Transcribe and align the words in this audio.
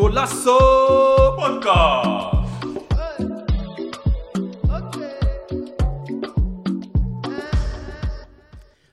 Golasso 0.00 0.56
Podcast. 1.36 2.38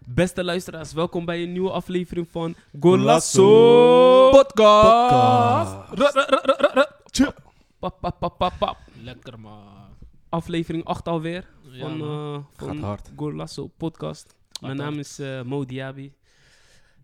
Beste 0.06 0.44
luisteraars, 0.44 0.94
welkom 0.94 1.26
bij 1.26 1.44
een 1.44 1.52
nieuwe 1.52 1.72
aflevering 1.72 2.28
van 2.32 2.56
Golasso 2.80 4.30
Podcast. 4.30 5.76
Pap. 8.58 8.78
Lekker 9.04 9.40
man. 9.40 9.88
Aflevering 10.38 10.84
8 10.84 11.08
alweer 11.08 11.48
Ja, 11.64 11.80
van, 11.80 12.02
eh, 12.02 12.44
van 12.54 13.72
Podcast. 13.78 14.36
Mijn 14.62 14.78
hard. 14.80 14.90
naam 14.90 15.00
is 15.00 15.20
eh, 15.20 15.42
Mo 15.42 15.66
Diaby, 15.66 16.12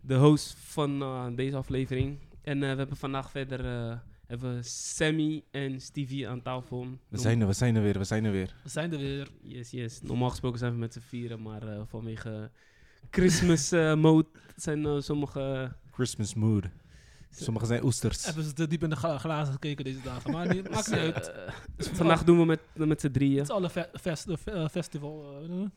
de 0.00 0.14
host 0.14 0.54
van 0.58 1.02
eh, 1.02 1.26
deze 1.34 1.56
aflevering. 1.56 2.18
En 2.42 2.62
eh, 2.62 2.70
we 2.70 2.76
hebben 2.76 2.96
vandaag 2.96 3.30
verder 3.30 3.64
eh, 3.64 3.96
hebben 4.26 4.54
we 4.54 4.62
Sammy 4.62 5.42
en 5.50 5.80
Stevie 5.80 6.28
aan 6.28 6.42
tafel. 6.42 6.86
We 7.08 7.18
zijn 7.18 7.40
er, 7.40 7.46
we 7.46 7.52
zijn 7.52 7.76
er 7.76 7.82
weer, 7.82 7.98
we 7.98 8.04
zijn 8.04 8.24
er 8.24 8.32
weer. 8.32 8.54
We 8.62 8.68
zijn 8.68 8.92
er 8.92 8.98
weer. 8.98 9.28
Yes, 9.42 9.70
yes. 9.70 10.02
Normaal 10.02 10.30
gesproken 10.30 10.58
zijn 10.58 10.72
we 10.72 10.78
met 10.78 10.92
z'n 10.92 11.00
vieren, 11.00 11.42
maar 11.42 11.62
eh, 11.68 11.82
vanwege 11.86 12.50
Christmas 13.10 13.72
eh, 13.72 13.94
mode 13.94 14.28
zijn 14.56 14.86
eh, 14.86 15.00
sommige... 15.00 15.72
Christmas 15.90 16.34
mood. 16.34 16.64
Sommigen 17.42 17.68
zijn 17.68 17.84
oesters. 17.84 18.24
Hebben 18.24 18.44
ze 18.44 18.52
te 18.52 18.66
diep 18.66 18.82
in 18.82 18.90
de 18.90 18.96
gla- 18.96 19.18
glazen 19.18 19.52
gekeken 19.52 19.84
deze 19.84 20.00
dagen. 20.00 20.30
Maar 20.30 20.54
niet, 20.54 20.70
maakt 20.70 20.90
niet 20.90 20.98
uit. 20.98 21.32
Vandaag 21.76 22.24
doen 22.24 22.38
we 22.38 22.44
met, 22.44 22.60
met 22.74 23.00
z'n 23.00 23.10
drieën. 23.10 23.34
Het 23.38 23.48
is 23.48 23.54
alle 23.54 23.70
fe 23.70 23.88
fest, 24.00 24.28
eh, 24.44 24.68
festival. 24.68 25.36
eh, 25.42 25.50
en 25.50 25.72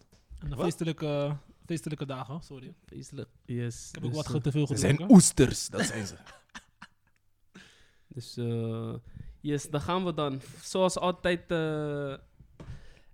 de 0.50 0.56
Wat? 0.56 0.60
feestelijke, 0.66 1.36
feestelijke 1.66 2.06
dagen. 2.06 2.42
Sorry. 2.42 2.74
Feestelijk. 2.86 3.30
Yes. 3.46 3.88
Ik 3.90 3.96
heb 3.96 4.04
ook 4.04 4.14
dus, 4.14 4.24
wat 4.26 4.36
eh, 4.36 4.42
te 4.42 4.52
veel 4.52 4.68
Ze 4.68 4.74
gedronken. 4.74 4.98
zijn 4.98 5.12
oesters, 5.12 5.68
dat 5.70 5.86
zijn 5.86 6.08
ze. 6.08 6.16
Dus 8.08 8.38
eh, 8.38 8.94
yes, 9.42 9.70
dan 9.70 9.82
gaan 9.82 10.06
we 10.06 10.14
dan. 10.14 10.42
Zoals 10.62 10.98
altijd 10.98 11.52
eh, 11.52 12.14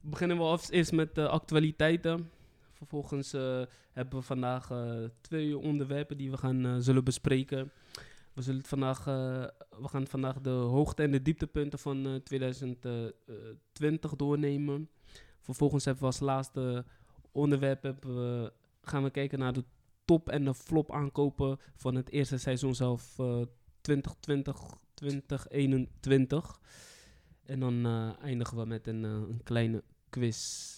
beginnen 0.02 0.38
we 0.38 0.44
als 0.44 0.70
eerst 0.70 0.92
met 0.92 1.16
de 1.16 1.28
actualiteiten. 1.28 2.30
Vervolgens 2.74 3.34
eh, 3.34 3.62
hebben 3.92 4.20
we 4.20 4.26
vandaag 4.26 4.72
eh, 4.72 4.94
twee 5.22 5.58
onderwerpen 5.58 6.18
die 6.18 6.32
we 6.32 6.38
gaan 6.38 6.66
eh, 6.66 6.76
zullen 6.80 7.04
bespreken. 7.04 7.72
We, 8.34 8.42
zullen 8.42 8.64
vandaag, 8.64 9.00
eh, 9.00 9.06
we 9.82 9.88
gaan 9.88 10.08
vandaag 10.08 10.42
de 10.42 10.50
hoogte- 10.50 11.04
en 11.04 11.12
de 11.12 11.22
dieptepunten 11.22 11.80
van 11.80 12.06
eh 12.06 12.16
2020 12.16 14.16
doornemen. 14.16 14.90
Vervolgens 15.40 15.86
hebben 15.86 16.04
we 16.04 16.10
als 16.10 16.20
laatste 16.20 16.86
onderwerp 17.32 17.96
gaan 18.82 19.04
we 19.04 19.10
kijken 19.10 19.40
naar 19.40 19.54
de 19.54 19.64
top- 20.06 20.30
en 20.30 20.44
de 20.44 20.54
flop 20.54 20.92
aankopen 20.92 21.60
van 21.76 21.96
het 21.96 22.10
eerste 22.10 22.38
seizoen 22.38 22.76
zelf 22.76 23.20
eh, 23.20 23.42
2020, 23.82 24.78
2021. 24.94 26.60
En 27.46 27.60
dan 27.60 27.86
eh, 27.86 28.24
eindigen 28.24 28.58
we 28.58 28.66
met 28.66 28.88
een, 28.88 29.06
eh, 29.06 29.12
een 29.12 29.42
kleine 29.44 29.84
quiz. 30.10 30.72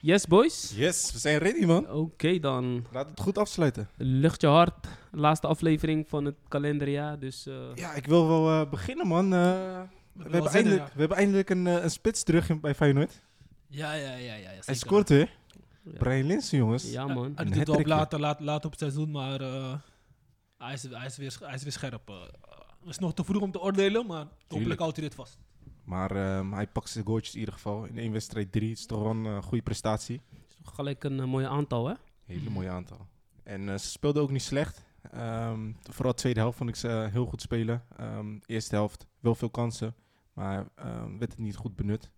Yes, 0.00 0.26
boys? 0.26 0.72
Yes, 0.76 1.12
we 1.12 1.18
zijn 1.18 1.38
ready, 1.38 1.64
man. 1.64 1.90
Oké, 1.90 2.38
dan 2.38 2.86
Laat 2.92 3.08
het 3.10 3.20
goed 3.20 3.38
afsluiten. 3.38 3.88
lucht 3.96 4.40
je 4.40 4.46
hart. 4.46 4.86
Laatste 5.10 5.46
aflevering 5.46 6.08
van 6.08 6.24
het 6.24 6.34
kalenderjaar. 6.48 7.18
Dus 7.18 7.46
eh, 7.46 7.54
Ja, 7.74 7.94
ik 7.94 8.06
wil 8.06 8.28
wel 8.28 8.60
eh, 8.60 8.70
beginnen, 8.70 9.06
man. 9.06 9.24
Eh, 9.24 9.80
we, 10.12 10.22
hebben 10.30 10.50
eindelijk, 10.50 10.82
ja. 10.82 10.90
we 10.94 10.98
hebben 11.00 11.16
eindelijk 11.16 11.50
een, 11.50 11.66
een 11.66 11.90
spits 11.90 12.22
terug 12.22 12.48
in- 12.48 12.60
bij 12.60 12.74
Feyenoord. 12.74 13.20
Ja, 13.68 13.92
ja, 13.92 14.10
ja. 14.10 14.16
ja, 14.16 14.34
ja 14.34 14.50
Hij 14.64 14.74
scoort 14.74 15.08
weer. 15.08 15.36
ja. 15.84 15.90
Brian 15.98 16.26
Linsen, 16.26 16.58
jongens. 16.58 16.90
Ja, 16.90 17.06
man. 17.06 17.32
Hij 17.34 17.44
doet 17.44 17.54
het 17.54 17.68
wel 17.68 17.82
later, 17.84 18.20
laat, 18.20 18.40
later 18.40 18.64
op 18.64 18.70
het 18.70 18.80
seizoen, 18.80 19.10
maar 19.10 19.40
eh, 19.40 19.74
hij, 20.58 20.72
is, 20.72 20.82
hij, 20.90 21.06
is 21.06 21.16
weer, 21.16 21.36
hij 21.40 21.54
is 21.54 21.62
weer 21.62 21.72
scherp. 21.72 22.06
het 22.80 22.88
is 22.88 22.98
nog 22.98 23.14
te 23.14 23.24
vroeg 23.24 23.42
om 23.42 23.50
te 23.50 23.60
oordelen, 23.60 24.06
maar 24.06 24.26
hopelijk 24.48 24.80
houdt 24.80 24.96
hij 24.96 25.04
dit 25.06 25.14
vast. 25.14 25.38
Maar 25.88 26.10
ehm, 26.10 26.52
hij 26.52 26.66
pakt 26.66 26.88
zijn 26.88 27.04
goaltjes 27.04 27.34
in 27.34 27.38
ieder 27.38 27.54
geval. 27.54 27.84
In 27.84 27.98
één 27.98 28.12
wedstrijd 28.12 28.52
drie. 28.52 28.68
Het 28.68 28.78
is 28.78 28.86
toch 28.86 29.02
wel 29.02 29.10
een 29.10 29.26
eh, 29.26 29.42
goede 29.42 29.62
prestatie. 29.62 30.20
Gelijk 30.62 31.04
een 31.04 31.20
eh, 31.20 31.26
mooi 31.26 31.46
aantal, 31.46 31.88
hè? 31.88 31.94
Hele 32.24 32.50
mooie 32.50 32.68
aantal. 32.68 33.06
En 33.42 33.68
eh, 33.68 33.78
ze 33.78 33.88
speelden 33.88 34.22
ook 34.22 34.30
niet 34.30 34.42
slecht. 34.42 34.84
Ehm, 35.10 35.72
vooral 35.82 36.12
de 36.12 36.18
tweede 36.18 36.40
helft 36.40 36.56
vond 36.56 36.70
ik 36.70 36.76
ze 36.76 37.08
heel 37.10 37.26
goed 37.26 37.40
spelen. 37.40 37.84
Ehm, 37.96 38.38
eerste 38.46 38.74
helft 38.74 39.06
wel 39.20 39.34
veel 39.34 39.50
kansen, 39.50 39.94
maar 40.32 40.66
werd 41.18 41.32
het 41.32 41.38
niet 41.38 41.56
goed 41.56 41.76
benut. 41.76 42.10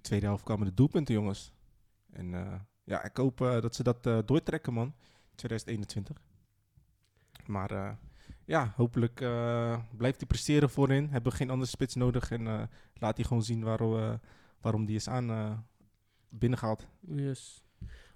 Tweede 0.00 0.26
helft 0.26 0.44
kwamen 0.44 0.66
de 0.66 0.74
doelpunten, 0.74 1.14
jongens. 1.14 1.52
En 2.10 2.30
ja, 2.84 3.04
ik 3.04 3.16
hoop 3.16 3.38
dat 3.38 3.74
ze 3.74 3.82
dat 3.82 4.28
doortrekken, 4.28 4.72
man. 4.72 4.94
2021. 5.34 6.22
Maar 7.46 7.98
ja, 8.48 8.72
hopelijk 8.76 9.20
eh, 9.20 9.78
blijft 9.96 10.16
hij 10.18 10.26
presteren 10.26 10.70
voorin. 10.70 11.08
Hebben 11.10 11.30
we 11.32 11.38
geen 11.38 11.50
andere 11.50 11.70
spits 11.70 11.94
nodig. 11.94 12.30
En 12.30 12.46
eh, 12.46 12.62
laat 12.94 13.16
hij 13.16 13.24
gewoon 13.26 13.42
zien 13.42 13.62
waarom, 13.62 13.96
eh, 13.98 14.12
waarom 14.60 14.84
die 14.84 14.96
is 14.96 15.08
aan 15.08 15.30
eh 15.30 15.50
binnengehaald. 16.28 16.86
Yes. 17.00 17.62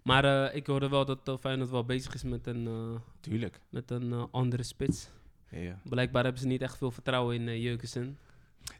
Maar 0.03 0.25
eh, 0.25 0.57
ik 0.57 0.67
hoorde 0.67 0.89
wel 0.89 1.05
dat 1.05 1.29
uh, 1.29 1.37
Feyenoord 1.37 1.71
wel 1.71 1.85
bezig 1.85 2.15
is 2.15 2.23
met 2.23 2.47
een, 2.47 2.67
eh, 2.67 3.01
Tuurlijk. 3.21 3.61
met 3.69 3.91
een 3.91 4.13
andere 4.31 4.63
spits. 4.63 5.09
Ja. 5.51 5.81
Blijkbaar 5.85 6.23
hebben 6.23 6.41
ze 6.43 6.47
niet 6.49 6.63
echt 6.63 6.77
veel 6.79 6.91
vertrouwen 6.91 7.35
in 7.35 7.43
uh, 7.49 7.63
Jurgensen. 7.63 8.19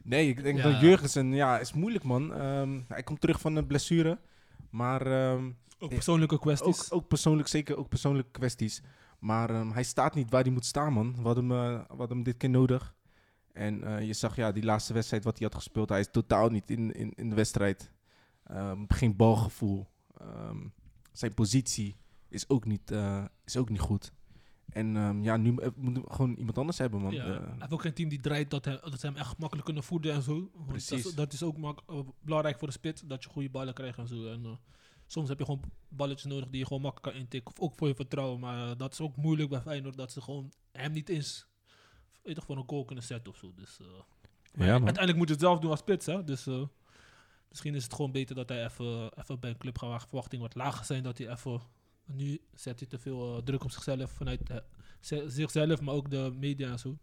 Nee, 0.03 0.29
ik 0.29 0.43
denk 0.43 0.57
Ja. 0.57 0.71
dat 0.71 0.81
Jurgensen, 0.81 1.33
ja, 1.33 1.59
is 1.59 1.73
moeilijk 1.73 2.03
man. 2.03 2.33
Ehm, 2.33 2.79
hij 2.87 3.03
komt 3.03 3.21
terug 3.21 3.39
van 3.39 3.55
een 3.55 3.67
blessure. 3.67 4.19
Maar 4.69 5.01
ehm, 5.07 5.51
Ook 5.79 5.89
persoonlijke 5.89 6.39
kwesties. 6.39 6.91
ook, 6.91 7.01
ook 7.01 7.07
persoonlijk, 7.07 7.47
zeker 7.47 7.77
ook 7.77 7.89
persoonlijke 7.89 8.31
kwesties. 8.31 8.81
Maar 9.23 9.49
ehm, 9.49 9.69
hij 9.71 9.83
staat 9.83 10.15
niet 10.15 10.29
waar 10.29 10.43
hij 10.43 10.51
moet 10.51 10.65
staan, 10.65 10.93
man. 10.93 11.15
We 11.15 11.21
hadden 11.21 11.49
hem, 11.49 11.77
we 11.77 11.83
hadden 11.87 12.09
hem 12.09 12.23
dit 12.23 12.37
keer 12.37 12.49
nodig. 12.49 12.95
En 13.51 13.83
eh, 13.83 14.05
je 14.05 14.13
zag 14.13 14.35
ja, 14.35 14.51
die 14.51 14.63
laatste 14.63 14.93
wedstrijd 14.93 15.23
wat 15.23 15.37
hij 15.37 15.47
had 15.47 15.55
gespeeld. 15.55 15.89
Hij 15.89 15.99
is 15.99 16.11
totaal 16.11 16.49
niet 16.49 16.69
in, 16.69 16.91
in, 16.91 17.13
in 17.13 17.29
de 17.29 17.35
wedstrijd. 17.35 17.91
Ehm, 18.43 18.83
geen 18.87 19.15
balgevoel. 19.15 19.87
Ehm, 20.17 20.57
zijn 21.11 21.33
positie 21.33 21.95
is 22.29 22.49
ook 22.49 22.65
niet, 22.65 22.91
eh, 22.91 23.25
is 23.45 23.57
ook 23.57 23.69
niet 23.69 23.79
goed. 23.79 24.13
En 24.69 25.23
ja, 25.23 25.37
nu 25.37 25.51
moeten 25.75 26.03
we 26.03 26.13
gewoon 26.13 26.33
iemand 26.33 26.57
anders 26.57 26.77
hebben, 26.77 27.01
man. 27.01 27.13
Ja, 27.13 27.25
hij 27.25 27.55
heeft 27.59 27.73
ook 27.73 27.81
geen 27.81 27.93
team 27.93 28.09
die 28.09 28.21
draait 28.21 28.49
dat, 28.49 28.65
hij, 28.65 28.79
dat 28.81 28.99
ze 28.99 29.05
hem 29.05 29.15
echt 29.15 29.37
makkelijk 29.37 29.65
kunnen 29.65 29.83
voeden 29.83 30.13
en 30.13 30.21
zo. 30.21 30.49
Dat 30.53 30.67
Precies. 30.67 31.05
is, 31.05 31.15
dat 31.15 31.33
is 31.33 31.43
ook 31.43 31.55
belangrijk 32.21 32.59
voor 32.59 32.67
de 32.67 32.73
spits, 32.73 33.01
dat 33.01 33.23
je 33.23 33.29
goede 33.29 33.49
ballen 33.49 33.73
krijgt 33.73 33.97
en 33.97 34.07
zo. 34.07 34.27
En, 34.27 34.59
soms 35.13 35.29
heb 35.29 35.39
je 35.39 35.45
gewoon 35.45 35.61
balletjes 35.87 36.31
nodig 36.31 36.49
die 36.49 36.59
je 36.59 36.65
gewoon 36.65 36.81
makkelijk 36.81 37.13
kan 37.13 37.23
intikken. 37.23 37.51
Of 37.51 37.59
ook 37.59 37.75
voor 37.75 37.87
je 37.87 37.95
vertrouwen. 37.95 38.39
Maar 38.39 38.69
eh, 38.69 38.77
dat 38.77 38.91
is 38.93 38.99
ook 39.01 39.15
moeilijk 39.15 39.49
bij 39.49 39.61
Feyenoord, 39.61 39.97
dat 39.97 40.11
ze 40.11 40.21
gewoon 40.21 40.51
hem 40.71 40.91
niet 40.91 41.09
eens 41.09 41.45
weet 42.23 42.35
toch, 42.35 42.45
voor 42.45 42.57
een 42.57 42.69
goal 42.69 42.85
kunnen 42.85 43.03
zetten 43.03 43.31
of 43.33 43.37
zo. 43.37 43.53
Dus, 43.55 43.79
eh, 43.79 43.87
Ja, 44.65 44.71
uiteindelijk 44.71 45.17
moet 45.17 45.27
je 45.27 45.33
het 45.33 45.43
zelf 45.43 45.59
doen 45.59 45.69
als 45.71 45.79
spits, 45.79 46.05
hè. 46.05 46.23
Dus 46.23 46.47
eh, 46.47 46.63
misschien 47.49 47.75
is 47.75 47.83
het 47.83 47.93
gewoon 47.93 48.11
beter 48.11 48.35
dat 48.35 48.49
hij 48.49 48.63
even, 48.65 49.11
even 49.19 49.39
bij 49.39 49.49
een 49.49 49.57
club 49.57 49.77
gaat 49.77 49.89
waar 49.89 49.99
verwachtingen 50.07 50.45
wat 50.45 50.55
lager 50.55 50.85
zijn. 50.85 51.03
Dat 51.03 51.17
hij 51.17 51.29
even... 51.29 51.61
Nu 52.05 52.41
zet 52.53 52.79
hij 52.79 52.87
te 52.89 52.99
veel 52.99 53.43
druk 53.43 53.63
op 53.63 53.71
zichzelf 53.71 54.11
vanuit 54.11 54.39
ze- 54.99 55.29
zichzelf, 55.29 55.81
maar 55.81 55.93
ook 55.93 56.09
de 56.09 56.33
media 56.39 56.71
en 56.71 56.79
zo. 56.79 56.97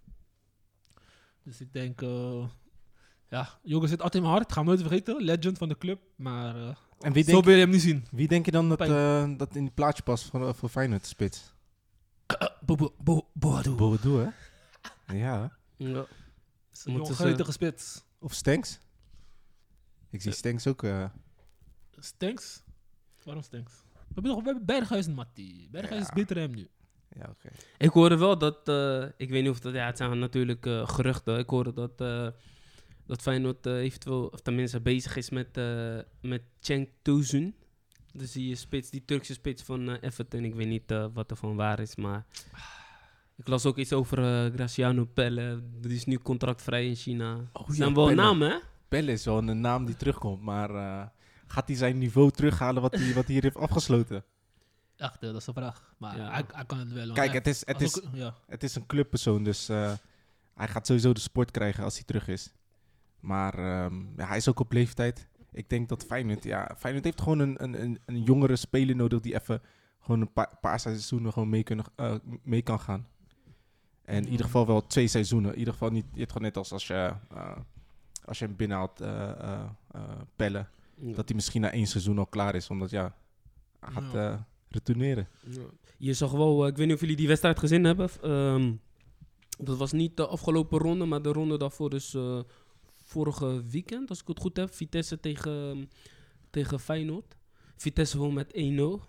Dus 1.43 1.61
ik 1.61 1.73
denk, 1.73 2.01
ja, 3.29 3.59
jongen 3.63 3.89
zit 3.89 4.03
altijd 4.03 4.15
in 4.15 4.23
mijn 4.23 4.35
hart. 4.35 4.53
Ga 4.53 4.59
hem 4.59 4.67
nooit 4.67 4.81
vergeten. 4.81 5.23
Legend 5.23 5.59
van 5.59 5.69
de 5.69 5.79
club. 5.79 6.01
Maar 6.17 6.79
en 7.01 7.13
wie 7.13 7.25
zo 7.25 7.31
denk, 7.33 7.45
wil 7.45 7.55
je 7.55 7.61
hem 7.61 7.71
niet 7.71 7.81
zien. 7.83 8.05
wie 8.11 8.29
denk 8.29 8.45
je 8.45 8.51
dan 8.51 8.69
dat, 8.69 8.81
eh, 8.81 9.31
dat 9.37 9.55
in 9.55 9.63
die 9.63 9.73
plaatje 9.75 10.03
past 10.03 10.25
voor, 10.31 10.55
voor 10.55 10.69
Feyenoord, 10.69 11.07
spits? 11.07 11.53
Bo- 12.65 12.77
bo- 12.77 12.95
bo- 12.99 13.29
Boadu. 13.33 13.71
Boadu, 13.71 14.11
hè? 14.11 14.29
Ja. 15.17 15.59
Ja. 15.77 16.07
Is 16.73 16.85
Moeten 16.85 17.15
ze- 17.15 17.23
spits. 17.53 18.05
Of 18.19 18.33
Stenks? 18.35 18.79
Ik 20.11 20.19
Eh. 20.19 20.21
zie 20.21 20.33
Stenks 20.33 20.67
ook. 20.67 20.83
eh, 20.83 21.05
Stenks? 21.99 22.63
Waarom 23.25 23.43
Stenks? 23.43 23.73
We 23.93 24.15
hebben, 24.15 24.31
nog, 24.33 24.41
we 24.41 24.47
hebben 24.47 24.65
Berghuis 24.67 25.07
en 25.07 25.15
Matti. 25.15 25.69
Berghuis 25.71 26.01
is 26.01 26.09
Ja. 26.09 26.15
beter 26.15 26.35
dan 26.37 26.45
hem 26.45 26.55
nu. 26.55 26.69
ja, 27.17 27.29
oké. 27.31 27.49
Ik 27.79 27.91
hoorde 27.91 28.17
wel 28.17 28.39
dat, 28.39 28.69
eh, 28.69 29.03
ik 29.17 29.31
weet 29.31 29.43
niet 29.43 29.51
of 29.51 29.61
dat, 29.61 29.75
ja, 29.75 29.87
het 29.87 29.97
zijn 29.97 30.19
natuurlijk 30.19 30.67
eh, 30.67 30.89
geruchten. 30.89 31.39
Ik 31.39 31.49
hoorde 31.51 31.73
dat, 31.73 32.01
eh 32.01 32.29
dat 33.11 33.23
Feyenoord 33.23 33.67
eh, 33.67 33.73
eventueel, 33.77 34.27
of 34.27 34.41
tenminste 34.41 34.81
bezig 34.81 35.17
is 35.17 35.31
met, 35.31 35.57
eh 35.57 35.99
met 36.21 36.43
Cenk 36.61 36.89
Tosun. 37.03 37.55
Dus 38.13 38.33
die 38.33 38.55
spits, 38.57 38.91
die 38.91 39.05
Turkse 39.05 39.33
spits 39.33 39.63
van 39.63 39.89
eh, 39.91 39.97
Everton. 40.03 40.45
Ik 40.45 40.55
weet 40.55 40.67
niet 40.67 40.91
eh, 40.91 41.07
wat 41.13 41.31
er 41.31 41.37
van 41.37 41.57
waar 41.57 41.81
is, 41.81 41.97
maar 41.97 42.27
ik 43.37 43.49
las 43.49 43.67
ook 43.67 43.77
iets 43.79 43.93
over 43.93 44.19
eh, 44.47 44.55
Graciano 44.55 45.05
Pelle. 45.05 45.63
Die 45.81 45.95
is 45.97 46.05
nu 46.05 46.19
contractvrij 46.19 46.87
in 46.87 46.95
China. 46.95 47.35
Oh, 47.53 47.67
ja, 47.69 47.75
zijn 47.75 47.95
wel 47.95 48.05
Pelle. 48.07 48.17
namen, 48.23 48.51
hè? 48.51 48.57
Pelle 48.89 49.13
is 49.13 49.25
wel 49.25 49.39
een 49.39 49.61
naam 49.61 49.85
die 49.85 49.97
terugkomt, 49.97 50.43
maar 50.43 50.71
eh, 50.75 51.07
gaat 51.47 51.67
hij 51.69 51.77
zijn 51.77 51.99
niveau 51.99 52.31
terughalen 52.31 52.83
wat 52.83 52.95
hij, 52.95 53.15
wat 53.15 53.25
hij 53.25 53.35
hier 53.35 53.43
heeft 53.43 53.57
afgesloten? 53.57 54.25
Echt, 54.97 55.15
eh, 55.15 55.21
dat 55.21 55.35
is 55.37 55.45
de 55.45 55.53
vraag. 55.53 55.95
Maar 55.99 56.17
Ja. 56.17 56.31
hij, 56.31 56.45
hij 56.53 56.65
kan 56.65 56.79
het 56.79 56.93
wel. 56.93 57.13
Kijk, 57.13 57.33
het 57.33 57.47
is, 57.47 57.63
het, 57.67 57.81
is, 57.81 58.03
ook- 58.03 58.15
ja. 58.15 58.35
het 58.47 58.63
is 58.63 58.75
een 58.75 58.87
clubpersoon, 58.87 59.43
dus 59.45 59.69
eh, 59.69 59.93
hij 60.55 60.69
gaat 60.69 60.87
sowieso 60.87 61.13
de 61.13 61.21
sport 61.21 61.51
krijgen 61.51 61.85
als 61.85 61.95
hij 61.95 62.05
terug 62.05 62.29
is. 62.29 62.53
Maar 63.21 63.55
ehm, 63.55 63.95
ja, 64.17 64.27
hij 64.27 64.37
is 64.37 64.49
ook 64.49 64.61
op 64.61 64.73
leeftijd. 64.73 65.29
Ik 65.53 65.71
denk 65.71 65.89
dat 65.89 66.05
Feyenoord, 66.05 66.45
ja, 66.45 66.75
Feyenoord 66.79 67.05
heeft 67.05 67.21
gewoon 67.21 67.39
een, 67.39 67.63
een, 67.63 67.99
een, 68.07 68.23
jongere 68.23 68.57
speler 68.57 68.97
nodig 68.97 69.21
die 69.21 69.35
even 69.35 69.63
gewoon 70.01 70.21
een 70.21 70.33
paar, 70.33 70.59
paar 70.61 70.81
seizoenen 70.81 71.33
gewoon 71.33 71.49
mee, 71.49 71.63
kunnen, 71.63 71.85
eh, 71.97 72.15
mee 72.43 72.63
kan 72.63 72.81
gaan. 72.81 73.07
En 74.05 74.25
in 74.25 74.31
ieder 74.31 74.47
geval 74.47 74.67
wel 74.67 74.87
twee 74.87 75.09
seizoenen. 75.09 75.53
In 75.53 75.59
ieder 75.59 75.73
geval 75.73 75.91
niet, 75.91 76.07
je 76.13 76.19
hebt 76.19 76.33
gewoon 76.33 76.47
net 76.47 76.57
als 76.57 76.73
als 76.73 76.87
je, 76.87 77.13
eh, 77.35 77.57
als 78.25 78.39
je 78.39 78.45
hem 78.45 78.57
binnenhaalt, 78.57 79.01
eh 79.01 79.31
eh 79.31 79.61
pellen. 80.37 80.69
Ja. 80.95 81.15
Dat 81.15 81.27
hij 81.29 81.35
misschien 81.35 81.61
na 81.61 81.71
één 81.71 81.87
seizoen 81.87 82.19
al 82.19 82.27
klaar 82.27 82.55
is. 82.55 82.71
Omdat 82.71 82.91
ja, 82.91 83.15
hij 83.81 83.93
gaat 83.93 84.13
Ja. 84.13 84.47
retourneren. 84.69 85.29
Ja. 85.51 85.63
Je 85.99 86.15
zag 86.15 86.31
wel, 86.31 86.67
ik 86.67 86.77
weet 86.77 86.87
niet 86.87 86.95
of 86.95 87.01
jullie 87.01 87.17
die 87.17 87.27
wedstrijd 87.29 87.59
gezien 87.59 87.85
hebben. 87.85 88.09
Ehm, 88.23 88.73
dat 89.59 89.77
was 89.77 89.93
niet 89.93 90.17
de 90.17 90.27
afgelopen 90.27 90.79
ronde, 90.79 91.05
maar 91.05 91.23
de 91.23 91.33
ronde 91.33 91.59
daarvoor, 91.59 91.91
dus 91.91 92.17
vorige 93.11 93.65
weekend, 93.65 94.09
als 94.09 94.21
ik 94.21 94.27
het 94.29 94.39
goed 94.41 94.57
heb. 94.57 94.75
Vitesse 94.75 95.21
tegen, 95.21 95.91
tegen 96.51 96.81
Feyenoord. 96.81 97.37
Vitesse 97.77 98.19
won 98.19 98.35
met 98.35 98.47
1-0. 98.47 99.09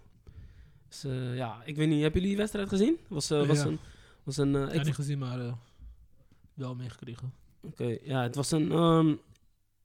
Dus 0.87 1.03
eh, 1.03 1.35
ja, 1.35 1.61
ik 1.65 1.75
weet 1.75 1.87
niet, 1.87 2.01
hebben 2.01 2.13
jullie 2.21 2.27
die 2.27 2.37
wedstrijd 2.37 2.69
gezien? 2.69 2.97
Was, 3.07 3.29
eh, 3.29 3.47
was 3.47 3.57
Ja. 3.57 3.65
een. 3.65 3.79
Was 4.23 4.37
een 4.37 4.55
Ik 4.55 4.67
ik 4.67 4.73
heb 4.73 4.85
niet 4.85 4.95
gezien, 4.95 5.17
maar 5.19 5.57
wel 6.53 6.75
meegekregen. 6.75 7.33
Oké, 7.61 7.97
ja, 8.03 8.21
het 8.23 8.35
was 8.35 8.51
een. 8.51 8.71
ehm, 8.71 9.15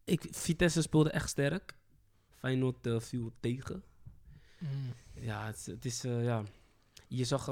ik, 0.05 0.27
Vitesse 0.31 0.83
speelde 0.83 1.11
echt 1.11 1.29
sterk. 1.29 1.77
Feyenoord 2.35 2.89
viel 2.99 3.33
tegen. 3.41 3.83
Mm. 4.59 4.69
Ja, 5.15 5.47
het, 5.47 5.57
is- 5.57 5.67
het 5.67 5.85
is. 5.85 6.03
ja. 6.03 6.43
Je 7.09 7.25
zag. 7.25 7.49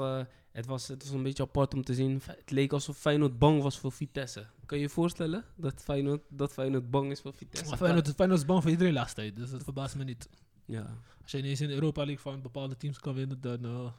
Eh, 0.55 0.61
het, 0.61 0.65
was, 0.65 0.87
het 0.87 1.03
was 1.03 1.11
een 1.11 1.23
beetje 1.23 1.43
apart 1.43 1.73
om 1.73 1.83
te 1.83 1.93
zien. 1.93 2.21
Het 2.25 2.51
leek 2.51 2.73
alsof 2.73 2.97
Feyenoord 2.97 3.39
bang 3.39 3.61
was 3.61 3.79
voor 3.79 3.91
Vitesse. 3.91 4.47
Kan 4.65 4.77
je 4.77 4.83
je 4.83 4.89
voorstellen 4.89 5.45
dat 5.55 5.81
Feyenoord, 5.81 6.21
dat 6.29 6.53
Feyenoord 6.53 6.91
bang 6.91 7.11
is 7.11 7.21
voor 7.21 7.33
Vitesse? 7.33 7.69
Maar 7.69 7.77
Feyenoord, 7.77 8.13
Feyenoord 8.15 8.39
is 8.39 8.45
bang 8.45 8.61
voor 8.61 8.71
iedereen 8.71 8.93
laatste 8.93 9.21
tijd, 9.21 9.35
dus 9.35 9.51
dat 9.51 9.63
verbaast 9.63 9.95
me 9.95 10.03
niet. 10.03 10.29
Ja. 10.65 10.97
Als 11.21 11.31
je 11.31 11.37
ineens 11.37 11.61
in 11.61 11.67
de 11.67 11.73
Europa 11.73 12.05
League 12.05 12.31
van 12.31 12.41
bepaalde 12.41 12.77
teams 12.77 12.99
kan 12.99 13.13
winnen, 13.13 13.41
dan 13.41 13.65
eh, 13.65 13.91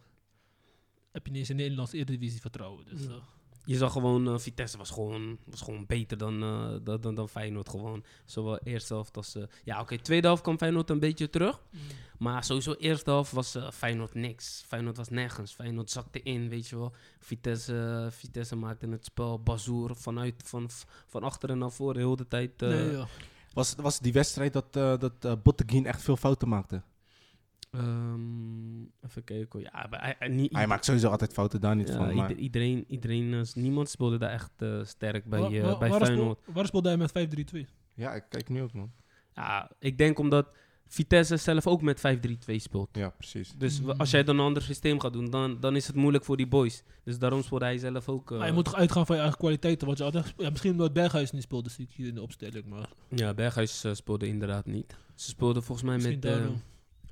heb 1.13 1.27
je 1.27 1.33
ineens 1.33 1.51
in 1.51 1.57
de 1.57 1.63
Nederlandse 1.63 1.97
Eredivisie 1.97 2.41
vertrouwen. 2.41 2.85
Dus, 2.85 3.03
Ja. 3.03 3.19
Je 3.67 3.77
zag 3.77 3.93
gewoon, 3.93 4.29
eh, 4.29 4.39
Vitesse 4.39 4.79
was 4.79 4.91
gewoon, 4.91 5.39
was 5.45 5.61
gewoon 5.61 5.87
beter 5.87 6.19
dan, 6.19 6.43
eh, 6.43 6.75
dan, 6.83 7.01
dan, 7.01 7.15
dan 7.15 7.29
Feyenoord 7.29 7.69
gewoon. 7.69 8.05
Zowel 8.25 8.59
eerste 8.59 8.93
helft 8.95 9.17
als... 9.17 9.35
eh, 9.35 9.43
ja, 9.65 9.81
oké, 9.81 9.99
tweede 9.99 10.27
helft 10.27 10.43
kwam 10.43 10.59
Feyenoord 10.59 10.91
een 10.91 10.99
beetje 10.99 11.31
terug. 11.31 11.63
Maar 12.19 12.45
sowieso 12.45 12.73
eerste 12.73 13.11
helft 13.11 13.33
was 13.33 13.55
eh, 13.55 13.71
Feyenoord 13.71 14.15
niks. 14.15 14.65
Feyenoord 14.67 14.97
was 14.97 15.09
nergens. 15.09 15.53
Feyenoord 15.53 15.91
zakte 15.91 16.23
in, 16.23 16.49
weet 16.49 16.69
je 16.69 16.77
wel. 16.77 16.93
Vitesse, 17.21 18.09
Vitesse 18.11 18.57
maakte 18.57 18.89
het 18.89 19.05
spel. 19.05 19.41
Bazoer 19.43 19.97
vanuit, 19.97 20.43
van, 20.45 20.69
van 21.07 21.23
achteren 21.23 21.59
naar 21.59 21.71
voren, 21.73 21.97
heel 21.97 22.17
de 22.17 22.29
tijd. 22.29 22.63
eh, 22.63 22.69
nee, 22.69 22.91
ja. 22.91 23.07
Was, 23.53 23.75
was 23.75 23.99
die 23.99 24.13
wedstrijd 24.13 24.53
dat, 24.53 24.77
eh 24.77 24.95
dat 24.99 25.43
Botteguin 25.43 25.87
echt 25.87 26.03
veel 26.03 26.17
fouten 26.17 26.49
maakte? 26.49 26.83
Ehm, 27.77 28.81
even 29.07 29.25
kijken. 29.25 29.49
hoor. 29.49 29.61
Ja, 29.73 29.87
maar 29.91 30.01
hij, 30.03 30.17
hij- 30.19 30.29
niet, 30.29 30.53
Hij 30.53 30.67
maakt 30.67 30.85
sowieso 30.85 31.09
altijd 31.09 31.33
fouten, 31.33 31.61
daar 31.61 31.77
niet 31.77 31.89
ja, 31.89 31.97
van. 31.97 32.15
Maar 32.15 32.29
ieder- 32.29 32.43
iedereen, 32.43 32.85
iedereen 32.89 33.35
eh, 33.35 33.41
niemand 33.55 33.89
speelde 33.89 34.19
daar 34.19 34.31
echt 34.31 34.51
eh, 34.57 34.81
sterk 34.85 35.25
bij, 35.25 35.41
Wa- 35.41 35.51
eh, 35.51 35.63
wa- 35.63 35.79
bij 35.79 35.89
waar 35.89 36.01
speel- 36.01 36.07
Feyenoord. 36.15 36.39
Waar 36.45 36.67
speelde 36.67 36.89
hij 36.89 36.97
met 36.97 37.11
5-3-2? 37.13 37.67
ja, 37.95 38.15
ik 38.15 38.25
kijk 38.29 38.49
nu 38.49 38.63
ook, 38.63 38.73
man. 38.73 38.91
Ja, 39.35 39.71
ik 39.79 39.99
denk 39.99 40.19
omdat 40.19 40.49
Vitesse 40.89 41.37
zelf 41.37 41.67
ook 41.67 41.83
met 41.83 42.01
5-3-2 42.01 42.59
speelt. 42.59 42.89
Ja, 42.93 43.09
precies. 43.11 43.55
Dus 43.59 43.81
Mm. 43.81 43.91
als 43.91 44.11
jij 44.11 44.25
dan 44.25 44.39
een 44.39 44.45
ander 44.45 44.63
systeem 44.63 45.01
gaat 45.01 45.13
doen, 45.13 45.31
dan, 45.31 45.61
dan 45.61 45.77
is 45.77 45.87
het 45.87 45.97
moeilijk 45.97 46.25
voor 46.25 46.37
die 46.37 46.47
boys. 46.47 46.83
Dus 47.05 47.19
daarom 47.19 47.43
speelde 47.43 47.65
hij 47.65 47.79
zelf 47.79 48.09
ook. 48.09 48.31
eh, 48.31 48.39
Maar 48.39 48.47
je 48.47 48.53
moet 48.53 48.65
toch 48.65 48.75
uitgaan 48.75 49.07
van 49.07 49.15
je 49.17 49.21
eigen 49.23 49.39
kwaliteiten. 49.41 49.87
Wat 49.87 49.99
je 49.99 50.05
altijd, 50.05 50.35
ja, 50.37 50.51
misschien 50.51 50.71
omdat 50.73 50.93
Berghuis 50.93 51.31
niet 51.33 51.43
speelde, 51.43 51.71
zie 51.71 51.85
ik 51.85 51.93
hier 51.97 52.07
in 52.09 52.15
de 52.15 52.23
opstelling. 52.23 52.67
Maar 52.67 52.89
Ja, 53.09 53.35
Berghuis 53.35 53.85
speelde 53.93 54.27
inderdaad 54.27 54.67
niet. 54.67 54.97
Ze 55.15 55.29
speelden 55.29 55.63
volgens 55.63 55.87
mij 55.87 55.95
misschien 55.97 56.19
met. 56.23 56.51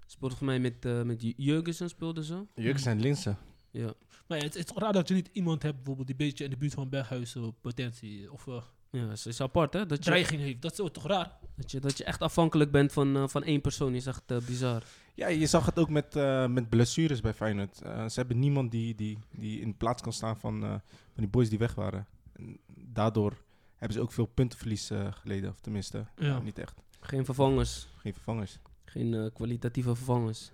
Speelden 0.07 0.39
volgens 0.39 0.41
mij 0.41 0.61
met, 0.61 0.85
eh 0.85 1.03
met 1.03 1.35
Jurgensen 1.37 1.89
speelden 1.89 2.25
ze. 2.25 2.47
Jurks 2.55 2.83
zijn 2.83 3.01
Linsen. 3.01 3.39
Ja. 3.71 3.95
Maar 4.27 4.39
ja, 4.39 4.45
het, 4.45 4.55
het 4.55 4.57
is 4.57 4.65
toch 4.65 4.79
raar 4.79 4.93
dat 4.93 5.09
je 5.09 5.15
niet 5.15 5.31
iemand 5.33 5.63
hebt, 5.63 5.77
bijvoorbeeld 5.77 6.07
die 6.07 6.17
beetje 6.17 6.45
in 6.45 6.51
de 6.51 6.57
buurt 6.57 6.75
van 6.75 6.89
Berghuis 6.89 7.35
eh, 7.35 7.49
potentie 7.61 8.33
of 8.33 8.47
eh, 8.47 8.63
Ja, 8.91 9.09
het 9.09 9.27
is 9.27 9.41
apart 9.41 9.73
hè. 9.73 9.87
Dat 9.87 10.05
je, 10.05 10.11
dreiging 10.11 10.41
heeft. 10.41 10.63
Dat 10.63 10.79
is 10.79 10.91
toch 10.93 11.07
raar? 11.07 11.39
dat 11.57 11.71
je, 11.71 11.81
dat 11.81 11.99
je 11.99 12.05
echt 12.05 12.21
afhankelijk 12.21 12.71
bent 12.71 12.93
van, 12.93 13.31
van 13.31 13.43
één 13.43 13.61
persoon 13.61 13.95
is 13.95 14.07
echt 14.07 14.47
bizar. 14.47 14.83
Ja, 15.15 15.29
je 15.29 15.47
zag 15.47 15.67
het 15.67 15.79
ook 15.79 15.89
met, 15.91 16.17
eh, 16.17 16.47
met 16.47 16.69
blessures 16.69 17.21
bij 17.21 17.35
Feyenoord. 17.35 17.77
Ze 17.77 18.13
hebben 18.15 18.39
niemand 18.39 18.71
die, 18.71 18.95
die, 18.95 19.19
die 19.31 19.61
in 19.61 19.69
de 19.69 19.77
plaats 19.77 20.03
kan 20.03 20.13
staan 20.13 20.37
van, 20.37 20.65
eh, 20.65 20.71
van 20.71 20.81
die 21.15 21.29
boys 21.29 21.49
die 21.49 21.59
weg 21.59 21.75
waren. 21.75 22.07
En 22.33 22.59
daardoor 22.77 23.43
hebben 23.77 23.97
ze 23.97 24.03
ook 24.03 24.13
veel 24.13 24.27
puntenverlies 24.27 24.91
geleden. 25.11 25.51
Of 25.51 25.61
tenminste, 25.61 26.07
Ja. 26.17 26.27
ja, 26.27 26.39
niet 26.39 26.59
echt. 26.59 26.83
Geen 27.01 27.25
vervangers. 27.25 27.89
Geen 27.97 28.13
vervangers. 28.13 28.59
Geen 28.95 29.15
eh, 29.15 29.27
kwalitatieve 29.33 29.95
vervangers. 29.95 30.51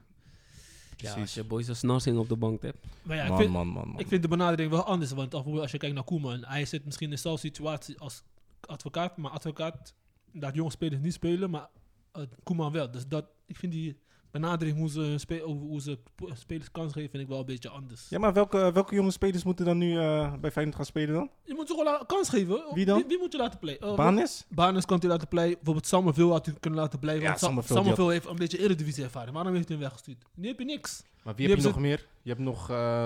Ja, 0.96 1.06
als 1.06 1.14
Precies. 1.14 1.34
je 1.34 1.44
boys 1.44 1.68
als 1.68 1.82
Narsing 1.82 2.18
op 2.18 2.28
de 2.28 2.36
bank 2.36 2.62
hebt. 2.62 2.86
Maar 3.02 3.16
ja, 3.16 3.22
ik 3.22 3.28
man, 3.28 3.38
vind, 3.38 3.50
man, 3.50 3.66
man, 3.66 3.88
man. 3.88 3.98
ik 3.98 4.08
vind 4.08 4.22
de 4.22 4.28
benadering 4.28 4.70
wel 4.70 4.84
anders. 4.84 5.10
Want 5.10 5.34
als 5.34 5.70
je 5.70 5.78
kijkt 5.78 5.94
naar 5.94 6.04
Koeman, 6.04 6.44
hij 6.44 6.64
zit 6.64 6.84
misschien 6.84 7.06
in 7.06 7.14
dezelfde 7.14 7.40
situatie 7.40 7.98
als 7.98 8.22
advocaat. 8.60 9.16
Maar 9.16 9.30
advocaat 9.30 9.94
laat 10.32 10.54
jonge 10.54 10.70
spelers 10.70 11.00
niet 11.00 11.12
spelen, 11.12 11.50
maar 11.50 11.68
eh, 12.12 12.22
Koeman 12.42 12.72
wel. 12.72 12.90
Dus 12.90 13.06
dat, 13.06 13.26
ik 13.46 13.56
vind 13.56 13.72
die 13.72 13.98
benadering 14.30 14.76
hoe 14.78 14.90
ze, 14.90 15.14
spe- 15.18 15.40
hoe 15.40 15.80
ze 15.80 15.98
spelers 16.32 16.70
kans 16.70 16.92
geven, 16.92 17.10
vind 17.10 17.22
ik 17.22 17.28
wel 17.28 17.38
een 17.38 17.44
beetje 17.44 17.68
anders. 17.68 18.06
Ja, 18.08 18.18
maar 18.18 18.32
welke, 18.32 18.72
welke 18.72 18.94
jonge 18.94 19.10
spelers 19.10 19.44
moeten 19.44 19.64
dan 19.64 19.78
nu 19.78 19.98
eh, 19.98 20.34
bij 20.40 20.50
Feyenoord 20.50 20.76
gaan 20.76 20.84
spelen 20.86 21.14
dan? 21.14 21.30
Je 21.44 21.54
moet 21.54 21.66
ze 21.68 21.74
gewoon 21.74 21.92
la- 21.92 22.04
kans 22.06 22.28
geven. 22.28 22.62
Wie 22.74 22.84
dan? 22.84 22.96
Wie, 22.98 23.06
wie 23.06 23.18
moet 23.18 23.32
je 23.32 23.38
laten 23.38 23.58
play? 23.58 23.78
Uh, 23.82 23.94
Banis? 23.96 24.46
Banes 24.48 24.84
kan 24.84 24.98
hij 24.98 25.08
laten 25.08 25.28
play. 25.28 25.48
Bijvoorbeeld 25.48 25.86
Summerville 25.86 26.30
had 26.30 26.46
hij 26.46 26.54
kunnen 26.60 26.80
laten 26.80 26.98
blijven. 26.98 27.22
Ja, 27.24 27.36
Summerville, 27.36 28.12
heeft 28.12 28.26
een 28.26 28.36
beetje 28.36 28.58
eredivisie 28.58 29.04
ervaring. 29.04 29.34
Waarom 29.34 29.54
heeft 29.54 29.68
hij 29.68 29.76
hem 29.76 29.86
weggestuurd? 29.86 30.24
Nu 30.34 30.48
heb 30.48 30.58
je 30.58 30.64
niks. 30.64 31.02
Maar 31.22 31.34
wie 31.34 31.48
heb 31.48 31.58
je 31.58 31.64
nog 31.64 31.78
meer? 31.78 32.06
Je 32.22 32.28
hebt 32.30 32.42
nog 32.42 32.70
eh 32.70 33.04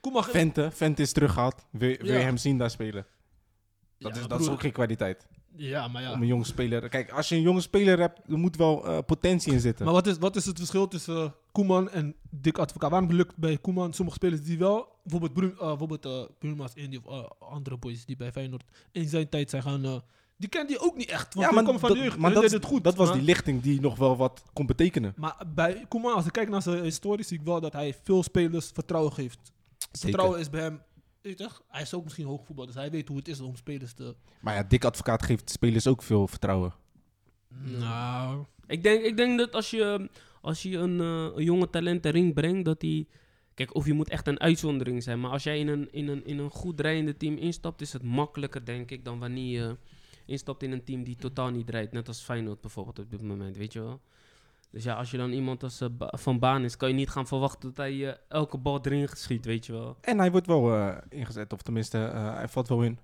Koeman... 0.00 0.24
Vente. 0.24 0.70
Vente 0.72 1.02
is 1.02 1.12
teruggehaald. 1.12 1.64
Wil, 1.70 1.96
wil 2.00 2.06
je 2.12 2.18
hem 2.18 2.36
zien 2.36 2.58
daar 2.58 2.70
spelen? 2.70 3.06
Dat, 3.98 4.14
Ja, 4.14 4.20
is, 4.20 4.26
dat 4.28 4.40
is 4.40 4.48
ook 4.48 4.60
geen 4.60 4.72
kwaliteit. 4.72 5.26
Ja, 5.56 5.88
maar 5.88 6.02
ja. 6.02 6.12
Om 6.12 6.20
een 6.20 6.26
jonge 6.26 6.44
speler... 6.44 6.88
Kijk, 6.88 7.10
als 7.10 7.28
je 7.28 7.34
een 7.34 7.42
jonge 7.42 7.60
speler 7.60 7.98
hebt, 7.98 8.20
er 8.28 8.38
moet 8.38 8.56
wel 8.56 8.86
eh, 8.86 8.98
potentie 9.06 9.52
in 9.52 9.60
zitten. 9.60 9.84
Maar 9.84 9.94
wat 9.94 10.06
is, 10.06 10.18
wat 10.18 10.36
is 10.36 10.44
het 10.44 10.58
verschil 10.58 10.88
tussen 10.88 11.16
eh, 11.16 11.30
Koeman 11.52 11.90
en 11.90 12.14
Dick 12.30 12.58
Advocaat? 12.58 12.90
Waarom 12.90 13.12
lukt 13.12 13.36
bij 13.36 13.58
Koeman 13.58 13.92
sommige 13.92 14.16
spelers 14.16 14.42
die 14.42 14.58
wel, 14.58 14.88
bijvoorbeeld, 15.02 15.32
Bru 15.32 15.46
uh, 15.46 15.58
bijvoorbeeld 15.58 16.06
uh, 16.06 16.22
Bruma's 16.38 16.72
Indy 16.74 17.00
of 17.02 17.12
uh, 17.12 17.24
andere 17.38 17.76
boys 17.76 18.04
die 18.04 18.16
bij 18.16 18.32
Feyenoord 18.32 18.64
in 18.92 19.08
zijn 19.08 19.28
tijd 19.28 19.50
zijn 19.50 19.62
gaan, 19.62 19.84
uh, 19.84 19.96
die 20.38 20.48
kent 20.48 20.68
hij 20.68 20.78
ook 20.78 20.96
niet 20.96 21.08
echt. 21.08 21.34
Want 21.34 21.46
ja, 21.46 21.46
die 21.46 21.54
maar, 21.54 21.64
komen 21.64 21.80
van 21.80 21.88
dat, 21.88 21.98
de 21.98 22.04
jeugd. 22.04 22.18
maar 22.18 22.32
dat, 22.32 22.42
deden 22.42 22.58
het 22.58 22.66
goed. 22.66 22.84
dat 22.84 22.96
was 22.96 23.08
maar, 23.08 23.16
die 23.16 23.26
lichting 23.26 23.62
die 23.62 23.80
nog 23.80 23.96
wel 23.96 24.16
wat 24.16 24.42
kon 24.52 24.66
betekenen. 24.66 25.12
Maar 25.16 25.36
bij 25.54 25.84
Koeman, 25.88 26.14
als 26.14 26.26
ik 26.26 26.32
kijk 26.32 26.48
naar 26.48 26.62
zijn 26.62 26.82
historie, 26.82 27.24
zie 27.24 27.38
ik 27.38 27.44
wel 27.44 27.60
dat 27.60 27.72
hij 27.72 27.94
veel 28.02 28.22
spelers 28.22 28.70
vertrouwen 28.74 29.12
geeft. 29.12 29.52
Vertrouwen 29.92 30.40
is 30.40 30.50
bij 30.50 30.60
hem, 30.60 30.82
weet 31.28 31.38
je, 31.38 31.44
toch? 31.44 31.62
hij 31.68 31.82
is 31.82 31.94
ook 31.94 32.04
misschien 32.04 32.26
hoogvoetbal, 32.26 32.66
dus 32.66 32.74
hij 32.74 32.90
weet 32.90 33.08
hoe 33.08 33.16
het 33.16 33.28
is 33.28 33.40
om 33.40 33.56
spelers 33.56 33.92
te... 33.92 34.14
Maar 34.40 34.54
ja, 34.54 34.62
Dick 34.62 34.84
Advocaat 34.84 35.22
geeft 35.22 35.50
spelers 35.50 35.86
ook 35.86 36.02
veel 36.02 36.26
vertrouwen. 36.26 36.74
Nou... 37.48 38.44
Ik 38.66 38.82
denk, 38.82 39.04
ik 39.04 39.16
denk 39.16 39.38
dat 39.38 39.54
als 39.54 39.70
je, 39.70 40.10
als 40.40 40.62
je 40.62 40.76
een, 40.76 41.00
eh, 41.00 41.36
een 41.36 41.44
jonge 41.44 41.70
talent 41.70 42.04
erin 42.04 42.32
brengt, 42.32 42.64
dat 42.64 42.82
hij... 42.82 43.06
Kijk, 43.54 43.74
of 43.74 43.86
je 43.86 43.92
moet 43.92 44.08
echt 44.08 44.26
een 44.26 44.40
uitzondering 44.40 45.02
zijn. 45.02 45.20
Maar 45.20 45.30
als 45.30 45.42
jij 45.42 45.58
in 45.58 45.68
een, 45.68 45.92
in 45.92 46.08
een, 46.08 46.24
in 46.24 46.38
een 46.38 46.50
goed 46.50 46.76
draaiende 46.76 47.16
team 47.16 47.36
instapt, 47.36 47.80
is 47.80 47.92
het 47.92 48.02
makkelijker, 48.02 48.64
denk 48.64 48.90
ik, 48.90 49.04
dan 49.04 49.18
wanneer 49.18 49.60
je 49.60 49.76
instapt 50.26 50.62
in 50.62 50.72
een 50.72 50.84
team 50.84 51.04
die 51.04 51.16
totaal 51.16 51.50
niet 51.50 51.70
rijdt. 51.70 51.92
Net 51.92 52.08
als 52.08 52.20
Feyenoord 52.20 52.60
bijvoorbeeld 52.60 52.98
op 52.98 53.10
dit 53.10 53.22
moment, 53.22 53.56
weet 53.56 53.72
je 53.72 53.80
wel. 53.80 54.00
Dus 54.70 54.84
ja, 54.84 54.94
als 54.94 55.10
je 55.10 55.16
dan 55.16 55.32
iemand 55.32 55.62
als 55.62 55.80
eh, 55.80 55.88
Van 55.98 56.38
Baan 56.38 56.64
is, 56.64 56.76
kan 56.76 56.88
je 56.88 56.94
niet 56.94 57.10
gaan 57.10 57.26
verwachten 57.26 57.68
dat 57.68 57.76
hij 57.76 58.08
eh, 58.08 58.14
elke 58.28 58.58
bal 58.58 58.80
erin 58.82 59.08
schiet, 59.08 59.44
weet 59.44 59.66
je 59.66 59.72
wel. 59.72 59.96
En 60.00 60.18
hij 60.18 60.30
wordt 60.30 60.46
wel 60.46 60.74
eh, 60.74 60.96
ingezet, 61.08 61.52
of 61.52 61.62
tenminste, 61.62 62.04
eh, 62.04 62.34
hij 62.34 62.48
valt 62.48 62.68
wel 62.68 62.82
in. 62.82 62.98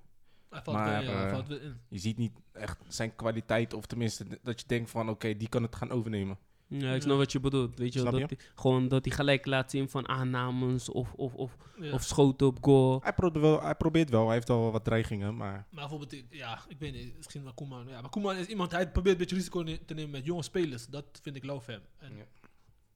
Hij 0.51 0.63
valt, 0.63 0.77
Maar, 0.77 1.05
wel, 1.05 1.13
ja, 1.13 1.21
hij 1.21 1.31
valt 1.31 1.49
wel 1.49 1.59
in. 1.59 1.81
Je 1.89 1.99
ziet 1.99 2.17
niet 2.19 2.33
echt 2.53 2.79
zijn 2.89 3.17
kwaliteit, 3.17 3.75
of 3.75 3.87
tenminste 3.87 4.27
dat 4.43 4.61
je 4.61 4.67
denkt 4.67 4.91
van, 4.91 5.09
oké, 5.09 5.37
die 5.37 5.49
kan 5.49 5.63
het 5.63 5.77
gaan 5.77 5.91
overnemen. 5.91 6.39
Ja, 6.79 6.93
ik 6.95 7.03
snap 7.03 7.17
wat 7.17 7.33
je 7.33 7.41
bedoelt, 7.41 7.79
weet 7.79 7.93
je 7.93 8.03
wel. 8.03 8.13
Snap 8.13 8.29
Dat 8.29 8.39
hij, 8.39 8.49
gewoon 8.55 8.89
dat 8.89 9.05
hij 9.05 9.15
gelijk 9.15 9.47
laat 9.47 9.71
zien 9.71 9.89
van 9.89 10.09
aannames 10.09 10.89
of, 10.89 11.13
of, 11.13 11.35
of, 11.35 11.57
Ja. 11.81 11.93
of 11.93 12.03
schoten 12.03 12.47
op 12.47 12.59
goal. 12.61 13.01
Hij, 13.03 13.13
probeert 13.13 13.43
wel, 13.45 13.63
hij 13.63 13.75
probeert 13.75 14.11
wel, 14.11 14.25
hij 14.25 14.35
heeft 14.35 14.49
wel 14.49 14.73
wat 14.73 14.85
dreigingen, 14.85 15.37
maar... 15.37 15.53
Maar 15.53 15.89
bijvoorbeeld, 15.89 16.23
ja, 16.31 16.59
ik 16.69 16.79
weet 16.79 16.93
niet, 16.93 17.17
misschien 17.17 17.43
wel 17.43 17.53
Koeman. 17.55 17.87
Ja, 17.89 18.01
maar 18.01 18.11
Koeman 18.11 18.37
is 18.37 18.47
iemand, 18.47 18.71
hij 18.71 18.91
probeert 18.91 19.15
een 19.15 19.21
beetje 19.21 19.37
risico 19.37 19.65
te 19.87 19.95
nemen 19.95 20.11
met 20.11 20.25
jonge 20.25 20.43
spelers. 20.43 20.87
Dat 20.87 21.05
vind 21.23 21.37
ik 21.37 21.45
love 21.45 21.71
hem. 21.71 21.81
En, 21.99 22.17
Ja. 22.17 22.25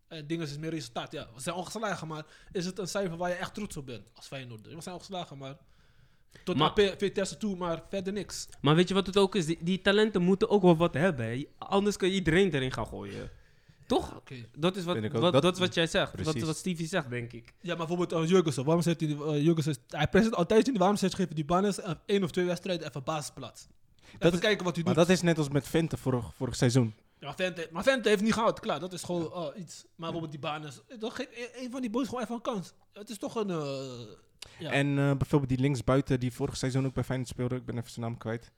en 0.08 0.26
dingen 0.26 0.46
is 0.46 0.58
meer 0.58 0.70
resultaat. 0.70 1.12
Ja, 1.12 1.28
we 1.34 1.40
zijn 1.40 1.56
ongeslagen, 1.56 2.08
maar 2.08 2.26
is 2.52 2.64
het 2.66 2.78
een 2.78 2.88
cijfer 2.88 3.16
waar 3.16 3.28
je 3.28 3.34
echt 3.36 3.54
trots 3.54 3.76
op 3.76 3.86
bent 3.86 4.10
als 4.14 4.26
Feyenoord? 4.26 4.66
We 4.74 4.80
zijn 4.80 4.94
ongeslagen, 4.94 5.38
maar 5.38 5.56
tot 6.44 6.56
Maar- 6.56 6.72
maar, 6.76 6.94
Vitesse 6.98 7.36
toe, 7.36 7.56
maar 7.56 7.82
verder 7.88 8.12
niks. 8.12 8.48
Maar 8.60 8.74
weet 8.74 8.88
je 8.88 8.94
wat 8.94 9.06
het 9.06 9.16
ook 9.16 9.34
is? 9.34 9.46
Die, 9.46 9.58
die 9.60 9.80
talenten 9.80 10.22
moeten 10.22 10.48
ook 10.50 10.62
wel 10.62 10.76
wat 10.76 10.94
hebben. 10.94 11.26
hè. 11.26 11.44
Anders 11.58 11.96
kan 11.96 12.08
je 12.08 12.14
iedereen 12.14 12.50
erin 12.54 12.72
gaan 12.72 12.86
gooien. 12.86 13.30
Toch? 13.88 14.16
Oké. 14.16 14.34
Dat 14.58 14.76
is 14.76 14.84
wat, 14.84 15.02
dat, 15.02 15.42
Dat- 15.42 15.54
is 15.54 15.58
wat 15.60 15.74
jij 15.74 15.86
zegt. 15.86 16.24
Dat 16.24 16.34
is 16.34 16.42
wat 16.42 16.56
Stevie 16.56 16.86
zegt, 16.86 17.10
denk 17.10 17.32
ik. 17.32 17.54
Ja, 17.60 17.76
maar 17.76 17.86
bijvoorbeeld 17.86 18.22
uh, 18.22 18.28
Jurgensen. 18.30 18.64
Waarom 18.64 18.82
zet 18.82 19.00
hij, 19.00 19.08
uh, 19.08 19.42
Jurgensen, 19.44 19.76
hij 19.88 20.08
presenteert 20.08 20.34
altijd 20.40 20.66
niet. 20.66 20.78
Waarom 20.78 20.96
zet 20.96 21.10
je 21.10 21.16
geven 21.16 21.34
die 21.34 21.44
banners 21.44 21.78
uh, 21.78 21.90
één 22.06 22.22
of 22.22 22.30
twee 22.30 22.44
wedstrijden 22.44 22.88
even 22.88 23.04
basisplaats? 23.04 23.66
Even 24.18 24.32
is- 24.32 24.38
kijken 24.38 24.64
wat 24.64 24.74
hij 24.74 24.84
Maar 24.84 24.94
doet. 24.94 25.06
dat 25.06 25.16
is 25.16 25.22
net 25.22 25.38
als 25.38 25.48
met 25.48 25.68
Vente 25.68 25.96
vorig, 25.96 26.34
vorig 26.34 26.56
seizoen. 26.56 26.94
Ja, 27.20 27.34
Vente, 27.34 27.68
maar 27.72 27.82
Vente 27.82 28.08
heeft 28.08 28.22
niet 28.22 28.32
gehaald, 28.32 28.60
klaar. 28.60 28.80
Dat 28.80 28.92
is 28.92 29.02
gewoon 29.02 29.32
eh, 29.54 29.60
iets. 29.60 29.82
Maar 29.84 29.90
bijvoorbeeld 30.12 30.30
die 30.30 30.40
baan 30.40 30.66
is... 30.66 30.80
eh, 30.88 30.98
toch 30.98 31.16
geef 31.16 31.26
een- 31.54 31.70
van 31.70 31.80
die 31.80 31.90
boys 31.90 32.08
gewoon 32.08 32.22
even 32.22 32.34
een 32.34 32.40
kans. 32.40 32.72
Het 32.92 33.10
is 33.10 33.18
toch 33.18 33.34
een... 33.34 33.50
eh, 33.50 34.14
ja. 34.58 34.70
En 34.70 34.88
eh, 34.98 35.16
bijvoorbeeld 35.16 35.48
die 35.50 35.58
linksbuiten 35.60 36.20
die 36.20 36.32
vorig 36.32 36.56
seizoen 36.56 36.86
ook 36.86 36.94
bij 36.94 37.04
Feyenoord 37.04 37.30
speelde. 37.30 37.56
Ik 37.56 37.64
ben 37.64 37.78
even 37.78 37.90
zijn 37.90 38.04
naam 38.06 38.18
kwijt. 38.18 38.50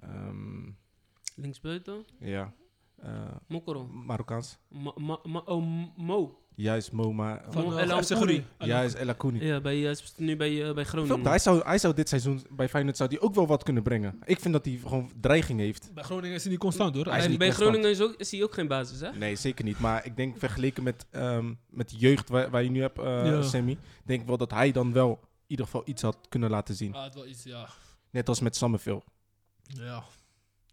Ehm, 0.00 0.68
Linksbuiten. 1.34 2.04
ja, 2.18 2.42
eh, 2.42 2.48
Mokoro. 3.48 3.86
Marokkaans. 3.86 4.58
Ma, 4.68 4.92
ma, 4.96 5.18
ma- 5.22 5.42
oh, 5.44 5.64
Mo. 5.96 6.34
Juist, 6.54 6.92
Moma. 6.92 7.42
van 7.48 7.64
Mo 7.64 7.70
eh, 7.76 7.90
Amkouri. 7.90 8.04
Groningen. 8.04 8.44
El 8.58 8.66
Juist, 8.66 8.94
El 8.94 9.08
Akouni. 9.08 9.44
Ja, 9.44 9.60
bij, 9.60 9.76
hij 9.78 9.90
is 9.90 10.12
nu 10.16 10.36
bij, 10.36 10.68
eh, 10.68 10.74
bij 10.74 10.84
Groningen. 10.84 11.26
Hij 11.26 11.38
zou, 11.38 11.62
hij 11.64 11.78
zou 11.78 11.94
dit 11.94 12.08
seizoen 12.08 12.42
bij 12.50 12.68
Feyenoord 12.68 12.96
zou 12.96 13.08
die 13.08 13.20
ook 13.20 13.34
wel 13.34 13.46
wat 13.46 13.62
kunnen 13.62 13.82
brengen. 13.82 14.18
Ik 14.24 14.40
vind 14.40 14.54
dat 14.54 14.64
hij 14.64 14.80
gewoon 14.82 15.10
dreiging 15.20 15.60
heeft. 15.60 15.90
Bij 15.94 16.04
Groningen 16.04 16.36
is 16.36 16.42
hij 16.42 16.50
niet 16.50 16.60
constant 16.60 16.94
hoor. 16.94 17.04
Hij 17.06 17.18
is 17.18 17.24
en 17.24 17.30
niet 17.30 17.38
bij 17.38 17.48
constant. 17.48 17.70
Groningen 17.70 17.96
is, 17.96 18.02
ook, 18.02 18.14
is 18.20 18.30
hij 18.30 18.42
ook 18.42 18.54
geen 18.54 18.68
basis, 18.68 19.00
hè? 19.00 19.12
Nee, 19.12 19.36
zeker 19.36 19.64
niet. 19.64 19.78
Maar 19.78 20.06
ik 20.06 20.16
denk 20.16 20.38
vergeleken 20.38 20.82
met, 20.82 21.06
ehm, 21.10 21.54
met 21.68 21.90
de 21.90 21.96
jeugd 21.96 22.28
waar, 22.28 22.50
waar 22.50 22.62
je 22.62 22.70
nu 22.70 22.80
hebt, 22.80 22.98
eh 22.98 23.04
Ja. 23.26 23.42
Sammy, 23.42 23.78
denk 24.04 24.20
ik 24.20 24.26
wel 24.26 24.36
dat 24.36 24.50
hij 24.50 24.72
dan 24.72 24.92
wel 24.92 25.10
in 25.20 25.28
ieder 25.46 25.64
geval 25.64 25.82
iets 25.84 26.02
had 26.02 26.18
kunnen 26.28 26.50
laten 26.50 26.74
zien. 26.74 26.94
Ah, 26.94 27.04
het 27.04 27.14
wel 27.14 27.26
iets, 27.26 27.42
ja. 27.42 27.68
Net 28.10 28.28
als 28.28 28.40
met 28.40 28.56
Summerville. 28.56 29.02
Ja. 29.62 30.02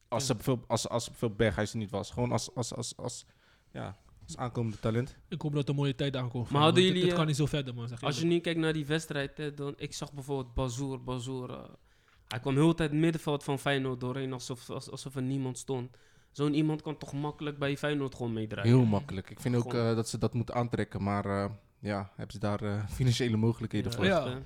Als, 0.09 0.25
ze 0.25 0.35
bijvoorbeeld- 0.35 0.67
als, 0.69 0.89
als 0.89 1.05
bijvoorbeeld 1.07 1.39
Berghuis 1.39 1.71
er 1.71 1.77
niet 1.77 1.89
was. 1.91 2.11
Gewoon 2.11 2.31
als, 2.31 2.55
als, 2.55 2.75
als, 2.75 2.93
als, 2.97 3.25
ja, 3.71 3.97
als 4.23 4.37
aankomende 4.37 4.79
talent. 4.79 5.17
Ik 5.27 5.41
hoop 5.41 5.53
dat 5.53 5.63
er 5.63 5.69
een 5.69 5.75
mooie 5.75 5.95
tijd 5.95 6.15
aankomt. 6.15 6.49
Maar 6.49 6.61
hadden 6.61 6.83
jullie, 6.83 7.01
Het 7.01 7.09
eh, 7.11 7.15
kan 7.17 7.25
niet 7.27 7.35
zo 7.35 7.45
verder 7.45 7.73
man. 7.73 7.87
Zeg 7.87 8.03
Als 8.03 8.19
je 8.19 8.25
nu 8.25 8.39
kijkt 8.39 8.59
naar 8.59 8.73
die 8.73 8.85
wedstrijd, 8.85 9.37
hè, 9.37 9.53
dan, 9.53 9.73
ik 9.77 9.93
zag 9.93 10.13
bijvoorbeeld 10.13 10.53
Bazoer, 10.53 11.03
Bazoer. 11.03 11.49
eh, 11.49 11.63
hij 12.27 12.39
kwam 12.39 12.53
heel 12.55 12.67
de 12.67 12.73
tijd 12.73 12.89
het 12.91 12.99
middenveld 12.99 13.43
van 13.43 13.59
Feyenoord 13.59 13.99
doorheen 13.99 14.33
alsof, 14.33 14.69
als- 14.69 14.89
alsof 14.91 15.15
er 15.15 15.21
niemand 15.21 15.57
stond. 15.57 15.97
Zo'n 16.31 16.53
iemand 16.53 16.81
kan 16.81 16.97
toch 16.97 17.13
makkelijk 17.13 17.57
bij 17.57 17.77
Feyenoord 17.77 18.15
gewoon 18.15 18.33
meedraaien. 18.33 18.71
Heel 18.75 18.85
makkelijk. 18.85 19.29
Ik 19.29 19.39
vind 19.39 19.55
ook 19.55 19.73
eh, 19.73 19.95
dat 19.95 20.09
ze 20.09 20.17
dat 20.17 20.33
moeten 20.33 20.55
aantrekken. 20.55 21.03
Maar 21.03 21.25
eh, 21.25 21.51
ja, 21.79 22.11
hebben 22.15 22.31
ze 22.33 22.39
daar 22.39 22.61
eh, 22.61 22.87
financiële 22.99 23.37
mogelijkheden 23.37 23.93
voor. 23.93 24.05
Ja. 24.05 24.39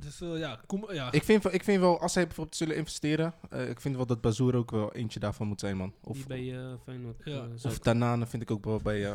Dus 0.00 0.20
eh, 0.20 0.38
ja, 0.38 0.60
kom, 0.66 0.92
ja. 0.92 1.12
Ik 1.12 1.22
vind, 1.22 1.42
wel- 1.42 1.52
ik 1.54 1.64
vind 1.64 1.80
wel, 1.80 2.00
als 2.00 2.12
zij 2.12 2.24
bijvoorbeeld 2.26 2.56
zullen 2.56 2.76
investeren, 2.76 3.34
eh, 3.50 3.68
ik 3.68 3.80
vind 3.80 3.96
wel 3.96 4.06
dat 4.06 4.20
Bazoer 4.20 4.54
ook 4.54 4.70
wel 4.70 4.92
eentje 4.92 5.20
daarvan 5.20 5.46
moet 5.46 5.60
zijn, 5.60 5.76
man. 5.76 5.92
Of, 6.00 6.16
die 6.16 6.26
bij 6.26 6.58
eh, 6.58 6.72
Feyenoord. 6.84 7.20
Ja. 7.24 7.32
eh, 7.58 7.64
of 7.64 7.78
Tanane 7.78 8.26
vind 8.26 8.42
ik 8.42 8.50
ook 8.50 8.64
wel 8.64 8.80
bij, 8.82 9.04
eh 9.06 9.14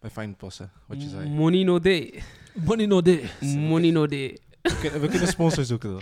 bij 0.00 0.10
Feyenoord 0.10 0.38
passen, 0.38 0.70
wat 0.86 1.02
je 1.02 1.08
zei. 1.08 1.28
Monino 1.30 1.78
D. 1.78 1.84
Money 2.64 2.86
no 2.86 3.02
day. 3.02 3.30
Monino 3.40 4.06
D. 4.06 4.10
We 4.10 4.40
kunnen, 4.80 5.00
we 5.00 5.08
kunnen 5.08 5.28
sponsor 5.28 5.64
zoeken 5.64 5.90
dan. 5.90 6.00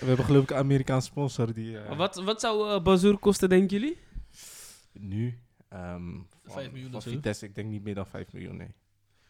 We 0.00 0.06
hebben 0.06 0.24
geloof 0.24 0.42
ik 0.42 0.50
een 0.50 0.56
Amerikaanse 0.56 1.06
sponsor 1.06 1.52
die... 1.54 1.78
eh, 1.78 1.96
Wat, 1.96 2.16
wat 2.22 2.40
zou 2.40 2.70
eh 2.70 2.82
Bazoer 2.82 3.18
kosten, 3.18 3.48
denken 3.48 3.78
jullie? 3.78 3.98
Nu? 4.92 5.38
ehm 5.68 6.04
van, 6.44 6.52
Vijf 6.54 6.70
miljoen 6.72 6.88
van 6.90 6.96
of 6.98 7.02
zo? 7.02 7.10
Vitesse, 7.10 7.44
ik 7.46 7.54
denk 7.54 7.68
niet 7.70 7.82
meer 7.84 7.94
dan 7.94 8.06
5 8.06 8.32
miljoen, 8.32 8.56
nee. 8.56 8.74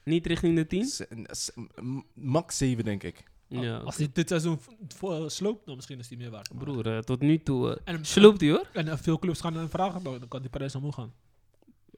Niet 0.07 0.27
richting 0.27 0.57
de 0.57 0.67
10? 0.67 0.85
S- 0.85 1.03
s- 1.27 1.51
m- 1.81 1.99
max 2.15 2.57
7 2.59 2.85
denk 2.85 3.03
ik. 3.03 3.25
Ja. 3.49 3.77
Als 3.79 3.97
hij 3.97 4.11
dit 4.13 4.29
seizoen 4.29 4.59
v- 4.61 4.69
voor, 4.97 5.31
sloopt, 5.31 5.67
dan 5.67 5.75
misschien 5.77 5.99
is 5.99 6.09
hij 6.09 6.19
meer 6.19 6.31
waard. 6.31 6.59
Broer, 6.59 6.93
eh, 6.97 6.99
tot 6.99 7.21
nu 7.21 7.39
toe. 7.43 7.81
eh, 7.85 7.95
En, 7.95 8.05
sloopt 8.05 8.41
hij 8.41 8.51
hoor. 8.51 8.67
en 8.73 8.89
eh, 8.89 8.97
veel 8.97 9.19
clubs 9.19 9.41
gaan 9.41 9.55
hem 9.55 9.69
vragen, 9.69 10.03
dan 10.03 10.19
dan 10.19 10.29
kan 10.29 10.41
die 10.41 10.51
prijs 10.51 10.75
omhoog 10.75 10.95
gaan. 10.95 11.13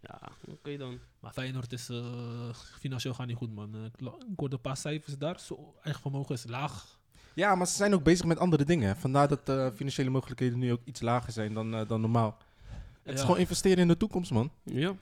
Ja, 0.03 0.21
oké 0.51 0.77
dan. 0.77 0.99
Maar 1.21 1.33
Feyenoord 1.33 1.73
is 1.73 1.89
eh, 1.89 2.55
financieel 2.79 3.15
gaat 3.15 3.27
niet 3.27 3.37
goed, 3.37 3.55
man. 3.55 3.75
Eh, 3.75 3.85
Ik, 3.85 4.01
la- 4.01 4.15
ik 4.33 4.39
hoorde 4.39 4.55
een 4.55 4.61
paar 4.61 4.77
cijfers 4.77 5.19
daar. 5.19 5.41
Zo, 5.41 5.75
eigen 5.83 6.03
vermogen 6.03 6.35
is 6.35 6.45
laag. 6.47 6.99
Ja, 7.35 7.55
maar 7.55 7.67
ze 7.67 7.75
zijn 7.77 7.95
ook 7.95 8.03
bezig 8.03 8.27
met 8.27 8.39
andere 8.39 8.65
dingen. 8.65 8.97
Vandaar 8.97 9.29
dat 9.29 9.47
de 9.47 9.73
financiële 9.75 10.11
mogelijkheden 10.11 10.59
nu 10.59 10.73
ook 10.73 10.81
iets 10.85 11.01
lager 11.01 11.33
zijn 11.33 11.55
dan, 11.55 11.75
eh, 11.75 11.89
dan 11.89 12.01
normaal. 12.01 12.37
Het 13.03 13.13
is 13.15 13.21
Ja. 13.21 13.27
gewoon 13.27 13.41
investeren 13.41 13.79
in 13.79 13.89
de 13.89 13.97
toekomst, 13.97 14.31
man. 14.31 14.51
Ja. 14.65 14.95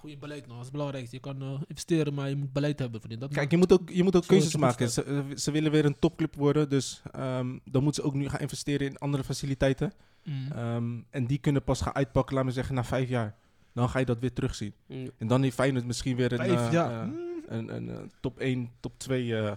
Goede 0.00 0.16
beleid, 0.16 0.40
nou, 0.40 0.48
dat 0.48 0.58
is 0.58 0.64
het 0.64 0.72
belangrijkste. 0.72 1.16
Je 1.16 1.22
kan 1.22 1.42
eh, 1.42 1.60
investeren, 1.66 2.14
maar 2.14 2.28
je 2.28 2.36
moet 2.36 2.52
beleid 2.52 2.78
hebben. 2.78 3.00
Vriend. 3.00 3.20
Dat 3.20 3.32
Kijk, 3.32 3.50
je 3.50 3.56
moet 3.56 3.72
ook, 3.72 3.90
je 3.90 4.02
moet 4.02 4.16
ook 4.16 4.26
keuzes 4.26 4.56
maken. 4.56 4.90
Ze, 4.90 5.04
eh, 5.04 5.36
ze 5.36 5.50
willen 5.50 5.70
weer 5.70 5.84
een 5.84 5.98
topclub 5.98 6.34
worden, 6.34 6.68
dus 6.68 7.02
ehm, 7.12 7.58
dan 7.64 7.82
moeten 7.82 8.02
ze 8.02 8.08
ook 8.08 8.14
nu 8.14 8.28
gaan 8.28 8.40
investeren 8.40 8.86
in 8.86 8.98
andere 8.98 9.24
faciliteiten. 9.24 9.92
Mm. 10.24 10.52
Ehm, 10.52 10.98
en 11.10 11.26
die 11.26 11.38
kunnen 11.38 11.62
pas 11.64 11.80
gaan 11.80 11.94
uitpakken, 11.94 12.34
laten 12.34 12.48
we 12.50 12.54
zeggen, 12.56 12.74
na 12.74 12.84
vijf 12.84 13.08
jaar. 13.08 13.36
Dan 13.72 13.88
ga 13.88 13.98
je 13.98 14.04
dat 14.04 14.18
weer 14.18 14.32
terugzien. 14.32 14.74
Ja. 14.86 15.08
En 15.18 15.26
dan 15.26 15.42
heeft 15.42 15.54
Feyenoord 15.54 15.84
misschien 15.86 16.16
weer 16.16 16.32
een, 16.32 16.38
Vijf 16.38 16.72
eh, 16.72 17.02
Mm. 17.02 17.18
een, 17.46 17.74
een, 17.74 18.10
top 18.20 18.38
1, 18.38 18.70
top 18.80 18.98
2 18.98 19.36
eh, 19.36 19.52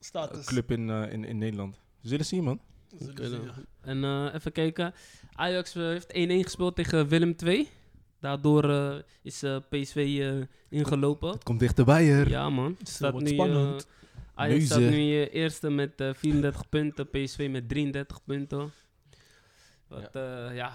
Status. 0.00 0.46
club 0.46 0.70
in, 0.70 0.90
in, 0.90 1.24
in 1.24 1.38
Nederland. 1.38 1.80
We 2.00 2.08
zullen 2.08 2.24
zien, 2.26 2.44
man. 2.44 2.60
Zullen 2.98 3.30
zien, 3.30 3.42
ja. 3.42 3.54
En 3.80 4.04
eh, 4.04 4.34
even 4.34 4.52
kijken. 4.52 4.94
Ajax 5.32 5.72
heeft 5.72 6.12
1-1 6.12 6.16
gespeeld 6.42 6.76
tegen 6.76 7.08
Willem 7.08 7.34
II. 7.44 7.68
Daardoor 8.20 8.70
eh, 8.70 8.94
is 9.22 9.42
eh, 9.42 9.56
PSV 9.68 9.96
eh, 10.20 10.78
ingelopen. 10.78 11.30
Het 11.30 11.42
komt 11.42 11.60
dichterbij, 11.60 12.12
er. 12.12 12.28
Ja, 12.28 12.50
man. 12.50 12.74
Het 12.78 12.88
Staat 12.88 13.12
wordt 13.12 13.26
nu, 13.26 13.32
spannend. 13.32 13.86
Ajax 14.34 14.58
Neuzen. 14.58 14.76
staat 14.76 14.90
nu 14.90 15.26
eerste 15.26 15.70
met 15.70 16.00
eh, 16.00 16.14
34 16.14 16.68
punten. 16.68 17.10
PSV 17.10 17.48
met 17.50 17.68
33 17.68 18.24
punten. 18.24 18.72
Wat, 19.88 20.10
ja. 20.12 20.50
ja. 20.50 20.72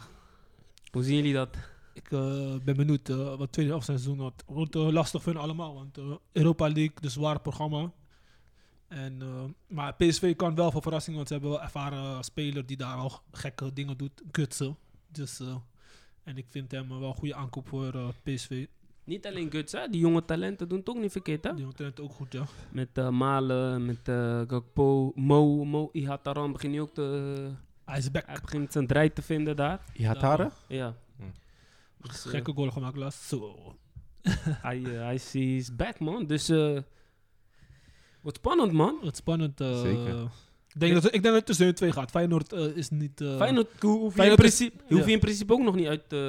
Hoe 0.92 1.04
zien 1.04 1.16
jullie 1.16 1.34
dat? 1.34 1.58
Ik 1.94 2.12
eh, 2.12 2.56
ben 2.64 2.75
benieuwd 2.75 3.08
wat 3.08 3.52
tweede 3.52 3.74
het 3.74 3.84
seizoen 3.84 4.18
wordt. 4.18 4.44
Wordt 4.46 4.74
lastig 4.74 5.24
voor 5.24 5.34
hen 5.34 5.42
allemaal, 5.42 5.74
want 5.74 6.00
Europa 6.32 6.66
League, 6.68 6.96
dus 7.02 7.14
zwaar 7.14 7.40
programma. 7.40 7.92
En, 8.88 9.22
eh, 9.22 9.44
maar 9.68 9.96
PSV 9.96 10.36
kan 10.36 10.56
wel 10.56 10.72
voor 10.72 10.82
verrassing, 10.82 11.16
want 11.16 11.28
ze 11.28 11.34
hebben 11.34 11.52
wel 11.52 11.62
ervaren 11.62 12.24
speler 12.24 12.66
die 12.66 12.78
daar 12.78 12.96
al 12.96 13.22
gekke 13.32 13.74
dingen 13.74 13.98
doet, 13.98 14.22
Gutsen. 14.32 14.78
Dus, 15.08 15.42
en 16.25 16.38
ik 16.38 16.46
vind 16.50 16.72
hem 16.72 16.89
wel 16.89 17.03
een 17.03 17.13
goede 17.15 17.36
aankoop 17.36 17.67
voor 17.67 17.94
eh, 17.94 18.08
PSV. 18.24 18.65
Niet 19.03 19.25
alleen 19.27 19.51
Guts, 19.51 19.72
hè? 19.72 19.88
Die 19.89 20.00
jonge 20.01 20.25
talenten 20.25 20.67
doen 20.70 20.79
het 20.79 20.89
ook 20.89 20.98
niet 20.98 21.12
verkeerd, 21.12 21.44
hè? 21.44 21.50
Die 21.50 21.60
jongen 21.60 21.75
traint 21.75 22.00
ook 22.00 22.12
goed, 22.12 22.34
ja. 22.34 22.46
Met 22.72 22.98
eh, 22.98 23.10
Malen, 23.10 23.86
met 23.86 24.08
eh, 24.08 24.41
Gakpo, 24.48 25.12
Mo, 25.15 25.63
Mo 25.65 25.89
Ihataran 25.91 26.51
begint 26.51 26.74
nu 26.74 26.82
ook 26.82 26.94
te... 26.94 27.51
Hij 27.86 27.98
is 27.98 28.12
back. 28.12 28.25
Hij 28.25 28.39
begint 28.41 28.72
zijn 28.72 28.88
draai 28.88 29.13
te 29.13 29.22
vinden 29.22 29.55
daar. 29.55 29.82
Ihatare? 29.94 30.51
Ja. 30.67 30.96
Hm. 31.17 31.24
Dus, 32.01 32.24
Gekke 32.24 32.53
goal 32.53 32.72
gemaakt 32.72 32.96
laatst. 32.96 33.22
Zo. 33.24 33.55
hij, 34.67 34.84
eh, 34.84 34.91
hij 34.91 35.15
is, 35.34 35.75
back, 35.75 36.00
man. 36.00 36.25
Dus 36.27 36.48
wordt 38.22 38.38
spannend, 38.38 38.72
man. 38.72 38.98
Wat 39.03 39.15
spannend. 39.15 39.62
eh, 39.62 39.82
Zeker. 39.82 40.29
Ik 40.75 40.82
denk, 40.82 40.94
dat, 40.94 41.05
ik 41.05 41.12
denk 41.12 41.24
dat 41.24 41.34
het 41.34 41.46
tussen 41.46 41.65
de 41.67 41.74
twee 41.74 41.91
gaat. 41.91 42.10
Feyenoord 42.12 42.53
eh, 42.53 42.65
is 42.77 42.89
niet... 42.89 43.22
eh, 43.22 43.36
Feyenoord 43.38 43.67
ho- 43.79 43.88
hoef 43.98 44.15
je, 44.15 44.24
in 44.24 44.29
is- 44.29 44.36
principe, 44.36 44.77
hoef 44.88 45.00
je 45.00 45.05
ja. 45.08 45.13
in 45.13 45.20
principe 45.20 45.53
ook 45.53 45.62
nog 45.62 45.75
niet 45.75 45.88
uit, 45.88 46.03
eh 46.13 46.20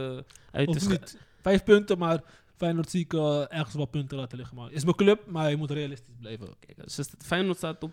uit 0.51 0.73
te 0.73 0.79
Of 0.79 0.89
niet. 0.89 1.19
Vijf 1.43 1.65
punten, 1.65 1.99
maar 1.99 2.23
Feyenoord 2.57 2.91
zie 2.91 3.01
ik 3.01 3.13
ergens 3.49 3.75
wel 3.75 3.85
punten 3.87 4.17
laten 4.19 4.39
liggen. 4.39 4.57
Maar 4.57 4.73
is 4.73 4.85
mijn 4.85 4.97
club, 4.97 5.21
maar 5.27 5.51
je 5.51 5.57
moet 5.57 5.71
realistisch 5.71 6.15
blijven. 6.21 6.49
Kijk, 6.67 6.85
dus 6.85 7.01
Feyenoord 7.19 7.57
staat 7.57 7.83
op 7.83 7.93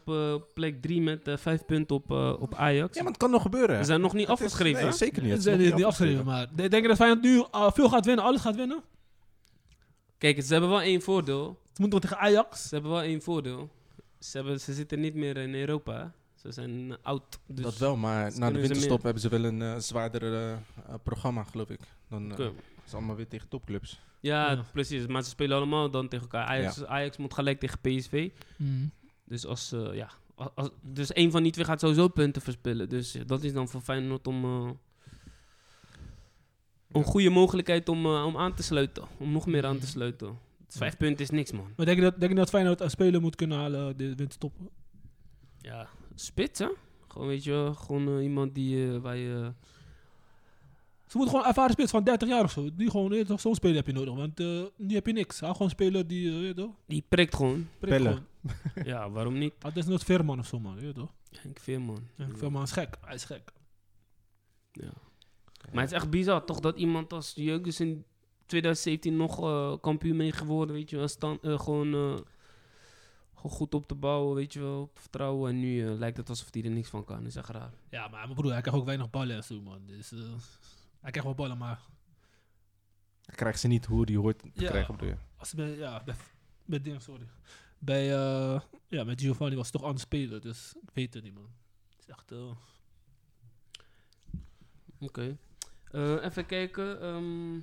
plek 0.54 0.82
3 0.82 1.02
met 1.02 1.20
vijf 1.36 1.66
punten 1.66 1.96
op, 1.96 2.12
op 2.40 2.56
Ajax. 2.56 2.96
Ja, 2.96 3.02
maar 3.04 3.12
het 3.12 3.22
kan 3.22 3.32
nog 3.32 3.42
gebeuren. 3.42 3.78
We 3.78 3.84
zijn 3.84 4.02
nog 4.02 4.14
niet 4.14 4.28
Het 4.28 4.38
is- 4.40 4.44
afgeschreven, 4.46 4.84
Nee, 4.84 4.92
zeker 4.92 5.22
niet. 5.22 5.32
Ze 5.32 5.38
is 5.38 5.44
zijn 5.44 5.60
niet, 5.60 5.84
afgeschreven, 5.84 6.26
maar 6.26 6.48
de- 6.56 6.68
denk 6.70 6.82
je 6.82 6.88
dat 6.88 6.98
Feyenoord 6.98 7.22
nu 7.24 7.44
veel 7.74 7.90
gaat 7.90 8.06
winnen, 8.06 8.24
alles 8.26 8.42
gaat 8.42 8.56
winnen? 8.56 8.82
Kijk, 10.18 10.42
ze 10.44 10.52
hebben 10.52 10.70
wel 10.70 10.82
één 10.82 11.02
voordeel. 11.02 11.60
Ze 11.74 11.82
moeten 11.82 12.00
nog 12.02 12.10
tegen 12.10 12.24
Ajax. 12.26 12.62
Ze 12.68 12.74
hebben 12.74 12.92
wel 12.92 13.02
één 13.02 13.22
voordeel. 13.22 13.70
Ze, 14.20 14.38
hebben, 14.38 14.60
ze 14.60 14.74
zitten 14.74 15.00
niet 15.00 15.16
meer 15.16 15.38
in 15.38 15.54
Europa. 15.56 16.14
Ze 16.44 16.52
zijn 16.52 16.98
oud. 17.02 17.40
Dus 17.48 17.64
dat 17.64 17.78
wel, 17.78 17.96
maar 17.98 18.38
na 18.38 18.52
de 18.52 18.60
winterstop 18.60 19.04
hebben 19.04 19.22
ze 19.22 19.30
wel 19.30 19.44
een 19.44 19.62
eh, 19.62 19.78
zwaarder 19.78 20.34
eh, 20.34 20.94
programma, 21.04 21.44
geloof 21.44 21.70
ik. 21.70 21.80
Dan 22.10 22.26
eh, 22.26 22.32
Oké. 22.32 22.44
is 22.44 22.84
het 22.84 22.94
allemaal 22.94 23.16
weer 23.16 23.28
tegen 23.28 23.48
topclubs. 23.48 24.00
Ja, 24.20 24.52
Ja. 24.52 24.64
precies. 24.74 25.08
Maar 25.08 25.24
ze 25.24 25.30
spelen 25.30 25.58
allemaal 25.58 25.90
dan 25.90 26.08
tegen 26.08 26.26
elkaar. 26.26 26.46
Ajax, 26.46 26.86
Ajax 26.86 27.18
moet 27.18 27.34
gelijk 27.34 27.60
tegen 27.60 27.80
PSV. 27.82 28.30
Dus 29.26 29.46
als, 29.46 29.72
eh, 29.72 29.94
ja, 29.94 30.10
als, 30.36 30.70
dus 30.82 31.12
één 31.14 31.32
van 31.32 31.44
die 31.44 31.52
twee 31.52 31.66
gaat 31.66 31.80
sowieso 31.80 32.08
punten 32.08 32.42
verspillen. 32.42 32.90
Dus 32.90 33.12
ja, 33.12 33.24
dat 33.24 33.44
is 33.44 33.54
dan 33.54 33.68
voor 33.68 33.82
Feyenoord 33.82 34.28
om 34.28 34.44
een 36.92 37.04
goede 37.04 37.30
mogelijkheid 37.30 37.90
om, 37.90 38.06
om 38.06 38.38
aan 38.38 38.54
te 38.54 38.64
sluiten. 38.64 39.04
Om 39.18 39.32
nog 39.32 39.46
meer 39.46 39.66
aan 39.66 39.80
te 39.80 39.88
sluiten. 39.88 40.38
Vijf 40.68 40.98
punten 40.98 41.24
is 41.24 41.30
niks, 41.30 41.52
man. 41.52 41.74
Maar 41.76 41.86
denk 41.86 41.98
je 41.98 42.04
dat, 42.04 42.20
denk 42.20 42.32
je 42.32 42.38
dat 42.38 42.50
Feyenoord 42.50 42.82
een 42.82 42.90
speler 42.90 43.22
moet 43.22 43.36
kunnen 43.36 43.58
halen 43.58 43.98
de 43.98 44.16
winterstop? 44.16 44.54
Ja, 45.58 45.88
spits, 46.16 46.60
hè? 46.60 46.68
Gewoon, 47.08 47.28
weet 47.28 47.44
je, 47.44 47.72
gewoon 47.76 48.08
eh, 48.08 48.24
iemand 48.24 48.56
die 48.56 48.94
eh, 48.94 48.98
waar 48.98 49.18
je... 49.18 49.54
Ze 51.08 51.18
moeten 51.20 51.36
gewoon 51.36 51.50
ervaren 51.50 51.72
spits 51.72 51.92
van 51.92 52.04
30 52.04 52.28
jaar 52.28 52.44
of 52.44 52.52
zo. 52.52 52.70
Die 52.76 52.90
gewoon, 52.90 53.10
weet 53.10 53.20
je 53.20 53.26
toch, 53.26 53.42
zo'n 53.42 53.56
speler 53.56 53.76
heb 53.76 53.88
je 53.88 53.94
nodig. 53.94 54.16
Want 54.16 54.40
eh, 54.40 54.64
nu 54.76 54.94
heb 54.94 55.06
je 55.06 55.14
niks. 55.14 55.40
Hou 55.40 55.52
gewoon 55.52 55.68
een 55.68 55.74
speler 55.74 56.08
die, 56.08 56.32
weet 56.32 56.48
je 56.48 56.54
toch, 56.54 56.72
Die 56.86 57.04
prikt 57.10 57.36
gewoon. 57.36 57.68
prikt 57.80 58.02
gewoon. 58.02 58.26
ja, 58.86 59.10
waarom 59.10 59.38
niet? 59.38 59.54
Dat 59.60 59.76
is 59.76 59.86
nooit 59.86 60.04
Veerman 60.04 60.40
of 60.40 60.48
zo, 60.48 60.60
man. 60.60 60.76
Weet 60.76 60.84
je 60.84 60.94
toch? 60.94 61.14
Henk 61.42 61.60
Veerman. 61.60 62.08
Ja, 62.16 62.28
Veerman 62.36 62.64
is 62.64 62.72
gek. 62.72 62.98
Hij 63.02 63.16
is 63.16 63.24
gek. 63.24 63.52
Ja. 64.72 64.92
Maar 65.72 65.84
het 65.84 65.92
is 65.92 65.98
echt 65.98 66.10
bizar, 66.10 66.46
toch? 66.46 66.60
Dat 66.60 66.78
iemand 66.78 67.14
als 67.14 67.32
Jeugd 67.36 67.68
is 67.68 67.80
in 67.80 68.06
2017 68.46 69.18
nog 69.18 69.44
eh, 69.44 69.74
kampioen 69.82 70.16
mee 70.16 70.32
geworden, 70.32 70.76
weet 70.76 70.90
je 70.90 70.98
wel. 70.98 71.08
Stand, 71.08 71.44
eh, 71.44 71.60
gewoon, 71.60 71.94
eh, 71.94 72.22
gewoon 73.44 73.58
goed 73.58 73.74
op 73.74 73.88
te 73.88 73.96
bouwen, 73.96 74.36
weet 74.36 74.54
je 74.54 74.60
wel. 74.60 74.82
Op 74.82 75.00
vertrouwen. 75.00 75.50
En 75.52 75.60
nu 75.60 75.88
eh, 75.88 75.98
lijkt 75.98 76.18
het 76.18 76.30
alsof 76.30 76.48
hij 76.52 76.64
er 76.64 76.70
niks 76.70 76.90
van 76.90 77.04
kan. 77.06 77.18
Dat 77.18 77.26
is 77.26 77.36
echt 77.36 77.50
raar. 77.50 77.74
Ja, 77.90 78.08
maar 78.08 78.24
mijn 78.24 78.34
broer, 78.36 78.52
hij 78.52 78.62
krijgt 78.62 78.80
ook 78.80 78.86
weinig 78.86 79.10
ballen 79.10 79.36
en 79.36 79.44
zo, 79.44 79.62
man. 79.62 79.86
Dus, 79.86 80.12
eh, 80.12 80.20
hij 81.00 81.12
krijgt 81.12 81.24
wel 81.24 81.34
ballen, 81.36 81.58
maar 81.58 81.82
krijgen 83.26 83.60
ze 83.60 83.68
niet 83.68 83.86
hoe 83.86 84.06
die 84.06 84.18
hoort 84.20 84.40
te 84.40 84.50
Ja. 84.54 84.70
krijgen. 84.70 84.96
bedoel 84.96 85.10
je? 85.10 85.18
Als 85.38 85.54
bij, 85.54 85.78
ja, 85.78 86.04
bij, 86.04 86.16
bij 86.66 86.82
dingen, 86.82 87.02
sorry. 87.02 87.28
Bij, 87.80 88.14
eh, 88.16 88.62
ja, 88.88 89.04
met 89.04 89.22
Giovanni 89.22 89.56
was 89.56 89.66
het 89.68 89.76
toch 89.76 89.84
aan 89.84 89.92
het 89.94 90.00
spelen, 90.00 90.42
dus 90.42 90.74
ik 90.82 90.90
weet 90.94 91.14
het 91.14 91.24
niet, 91.24 91.34
man. 91.34 91.50
Het 91.90 92.00
is 92.00 92.06
echt, 92.08 92.32
Oké. 95.00 95.38
Eh, 95.92 96.24
even 96.24 96.46
kijken. 96.46 97.02
ehm, 97.02 97.54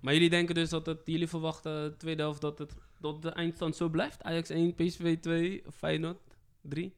maar 0.00 0.12
jullie 0.12 0.30
denken 0.30 0.54
dus 0.54 0.68
dat 0.70 0.86
het, 0.86 1.00
jullie 1.04 1.28
verwachten 1.28 1.90
de 1.90 1.96
tweede 1.96 2.22
helft 2.22 2.40
dat, 2.40 2.58
het, 2.58 2.74
dat 2.98 3.22
de 3.22 3.30
eindstand 3.30 3.76
zo 3.76 3.88
blijft? 3.88 4.22
Ajax 4.22 4.50
1, 4.50 4.74
PSV 4.74 5.18
2, 5.20 5.62
Feyenoord 5.72 6.18
3? 6.60 6.94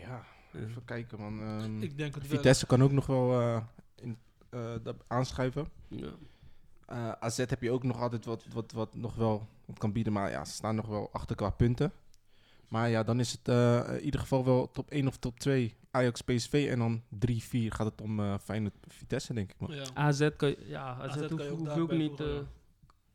Ja, 0.00 0.24
even 0.54 0.84
kijken 0.84 1.20
man. 1.20 1.40
Ehm, 1.40 1.82
ik 1.82 1.98
denk 1.98 2.14
het 2.14 2.26
wel. 2.26 2.36
Vitesse 2.36 2.66
kan 2.66 2.82
ook 2.82 2.92
nog 2.92 3.06
wel 3.06 3.40
eh, 3.40 3.62
in, 3.94 4.18
eh, 4.50 4.74
dat 4.82 4.96
aanschuiven. 5.06 5.68
Ja. 5.88 6.10
Eh, 6.86 7.12
AZ 7.12 7.36
heb 7.36 7.62
je 7.62 7.70
ook 7.70 7.82
nog 7.82 8.00
altijd 8.00 8.24
wat, 8.24 8.44
wat, 8.52 8.72
wat 8.72 8.94
nog 8.94 9.14
wel 9.14 9.48
wat 9.64 9.78
kan 9.78 9.92
bieden. 9.92 10.12
Maar 10.12 10.30
ja, 10.30 10.44
ze 10.44 10.52
staan 10.52 10.74
nog 10.74 10.86
wel 10.86 11.08
achter 11.12 11.36
qua 11.36 11.50
punten. 11.50 11.92
Maar 12.68 12.88
ja, 12.88 13.02
dan 13.02 13.20
is 13.20 13.32
het 13.32 13.48
eh, 13.48 13.94
in 13.96 14.00
ieder 14.04 14.20
geval 14.20 14.44
wel 14.44 14.70
top 14.70 14.90
1 14.90 15.06
of 15.06 15.16
top 15.16 15.38
2 15.38 15.74
Ajax 15.90 16.20
PSV. 16.20 16.68
En 16.70 16.78
dan 16.78 17.02
3-4 17.02 17.66
gaat 17.68 17.86
het 17.86 18.00
om 18.00 18.20
eh 18.20 18.34
Feyenoord 18.38 18.74
Vitesse, 18.88 19.34
denk 19.34 19.50
ik. 19.50 19.56
Man. 19.60 19.70
Ja. 19.74 19.84
AZ 19.94 20.28
kan 20.36 20.48
je, 20.48 20.58
ja, 20.66 20.96
AZ, 21.00 21.16
AZ 21.16 21.26
kan 21.28 21.28
je 21.28 21.28
hoef, 21.28 21.40
ook 21.50 21.58
hoef 21.58 21.58
je 21.58 21.64
daarbij 21.64 21.82
ook 21.82 21.92
niet... 21.92 22.20
eh, 22.20 22.26
ja. 22.26 22.42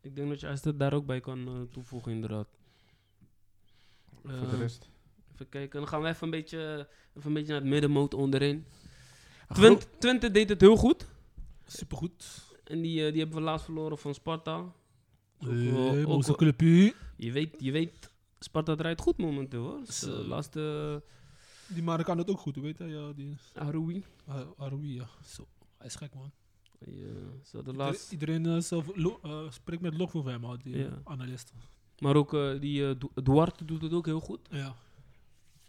Ik 0.01 0.15
denk 0.15 0.29
dat 0.29 0.39
je 0.39 0.47
AZ 0.47 0.61
daar 0.75 0.93
ook 0.93 1.05
bij 1.05 1.19
kan 1.19 1.47
eh, 1.47 1.61
toevoegen, 1.71 2.11
inderdaad. 2.11 2.47
Voor 4.21 4.31
de 4.31 4.37
Eh, 4.37 4.59
rest. 4.59 4.89
Even 5.33 5.49
kijken, 5.49 5.79
dan 5.79 5.87
gaan 5.89 6.01
we 6.01 6.07
even 6.07 6.23
een 6.23 6.29
beetje, 6.29 6.87
even 7.15 7.27
een 7.27 7.33
beetje 7.33 7.51
naar 7.51 7.61
het 7.61 7.69
middenmoot 7.69 8.13
onderin. 8.13 8.65
Twente, 9.53 9.85
Twente 9.97 10.31
deed 10.31 10.49
het 10.49 10.61
heel 10.61 10.75
goed. 10.75 11.07
Supergoed. 11.65 12.49
En 12.63 12.81
die, 12.81 13.05
eh, 13.05 13.11
die 13.11 13.21
hebben 13.21 13.37
we 13.37 13.43
laatst 13.43 13.65
verloren 13.65 13.97
van 13.97 14.13
Sparta. 14.13 14.73
Hey, 15.37 16.05
ook 16.05 16.37
Clubje. 16.37 16.93
Je 17.17 17.31
weet, 17.31 17.55
je 17.57 17.71
weet, 17.71 18.11
Sparta 18.39 18.75
draait 18.75 19.01
goed 19.01 19.17
momenteel 19.17 19.63
hoor. 19.63 19.79
Dus, 19.85 20.03
eh, 20.03 20.27
laatste 20.27 21.03
Die 21.67 21.83
Marek 21.83 22.05
kan 22.05 22.17
het 22.17 22.29
ook 22.29 22.39
goed, 22.39 22.55
weet 22.55 22.77
hij? 22.77 22.87
Ja, 22.87 23.11
die 23.13 23.29
uh, 23.29 23.61
Aroui. 23.61 24.05
Ah, 24.25 24.47
Aroui, 24.57 24.93
ja. 24.93 25.09
Zo, 25.25 25.47
hij 25.77 25.87
is 25.87 25.95
gek, 25.95 26.13
man. 26.13 26.31
Eh, 26.87 26.93
ze 27.43 27.55
hadden 27.63 27.95
Iedereen, 28.11 28.45
eh, 28.45 28.57
zelf 28.61 28.85
lo- 28.95 29.19
eh, 29.23 29.39
spreekt 29.49 29.81
met 29.81 29.97
lof 29.97 30.15
over 30.15 30.31
hem, 30.31 30.57
die 30.63 30.77
Ja. 30.77 31.01
analisten. 31.03 31.55
maar 31.99 32.15
ook 32.15 32.33
eh, 32.33 32.59
die 32.59 32.87
eh, 32.87 32.95
Du- 32.99 33.21
Duarte 33.23 33.65
doet 33.65 33.81
het 33.81 33.93
ook 33.93 34.05
heel 34.05 34.19
goed. 34.19 34.39
Ja. 34.49 34.75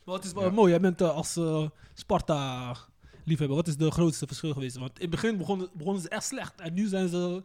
Maar 0.05 0.15
het 0.15 0.25
is 0.25 0.33
wel 0.33 0.43
Ja. 0.45 0.51
mooi, 0.51 0.71
jij 0.71 0.81
bent 0.81 1.01
eh, 1.01 1.15
als 1.15 1.37
eh, 1.37 1.69
Sparta-liefhebber. 1.95 3.57
Wat 3.57 3.69
is 3.69 3.77
de 3.77 3.91
grootste 3.91 4.27
verschil 4.27 4.53
geweest? 4.53 4.77
Want 4.77 4.95
in 4.95 5.01
het 5.01 5.11
begin 5.11 5.37
begonnen, 5.37 5.69
begonnen 5.75 6.03
ze 6.03 6.09
echt 6.09 6.25
slecht. 6.25 6.61
En 6.61 6.75
nu 6.75 6.87
zijn 6.87 7.09
ze 7.09 7.43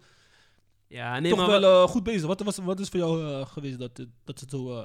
Ja, 0.87 1.19
nee, 1.19 1.29
toch 1.29 1.39
maar 1.39 1.47
wel 1.49 1.59
wel, 1.61 1.83
eh, 1.83 1.89
goed 1.89 2.03
bezig. 2.03 2.27
Wat, 2.27 2.41
was, 2.43 2.57
wat 2.57 2.79
is 2.79 2.89
voor 2.89 2.99
jou 2.99 3.25
eh, 3.31 3.45
geweest 3.45 3.79
dat, 3.79 3.95
dat 4.23 4.39
ze 4.39 4.45
het 4.45 4.49
zo 4.49 4.79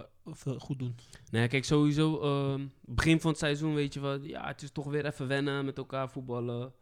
eh, 0.45 0.53
goed 0.59 0.79
doen? 0.79 0.97
nee, 1.31 1.49
kijk, 1.49 1.65
sowieso, 1.65 2.21
ehm, 2.21 2.67
begin 2.81 3.21
van 3.21 3.31
het 3.31 3.39
seizoen 3.39 3.75
weet 3.75 3.95
je 3.95 4.01
wel, 4.01 4.21
ja, 4.23 4.47
het 4.47 4.63
is 4.63 4.71
toch 4.71 4.85
weer 4.87 5.07
even 5.07 5.27
wennen 5.27 5.65
met 5.65 5.79
elkaar 5.79 6.11
voetballen. 6.11 6.73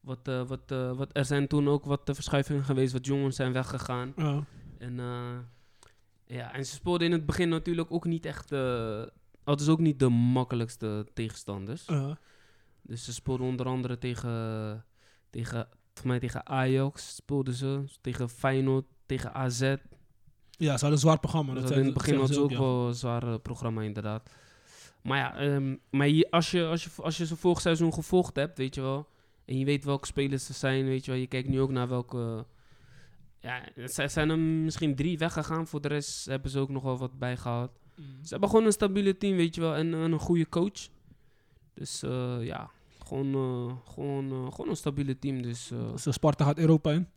Wat, 0.00 0.28
eh, 0.28 0.42
wat, 0.42 0.60
eh, 0.66 0.92
wat, 0.92 1.10
er 1.12 1.24
zijn 1.24 1.46
toen 1.46 1.68
ook 1.68 1.84
wat 1.84 2.08
eh, 2.08 2.14
verschuivingen 2.14 2.64
geweest, 2.64 2.92
wat 2.92 3.06
jongens 3.06 3.36
zijn 3.36 3.52
weggegaan. 3.52 4.14
En, 4.78 4.96
ja, 6.24 6.52
en 6.52 6.66
ze 6.66 6.74
speelden 6.74 7.06
in 7.06 7.12
het 7.12 7.26
begin 7.26 7.48
natuurlijk 7.48 7.92
ook 7.92 8.04
niet 8.04 8.26
echt, 8.26 8.50
hadden 9.44 9.64
ze 9.64 9.70
ook 9.70 9.78
niet 9.78 9.98
de 9.98 10.08
makkelijkste 10.08 11.06
tegenstanders. 11.14 11.86
Dus 12.82 13.04
ze 13.04 13.12
speelden 13.12 13.46
onder 13.46 13.66
andere 13.66 13.98
tegen, 13.98 14.84
tegen, 15.30 15.68
mij 16.04 16.18
tegen 16.18 16.46
Ajax 16.46 17.14
speelden 17.14 17.54
ze, 17.54 17.84
tegen 18.00 18.28
Feyenoord, 18.28 18.84
tegen 19.06 19.34
AZ. 19.34 19.60
ja, 19.60 19.76
ze 20.50 20.68
hadden 20.68 20.92
een 20.92 20.98
zwaar 20.98 21.20
programma. 21.20 21.54
Dus 21.54 21.62
Dat 21.62 21.72
in 21.72 21.84
het 21.84 21.94
begin 21.94 22.16
hadden 22.16 22.34
ze 22.34 22.40
ook 22.40 22.50
ja. 22.50 22.58
wel 22.58 22.86
een 22.86 22.94
zwaar 22.94 23.38
programma 23.38 23.82
inderdaad. 23.82 24.30
Maar 25.02 25.18
ja, 25.18 25.36
ehm, 25.36 25.76
maar 25.90 26.08
je, 26.08 26.30
als, 26.30 26.50
je, 26.50 26.66
als, 26.66 26.84
je, 26.84 26.90
als 27.02 27.16
je 27.16 27.26
ze 27.26 27.36
vorig 27.36 27.60
seizoen 27.60 27.94
gevolgd 27.94 28.36
hebt, 28.36 28.58
weet 28.58 28.74
je 28.74 28.80
wel, 28.80 29.08
en 29.50 29.58
je 29.58 29.64
weet 29.64 29.84
welke 29.84 30.06
spelers 30.06 30.46
ze 30.46 30.52
zijn, 30.52 30.84
weet 30.84 31.04
je 31.04 31.10
wel, 31.10 31.20
je 31.20 31.26
kijkt 31.26 31.48
nu 31.48 31.60
ook 31.60 31.70
naar 31.70 31.88
welke... 31.88 32.46
Ja, 33.40 33.74
er 33.74 34.10
zijn 34.10 34.30
er 34.30 34.38
misschien 34.38 34.94
drie 34.94 35.18
weggegaan, 35.18 35.66
voor 35.66 35.80
de 35.80 35.88
rest 35.88 36.26
hebben 36.26 36.50
ze 36.50 36.58
ook 36.58 36.68
nog 36.68 36.82
wel 36.82 36.98
wat 36.98 37.18
bijgehaald. 37.18 37.70
Mm. 37.96 38.04
Ze 38.22 38.28
hebben 38.28 38.48
gewoon 38.48 38.64
een 38.64 38.72
stabiele 38.72 39.16
team, 39.16 39.36
weet 39.36 39.54
je 39.54 39.60
wel, 39.60 39.74
en, 39.74 39.94
en 39.94 40.12
een 40.12 40.18
goede 40.18 40.48
coach. 40.48 40.88
Dus 41.74 42.02
eh, 42.02 42.44
ja, 42.44 42.70
gewoon, 43.06 43.34
eh, 43.34 43.92
gewoon, 43.92 44.30
eh, 44.30 44.52
gewoon 44.52 44.68
een 44.68 44.76
stabiele 44.76 45.18
team. 45.18 45.42
Dus 45.42 45.70
eh, 45.70 46.12
Sparta 46.12 46.44
gaat 46.44 46.58
Europa 46.58 46.90
in. 46.92 47.08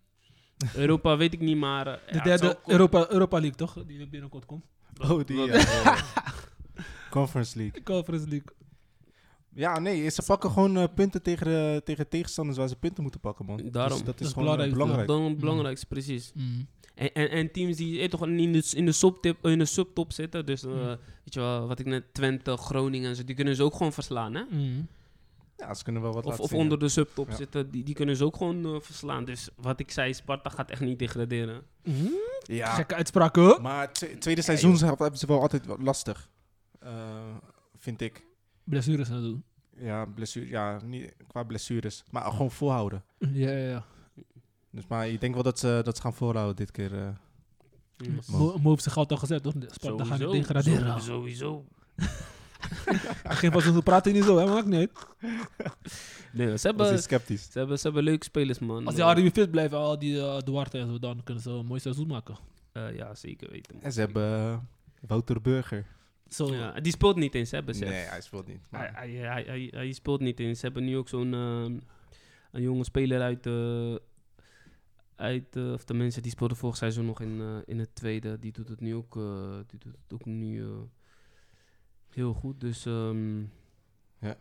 Europa 0.75 1.17
weet 1.17 1.33
ik 1.33 1.39
niet, 1.39 1.57
maar... 1.57 1.85
De 1.85 1.99
ja, 2.11 2.23
derde 2.23 2.59
Europa, 2.65 3.09
Europa 3.09 3.39
League, 3.39 3.57
toch? 3.57 3.85
Die 3.85 4.07
binnenkort 4.07 4.45
komt. 4.45 4.65
Oh, 5.01 5.25
die 5.25 5.37
ja. 5.37 5.97
Conference 7.09 7.57
League. 7.57 7.83
Conference 7.83 8.27
League. 8.27 8.47
Ja, 9.55 9.79
nee, 9.79 10.09
ze 10.09 10.23
pakken 10.25 10.51
gewoon 10.51 10.77
eh, 10.77 10.83
punten 10.95 11.21
tegen, 11.21 11.45
de, 11.45 11.81
tegen 11.83 12.09
tegenstanders 12.09 12.57
waar 12.57 12.67
ze 12.67 12.75
punten 12.75 13.01
moeten 13.03 13.19
pakken, 13.21 13.45
man. 13.45 13.57
Daarom. 13.71 13.71
Dus 13.73 13.89
dat 13.89 13.99
is 13.99 14.05
Dat 14.05 14.19
is 14.27 14.27
gewoon 14.27 14.43
belangrijk, 14.43 14.71
eh, 14.71 14.77
belangrijk. 14.77 15.07
Dan 15.07 15.23
het 15.23 15.37
belangrijkste, 15.39 15.85
precies. 15.85 16.31
Mm. 16.35 16.67
En, 16.95 17.13
en, 17.13 17.29
en 17.29 17.51
teams 17.51 17.77
die 17.77 17.99
eh, 17.99 18.09
toch 18.09 18.27
in 18.27 18.51
de, 18.51 18.71
in, 18.75 18.85
de 18.85 18.91
subtip, 18.91 19.45
in 19.47 19.59
de 19.59 19.65
subtop 19.65 20.11
zitten, 20.11 20.45
dus 20.45 20.63
eh, 20.63 20.71
Mm. 20.71 20.85
weet 21.23 21.33
je 21.33 21.39
wel, 21.39 21.67
wat 21.67 21.79
ik 21.79 21.85
net, 21.85 22.13
Twente, 22.13 22.57
Groningen 22.57 23.09
en 23.09 23.15
zo, 23.15 23.23
die 23.23 23.35
kunnen 23.35 23.55
ze 23.55 23.63
ook 23.63 23.73
gewoon 23.75 23.93
verslaan, 23.93 24.33
hè? 24.33 24.43
Mm. 24.49 24.87
Ja, 25.57 25.73
ze 25.73 25.83
kunnen 25.83 26.01
wel 26.01 26.13
wat 26.13 26.23
Of, 26.23 26.29
laten 26.29 26.43
of 26.43 26.49
zien, 26.49 26.59
onder 26.59 26.79
de 26.79 26.89
subtop 26.89 27.29
Ja. 27.29 27.35
zitten, 27.35 27.71
die, 27.71 27.83
die 27.83 27.95
kunnen 27.95 28.15
ze 28.15 28.25
ook 28.25 28.35
gewoon 28.37 28.81
verslaan. 28.81 29.25
Dus 29.25 29.49
wat 29.55 29.79
ik 29.79 29.91
zei, 29.91 30.13
Sparta 30.13 30.49
gaat 30.49 30.69
echt 30.71 30.81
niet 30.81 30.99
degraderen. 30.99 31.61
Mm. 31.83 32.09
ja. 32.43 32.73
Gekke 32.73 32.95
uitspraken. 32.95 33.41
hoor. 33.43 33.61
maar 33.61 33.81
het 33.81 34.21
tweede 34.21 34.41
seizoen 34.41 34.75
hebben 34.77 35.17
ze 35.17 35.27
wel 35.27 35.41
altijd 35.41 35.65
wat 35.65 35.81
lastig. 35.81 36.29
Eh, 36.79 36.91
vind 37.75 38.01
ik. 38.01 38.23
Blessures 38.63 39.09
en 39.09 39.21
zo. 39.21 39.41
Ja, 39.77 40.05
blessure, 40.05 40.47
ja 40.49 40.79
niet 40.85 41.15
qua 41.27 41.43
blessures. 41.43 42.03
Maar 42.09 42.23
gewoon 42.23 42.51
volhouden. 42.51 43.03
Ja, 43.19 43.49
ja, 43.51 43.67
ja. 43.69 43.85
Dus, 44.69 44.87
maar 44.87 45.09
ik 45.09 45.21
denk 45.21 45.33
wel 45.33 45.43
dat 45.43 45.59
ze, 45.59 45.81
dat 45.83 45.95
ze 45.95 46.01
gaan 46.01 46.13
volhouden 46.13 46.55
dit 46.55 46.71
keer. 46.71 46.93
eh. 46.93 47.07
Mm. 47.97 48.19
Man. 48.27 48.39
Mo 48.39 48.57
Mo 48.57 48.69
heeft 48.69 48.83
zich 48.83 48.97
altijd 48.97 49.19
al 49.19 49.27
gezet, 49.27 49.43
toch? 49.43 49.53
Sparta 49.67 50.03
gaat 50.03 50.19
niet 50.19 50.31
degraderen. 50.31 51.01
Sowieso. 51.01 51.65
Geen 53.23 53.51
van 53.51 53.61
ze 53.61 53.81
praten 53.83 54.13
niet 54.13 54.23
zo, 54.23 54.37
hè? 54.37 54.45
Maakt 54.45 54.65
niet 54.65 54.75
uit. 54.75 54.91
Nee, 56.33 56.57
ze 56.57 56.67
hebben, 56.67 56.85
hij 56.85 56.95
ze, 56.95 57.01
sceptisch. 57.01 57.49
hebben, 57.53 57.77
ze 57.79 57.83
hebben 57.83 58.03
leuke 58.03 58.25
spelers, 58.25 58.59
man. 58.59 58.85
Als 58.85 58.95
die 58.95 59.03
Harry 59.03 59.31
fit 59.31 59.51
blijven, 59.51 59.77
al 59.77 59.99
die 59.99 60.15
uh, 60.15 60.37
Duarte 60.39 60.77
en 60.79 60.87
zo, 60.87 60.99
dan 60.99 61.21
kunnen 61.23 61.43
ze 61.43 61.49
een 61.49 61.65
mooi 61.65 61.79
seizoen 61.79 62.07
maken. 62.07 62.35
Eh, 62.71 62.95
ja, 62.95 63.15
zeker 63.15 63.49
weten. 63.51 63.81
En 63.81 63.91
ze 63.91 63.99
hebben 63.99 64.67
Wouter 65.07 65.41
Burger. 65.41 65.85
Zo. 66.33 66.53
Ja, 66.53 66.79
die 66.79 66.91
speelt 66.91 67.15
niet 67.15 67.35
eens, 67.35 67.51
hè, 67.51 67.63
besef. 67.63 67.89
Nee, 67.89 68.03
hij 68.03 68.21
speelt 68.21 68.47
niet. 68.47 68.61
Hij, 68.69 68.79
Maar, 68.79 68.95
hij, 68.95 69.11
hij, 69.11 69.43
hij, 69.43 69.67
hij 69.71 69.91
speelt 69.91 70.19
niet 70.21 70.39
eens. 70.39 70.59
Ze 70.59 70.65
hebben 70.65 70.83
nu 70.85 70.97
ook 70.97 71.09
zo'n 71.09 71.33
ehm, 71.33 71.79
een 72.51 72.61
jonge 72.61 72.83
speler 72.83 73.21
uit, 73.21 73.45
eh 73.45 73.95
uit 75.15 75.55
eh, 75.55 75.71
of 75.71 75.85
de 75.85 75.93
mensen 75.93 76.21
die 76.21 76.31
speelden 76.31 76.57
vorig 76.57 76.75
seizoen 76.77 77.05
nog 77.05 77.21
in, 77.21 77.41
eh, 77.41 77.57
in 77.65 77.79
het 77.79 77.95
tweede. 77.95 78.39
Die 78.39 78.51
doet 78.51 78.69
het 78.69 78.79
nu 78.79 78.95
ook, 78.95 79.15
eh, 79.17 79.55
die 79.67 79.79
doet 79.79 79.93
het 80.03 80.13
ook 80.13 80.25
nu 80.25 80.63
eh, 80.63 80.69
heel 82.09 82.33
goed. 82.33 82.59
Dus 82.59 82.85
ehm, 82.85 83.39
Ja. 84.19 84.37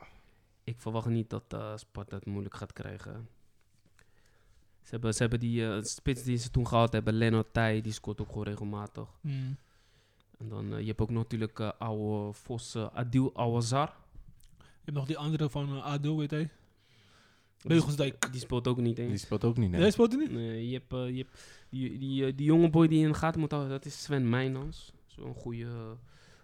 ik 0.64 0.80
verwacht 0.80 1.06
niet 1.06 1.30
dat 1.30 1.44
eh, 1.48 1.76
Sparta 1.76 2.16
het 2.16 2.26
moeilijk 2.26 2.54
gaat 2.54 2.72
krijgen. 2.72 3.28
Ze 4.82 4.90
hebben, 4.90 5.14
ze 5.14 5.22
hebben 5.22 5.40
die 5.40 5.82
spits 5.84 6.22
die 6.22 6.36
ze 6.36 6.50
toen 6.50 6.66
gehad 6.66 6.92
hebben, 6.92 7.14
Lennart 7.14 7.52
Tij, 7.52 7.80
die 7.80 7.92
scoort 7.92 8.20
ook 8.20 8.28
gewoon 8.28 8.44
regelmatig. 8.44 9.08
Mm. 9.20 9.56
En 10.42 10.48
dan, 10.48 10.72
eh, 10.72 10.80
je 10.80 10.86
hebt 10.86 11.00
ook 11.00 11.10
natuurlijk 11.10 11.58
eh 11.58 11.70
oude 11.78 12.32
Vos, 12.32 12.74
eh, 12.74 12.86
Adil 12.92 13.30
Awazar. 13.34 13.94
Je 14.58 14.88
hebt 14.88 14.96
nog 14.96 15.06
die 15.06 15.18
andere 15.18 15.50
van 15.50 15.76
uh, 15.76 15.84
ADO, 15.84 16.16
weet 16.16 16.30
hij? 16.30 16.50
Beugelsdijk. 17.62 18.32
Die 18.32 18.40
speelt 18.40 18.68
ook 18.68 18.76
niet 18.76 18.96
die 18.96 19.06
eens. 19.06 19.20
speelt 19.20 19.44
ook 19.44 19.56
niet. 19.56 19.70
Nee. 19.70 19.80
Jij 19.80 19.90
speelt 19.90 20.12
hij 20.12 20.20
niet? 20.20 20.32
Nee, 20.32 20.68
je 20.68 20.72
hebt, 20.72 20.92
eh, 20.92 21.08
je 21.08 21.16
hebt 21.16 21.66
die, 21.68 21.98
die, 21.98 22.26
eh, 22.26 22.32
die 22.36 22.46
jonge 22.46 22.70
boy 22.70 22.88
die 22.88 22.98
je 22.98 23.04
in 23.04 23.12
de 23.12 23.18
gaten 23.18 23.40
moet 23.40 23.50
houden, 23.50 23.72
dat 23.72 23.84
is 23.84 24.02
Sven 24.02 24.28
Meijnans. 24.28 24.92
Zo'n 25.06 25.34
goede, 25.34 25.96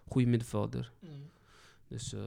goede 0.09 0.29
middenvelder. 0.29 0.93
Dus 1.89 2.13
eh, 2.13 2.21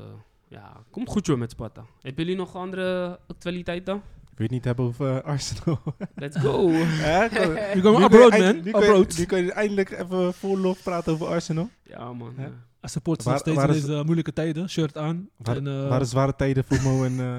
ja, 0.48 0.84
komt 0.90 1.10
goed 1.10 1.26
joh 1.26 1.38
met 1.38 1.52
Sparta. 1.52 1.86
Hebben 2.02 2.24
jullie 2.26 2.40
nog 2.40 2.56
andere 2.56 3.20
actualiteiten? 3.28 4.02
Het 4.42 4.52
niet 4.52 4.66
hebben 4.66 4.86
over 4.86 5.18
eh, 5.18 5.24
Arsenal? 5.24 5.80
Let's 6.16 6.38
go! 6.40 6.68
We 6.68 7.70
Nu 7.76 7.82
komen 7.82 8.00
kun 8.00 8.04
abroad, 8.20 8.34
je 8.36 8.44
man. 8.44 8.56
Nu 8.56 8.62
kun 8.72 8.82
je, 8.82 8.88
Abroad. 8.88 9.18
nu 9.18 9.26
kun 9.26 9.46
je 9.46 9.52
eindelijk 9.52 9.90
even 9.92 10.34
vol 10.34 10.58
lof 10.58 10.84
praten 10.84 11.14
over 11.14 11.28
Arsenal. 11.28 11.70
ja 11.84 12.14
man. 12.14 12.34
Ja. 12.38 12.44
eh. 12.44 12.50
Hij 12.80 12.90
support 12.90 13.26
nog 13.26 13.38
steeds 13.38 13.58
waar 13.58 13.70
in 13.70 13.76
is- 13.76 13.86
deze 13.86 14.04
moeilijke 14.04 14.34
tijden. 14.34 14.70
Shirt 14.70 14.98
aan. 14.98 15.30
Waar, 15.38 15.56
en, 15.58 15.68
eh, 15.68 15.88
waren 15.88 16.06
zware 16.08 16.36
tijden 16.36 16.64
voor 16.64 16.82
Mo 16.82 17.04
en, 17.04 17.20
eh, 17.20 17.36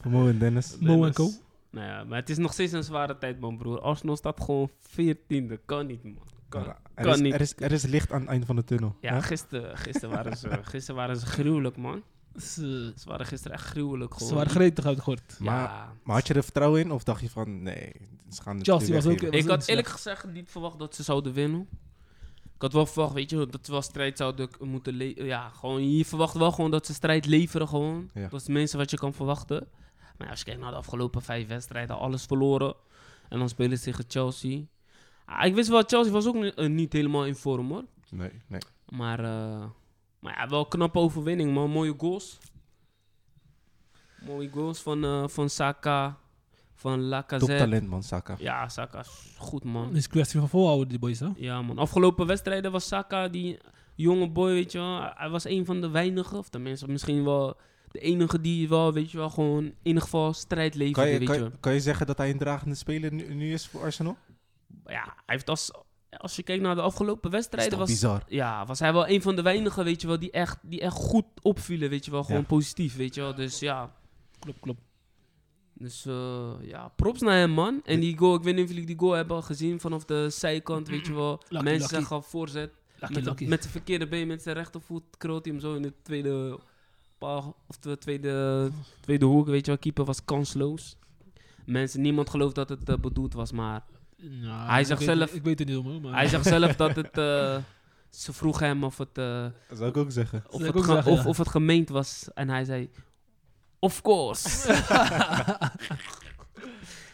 voor 0.00 0.10
Mo 0.10 0.28
en 0.28 0.38
Dennis. 0.38 0.76
Mo 0.80 0.92
en 0.92 0.98
Dennis. 0.98 1.14
co. 1.14 1.30
Nou 1.70 1.86
ja, 1.86 2.04
maar 2.04 2.18
het 2.18 2.30
is 2.30 2.36
nog 2.38 2.52
steeds 2.52 2.72
een 2.72 2.82
zware 2.84 3.18
tijd 3.18 3.40
man 3.40 3.56
broer. 3.56 3.80
Arsenal 3.80 4.16
staat 4.16 4.40
gewoon 4.40 4.70
14e. 4.80 5.58
Kan 5.66 5.86
niet 5.86 6.04
man. 6.04 6.18
Kan. 6.48 6.66
Er, 6.66 6.76
kan 7.04 7.12
is, 7.12 7.20
niet. 7.20 7.34
Er, 7.34 7.40
is, 7.40 7.54
er 7.58 7.72
is 7.72 7.82
licht 7.86 8.12
aan 8.12 8.20
het 8.20 8.28
einde 8.28 8.46
van 8.46 8.56
de 8.56 8.64
tunnel. 8.64 8.96
Ja, 9.00 9.12
hè? 9.14 9.22
gisteren, 9.22 9.78
gisteren, 9.78 10.10
waren 10.10 10.36
ze, 10.36 10.48
gisteren 10.62 10.96
waren 11.00 11.16
ze 11.16 11.26
gruwelijk 11.26 11.76
man. 11.76 12.02
Ze 12.36 12.92
Ze 12.96 13.08
waren 13.08 13.26
gisteren 13.26 13.56
echt 13.56 13.66
gruwelijk 13.66 14.12
gewoon. 14.14 14.28
ze 14.28 14.34
waren 14.34 14.50
gretig 14.50 14.84
uit 14.84 14.98
gehoord. 14.98 15.36
Ja, 15.40 15.92
Maar 16.02 16.16
had 16.16 16.26
je 16.26 16.34
er 16.34 16.42
vertrouwen 16.42 16.80
in 16.80 16.90
of 16.92 17.02
dacht 17.04 17.20
je 17.20 17.30
van 17.30 17.62
nee, 17.62 17.92
Ze 18.30 18.42
gaan 18.42 18.56
het 18.56 18.66
Chelsea 18.66 18.94
was 18.94 19.06
ook-. 19.06 19.20
Ik 19.20 19.48
had 19.48 19.66
eerlijk 19.68 19.88
gezegd 19.88 20.32
niet 20.32 20.50
verwacht 20.50 20.78
dat 20.78 20.94
ze 20.94 21.02
zouden 21.02 21.32
winnen. 21.32 21.68
Ik 22.54 22.62
had 22.68 22.72
wel 22.72 22.86
verwacht, 22.86 23.14
weet 23.14 23.30
je, 23.30 23.46
dat 23.46 23.66
ze 23.66 23.72
wel 23.72 23.82
strijd 23.82 24.16
zouden 24.18 24.50
k- 24.50 24.60
moeten 24.60 24.94
leveren. 24.94 25.26
Ja, 25.26 25.48
gewoon, 25.48 25.96
je 25.96 26.04
verwacht 26.04 26.34
wel 26.36 26.52
gewoon 26.52 26.70
dat 26.70 26.86
ze 26.86 26.94
strijd 26.94 27.26
leveren 27.26 27.68
gewoon. 27.68 28.10
Ja. 28.14 28.22
Dat 28.22 28.32
is 28.40 28.46
het 28.46 28.56
minste 28.56 28.76
wat 28.76 28.90
je 28.90 28.96
kan 28.96 29.12
verwachten. 29.14 29.68
Maar 30.18 30.28
als 30.30 30.38
je 30.38 30.44
kijkt 30.44 30.60
naar 30.60 30.70
de 30.70 30.76
afgelopen 30.76 31.22
vijf 31.22 31.46
wedstrijden, 31.48 31.96
alles 31.98 32.24
verloren. 32.24 32.74
En 33.28 33.38
dan 33.38 33.48
spelen 33.48 33.78
ze 33.78 33.84
tegen 33.84 34.04
Chelsea. 34.08 34.60
Ah, 35.24 35.46
ik 35.46 35.54
wist 35.54 35.68
wel, 35.68 35.82
Chelsea 35.86 36.12
was 36.12 36.26
ook 36.26 36.34
ni- 36.34 36.48
eh, 36.48 36.68
niet 36.68 36.92
helemaal 36.92 37.26
in 37.26 37.34
vorm 37.36 37.68
hoor. 37.70 37.84
Nee, 38.10 38.30
nee. 38.46 38.60
Maar, 38.88 39.24
eh, 39.24 39.64
maar 40.22 40.38
ja, 40.38 40.48
wel 40.48 40.60
een 40.60 40.68
knappe 40.68 40.98
overwinning, 40.98 41.54
man. 41.54 41.70
Mooie 41.70 41.94
goals. 41.96 42.38
Mooie 44.26 44.50
goals 44.50 44.80
van, 44.82 45.04
eh, 45.04 45.28
van 45.28 45.48
Saka, 45.50 46.18
van 46.74 46.98
Top 46.98 47.08
Lacazette. 47.08 47.56
talent, 47.56 47.88
man, 47.88 48.02
Saka. 48.02 48.34
Ja, 48.38 48.68
Saka 48.68 49.00
is 49.00 49.34
goed, 49.38 49.64
man. 49.64 49.86
Het 49.86 49.96
is 49.96 50.04
een 50.04 50.10
kwestie 50.10 50.40
van 50.40 50.48
volhouden, 50.48 50.88
die 50.88 50.98
boys, 50.98 51.20
hè? 51.20 51.28
Ja, 51.36 51.62
man. 51.62 51.78
Afgelopen 51.78 52.26
wedstrijden 52.26 52.72
was 52.72 52.86
Saka, 52.86 53.28
die 53.28 53.58
jonge 53.94 54.30
boy, 54.30 54.50
weet 54.52 54.72
je 54.72 54.78
wel. 54.78 55.00
Hij 55.14 55.30
was 55.30 55.44
een 55.44 55.64
van 55.64 55.80
de 55.80 55.88
weinigen, 55.90 56.38
of 56.38 56.48
tenminste 56.48 56.88
misschien 56.88 57.24
wel 57.24 57.56
de 57.88 57.98
enige 57.98 58.40
die 58.40 58.68
wel, 58.68 58.92
weet 58.92 59.10
je 59.10 59.18
wel, 59.18 59.30
gewoon 59.30 59.64
in 59.64 59.76
ieder 59.82 60.02
geval 60.02 60.32
strijd 60.32 60.74
leverde, 60.74 61.00
Kan 61.00 61.10
je, 61.10 61.18
weet 61.18 61.26
kan, 61.28 61.36
je 61.36 61.42
je, 61.42 61.48
wel. 61.48 61.58
kan 61.60 61.72
je 61.72 61.80
zeggen 61.80 62.06
dat 62.06 62.18
hij 62.18 62.30
een 62.30 62.38
dragende 62.38 62.74
speler 62.74 63.12
nu, 63.12 63.34
nu 63.34 63.52
is 63.52 63.66
voor 63.68 63.80
Arsenal? 63.82 64.16
Ja, 64.86 65.02
hij 65.04 65.14
heeft 65.26 65.48
als, 65.48 65.70
als 66.16 66.36
je 66.36 66.42
kijkt 66.42 66.62
naar 66.62 66.74
de 66.74 66.80
afgelopen 66.80 67.30
wedstrijden, 67.30 67.78
was, 67.78 67.88
bizar. 67.88 68.22
ja, 68.28 68.66
was 68.66 68.78
hij 68.78 68.92
wel 68.92 69.08
een 69.08 69.22
van 69.22 69.36
de 69.36 69.42
weinigen, 69.42 69.84
weet 69.84 70.00
je 70.00 70.06
wel, 70.06 70.18
die 70.18 70.30
echt, 70.30 70.58
die 70.62 70.80
echt 70.80 70.94
goed 70.96 71.24
opvielen, 71.42 71.90
weet 71.90 72.04
je 72.04 72.10
wel. 72.10 72.22
Gewoon 72.24 72.40
Ja. 72.40 72.46
positief, 72.46 72.96
weet 72.96 73.14
je 73.14 73.20
wel. 73.20 73.34
Dus 73.34 73.58
ja, 73.58 73.94
Klopt, 74.38 74.60
klopt. 74.60 74.80
dus 75.72 76.06
eh, 76.06 76.50
ja, 76.60 76.88
props 76.96 77.20
naar 77.20 77.36
hem, 77.36 77.50
man. 77.50 77.80
En 77.84 78.00
die 78.00 78.18
goal, 78.18 78.34
ik 78.34 78.42
weet 78.42 78.54
niet 78.54 78.64
of 78.64 78.70
jullie 78.70 78.86
die 78.86 78.98
goal 78.98 79.12
hebben 79.12 79.42
gezien 79.42 79.80
vanaf 79.80 80.04
de 80.04 80.30
zijkant, 80.30 80.88
weet 80.88 81.06
je 81.06 81.14
wel. 81.14 81.40
Lucky, 81.48 81.64
Mensen 81.64 81.72
lucky. 81.80 81.94
zeggen 81.94 82.22
voorzet. 82.22 82.70
Lucky, 83.00 83.14
met, 83.14 83.24
lucky. 83.24 83.44
de, 83.44 83.50
met 83.50 83.62
de 83.62 83.68
verkeerde 83.68 84.08
been, 84.08 84.26
met 84.26 84.42
zijn 84.42 84.56
rechtervoet, 84.56 85.02
kroot 85.18 85.44
hij 85.44 85.52
hem 85.54 85.62
zo 85.62 85.74
in 85.74 85.82
de 85.82 85.92
tweede 86.02 86.58
of 87.66 87.78
de 87.80 87.98
tweede, 87.98 88.70
tweede 89.00 89.24
hoek, 89.24 89.46
weet 89.46 89.64
je 89.64 89.70
wel. 89.70 89.80
Keeper 89.80 90.04
was 90.04 90.24
kansloos. 90.24 90.96
Mensen, 91.66 92.00
niemand 92.00 92.30
gelooft 92.30 92.54
dat 92.54 92.68
het 92.68 92.88
eh, 92.88 92.96
bedoeld 92.96 93.34
was, 93.34 93.52
maar 93.52 93.84
Nou, 94.24 94.68
Hij 94.70 94.80
ik 94.80 94.86
zegt 94.86 95.04
weet- 95.04 95.16
zelf- 95.16 95.32
Ik 95.32 95.42
weet 95.42 95.58
het 95.58 95.68
niet, 95.68 95.84
man. 95.84 96.00
Maar 96.00 96.12
hij 96.12 96.28
zegt 96.28 96.46
zelf 96.46 96.76
dat 96.76 96.96
het, 96.96 97.18
eh, 97.28 97.56
ze 98.10 98.32
vroeg 98.32 98.58
hem 98.58 98.84
of 98.84 98.98
het, 98.98 99.18
eh, 99.18 99.42
Dat 99.68 99.78
zou 99.78 99.88
ik 99.90 99.96
ook 99.96 100.10
zeggen. 100.12 100.44
of, 100.50 100.60
het 100.60 100.76
ook 100.76 100.84
ge- 100.84 100.92
zeggen, 100.92 101.12
of, 101.12 101.22
ja. 101.22 101.28
of 101.28 101.36
het 101.38 101.48
gemeend 101.48 101.88
was. 101.88 102.28
En 102.34 102.48
hij 102.48 102.64
zei, 102.64 102.90
of 103.78 104.02
course. 104.02 104.72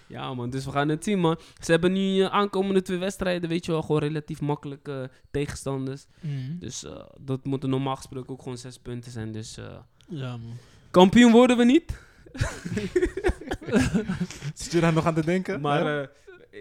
ja 0.07 0.35
man, 0.35 0.51
dus 0.51 0.65
we 0.65 0.71
gaan 0.71 0.89
het 0.89 1.05
zien 1.05 1.19
man. 1.21 1.39
Ze 1.61 1.71
hebben 1.71 1.93
nu 1.93 2.21
eh, 2.23 2.33
aankomende 2.33 2.83
twee 2.83 2.99
wedstrijden, 2.99 3.49
weet 3.49 3.65
je 3.65 3.73
wel, 3.73 3.83
gewoon 3.83 4.01
relatief 4.01 4.41
makkelijke 4.41 5.11
tegenstanders. 5.31 6.07
Mhm. 6.21 6.59
Dus 6.59 6.85
eh, 6.85 7.05
dat 7.21 7.45
moeten 7.45 7.71
normaal 7.71 7.97
gesproken 7.97 8.33
ook 8.33 8.43
gewoon 8.43 8.59
zes 8.59 8.79
punten 8.79 9.13
zijn. 9.13 9.33
Dus 9.33 9.57
eh, 9.57 9.65
Ja, 10.09 10.37
man. 10.37 10.57
kampioen 10.91 11.33
worden 11.33 11.57
we 11.57 11.65
niet. 11.65 11.99
Zit 14.55 14.73
je 14.73 14.81
daar 14.81 14.93
nog 14.93 15.07
aan 15.07 15.15
te 15.15 15.25
denken? 15.25 15.61
Maar 15.61 15.85
Ja? 15.85 16.01
eh, 16.03 16.09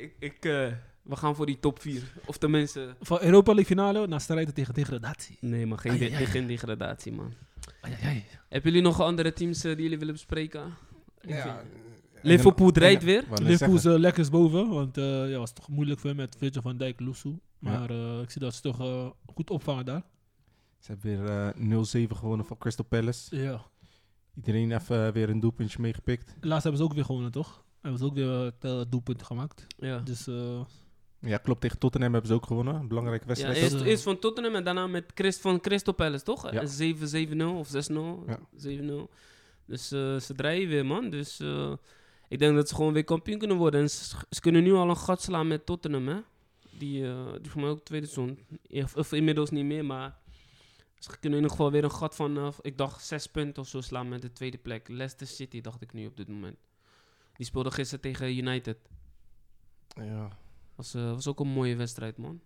ik, 0.01 0.15
ik, 0.19 0.45
eh, 0.45 0.71
we 1.01 1.15
gaan 1.15 1.35
voor 1.35 1.45
die 1.45 1.59
top 1.59 1.81
4. 1.81 2.03
Of 2.25 2.37
tenminste... 2.37 2.95
Van 3.01 3.21
Europa 3.21 3.53
League 3.53 3.75
finale 3.75 4.07
naar 4.07 4.21
strijden 4.21 4.53
tegen 4.53 4.73
degradatie. 4.73 5.37
Nee, 5.41 5.65
maar 5.65 5.77
geen, 5.77 5.91
Ai, 5.91 5.99
de- 5.99 6.05
ai, 6.05 6.15
ai. 6.15 6.25
geen 6.25 6.47
degradatie, 6.47 7.11
man. 7.11 7.33
Ai, 7.81 7.93
ai, 7.93 8.03
ai. 8.05 8.23
Hebben 8.49 8.71
jullie 8.71 8.87
nog 8.87 9.01
andere 9.01 9.33
teams 9.33 9.63
eh, 9.63 9.73
die 9.73 9.81
jullie 9.83 9.97
willen 9.99 10.13
bespreken? 10.13 10.73
ja. 11.21 11.63
Liverpool 12.21 12.71
draait 12.71 13.03
weer. 13.03 13.23
Liverpool 13.29 13.47
is 13.75 13.81
zeggen. 13.81 13.93
uh, 13.93 13.99
lekker 13.99 14.29
boven, 14.29 14.69
want 14.69 14.97
eh 14.97 15.29
ja, 15.29 15.37
was 15.37 15.53
toch 15.53 15.67
moeilijk 15.69 15.99
voor 15.99 16.09
hem 16.09 16.19
met 16.19 16.35
Virgil 16.37 16.61
van 16.61 16.77
Dijk, 16.77 16.99
Lusu. 16.99 17.39
Maar 17.59 17.89
eh, 17.89 18.19
ik 18.21 18.29
zie 18.29 18.41
dat 18.41 18.55
ze 18.55 18.61
toch 18.61 18.79
eh, 18.79 19.09
goed 19.33 19.49
opvangen 19.49 19.85
daar. 19.85 20.01
Ze 20.79 20.91
hebben 20.91 21.23
weer 21.23 21.75
eh 21.99 22.05
0-7 22.07 22.11
gewonnen 22.15 22.45
van 22.45 22.57
Crystal 22.57 22.85
Palace. 22.85 23.35
Ja. 23.41 23.61
Iedereen 24.35 24.71
even 24.71 25.13
weer 25.13 25.29
een 25.29 25.39
doelpuntje 25.39 25.81
meegepikt. 25.81 26.35
Laatst 26.41 26.63
hebben 26.63 26.81
ze 26.81 26.87
ook 26.87 26.93
weer 26.93 27.05
gewonnen, 27.05 27.31
toch? 27.31 27.63
Hebben 27.87 27.97
ze 27.99 28.05
ook 28.05 28.13
weer 28.15 28.29
het 28.45 28.63
eh, 28.63 28.81
doelpunt 28.89 29.23
gemaakt. 29.23 29.65
Ja. 29.77 29.97
Dus 29.99 30.27
eh, 30.27 30.61
Ja, 31.19 31.37
klopt. 31.37 31.61
Tegen 31.61 31.79
Tottenham 31.79 32.11
hebben 32.11 32.29
ze 32.29 32.35
ook 32.35 32.45
gewonnen. 32.45 32.75
Een 32.75 32.87
belangrijke 32.87 33.21
Ja, 33.23 33.27
wedstrijd. 33.27 33.57
eerst, 33.57 33.71
dat- 33.71 33.81
eerst 33.81 34.03
van 34.03 34.19
Tottenham 34.19 34.55
en 34.55 34.63
daarna 34.63 34.87
met 34.87 35.11
Christ, 35.13 35.41
van 35.41 35.59
Crystal 35.59 35.93
Palace, 35.93 36.23
toch? 36.23 36.51
Ja. 36.51 36.61
En 36.61 36.67
7-7-0 36.67 37.57
of 37.57 37.67
6-0. 37.67 38.23
Ja. 38.27 38.39
7-0. 38.55 39.09
Dus 39.65 39.91
eh, 39.91 40.19
ze 40.19 40.33
draaien 40.35 40.67
weer, 40.67 40.85
man. 40.85 41.09
Dus 41.09 41.39
eh, 41.39 41.73
ik 42.29 42.39
denk 42.39 42.55
dat 42.55 42.69
ze 42.69 42.75
gewoon 42.75 42.93
weer 42.93 43.03
kampioen 43.03 43.39
kunnen 43.39 43.57
worden. 43.57 43.81
En 43.81 43.89
ze, 43.89 44.15
ze 44.29 44.41
kunnen 44.41 44.63
nu 44.63 44.73
al 44.73 44.89
een 44.89 44.97
gat 44.97 45.21
slaan 45.21 45.47
met 45.47 45.65
Tottenham, 45.65 46.07
hè? 46.07 46.17
Die, 46.77 47.05
eh, 47.07 47.25
die 47.41 47.51
voor 47.51 47.61
mij 47.61 47.69
ook 47.69 47.83
tweede 47.83 48.07
stond. 48.07 48.39
Of, 48.69 48.95
of 48.95 49.11
inmiddels 49.13 49.49
niet 49.49 49.65
meer, 49.65 49.85
maar 49.85 50.17
ze 50.99 51.09
kunnen 51.09 51.39
in 51.39 51.43
ieder 51.45 51.49
geval 51.49 51.71
weer 51.71 51.83
een 51.83 51.91
gat 51.91 52.15
van, 52.15 52.37
eh, 52.37 52.47
ik 52.61 52.77
dacht, 52.77 53.05
zes 53.05 53.27
punten 53.27 53.61
of 53.61 53.67
zo 53.67 53.81
slaan 53.81 54.09
met 54.09 54.21
de 54.21 54.31
tweede 54.31 54.57
plek. 54.57 54.87
Leicester 54.87 55.27
City, 55.27 55.61
dacht 55.61 55.81
ik 55.81 55.93
nu 55.93 56.05
op 56.05 56.17
dit 56.17 56.27
moment. 56.27 56.55
Die 57.37 57.45
speelde 57.45 57.71
gisteren 57.71 58.01
tegen 58.01 58.37
United. 58.37 58.77
Ja. 59.87 60.27
Was, 60.75 60.93
eh, 60.93 61.11
was 61.11 61.27
ook 61.27 61.39
een 61.39 61.47
mooie 61.47 61.75
wedstrijd, 61.75 62.17
man. 62.17 62.41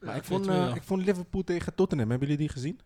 Maar 0.00 0.10
Ja, 0.10 0.16
ik, 0.16 0.24
vond, 0.24 0.44
2-2, 0.44 0.48
eh, 0.50 0.74
ik 0.74 0.82
vond 0.82 1.04
Liverpool 1.04 1.44
tegen 1.44 1.74
Tottenham. 1.74 2.10
Hebben 2.10 2.28
jullie 2.28 2.42
die 2.46 2.52
gezien? 2.52 2.80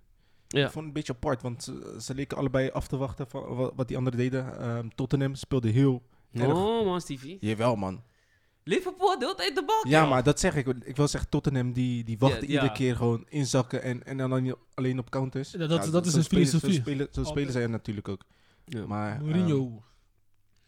Ja. 0.48 0.58
Ik 0.66 0.70
vond 0.72 0.74
het 0.74 0.84
een 0.84 0.92
beetje 0.92 1.12
apart, 1.12 1.42
want 1.42 1.62
ze, 1.64 1.96
ze 2.00 2.14
leken 2.14 2.36
allebei 2.36 2.70
af 2.70 2.86
te 2.88 2.96
wachten 2.96 3.28
van 3.28 3.54
wat, 3.54 3.72
wat 3.76 3.88
die 3.88 3.96
anderen 3.96 4.18
deden. 4.18 4.58
Ehm, 4.58 4.88
Tottenham 4.94 5.34
speelde 5.34 5.68
heel... 5.70 6.02
Erg. 6.32 6.52
Oh, 6.54 6.84
man, 6.86 7.00
Stevie. 7.00 7.36
Jawel, 7.40 7.76
man. 7.76 8.02
Liverpool 8.64 9.08
had 9.08 9.18
de 9.20 9.24
hele 9.24 9.36
tijd 9.36 9.54
de 9.54 9.64
bal. 9.64 9.86
Ja, 9.88 10.06
maar 10.06 10.22
dat 10.22 10.40
zeg 10.40 10.54
ik. 10.56 10.66
Ik 10.66 10.96
wil 10.96 11.08
zeggen, 11.08 11.30
Tottenham 11.30 11.72
die, 11.72 12.04
die 12.04 12.18
wachtte 12.18 12.40
Ja, 12.40 12.46
iedere 12.46 12.66
ja. 12.66 12.72
keer 12.72 12.96
gewoon 12.96 13.26
inzakken 13.28 13.82
en, 13.82 14.04
en 14.04 14.16
dan 14.16 14.56
alleen 14.74 14.98
op 14.98 15.10
counters. 15.10 15.50
Ja, 15.50 15.66
dat- 15.66 15.92
dat 15.92 16.06
is 16.06 16.14
een 16.14 16.24
filosofie. 16.24 16.72
Zo 16.72 16.80
spelen, 16.80 17.08
zo 17.10 17.24
spelen 17.24 17.52
zij 17.52 17.66
natuurlijk 17.66 18.08
ook. 18.08 18.22
Ja. 18.64 18.86
Maar, 18.86 19.22
Mourinho. 19.22 19.82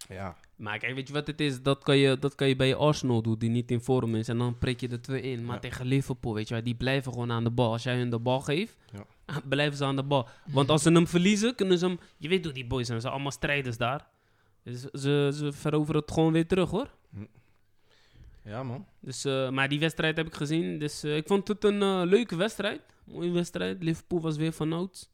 ehm, 0.09 0.13
ja. 0.15 0.37
Maar 0.57 0.79
kijk, 0.79 0.95
weet 0.95 1.07
je 1.07 1.13
wat 1.13 1.27
het 1.27 1.41
is? 1.41 1.63
Dat 1.63 1.83
kan 1.83 1.97
je, 1.97 2.19
dat 2.19 2.35
kan 2.35 2.49
je 2.49 2.57
bij 2.57 2.75
Arsenal 2.75 3.23
doen, 3.23 3.39
die 3.39 3.51
niet 3.51 3.71
in 3.71 3.81
vorm 3.81 4.15
is. 4.15 4.29
En 4.29 4.39
dan 4.39 4.59
prik 4.59 4.81
je 4.81 4.89
er 4.89 5.03
twee 5.03 5.23
in. 5.23 5.45
Maar 5.45 5.55
Ja. 5.55 5.61
tegen 5.61 5.87
Liverpool, 5.87 6.35
weet 6.35 6.49
je 6.49 6.55
wel, 6.55 6.63
die 6.63 6.75
blijven 6.75 7.13
gewoon 7.13 7.33
aan 7.33 7.45
de 7.45 7.51
bal. 7.51 7.73
Als 7.73 7.83
jij 7.83 7.97
hun 7.97 8.11
de 8.11 8.19
bal 8.19 8.41
geeft, 8.41 8.77
Ja. 8.93 9.41
blijven 9.49 9.77
ze 9.77 9.85
aan 9.85 9.97
de 9.97 10.03
bal. 10.03 10.29
Want 10.47 10.69
als 10.69 10.83
ze 10.83 10.93
hem 10.93 11.07
verliezen, 11.07 11.55
kunnen 11.55 11.79
ze 11.79 11.87
hem... 11.87 11.99
Je 12.17 12.29
weet 12.29 12.45
hoe 12.45 12.53
die 12.55 12.67
boys 12.67 12.85
zijn, 12.87 12.97
ze 12.97 13.03
zijn 13.03 13.13
allemaal 13.15 13.33
strijders 13.33 13.77
daar. 13.77 14.07
Dus 14.63 14.81
ze, 14.81 15.31
ze 15.35 15.53
veroveren 15.53 16.01
het 16.01 16.13
gewoon 16.13 16.33
weer 16.33 16.47
terug, 16.47 16.71
hoor. 16.71 16.91
ja, 18.45 18.63
man. 18.63 18.87
Dus, 19.01 19.25
eh, 19.25 19.51
maar 19.51 19.69
die 19.69 19.79
wedstrijd 19.81 20.17
heb 20.17 20.27
ik 20.27 20.35
gezien. 20.35 20.79
Dus 20.79 21.03
eh, 21.03 21.17
ik 21.17 21.27
vond 21.27 21.49
het 21.49 21.65
een 21.65 21.83
eh, 21.83 22.03
leuke 22.05 22.37
wedstrijd. 22.37 22.81
Mooie 23.05 23.31
wedstrijd. 23.31 23.83
Liverpool 23.83 24.21
was 24.21 24.37
weer 24.37 24.53
van 24.53 24.73
ouds. 24.73 25.11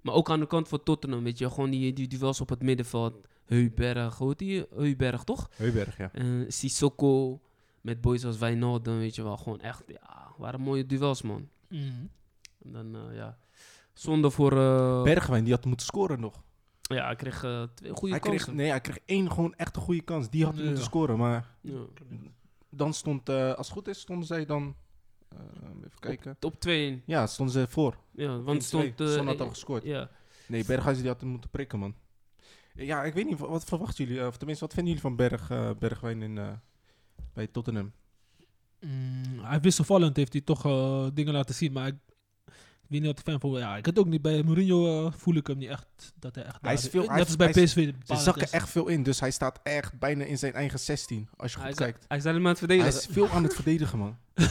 Maar 0.00 0.14
ook 0.14 0.30
aan 0.30 0.40
de 0.40 0.46
kant 0.46 0.68
van 0.68 0.82
Tottenham, 0.82 1.24
weet 1.24 1.38
je. 1.38 1.50
Gewoon 1.50 1.70
die, 1.70 1.92
die 1.92 2.08
duels 2.08 2.40
op 2.40 2.48
het 2.48 2.62
middenveld. 2.62 3.26
Heuberg, 3.44 4.16
hoe 4.18 4.28
heet 4.28 4.38
die? 4.38 4.66
Heuberg, 4.74 5.24
toch? 5.24 5.50
Heuberg, 5.56 5.96
ja. 5.98 6.12
Eh 6.12 6.24
Sissoko. 6.48 7.40
Met 7.80 8.00
boys 8.00 8.24
als 8.24 8.38
Wijnaldum, 8.38 8.98
weet 8.98 9.14
je 9.14 9.22
wel. 9.22 9.36
Gewoon 9.36 9.60
echt, 9.60 9.82
ja, 9.86 10.32
waren 10.38 10.60
mooie 10.60 10.86
duels, 10.86 11.22
man. 11.22 11.48
Mhm. 11.68 11.82
En 12.64 12.72
dan, 12.72 12.96
eh, 12.96 13.16
ja. 13.16 13.38
Zonde 13.92 14.30
voor... 14.30 14.52
eh, 14.58 15.02
Bergwijn, 15.02 15.44
die 15.44 15.52
had 15.52 15.64
moeten 15.64 15.86
scoren 15.86 16.20
nog. 16.20 16.42
ja, 16.80 17.04
hij 17.04 17.16
kreeg 17.16 17.38
twee 17.74 17.92
goede 17.92 18.10
Hij 18.10 18.18
kreeg, 18.20 18.36
kansen. 18.36 18.54
nee, 18.56 18.68
hij 18.68 18.80
kreeg 18.80 18.98
één 19.04 19.30
gewoon 19.32 19.54
echt 19.54 19.76
een 19.76 19.82
goede 19.82 20.00
kans. 20.02 20.30
Die 20.30 20.44
had 20.44 20.56
Ja. 20.58 20.64
moeten 20.64 20.82
scoren. 20.84 21.18
Maar 21.18 21.48
Ja. 21.60 21.84
dan 22.70 22.94
stond, 22.94 23.28
eh, 23.28 23.52
als 23.54 23.66
het 23.66 23.76
goed 23.76 23.88
is, 23.88 24.00
stonden 24.00 24.26
zij 24.26 24.44
dan... 24.44 24.74
eh, 25.28 25.38
even 25.78 25.98
kijken. 26.00 26.36
Op 26.40 26.60
2 26.60 27.02
Ja, 27.06 27.26
stonden 27.26 27.54
ze 27.54 27.66
voor. 27.68 27.96
Ja, 28.10 28.40
want 28.40 28.62
1-2. 28.62 28.66
stond... 28.66 29.00
eh, 29.00 29.06
Son 29.08 29.26
had 29.26 29.40
al 29.40 29.48
gescoord. 29.48 29.82
Ja. 29.84 30.10
Nee, 30.48 30.64
Berghuis 30.64 30.98
die 30.98 31.06
had 31.08 31.20
hem 31.20 31.30
moeten 31.30 31.50
prikken, 31.50 31.78
man. 31.78 31.94
Ja, 32.74 33.04
ik 33.04 33.14
weet 33.14 33.26
niet, 33.26 33.38
wat- 33.38 33.64
verwachten 33.64 34.04
jullie? 34.04 34.20
eh, 34.20 34.26
Of 34.26 34.36
tenminste, 34.36 34.64
wat 34.64 34.74
vinden 34.74 34.94
jullie 34.94 35.08
van 35.08 35.16
Berg, 35.16 35.50
eh, 35.50 35.70
Bergwijn 35.78 36.22
in, 36.22 36.38
eh, 36.38 36.48
bij 37.32 37.46
Tottenham? 37.46 37.92
Mm, 38.80 39.38
hij 39.44 39.60
wisselvallend 39.60 40.16
heeft 40.16 40.32
hij 40.32 40.42
toch 40.42 40.62
dingen 41.14 41.32
laten 41.32 41.54
zien, 41.54 41.72
maar 41.72 41.86
ik, 41.86 41.94
weet 42.88 43.00
niet 43.00 43.04
wat 43.06 43.18
ik 43.18 43.24
fan 43.24 43.40
van. 43.40 43.50
Ja, 43.50 43.76
ik 43.76 43.86
had 43.86 43.98
ook 43.98 44.06
niet 44.06 44.22
bij 44.22 44.42
Mourinho 44.42 45.10
voel 45.16 45.34
ik 45.34 45.46
hem 45.46 45.58
niet 45.58 45.68
echt 45.68 46.12
dat 46.18 46.34
hij 46.34 46.44
echt. 46.44 46.58
Hij 46.60 46.72
is 46.72 46.88
veel- 46.88 47.00
net 47.00 47.10
hij 47.10 47.20
is- 47.20 47.36
bij 47.36 47.50
hij 47.52 47.64
PSV. 47.64 47.92
Ze 48.04 48.16
zakken 48.16 48.48
echt 48.52 48.68
veel 48.70 48.88
in, 48.88 49.02
dus 49.02 49.20
hij 49.20 49.30
staat 49.30 49.60
echt 49.62 49.98
bijna 49.98 50.24
in 50.24 50.38
zijn 50.38 50.52
eigen 50.52 50.78
16, 50.78 51.28
als 51.36 51.52
je 51.52 51.58
Hij 51.58 51.66
goed 51.70 51.80
is, 51.80 51.84
kijkt. 51.86 52.04
hij 52.08 52.16
is 52.18 52.24
alleen 52.26 52.42
maar 52.42 52.54
aan 52.54 52.58
het 52.58 52.68
Hij 52.68 52.78
verdedigen. 52.78 53.08
is 53.10 53.14
veel 53.14 53.28
aan 53.30 53.42
het 53.42 53.54
verdedigen, 53.54 53.98
man. 53.98 54.16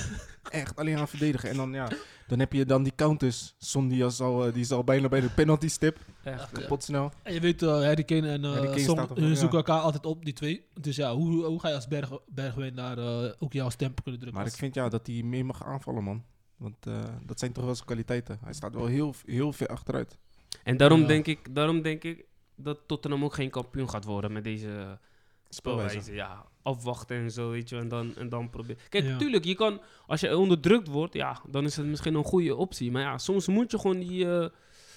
echt, 0.49 0.75
alleen 0.75 0.95
aan 0.95 1.01
het 1.01 1.09
verdedigen. 1.09 1.49
En 1.49 1.55
dan, 1.57 1.73
ja, 1.73 1.89
dan 2.27 2.39
heb 2.39 2.53
je 2.53 2.65
dan 2.65 2.83
die 2.83 2.95
counters. 2.95 3.55
Son 3.57 3.87
die 3.87 4.05
is 4.05 4.19
al, 4.19 4.45
eh, 4.45 4.53
die 4.53 4.61
is 4.61 4.71
al 4.71 4.83
bijna 4.83 5.07
bij 5.07 5.21
de 5.21 5.29
penalty 5.29 5.67
stip. 5.67 5.99
Echt. 6.23 6.51
Kapot 6.51 6.83
snel. 6.83 7.11
En 7.23 7.33
je 7.33 7.39
weet, 7.39 7.61
eh 7.61 7.69
Harry 7.69 8.03
Kane 8.03 8.29
en 8.29 8.43
Harry 8.43 8.63
uh, 8.63 8.69
Kane 8.69 8.79
Son 8.83 8.97
eh, 8.97 9.31
zoeken 9.31 9.57
elkaar 9.57 9.79
altijd 9.79 10.05
op, 10.05 10.25
die 10.25 10.33
twee. 10.33 10.65
Dus 10.81 10.95
ja, 10.95 11.15
hoe, 11.15 11.45
hoe 11.45 11.59
ga 11.59 11.67
je 11.67 11.75
als 11.75 11.87
Berg, 11.87 12.09
Bergwijn 12.27 12.75
daar 12.75 12.97
eh, 12.97 13.31
ook 13.39 13.53
jouw 13.53 13.69
stempel 13.69 14.03
kunnen 14.03 14.21
drukken? 14.21 14.41
Maar 14.41 14.51
ik 14.51 14.57
vind 14.57 14.75
ja, 14.75 14.89
dat 14.89 15.07
hij 15.07 15.23
meer 15.23 15.45
mag 15.45 15.63
aanvallen, 15.65 16.03
man. 16.03 16.23
Want 16.57 16.87
eh, 16.87 17.03
dat 17.25 17.39
zijn 17.39 17.51
toch 17.51 17.63
wel 17.63 17.73
zijn 17.75 17.85
kwaliteiten. 17.87 18.37
Hij 18.43 18.53
staat 18.53 18.75
wel 18.75 18.85
heel, 18.85 19.13
heel 19.25 19.53
ver 19.53 19.67
achteruit. 19.67 20.17
En 20.63 20.77
daarom, 20.77 21.01
Ja. 21.01 21.07
denk 21.07 21.27
ik, 21.27 21.55
daarom 21.55 21.81
denk 21.81 22.03
ik 22.03 22.25
dat 22.55 22.79
Tottenham 22.87 23.23
ook 23.23 23.33
geen 23.33 23.49
kampioen 23.49 23.89
gaat 23.89 24.05
worden 24.05 24.31
met 24.31 24.43
deze 24.43 24.99
spelwijze. 25.53 26.13
Ja, 26.13 26.45
afwachten 26.61 27.17
en 27.17 27.31
zo, 27.31 27.49
weet 27.49 27.69
je. 27.69 27.77
En 27.77 27.87
dan, 27.87 28.15
en 28.15 28.29
dan 28.29 28.49
proberen. 28.49 28.77
Kijk, 28.89 29.03
Ja. 29.03 29.17
tuurlijk, 29.17 29.45
je 29.45 29.55
kan, 29.55 29.81
als 30.07 30.19
je 30.21 30.37
onderdrukt 30.37 30.87
wordt, 30.87 31.13
ja, 31.13 31.41
dan 31.49 31.65
is 31.65 31.75
het 31.77 31.85
misschien 31.85 32.15
een 32.15 32.23
goede 32.23 32.55
optie. 32.55 32.91
Maar 32.91 33.01
ja, 33.01 33.17
soms 33.17 33.47
moet 33.47 33.71
je 33.71 33.79
gewoon 33.79 33.99
die, 33.99 34.31
eh, 34.31 34.49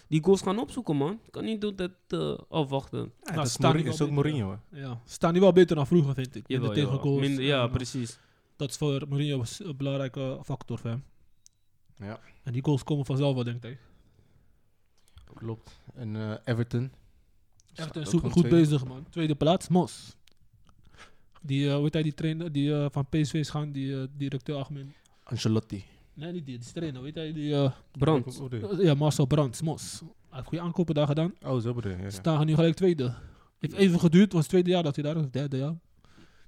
die 0.08 0.24
goals 0.24 0.42
gaan 0.42 0.58
opzoeken, 0.58 0.96
man. 0.96 1.20
Je 1.24 1.30
kan 1.30 1.44
niet 1.44 1.60
doen 1.60 1.76
dat 1.76 1.90
eh, 2.08 2.38
afwachten. 2.48 2.98
Ja, 2.98 3.06
Nou, 3.22 3.36
dat 3.36 3.46
is, 3.46 3.58
Mourinho, 3.58 3.82
die 3.82 3.92
ook 3.92 3.98
beter, 3.98 4.14
Mourinho. 4.14 4.58
hè. 4.70 4.80
Ja. 4.80 5.00
Ze 5.04 5.12
staan 5.12 5.32
nu 5.32 5.40
wel 5.40 5.52
beter 5.52 5.76
dan 5.76 5.86
vroeger, 5.86 6.14
vind 6.14 6.34
ik. 6.34 6.48
Jawel, 6.48 6.66
Minder 6.68 6.74
tegen 6.84 6.90
jawel. 6.96 7.12
goals. 7.12 7.26
Minder- 7.28 7.44
ja, 7.44 7.60
En, 7.62 7.66
eh, 7.68 7.72
precies. 7.72 8.18
Dat 8.56 8.70
is 8.70 8.76
voor 8.76 9.02
Mourinho 9.08 9.42
een 9.58 9.76
belangrijke 9.76 10.38
factor 10.44 10.78
voor 10.78 10.90
hem. 10.90 11.04
Ja. 11.98 12.20
En 12.42 12.52
die 12.52 12.64
goals 12.64 12.82
komen 12.82 13.04
vanzelf 13.06 13.34
wel, 13.34 13.44
denk 13.44 13.64
ik. 13.64 13.78
Klopt. 15.34 15.80
En 15.94 16.16
eh, 16.16 16.34
Everton. 16.44 16.82
Echt 16.82 17.88
Staat 17.88 17.96
een 17.96 18.02
ook 18.04 18.08
super 18.10 18.30
goed 18.30 18.42
tweede. 18.46 18.58
bezig, 18.68 18.84
man. 18.84 19.06
Tweede 19.10 19.34
plaats, 19.34 19.68
Mos. 19.68 20.16
Die, 21.46 21.68
eh 21.68 21.74
hoe 21.74 21.82
heet 21.82 21.92
hij, 21.92 22.02
die 22.02 22.14
trainer 22.14 22.52
die 22.52 22.74
eh, 22.74 22.86
van 22.90 23.06
PSV 23.08 23.34
is 23.34 23.50
gaan, 23.50 23.72
die 23.72 23.96
eh, 24.00 24.02
directeur 24.16 24.56
algemeen. 24.56 24.92
Ancelotti. 25.22 25.84
Nee, 26.14 26.32
niet 26.32 26.46
die, 26.46 26.58
die 26.58 26.72
trainer, 26.72 27.02
weet 27.02 27.14
hij, 27.14 27.32
die... 27.32 27.54
eh, 27.54 27.72
je? 28.60 28.82
ja, 28.84 28.94
Marcel 28.94 29.26
Brands, 29.26 29.62
Mos. 29.62 30.00
Hij 30.00 30.08
heeft 30.30 30.46
goede 30.48 30.64
aankopen 30.64 30.94
daar 30.94 31.06
gedaan. 31.06 31.34
Oh, 31.42 31.60
zo 31.60 31.74
bedoel 31.74 31.90
je. 31.92 31.96
Ja, 31.96 32.02
Ze 32.10 32.14
ja. 32.16 32.20
staan 32.20 32.46
nu 32.46 32.54
gelijk 32.54 32.74
tweede. 32.74 33.14
Heeft 33.58 33.74
even 33.74 34.00
geduurd, 34.00 34.24
het 34.24 34.32
was 34.32 34.40
het 34.42 34.50
tweede 34.50 34.70
jaar 34.70 34.82
dat 34.82 34.94
hij 34.94 35.04
daar 35.04 35.14
was, 35.14 35.24
of 35.24 35.30
derde 35.30 35.56
jaar. 35.56 35.74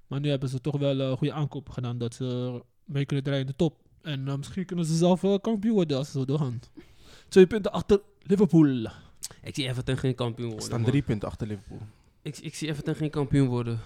Maar 0.07 0.21
nu 0.21 0.29
hebben 0.29 0.49
ze 0.49 0.61
toch 0.61 0.79
wel 0.79 1.01
eh, 1.01 1.13
goede 1.17 1.33
aankopen 1.33 1.73
gedaan, 1.73 1.99
dat 1.99 2.15
ze 2.15 2.61
mee 2.85 3.05
kunnen 3.05 3.25
draaien 3.25 3.43
in 3.45 3.51
de 3.51 3.57
top. 3.57 3.77
En 4.03 4.25
misschien 4.39 4.65
kunnen 4.65 4.85
ze 4.85 4.97
zelf 4.97 5.41
kampioen 5.41 5.75
worden 5.75 5.97
als 5.97 6.07
ze 6.11 6.19
zo 6.19 6.25
doorgaan. 6.25 6.61
Twee 7.29 7.47
punten 7.47 7.73
achter 7.73 8.01
Liverpool. 8.23 8.87
Ik 9.43 9.55
zie 9.55 9.69
Everton 9.69 9.97
geen 9.97 10.15
kampioen 10.15 10.45
Er 10.47 10.51
worden. 10.53 10.67
staan 10.69 10.81
man. 10.81 10.91
drie 10.91 11.03
punten 11.03 11.29
achter 11.29 11.47
Liverpool. 11.47 11.81
Ik, 12.23 12.39
ik 12.39 12.55
zie 12.55 12.69
Everton 12.69 12.95
geen 12.95 13.11
kampioen 13.11 13.47
worden. 13.49 13.81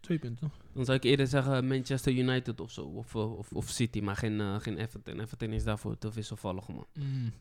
Twee 0.00 0.18
punten. 0.18 0.50
Dan 0.72 0.84
zou 0.84 0.96
ik 0.96 1.04
eerder 1.04 1.26
zeggen 1.26 1.66
Manchester 1.66 2.12
United 2.12 2.60
of 2.60 2.70
zo. 2.70 2.82
Of, 2.82 3.14
eh, 3.14 3.38
of, 3.38 3.52
of 3.52 3.68
City, 3.68 4.00
maar 4.00 4.16
geen, 4.16 4.40
eh, 4.40 4.54
geen 4.58 4.78
Everton. 4.78 5.20
Everton 5.20 5.52
is 5.52 5.64
daarvoor 5.64 5.98
te 5.98 6.10
wisselvallig, 6.12 6.68
man. 6.68 6.86
Mm. 6.94 7.32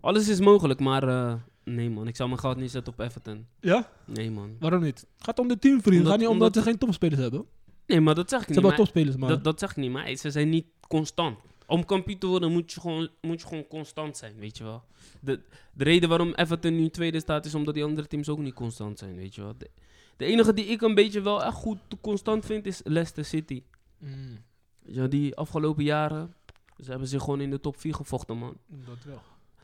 Alles 0.00 0.28
is 0.28 0.40
mogelijk, 0.40 0.80
maar 0.80 1.08
eh, 1.08 1.34
nee, 1.64 1.90
man. 1.90 2.06
Ik 2.08 2.16
zou 2.16 2.28
mijn 2.28 2.40
geld 2.40 2.56
niet 2.56 2.70
zetten 2.70 2.92
op 2.92 2.98
Everton. 3.00 3.46
Ja? 3.60 3.90
Nee, 4.04 4.30
man. 4.30 4.56
Waarom 4.58 4.82
niet? 4.82 5.00
Het 5.00 5.24
gaat 5.24 5.38
om 5.38 5.48
de 5.48 5.58
teamvrienden. 5.58 6.00
Het 6.02 6.10
gaat 6.10 6.18
niet 6.20 6.28
om 6.28 6.38
dat 6.38 6.48
omdat- 6.48 6.62
ze 6.64 6.70
geen 6.70 6.78
topspelers 6.78 7.20
hebben. 7.20 7.44
Nee, 7.86 8.00
maar 8.00 8.14
dat 8.14 8.28
zeg 8.28 8.38
ik 8.40 8.44
Ze 8.46 8.50
niet. 8.52 8.62
hebben 8.62 8.76
wel 8.76 8.84
maar- 8.84 8.92
topspelers, 8.92 9.16
maar... 9.16 9.28
dat, 9.28 9.44
dat 9.44 9.58
zeg 9.58 9.70
ik 9.70 9.76
niet, 9.76 9.90
maar 9.90 10.14
ze 10.14 10.30
zijn 10.30 10.48
niet 10.48 10.66
constant. 10.88 11.38
Om 11.66 11.84
kampioen 11.84 12.18
te 12.18 12.26
worden 12.26 12.52
moet 12.52 12.72
je 12.72 12.80
gewoon, 12.80 13.08
moet 13.20 13.40
je 13.40 13.46
gewoon 13.46 13.66
constant 13.66 14.16
zijn, 14.16 14.36
weet 14.36 14.56
je 14.58 14.64
wel. 14.64 14.82
De, 15.20 15.40
de 15.72 15.84
reden 15.84 16.08
waarom 16.08 16.32
Everton 16.34 16.76
nu 16.76 16.88
tweede 16.88 17.20
staat 17.20 17.46
is 17.46 17.54
omdat 17.54 17.74
die 17.74 17.84
andere 17.84 18.06
teams 18.06 18.28
ook 18.28 18.38
niet 18.38 18.54
constant 18.54 18.98
zijn, 18.98 19.16
weet 19.16 19.34
je 19.34 19.42
wel. 19.42 19.54
De, 19.58 19.70
de 20.18 20.24
enige 20.24 20.52
die 20.54 20.64
ik 20.64 20.80
een 20.82 20.94
beetje 20.94 21.20
wel 21.20 21.44
echt 21.44 21.54
goed 21.56 21.78
constant 22.00 22.44
vind 22.44 22.66
is 22.66 22.80
Leicester 22.84 23.24
City. 23.24 23.62
Mm, 23.98 24.38
wel, 24.80 25.08
die 25.08 25.36
afgelopen 25.36 25.84
jaren, 25.84 26.34
ze 26.78 26.90
hebben 26.90 27.08
zich 27.08 27.22
gewoon 27.22 27.40
in 27.40 27.50
de 27.50 27.60
top 27.60 27.76
4 27.80 27.94
gevochten, 27.94 28.38
man. 28.38 28.56
dat 28.66 29.04
wel. 29.04 29.20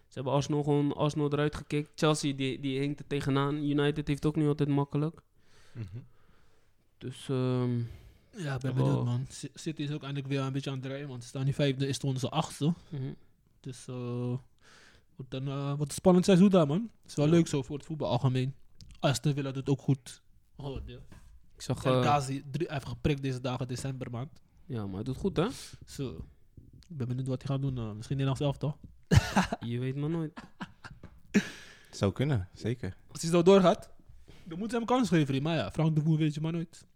Ze 0.09 0.21
hebben 0.21 0.33
Arsenal 0.33 0.63
gewoon 0.63 0.95
Arsenal 0.97 1.33
eruit 1.33 1.55
gekikt. 1.55 1.91
Chelsea, 1.95 2.33
die, 2.35 2.61
die 2.61 2.79
hinkt 2.79 2.99
er 3.01 3.07
tegenaan. 3.07 3.55
United 3.57 4.09
heeft 4.09 4.27
ook 4.27 4.37
niet 4.37 4.47
altijd 4.47 4.69
makkelijk. 4.69 5.21
Dus, 6.99 7.29
ehm, 7.29 7.79
Ja, 8.37 8.55
ik 8.55 8.61
ben 8.61 8.75
benieuwd, 8.75 9.05
man. 9.05 9.27
City 9.55 9.83
is 9.83 9.91
ook 9.91 10.03
eindelijk 10.03 10.29
weer 10.29 10.41
een 10.41 10.53
beetje 10.53 10.71
aan 10.71 10.77
het 10.77 10.85
draaien, 10.87 11.09
want 11.09 11.23
ze 11.23 11.29
staan 11.29 11.45
nu 11.45 11.53
vijfde, 11.53 11.87
is 11.87 11.95
stonden 11.97 12.21
ze 12.21 12.29
achtste. 12.31 12.75
mhm. 12.89 13.13
Dus 13.61 13.89
eh 13.89 14.37
wordt, 15.17 15.31
dan, 15.31 15.45
wordt 15.77 15.81
een 15.91 15.91
spannend 15.91 16.25
seizoen 16.25 16.49
daar, 16.49 16.67
man. 16.67 16.91
Het 17.03 17.11
is 17.11 17.15
wel 17.17 17.27
Ja. 17.27 17.31
leuk 17.33 17.47
zo 17.47 17.63
voor 17.63 17.77
het 17.77 17.87
voetbal 17.87 18.09
algemeen. 18.11 18.55
Aston 19.01 19.35
Villa 19.35 19.51
doet 19.51 19.69
ook 19.69 19.81
goed. 19.81 20.23
Oh, 20.57 20.87
ja. 20.87 20.99
ik 21.55 21.61
zag... 21.63 21.85
Eh, 21.85 22.01
Ghazi, 22.01 22.43
drie- 22.51 22.67
hij 22.67 22.75
heeft 22.77 22.89
geprikt 22.89 23.23
deze 23.23 23.41
dagen, 23.41 23.69
december 23.69 24.11
maand. 24.11 24.41
ja, 24.67 24.85
maar 24.87 24.95
hij 24.95 25.03
doet 25.05 25.17
goed, 25.17 25.37
hè? 25.37 25.47
Zo. 25.87 26.27
Ik 26.89 26.97
ben 26.97 27.09
benieuwd 27.09 27.27
wat 27.27 27.43
hij 27.43 27.51
gaat 27.57 27.63
doen. 27.63 27.79
eh, 27.79 27.93
misschien 27.93 28.17
Nederlands 28.17 28.41
elftal. 28.41 28.79
Je 29.71 29.79
weet 29.79 29.97
maar 29.97 30.11
nooit. 30.11 30.41
Zou 31.91 32.13
kunnen, 32.13 32.49
zeker. 32.53 32.97
Als 33.11 33.23
hij 33.23 33.31
zo 33.31 33.43
doorgaat, 33.43 33.91
dan 34.45 34.59
moeten 34.59 34.71
ze 34.71 34.77
hem 34.77 34.87
kans 34.87 35.09
geven. 35.09 35.43
Maar 35.43 35.57
ja, 35.57 35.71
Frank 35.71 35.95
de 35.95 36.03
Boer 36.03 36.19
weet 36.19 36.35
je 36.35 36.41
maar 36.41 36.53
nooit. 36.53 36.87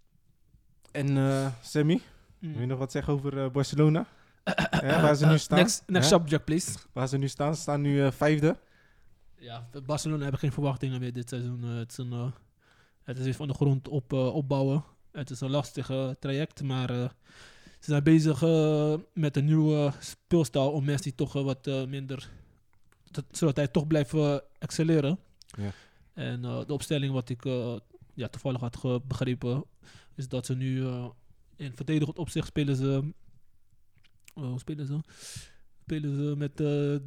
En 0.92 1.16
eh 1.16 1.53
Sammy, 1.62 2.01
Mm. 2.40 2.53
wil 2.53 2.61
je 2.61 2.66
nog 2.66 2.79
wat 2.79 2.92
zeggen 2.92 3.12
over 3.12 3.38
eh, 3.44 3.51
Barcelona? 3.51 4.07
ja, 4.71 5.01
waar 5.03 5.14
ze 5.14 5.27
nu 5.27 5.38
staan? 5.38 5.59
Next, 5.59 5.83
next 5.87 6.11
Ja? 6.11 6.16
subject, 6.18 6.44
please. 6.44 6.79
Waar 6.92 7.09
ze 7.09 7.16
nu 7.18 7.29
staan? 7.29 7.55
Ze 7.55 7.61
staan 7.61 7.81
nu 7.81 8.03
eh, 8.05 8.11
vijfde. 8.11 8.59
Ja, 9.38 9.68
Barcelona 9.87 10.23
hebben 10.23 10.40
geen 10.40 10.53
verwachtingen 10.53 11.01
meer 11.01 11.12
dit 11.12 11.29
seizoen. 11.29 11.64
Eh, 11.64 11.77
het, 11.77 11.90
is 11.90 11.97
een, 11.99 12.33
het 13.09 13.18
is 13.18 13.25
weer 13.25 13.35
van 13.35 13.49
de 13.49 13.55
grond 13.55 13.88
op, 13.88 14.12
eh, 14.12 14.35
opbouwen. 14.35 14.85
Het 15.12 15.31
is 15.31 15.40
een 15.40 15.51
lastig 15.51 15.90
traject, 16.21 16.62
maar 16.62 16.90
eh, 16.90 17.09
ze 17.64 17.90
zijn 17.90 18.03
bezig 18.03 18.42
eh, 18.42 18.94
met 19.14 19.37
een 19.37 19.44
nieuwe 19.44 19.92
speelstijl 20.01 20.71
om 20.73 20.85
Messi 20.85 21.14
toch 21.14 21.33
wat 21.33 21.66
minder, 21.88 22.31
dat- 23.11 23.25
zodat 23.31 23.57
hij 23.57 23.68
toch 23.68 23.87
blijft 23.87 24.14
excelleren. 24.59 25.18
Ja. 25.47 25.73
En 26.12 26.42
de 26.42 26.73
opstelling 26.73 27.12
wat 27.12 27.29
ik 27.29 27.44
ja, 28.14 28.29
toevallig 28.29 28.61
had 28.61 29.07
begrepen, 29.07 29.64
is 30.14 30.29
dat 30.29 30.47
ze 30.47 30.55
nu 30.55 30.87
in 31.57 31.73
verdedigend 31.75 32.18
opzicht 32.18 32.47
spelen 32.47 32.77
ze, 32.77 33.12
hoe 34.35 34.59
spelen 34.59 34.87
ze? 34.87 34.99
spelen 35.83 36.16
ze 36.16 36.35
met 36.37 36.57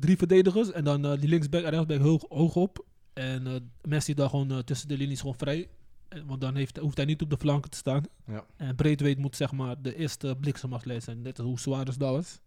drie 0.01 0.17
verdedigers. 0.17 0.71
En 0.71 0.83
dan 0.83 1.05
eh, 1.05 1.19
die 1.19 1.29
linksback 1.29 1.63
en 1.63 1.69
rechtsback 1.69 1.99
hoog, 1.99 2.25
hoog 2.29 2.55
op. 2.55 2.85
En 3.13 3.47
eh, 3.47 3.53
Messi 3.81 4.13
daar 4.13 4.29
gewoon 4.29 4.63
tussen 4.63 4.87
de 4.87 4.97
linies 4.97 5.19
gewoon 5.19 5.35
vrij. 5.37 5.69
En, 6.11 6.25
want 6.25 6.41
dan 6.41 6.55
heeft, 6.55 6.77
hoeft 6.77 6.97
hij 6.97 7.05
niet 7.05 7.21
op 7.21 7.29
de 7.29 7.37
flanken 7.37 7.69
te 7.71 7.77
staan. 7.77 8.03
Ja. 8.27 8.43
En 8.57 8.75
Breedweight 8.75 9.19
moet 9.21 9.35
zeg 9.35 9.51
maar 9.51 9.81
de 9.81 9.95
eerste 9.95 10.35
bliksemafleid 10.39 11.03
zijn. 11.03 11.21
Net 11.21 11.39
als 11.39 11.47
hoe 11.47 11.59
Suarez 11.59 11.95
dat 11.95 12.11
was. 12.11 12.39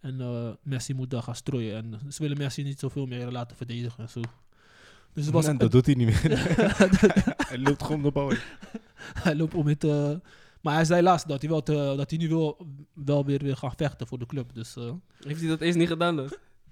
En 0.00 0.20
eh, 0.20 0.48
Messi 0.62 0.94
moet 0.94 1.10
daar 1.10 1.22
gaan 1.22 1.34
strooien. 1.34 1.76
En 1.76 2.12
ze 2.12 2.22
willen 2.22 2.38
Messi 2.38 2.62
niet 2.62 2.78
zoveel 2.78 3.06
meer 3.06 3.30
laten 3.30 3.56
verdedigen 3.56 4.02
en 4.04 4.08
zo. 4.10 4.20
Dus 5.12 5.24
het 5.24 5.34
was, 5.34 5.46
Nee, 5.46 5.56
dat 5.56 5.70
doet 5.72 5.86
hij 5.86 5.94
niet 5.94 6.06
meer. 6.06 6.38
hij 7.48 7.58
loopt 7.58 7.82
gewoon 7.82 7.98
op 7.98 8.04
de 8.04 8.10
bal. 8.12 8.32
hij 9.26 9.34
loopt 9.36 9.54
om 9.54 9.64
met... 9.64 9.84
eh, 9.84 10.10
maar 10.60 10.74
hij 10.74 10.84
zei 10.84 11.02
laatst 11.02 11.28
dat 11.28 11.40
hij, 11.40 11.50
wel 11.50 11.62
te- 11.62 11.94
dat 11.96 12.10
hij 12.10 12.18
nu 12.18 12.28
wil, 12.28 12.66
wel 12.94 13.24
weer, 13.24 13.38
weer 13.42 13.56
gaat 13.56 13.74
vechten 13.76 14.06
voor 14.06 14.18
de 14.18 14.26
club. 14.26 14.54
Dus 14.54 14.76
eh, 14.76 14.92
Heeft 15.26 15.40
hij 15.40 15.48
dat 15.48 15.60
eerst 15.60 15.78
niet 15.78 15.88
gedaan, 15.88 16.16
dus? 16.16 16.30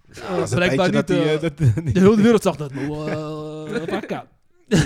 eh, 0.09 0.51
blijkbaar 0.51 0.77
tijdje 0.77 0.85
niet... 0.85 0.92
dat 0.92 1.11
eh, 1.11 1.25
hij, 1.25 1.35
eh, 1.35 1.40
dat- 1.40 1.59
de 1.94 2.01
hele 2.01 2.16
wereld 2.23 2.42
zag 2.42 2.57
dat. 2.57 2.75
Maar 2.75 2.83
uh. 2.88 4.85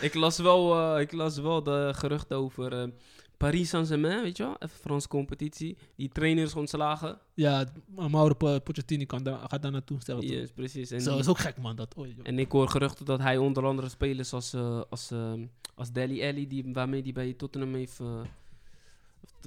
Ik 0.00 0.14
las 0.14 0.38
wel, 0.38 0.94
eh, 0.94 1.00
ik 1.00 1.12
las 1.12 1.38
wel 1.38 1.62
de 1.62 1.92
geruchten 1.96 2.36
over 2.36 2.72
eh, 2.82 2.88
Paris 3.36 3.68
Saint-Germain, 3.68 4.22
weet 4.22 4.36
je 4.36 4.42
wel? 4.42 4.56
Even 4.58 4.78
Franse 4.78 5.08
competitie. 5.08 5.76
Die 5.96 6.08
trainers 6.08 6.54
ontslagen. 6.54 7.18
Ja, 7.34 7.64
Mauro 8.10 8.34
Po- 8.34 8.58
Pochettino 8.60 9.04
kan 9.04 9.22
daar, 9.22 9.38
gaat 9.48 9.62
daar 9.62 9.70
naartoe. 9.72 10.00
Stel 10.00 10.16
het 10.16 10.28
Yes, 10.28 10.50
precies. 10.50 10.90
En, 10.90 11.00
Zo 11.00 11.10
die- 11.10 11.18
is 11.20 11.28
ook 11.28 11.38
gek, 11.38 11.56
man. 11.58 11.76
Dat, 11.76 11.94
joh. 11.96 12.06
en 12.22 12.38
ik 12.38 12.52
hoor 12.52 12.68
geruchten 12.68 13.04
dat 13.04 13.18
hij 13.20 13.36
onder 13.36 13.64
andere 13.66 13.88
spelers 13.88 14.32
als, 14.32 14.52
eh 14.52 14.80
als, 14.90 15.10
eh, 15.10 15.32
als 15.74 15.92
Deli 15.92 16.22
Alli, 16.28 16.46
die, 16.46 16.64
waarmee 16.72 17.02
hij 17.02 17.12
bij 17.12 17.32
Tottenham 17.32 17.74
heeft 17.74 18.00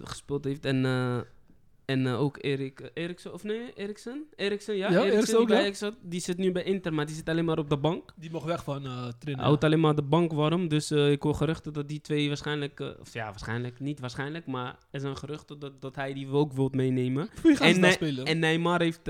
gespeeld 0.04 0.44
heeft. 0.44 0.66
En, 0.66 0.86
en 1.86 2.08
eh, 2.08 2.22
ook 2.22 2.38
Erik, 2.42 2.80
eh, 2.80 2.90
Eriksen, 3.04 3.34
of 3.34 3.44
nee, 3.44 3.74
Eriksen? 3.76 4.24
Eriksen, 4.36 4.76
ja. 4.76 4.82
Ja, 4.82 4.88
Eriksen, 4.92 5.12
Eriksen 5.14 5.34
die 5.36 5.42
ook, 5.44 5.48
bij 5.48 5.74
zat. 5.74 5.94
Die 6.02 6.20
zit 6.20 6.38
nu 6.38 6.52
bij 6.52 6.64
Inter, 6.64 6.94
maar 6.94 7.06
die 7.06 7.16
zit 7.16 7.30
alleen 7.30 7.46
maar 7.46 7.58
op 7.58 7.70
de 7.70 7.78
bank. 7.78 8.14
Die 8.16 8.32
mocht 8.32 8.46
weg 8.46 8.64
van 8.64 8.86
eh 8.86 9.02
Hij 9.04 9.12
trainen. 9.20 9.46
houdt 9.46 9.64
alleen 9.64 9.80
maar 9.80 9.96
de 9.96 10.02
bank 10.02 10.32
warm. 10.34 10.68
Dus 10.68 10.92
ik 10.92 11.22
hoor 11.24 11.36
geruchten 11.36 11.74
dat 11.74 11.88
die 11.88 12.02
twee 12.02 12.28
waarschijnlijk... 12.28 12.80
of 13.02 13.14
ja, 13.14 13.26
waarschijnlijk. 13.26 13.80
Niet 13.80 14.00
waarschijnlijk, 14.00 14.46
maar 14.46 14.78
er 14.92 15.00
zijn 15.00 15.18
geruchten 15.18 15.60
dat, 15.60 15.82
dat 15.82 15.96
hij 15.96 16.14
die 16.14 16.28
ook 16.28 16.54
wilt 16.54 16.76
meenemen. 16.76 17.30
Wie 17.44 17.56
gaan 17.56 17.68
ze 17.68 17.74
En, 17.74 17.80
Ne- 17.80 17.92
spelen? 17.92 18.26
en 18.26 18.40
Neymar 18.40 18.82
heeft, 18.82 19.10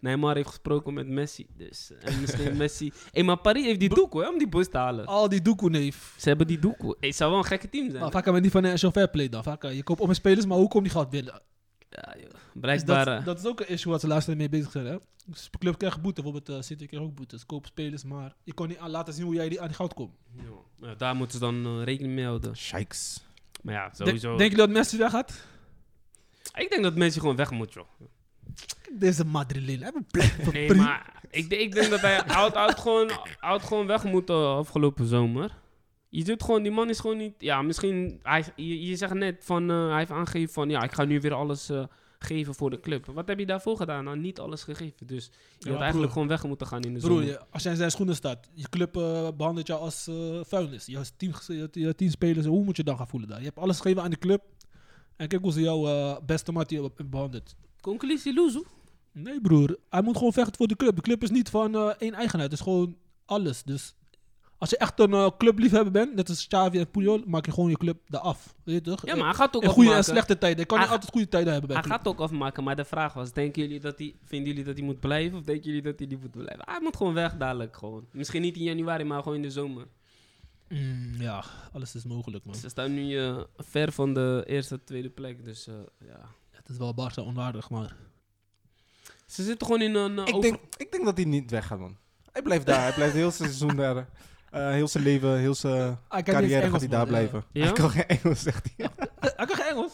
Neymar 0.00 0.34
heeft 0.34 0.48
gesproken 0.48 0.94
met 0.94 1.08
Messi. 1.08 1.46
Dus, 1.56 1.90
en 2.00 2.20
misschien 2.20 2.56
Messi... 2.62 2.92
Hé, 3.12 3.22
maar 3.22 3.38
Paris 3.40 3.64
heeft 3.64 3.80
die 3.80 3.88
doek 3.94 4.12
hoor, 4.12 4.28
om 4.28 4.38
die 4.38 4.48
bus 4.48 4.68
te 4.68 4.76
halen. 4.78 5.06
Al 5.06 5.28
die 5.28 5.42
doekoe 5.42 5.70
neef. 5.70 6.14
Ze 6.18 6.28
hebben 6.28 6.46
die 6.46 6.58
doek. 6.58 6.80
hoor. 6.80 6.96
Hey, 7.00 7.08
Het 7.08 7.16
zou 7.16 7.30
wel 7.30 7.38
een 7.38 7.44
gekke 7.46 7.68
team 7.68 7.88
zijn. 7.88 8.00
Maar 8.02 8.10
vaak 8.10 8.24
hebben 8.24 8.42
we 8.42 8.48
niet 8.48 8.56
financial 8.56 8.90
fair 8.90 9.08
play 9.10 9.28
dan. 9.28 9.42
Vaak, 9.42 9.62
je 9.62 9.82
koopt 9.82 10.00
om 10.00 10.14
spelers, 10.14 10.46
maar 10.46 10.58
hoe 10.58 10.68
komt 10.68 10.82
die 10.82 10.92
geld 10.92 11.10
binnen? 11.10 11.40
Ja, 11.90 12.14
joh. 12.16 12.30
Dus 12.30 12.40
Blijkbaar... 12.54 13.04
dat, 13.04 13.18
eh, 13.18 13.24
dat 13.24 13.38
is 13.38 13.46
ook 13.46 13.60
een 13.60 13.68
issue 13.68 13.92
wat 13.92 14.00
ze 14.00 14.06
laatst 14.06 14.26
tijd 14.26 14.38
mee 14.38 14.48
bezig 14.48 14.70
zijn. 14.70 14.86
Hè? 14.86 14.96
Dus 15.26 15.48
de 15.50 15.58
club 15.58 15.78
krijgt 15.78 16.00
boete. 16.02 16.22
Bijvoorbeeld 16.22 16.56
uh, 16.58 16.62
City 16.64 16.86
krijgt 16.86 17.06
ook 17.06 17.14
boete. 17.14 17.38
Ze 17.38 17.46
kopen 17.46 17.68
spelers, 17.68 18.04
maar 18.04 18.34
je 18.44 18.52
kon 18.52 18.68
niet 18.68 18.78
aan 18.78 18.90
laten 18.90 19.14
zien 19.14 19.24
hoe 19.24 19.34
jij 19.34 19.48
die 19.48 19.60
aan 19.60 19.66
die 19.66 19.76
goud 19.76 19.94
komt. 19.94 20.14
ja, 20.36 20.42
nou, 20.76 20.96
daar 20.96 21.16
moeten 21.16 21.38
ze 21.38 21.44
dan 21.44 21.66
eh, 21.66 21.84
rekening 21.84 22.14
mee 22.14 22.24
houden. 22.24 22.56
Shikes. 22.56 23.24
Maar 23.62 23.74
ja, 23.74 23.82
Denk, 23.82 23.94
sowieso... 23.96 24.36
denk 24.36 24.50
je 24.50 24.56
dat 24.56 24.68
Messi 24.70 24.98
weggaat? 24.98 25.44
ik 26.54 26.70
denk 26.70 26.82
dat 26.82 26.94
Messi 26.96 27.20
gewoon 27.20 27.36
weg 27.36 27.50
moet, 27.50 27.72
joh. 27.72 27.86
Deze 28.92 29.24
Madrilen. 29.24 29.92
Voor 30.42 30.52
Nee, 30.52 30.74
maar 30.74 31.22
ik, 31.30 31.50
denk- 31.50 31.62
ik 31.62 31.72
denk 31.72 31.90
dat 31.90 32.00
hij 32.00 32.24
oud, 32.24 32.54
oud, 32.54 32.78
gewoon, 32.78 33.10
oud 33.40 33.62
gewoon 33.62 33.86
weg 33.86 34.04
moet 34.04 34.30
uh, 34.30 34.56
afgelopen 34.56 35.06
zomer. 35.06 35.59
Je 36.10 36.24
doet 36.24 36.42
gewoon, 36.42 36.62
die 36.62 36.72
man 36.72 36.88
is 36.88 36.98
gewoon 37.00 37.16
niet... 37.16 37.34
Ja, 37.38 37.62
misschien... 37.62 38.20
Hij, 38.22 38.44
je, 38.56 38.86
je 38.86 38.96
zegt 38.96 39.14
net 39.14 39.36
van... 39.44 39.70
eh, 39.70 39.88
hij 39.88 39.98
heeft 39.98 40.10
aangegeven 40.10 40.52
van... 40.52 40.70
Ja, 40.70 40.82
ik 40.82 40.92
ga 40.92 41.04
nu 41.04 41.20
weer 41.20 41.34
alles... 41.34 41.68
eh, 41.68 41.84
geven 42.22 42.54
voor 42.54 42.70
de 42.70 42.80
club. 42.80 43.06
Wat 43.06 43.28
heb 43.28 43.38
je 43.38 43.46
daarvoor 43.46 43.76
gedaan? 43.76 44.04
Nou, 44.04 44.18
niet 44.18 44.38
alles 44.40 44.62
gegeven. 44.62 45.06
Dus 45.06 45.24
je 45.24 45.30
Ja, 45.66 45.70
had 45.70 45.80
eigenlijk 45.80 45.92
broer. 45.92 46.10
gewoon 46.12 46.28
weg 46.28 46.44
moeten 46.44 46.66
gaan 46.66 46.82
in 46.82 46.94
de 46.94 47.00
Broer, 47.00 47.10
zomer. 47.10 47.26
je- 47.26 47.40
als 47.50 47.62
jij 47.62 47.72
in 47.72 47.78
zijn 47.78 47.90
schoenen 47.90 48.14
staat, 48.14 48.48
je 48.54 48.68
club 48.68 48.96
eh, 48.96 49.28
behandelt 49.36 49.66
jou 49.66 49.80
als 49.80 50.06
eh, 50.06 50.40
vuilnis. 50.42 50.86
Je 50.86 50.96
hebt 50.96 51.12
tien, 51.16 51.34
je 51.46 51.94
je 51.96 52.10
spelers, 52.10 52.46
hoe 52.46 52.64
moet 52.64 52.76
je 52.76 52.84
dan 52.84 52.96
gaan 52.96 53.08
voelen 53.08 53.28
daar? 53.28 53.38
Je 53.38 53.44
hebt 53.44 53.58
alles 53.58 53.76
gegeven 53.80 54.02
aan 54.02 54.10
de 54.10 54.18
club. 54.18 54.42
En 55.16 55.28
kijk 55.28 55.42
hoe 55.42 55.52
ze 55.52 55.60
jouw 55.60 55.86
eh, 55.86 56.16
beste 56.26 56.52
maat 56.52 56.74
behandelt. 57.10 57.54
Conclusie, 57.80 58.34
Loezoe. 58.34 58.64
Nee 59.12 59.40
broer, 59.40 59.76
hij 59.88 60.02
moet 60.02 60.16
gewoon 60.16 60.32
vechten 60.32 60.56
voor 60.56 60.66
de 60.68 60.76
club. 60.76 60.96
De 60.96 61.02
club 61.02 61.22
is 61.22 61.30
niet 61.30 61.48
van 61.50 61.74
eh, 61.74 61.86
één 61.98 62.14
eigenaar, 62.14 62.44
het 62.44 62.52
is 62.52 62.60
gewoon 62.60 62.96
alles. 63.24 63.62
Dus 63.62 63.94
als 64.60 64.70
je 64.70 64.76
echt 64.76 65.00
een 65.00 65.12
eh, 65.12 65.28
clubliefhebber 65.38 65.92
bent, 65.92 66.14
net 66.14 66.28
als 66.28 66.46
Xavi 66.46 66.78
en 66.78 66.90
Puyol, 66.90 67.22
maak 67.26 67.46
je 67.46 67.52
gewoon 67.52 67.70
je 67.70 67.76
club 67.76 67.98
eraf. 68.10 68.54
Weet 68.64 68.74
je 68.74 68.80
toch? 68.90 69.06
Ja, 69.06 69.14
maar 69.14 69.24
hij 69.24 69.34
gaat 69.34 69.56
ook 69.56 69.62
in 69.62 69.68
goede 69.68 69.92
en 69.94 70.04
slechte 70.04 70.38
tijden. 70.38 70.58
Je 70.58 70.64
kan 70.66 70.76
niet 70.78 70.86
Hij- 70.86 70.94
altijd 70.96 71.12
goede 71.12 71.28
tijden 71.28 71.50
hebben 71.52 71.68
bij 71.70 71.78
Hij 71.78 71.86
club. 71.88 71.98
gaat 71.98 72.08
ook 72.08 72.20
afmaken, 72.20 72.64
maar 72.64 72.76
de 72.76 72.84
vraag 72.84 73.12
was, 73.12 73.32
denken 73.32 73.62
jullie 73.62 73.80
dat 73.80 73.98
hij, 73.98 74.14
vinden 74.24 74.48
jullie 74.48 74.64
dat 74.64 74.76
hij 74.76 74.84
moet 74.86 75.00
blijven 75.00 75.38
of 75.38 75.44
denken 75.44 75.64
jullie 75.64 75.82
dat 75.82 75.98
hij 75.98 76.08
niet 76.08 76.20
moet 76.20 76.30
blijven? 76.30 76.64
Hij 76.64 76.80
moet 76.82 76.96
gewoon 76.96 77.14
weg 77.14 77.36
dadelijk 77.36 77.76
gewoon. 77.76 78.06
Misschien 78.12 78.42
niet 78.42 78.56
in 78.56 78.62
januari, 78.62 79.04
maar 79.04 79.22
gewoon 79.22 79.36
in 79.36 79.42
de 79.42 79.50
zomer. 79.50 79.86
Mm, 80.68 81.14
ja, 81.18 81.44
alles 81.72 81.94
is 81.94 82.04
mogelijk 82.04 82.44
man. 82.44 82.54
Ze 82.54 82.68
staan 82.68 82.94
nu 82.94 83.18
eh, 83.18 83.40
ver 83.56 83.92
van 83.92 84.14
de 84.14 84.42
eerste, 84.46 84.84
tweede 84.84 85.08
plek, 85.10 85.44
dus 85.44 85.66
eh, 85.66 85.74
ja. 86.06 86.20
Het 86.50 86.68
is 86.68 86.76
wel 86.76 86.94
Barca 86.94 87.22
onwaardig, 87.22 87.70
maar... 87.70 87.96
Ze 89.26 89.42
zitten 89.42 89.66
gewoon 89.66 89.82
in 89.82 89.94
een 89.94 90.18
Ik 90.18 90.28
over- 90.28 90.40
denk, 90.40 90.58
ik 90.76 90.92
denk 90.92 91.04
dat 91.04 91.16
hij 91.16 91.26
niet 91.26 91.50
weggaat, 91.50 91.78
man. 91.78 91.96
Hij 92.32 92.42
blijft 92.42 92.66
daar. 92.66 92.82
Hij 92.82 92.92
blijft 92.92 93.14
heel 93.14 93.30
seizoen 93.30 93.76
daar. 93.76 94.08
eh, 94.50 94.70
heel 94.70 94.88
zijn 94.88 95.04
leven, 95.04 95.38
heel 95.38 95.54
zijn 95.54 95.98
carrière 96.08 96.70
gaat 96.70 96.80
hij 96.80 96.88
daar 96.88 97.06
blijven. 97.06 97.44
Ja? 97.52 97.64
Hij 97.64 97.72
kan 97.72 97.90
geen 97.90 98.06
Engels, 98.06 98.40
zegt 98.42 98.68
hij. 98.76 98.88
Hij 99.36 99.46
kan 99.46 99.56
geen 99.56 99.66
Engels. 99.66 99.92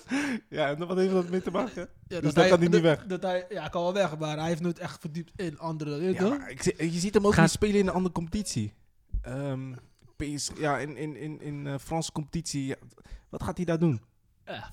Ja, 0.49 0.69
en 0.69 0.87
wat 0.87 0.97
heeft 0.97 1.13
dat 1.13 1.29
mee 1.29 1.43
te 1.43 1.51
maken? 1.51 1.89
Ja, 2.09 2.21
Dus 2.21 2.35
dan 2.35 2.49
kan 2.49 2.59
hij 2.59 2.69
niet 2.69 2.81
weg. 2.81 3.07
Dat 3.07 3.23
hij, 3.23 3.47
ja, 3.49 3.61
hij 3.61 3.71
kan 3.71 3.83
wel 3.83 3.93
weg, 3.93 4.19
maar 4.19 4.39
hij 4.39 4.47
heeft 4.49 4.61
nooit 4.61 4.79
echt 4.79 5.01
verdiept 5.01 5.33
in 5.37 5.59
andere, 5.59 6.03
je 6.03 6.13
Ja, 6.13 6.47
ik, 6.49 6.63
je 6.63 6.99
ziet 6.99 7.15
hem 7.15 7.27
ook 7.27 7.33
Gaat- 7.33 7.43
niet 7.43 7.51
spelen 7.51 7.77
in 7.79 7.87
een 7.87 7.93
andere 7.93 8.15
competitie. 8.15 8.73
Ehm 9.23 9.73
PS, 10.17 10.51
ja, 10.59 10.79
in, 10.79 10.97
in, 10.97 11.17
in, 11.17 11.41
in 11.41 11.67
eh, 11.67 11.75
Franse 11.81 12.13
competitie. 12.13 12.67
ja, 12.67 12.75
wat 13.29 13.43
gaat 13.43 13.57
hij 13.57 13.67
daar 13.67 13.79
doen? 13.79 14.01
Ja. 14.47 14.71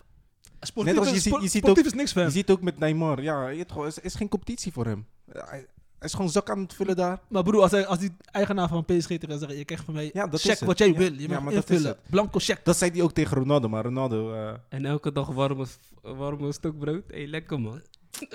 Sportief, 0.59 0.93
Net 0.93 1.01
als 1.01 1.09
je 1.09 1.15
is, 1.15 1.21
ziet- 1.23 1.31
je 1.31 1.37
sport- 1.37 1.51
ziet 1.51 1.61
sportief 1.63 1.83
ook- 1.85 1.91
is 1.91 1.97
niks 1.97 2.13
voor 2.13 2.21
Je 2.21 2.29
ziet 2.29 2.49
ook 2.49 2.61
met 2.61 2.79
Neymar. 2.79 3.21
Ja, 3.21 3.47
er 3.47 3.85
is, 3.87 3.99
is 3.99 4.15
geen 4.15 4.29
competitie 4.29 4.71
voor 4.71 4.85
hem. 4.85 5.05
Hij, 5.31 5.65
hij 6.03 6.11
is 6.11 6.13
gewoon 6.17 6.29
zak 6.31 6.49
aan 6.49 6.59
het 6.59 6.73
vullen 6.73 6.95
daar. 6.95 7.19
Maar 7.27 7.43
broer, 7.43 7.61
als, 7.61 7.71
hij, 7.71 7.85
als 7.87 7.99
die 7.99 8.15
eigenaar 8.31 8.67
van 8.67 8.85
PSG 8.85 9.07
tegen 9.07 9.39
zegt, 9.39 9.57
je 9.57 9.65
krijgt 9.65 9.85
van 9.85 9.93
mij 9.93 10.09
Ja, 10.13 10.27
dat 10.27 10.41
check 10.41 10.51
is 10.51 10.59
het. 10.59 10.67
wat 10.67 10.77
jij 10.77 10.87
Ja, 10.87 10.93
wil. 10.97 11.13
Je 11.13 11.21
ja, 11.21 11.27
mag 11.27 11.43
maar 11.43 11.53
dat 11.53 11.69
is 11.69 11.75
invullen. 11.75 11.97
Blanco 12.09 12.39
check. 12.39 12.65
Dat 12.65 12.77
zei 12.77 12.91
hij 12.91 13.01
ook 13.01 13.11
tegen 13.13 13.37
Ronaldo, 13.37 13.69
maar 13.69 13.83
Ronaldo... 13.83 14.33
eh, 14.33 14.53
En 14.69 14.85
elke 14.85 15.11
dag 15.11 15.27
warme, 15.27 15.65
warme 16.01 16.51
stuk 16.53 16.79
brood. 16.79 17.03
Hé, 17.07 17.25
lekker 17.27 17.59
man. 17.59 17.81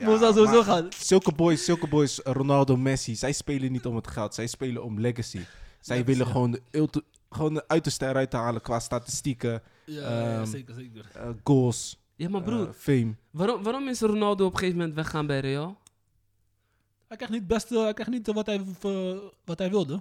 Moet 0.00 0.20
dat 0.20 0.34
sowieso 0.34 0.62
gaan. 0.62 0.88
Zulke 0.98 1.32
boys, 1.32 1.64
zulke 1.64 1.88
boys, 1.88 2.20
Ronaldo, 2.24 2.76
Messi, 2.76 3.14
zij 3.16 3.32
spelen 3.32 3.72
niet 3.72 3.86
om 3.86 3.96
het 3.96 4.06
geld. 4.08 4.34
Zij 4.34 4.46
spelen 4.46 4.82
om 4.84 5.00
legacy. 5.00 5.40
Zij 5.80 5.96
Legacy, 5.96 6.04
willen 6.04 6.26
ja. 6.26 6.32
gewoon 6.32 6.50
de, 6.50 6.60
ulti- 6.70 7.02
gewoon 7.30 7.54
de 7.54 7.64
uiterste 7.68 8.06
eruit 8.08 8.32
halen 8.32 8.60
qua 8.60 8.80
statistieken, 8.80 9.62
Ja, 9.84 10.00
ja, 10.00 10.38
Ehm, 10.38 10.44
zeker, 10.46 10.74
zeker. 10.74 11.04
eh, 11.14 11.28
goals, 11.44 11.98
Ja, 12.16 12.28
maar 12.28 12.42
broer, 12.42 12.66
eh, 12.68 12.72
fame. 12.76 13.14
waarom, 13.30 13.62
waarom 13.62 13.88
is 13.88 14.00
Ronaldo 14.00 14.44
op 14.46 14.52
een 14.52 14.58
gegeven 14.58 14.78
moment 14.78 14.96
weggaan 14.96 15.26
bij 15.26 15.40
Real? 15.40 15.78
Hij 17.14 17.26
krijgt 17.26 17.32
niet, 17.42 17.50
het 17.52 17.58
beste, 17.58 17.78
hij 17.84 17.92
krijgt 17.94 18.12
niet 18.12 18.26
wat, 18.34 18.46
hij, 18.46 18.60
wat 19.44 19.58
hij 19.58 19.70
wilde. 19.70 20.00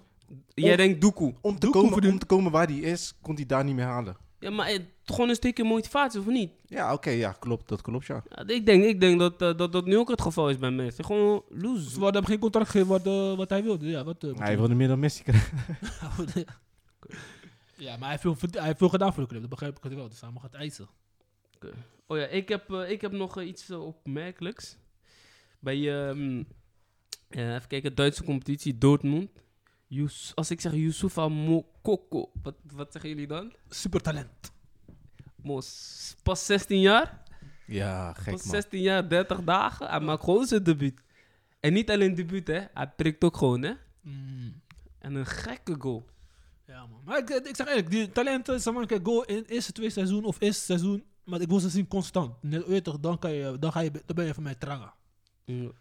Jij 0.54 0.72
Om- 0.72 0.78
denkt 0.78 1.02
Doekoe. 1.02 1.34
Om 1.42 1.60
te, 1.60 1.70
komen, 1.70 2.04
om 2.12 2.20
te 2.20 2.26
komen 2.26 2.52
waar 2.52 2.68
hij 2.68 2.78
is, 2.78 3.14
kon 3.22 3.36
hij 3.36 3.46
daar 3.46 3.64
niet 3.64 3.76
meer 3.76 3.86
halen. 3.86 4.18
Ja, 4.40 4.50
maar 4.50 4.68
eh, 4.68 4.80
gewoon 5.06 5.30
een 5.30 5.36
stukje 5.36 5.64
motivatie, 5.64 6.20
of 6.20 6.26
niet? 6.26 6.52
Ja, 6.66 6.94
oké, 6.94 7.10
ja, 7.10 7.32
klopt. 7.32 7.68
Dat 7.70 7.82
klopt, 7.82 8.06
ja. 8.06 8.24
Ja, 8.30 8.48
ik 8.48 8.66
denk, 8.66 8.84
ik 8.84 9.00
denk 9.00 9.20
dat, 9.20 9.42
eh, 9.42 9.58
dat 9.58 9.72
dat 9.72 9.86
nu 9.86 9.98
ook 9.98 10.10
het 10.10 10.22
geval 10.22 10.50
is 10.50 10.58
bij 10.58 10.72
Messi. 10.72 11.04
Gewoon 11.04 11.44
Ze 11.50 11.56
loose. 11.58 12.00
hadden 12.00 12.22
hem 12.22 12.26
geen 12.32 12.40
contract 12.40 12.70
gegeven 12.70 12.92
wat, 12.92 13.06
eh, 13.06 13.36
wat 13.38 13.50
hij 13.50 13.64
wilde. 13.64 13.88
Ja, 13.88 14.04
wat, 14.04 14.24
eh, 14.24 14.34
Hij 14.38 14.58
wilde 14.58 14.76
meer 14.76 14.88
dan 14.88 15.00
Messi 15.00 15.24
krijgen. 15.24 15.58
ja, 17.78 17.92
maar 17.92 18.00
hij 18.00 18.10
heeft, 18.10 18.22
veel, 18.22 18.36
verd- 18.36 18.56
hij 18.56 18.66
heeft 18.66 18.78
veel 18.78 18.90
gedaan 18.90 19.14
voor 19.14 19.24
de 19.24 19.30
club. 19.30 19.42
Dat 19.42 19.50
begrijp 19.50 19.78
ik 19.78 19.84
het 19.84 19.94
wel. 19.94 20.10
Dus 20.10 20.22
hij 20.22 20.30
mag 20.32 20.44
het 20.44 20.54
eisen. 20.54 20.88
Oh 22.08 22.18
ja, 22.18 22.26
ik 22.26 22.50
heb, 22.50 22.72
eh, 22.74 22.90
ik 22.90 23.02
heb 23.02 23.12
nog 23.12 23.38
eh, 23.38 23.48
iets 23.48 23.70
eh, 23.70 23.86
opmerkelijks. 23.86 24.78
Bij, 25.60 26.08
ehm 26.10 26.44
eh, 27.36 27.54
even 27.54 27.68
kijken, 27.68 27.96
Duitse 27.96 28.24
competitie, 28.24 28.78
Dortmund. 28.78 29.30
Yus- 29.88 30.32
als 30.36 30.52
ik 30.52 30.62
zeg 30.62 30.74
Youssoufa 30.74 31.28
Mokoko, 31.28 32.32
wat, 32.44 32.56
wat 32.72 32.92
zeggen 32.92 33.10
jullie 33.10 33.28
dan? 33.28 33.54
Super 33.70 34.02
talent. 34.02 34.52
Mos, 35.36 36.16
pas 36.24 36.46
16 36.46 36.80
jaar? 36.80 37.22
Ja, 37.68 38.14
gek 38.14 38.34
Pas 38.34 38.44
man. 38.44 38.54
16 38.54 38.82
jaar, 38.82 39.10
30 39.10 39.44
dagen. 39.44 39.90
Hij 39.90 40.00
maakt 40.00 40.24
gewoon 40.24 40.46
zijn 40.46 40.64
debuut. 40.64 41.02
En 41.60 41.74
niet 41.74 41.92
alleen 41.92 42.16
debuut, 42.16 42.48
hè. 42.48 42.62
Hij 42.74 42.88
prikt 42.96 43.24
ook 43.24 43.38
gewoon, 43.38 43.62
hè. 43.62 43.74
Mm. 44.02 44.62
En 45.00 45.16
een 45.16 45.26
gekke 45.26 45.76
goal. 45.80 46.06
Ja, 46.68 46.86
man. 46.86 47.02
Maar 47.06 47.18
ik, 47.18 47.30
ik 47.30 47.56
zeg 47.56 47.68
eerlijk, 47.68 47.90
die 47.90 48.12
talenten, 48.12 48.62
zeg 48.62 48.74
maar, 48.74 48.86
kijk, 48.86 49.06
goal 49.06 49.24
in 49.26 49.44
eerste 49.44 49.72
twee 49.72 49.90
seizoen 49.90 50.24
of 50.24 50.40
eerste 50.40 50.64
seizoen. 50.64 51.04
Maar 51.24 51.42
ik 51.42 51.48
wil 51.48 51.60
ze 51.60 51.70
zien 51.70 51.88
constant. 51.88 52.44
Net, 52.44 52.66
weet 52.66 52.84
toch, 52.84 53.00
dan, 53.00 53.20
kan 53.20 53.32
je, 53.32 53.60
dan, 53.60 53.72
ga 53.72 53.80
je, 53.80 53.92
dan 53.92 54.16
ben 54.16 54.26
je 54.26 54.34
van 54.34 54.44
mij 54.44 54.56
tranga. 54.56 54.94
Ja. 55.46 55.72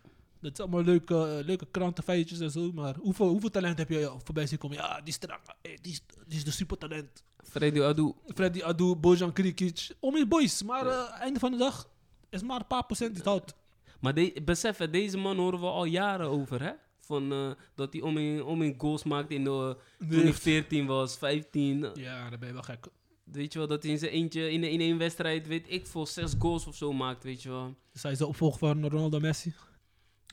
Dat 0.43 0.57
zijn 0.57 0.69
allemaal 0.69 0.93
leuke, 0.93 1.15
eh, 1.15 1.45
leuke 1.45 1.67
krantenfeitjes 1.71 2.41
en 2.41 2.51
zo. 2.51 2.73
Maar 2.73 2.95
hoeveel, 3.01 3.29
hoeveel 3.29 3.51
talent 3.51 3.79
heb 3.79 3.89
je 3.89 4.13
voorbij 4.25 4.47
zien 4.47 4.59
komen? 4.59 4.77
Ja, 4.77 4.97
die 4.97 5.09
is 5.09 5.17
tranga. 5.17 5.57
Hey, 5.63 5.79
die, 5.83 5.93
is, 5.93 6.03
die 6.27 6.37
is 6.37 6.45
de 6.45 6.51
supertalent. 6.51 7.25
Freddy 7.37 7.81
Adu. 7.81 8.13
Freddy 8.35 8.63
Adu, 8.63 8.95
Bojan 8.95 9.33
Krikic. 9.33 9.91
Om 10.01 10.17
je 10.17 10.27
boys. 10.27 10.63
Maar 10.63 10.87
eh, 10.87 11.21
einde 11.21 11.39
van 11.39 11.51
de 11.51 11.57
dag 11.57 11.89
is 12.31 12.43
maar 12.43 12.61
een 12.61 12.67
paar 12.67 12.87
procent 12.87 13.09
die 13.09 13.19
het 13.19 13.27
houdt. 13.27 13.55
Maar 14.01 14.15
de, 14.15 14.43
besef, 14.45 14.77
deze 14.77 15.19
man 15.19 15.37
horen 15.37 15.61
we 15.61 15.67
al 15.67 15.85
jaren 15.85 16.27
over, 16.27 16.63
hè? 16.63 16.73
Van, 17.01 17.33
eh, 17.33 17.51
dat 17.75 17.93
hij 17.93 18.03
om 18.03 18.19
in, 18.19 18.43
om 18.43 18.63
in 18.63 18.75
goals 18.79 19.05
maakt 19.05 19.31
in 19.31 19.45
de, 19.45 19.77
toen 19.99 20.23
hij 20.23 20.33
14 20.33 20.87
was, 20.87 21.17
15. 21.19 21.87
Ja, 21.95 22.31
dan 22.31 22.39
ben 22.39 22.49
je 22.49 22.55
wel 22.55 22.63
gek. 22.63 22.87
Weet 23.25 23.53
je 23.53 23.59
wel, 23.59 23.69
dat 23.69 23.83
hij 23.83 23.93
in 23.93 23.99
zijn 23.99 24.11
eentje 24.11 24.51
in, 24.51 24.65
in 24.65 24.81
één 24.81 24.99
wedstrijd, 24.99 25.47
weet 25.47 25.67
ik 25.69 25.87
veel, 25.87 26.07
zes 26.07 26.35
goals 26.39 26.67
of 26.67 26.77
zo 26.77 26.93
maakt, 26.93 27.25
weet 27.25 27.43
je 27.43 27.49
wel. 27.49 27.75
Dus 27.93 28.03
hij 28.03 28.13
is 28.13 28.19
de 28.19 28.27
opvolger 28.27 28.59
van 28.59 28.89
Ronaldo 28.89 29.21
Messi. 29.21 29.55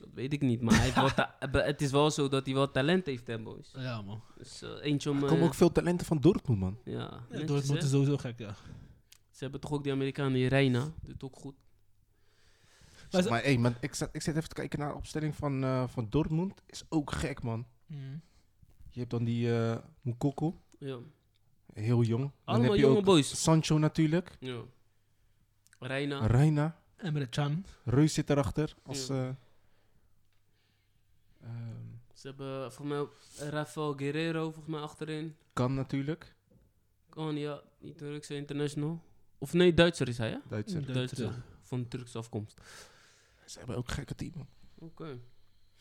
Dat 0.00 0.08
weet 0.14 0.32
ik 0.32 0.40
niet, 0.40 0.60
maar 0.60 0.74
hij 0.76 0.90
het 1.70 1.80
is 1.82 1.90
wel 1.90 2.10
zo 2.10 2.28
dat 2.28 2.46
hij 2.46 2.54
wel 2.54 2.70
talent 2.70 3.06
heeft, 3.06 3.26
hè, 3.26 3.38
boys. 3.38 3.70
Ja, 3.76 4.02
man. 4.02 4.22
Dus 4.36 4.62
eh, 4.62 4.70
eentje 4.82 5.10
om... 5.10 5.16
Er 5.16 5.22
eh, 5.22 5.28
komen 5.28 5.44
ook 5.46 5.54
veel 5.54 5.72
talenten 5.72 6.06
van 6.06 6.20
Dortmund, 6.20 6.60
man. 6.60 6.78
ja, 6.84 7.26
Dortmund 7.46 7.82
is 7.82 7.90
sowieso 7.90 8.16
gek, 8.16 8.38
ja. 8.38 8.54
Ze 9.30 9.46
hebben 9.46 9.60
toch 9.60 9.72
ook 9.72 9.82
die 9.82 9.92
Amerikaan, 9.92 10.32
die 10.32 10.48
Reina, 10.48 10.92
doet 11.02 11.22
ook 11.24 11.36
goed. 11.36 11.54
Maar 13.10 13.42
hey, 13.42 13.58
man, 13.58 13.74
ik, 13.80 13.94
zat, 13.94 14.08
ik 14.12 14.22
zit 14.22 14.36
even 14.36 14.48
te 14.48 14.54
kijken 14.54 14.78
naar 14.78 14.88
de 14.88 14.94
opstelling 14.94 15.34
van, 15.34 15.64
eh, 15.64 15.88
van 15.88 16.06
Dortmund. 16.10 16.62
Is 16.66 16.84
ook 16.88 17.12
gek, 17.12 17.42
man. 17.42 17.66
Mm. 17.86 18.20
Je 18.90 18.98
hebt 18.98 19.10
dan 19.10 19.24
die 19.24 19.52
eh 19.58 19.76
Mukoko, 20.00 20.60
Ja. 20.78 20.98
heel 21.72 22.02
jong. 22.02 22.22
Dan 22.22 22.32
Allemaal 22.44 22.66
heb 22.70 22.76
je 22.78 22.86
jonge 22.86 22.98
ook 22.98 23.04
boys. 23.04 23.42
Sancho 23.42 23.78
natuurlijk. 23.78 24.36
Ja. 24.40 24.60
Reina. 25.78 26.26
Reina. 26.26 26.80
Emre 26.96 27.28
Can. 27.28 27.64
Reus 27.84 28.14
zit 28.14 28.30
erachter. 28.30 28.74
Als, 28.82 29.06
Ja. 29.06 29.28
eh, 29.28 29.34
ehm, 31.42 31.52
Ze 32.14 32.26
hebben 32.28 32.72
voor 32.72 32.86
mij 32.86 33.06
Rafael 33.38 33.92
Guerrero 33.94 34.42
volgens 34.50 34.66
mij 34.74 34.80
achterin. 34.80 35.36
kan 35.52 35.74
natuurlijk. 35.74 36.34
Kan 37.08 37.36
ja, 37.36 37.62
niet 37.78 37.98
Turkse 37.98 38.34
international. 38.36 39.02
Of 39.38 39.52
nee, 39.52 39.74
Duitser 39.74 40.08
is 40.08 40.18
hij, 40.18 40.30
hè? 40.30 40.36
Duitser. 40.48 40.80
Ja. 40.86 40.92
Duitser. 40.92 41.42
Van 41.62 41.88
Turkse 41.88 42.18
afkomst. 42.18 42.60
Ze 43.46 43.58
hebben 43.58 43.76
ook 43.76 43.88
gekke 43.90 44.14
team. 44.14 44.32
man. 44.36 44.46
Oké. 44.78 45.18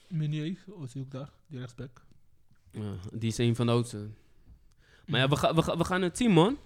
Meunier, 0.10 0.63
oh, 0.67 0.84
is 0.84 0.93
hij 0.93 1.02
ook 1.02 1.12
daar, 1.12 1.32
die 1.48 1.60
rechtsback. 1.60 2.06
Ja, 2.72 2.93
die 3.13 3.30
is 3.30 3.38
een 3.38 3.56
van 3.56 3.65
de 3.65 3.72
oudste. 3.72 4.10
Maar 5.06 5.19
ja, 5.19 5.28
we, 5.28 5.36
ga, 5.36 5.54
we, 5.56 5.62
ga- 5.62 5.78
we 5.78 5.86
gaan 5.86 6.02
het 6.02 6.17
zien, 6.17 6.32
man. 6.32 6.58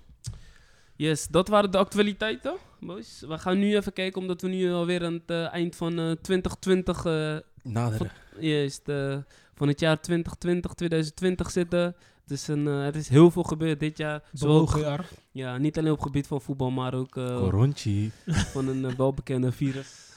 Yes, 1.04 1.28
dat 1.28 1.48
waren 1.48 1.72
de 1.72 1.78
actualiteiten, 1.78 2.56
boys. 2.80 3.24
We 3.28 3.38
gaan 3.38 3.60
nu 3.60 3.76
even 3.76 3.94
kijken, 3.94 4.22
omdat 4.22 4.42
we 4.42 4.48
nu 4.48 4.72
alweer 4.74 5.06
aan 5.06 5.14
het 5.14 5.30
eh, 5.30 5.54
eind 5.54 5.76
van 5.76 6.00
eh, 6.00 6.12
2020, 6.12 7.06
eh, 7.06 7.38
Naderen. 7.64 8.12
juist, 8.40 8.88
eh, 8.90 9.18
van 9.56 9.68
het 9.68 9.80
jaar 9.80 10.02
2020, 10.02 10.74
2020 10.74 11.52
zitten. 11.52 11.80
Het 12.22 12.32
is, 12.32 12.48
een, 12.48 12.68
eh, 12.68 12.86
er 12.88 12.96
is 12.96 13.08
heel 13.10 13.32
veel 13.32 13.44
gebeurd 13.44 13.80
dit 13.80 13.98
jaar. 13.98 14.24
Zowel, 14.34 14.56
Bewogen 14.56 14.80
jaar. 14.82 15.10
ja, 15.32 15.58
niet 15.58 15.78
alleen 15.78 15.92
op 15.92 15.98
het 15.98 16.06
gebied 16.08 16.28
van 16.28 16.42
voetbal, 16.42 16.72
maar 16.72 16.94
ook 16.94 17.18
eh, 17.18 17.38
Coronchi. 17.38 18.12
van 18.28 18.68
een 18.68 18.86
eh, 18.86 18.94
welbekende 18.96 19.52
virus. 19.52 20.12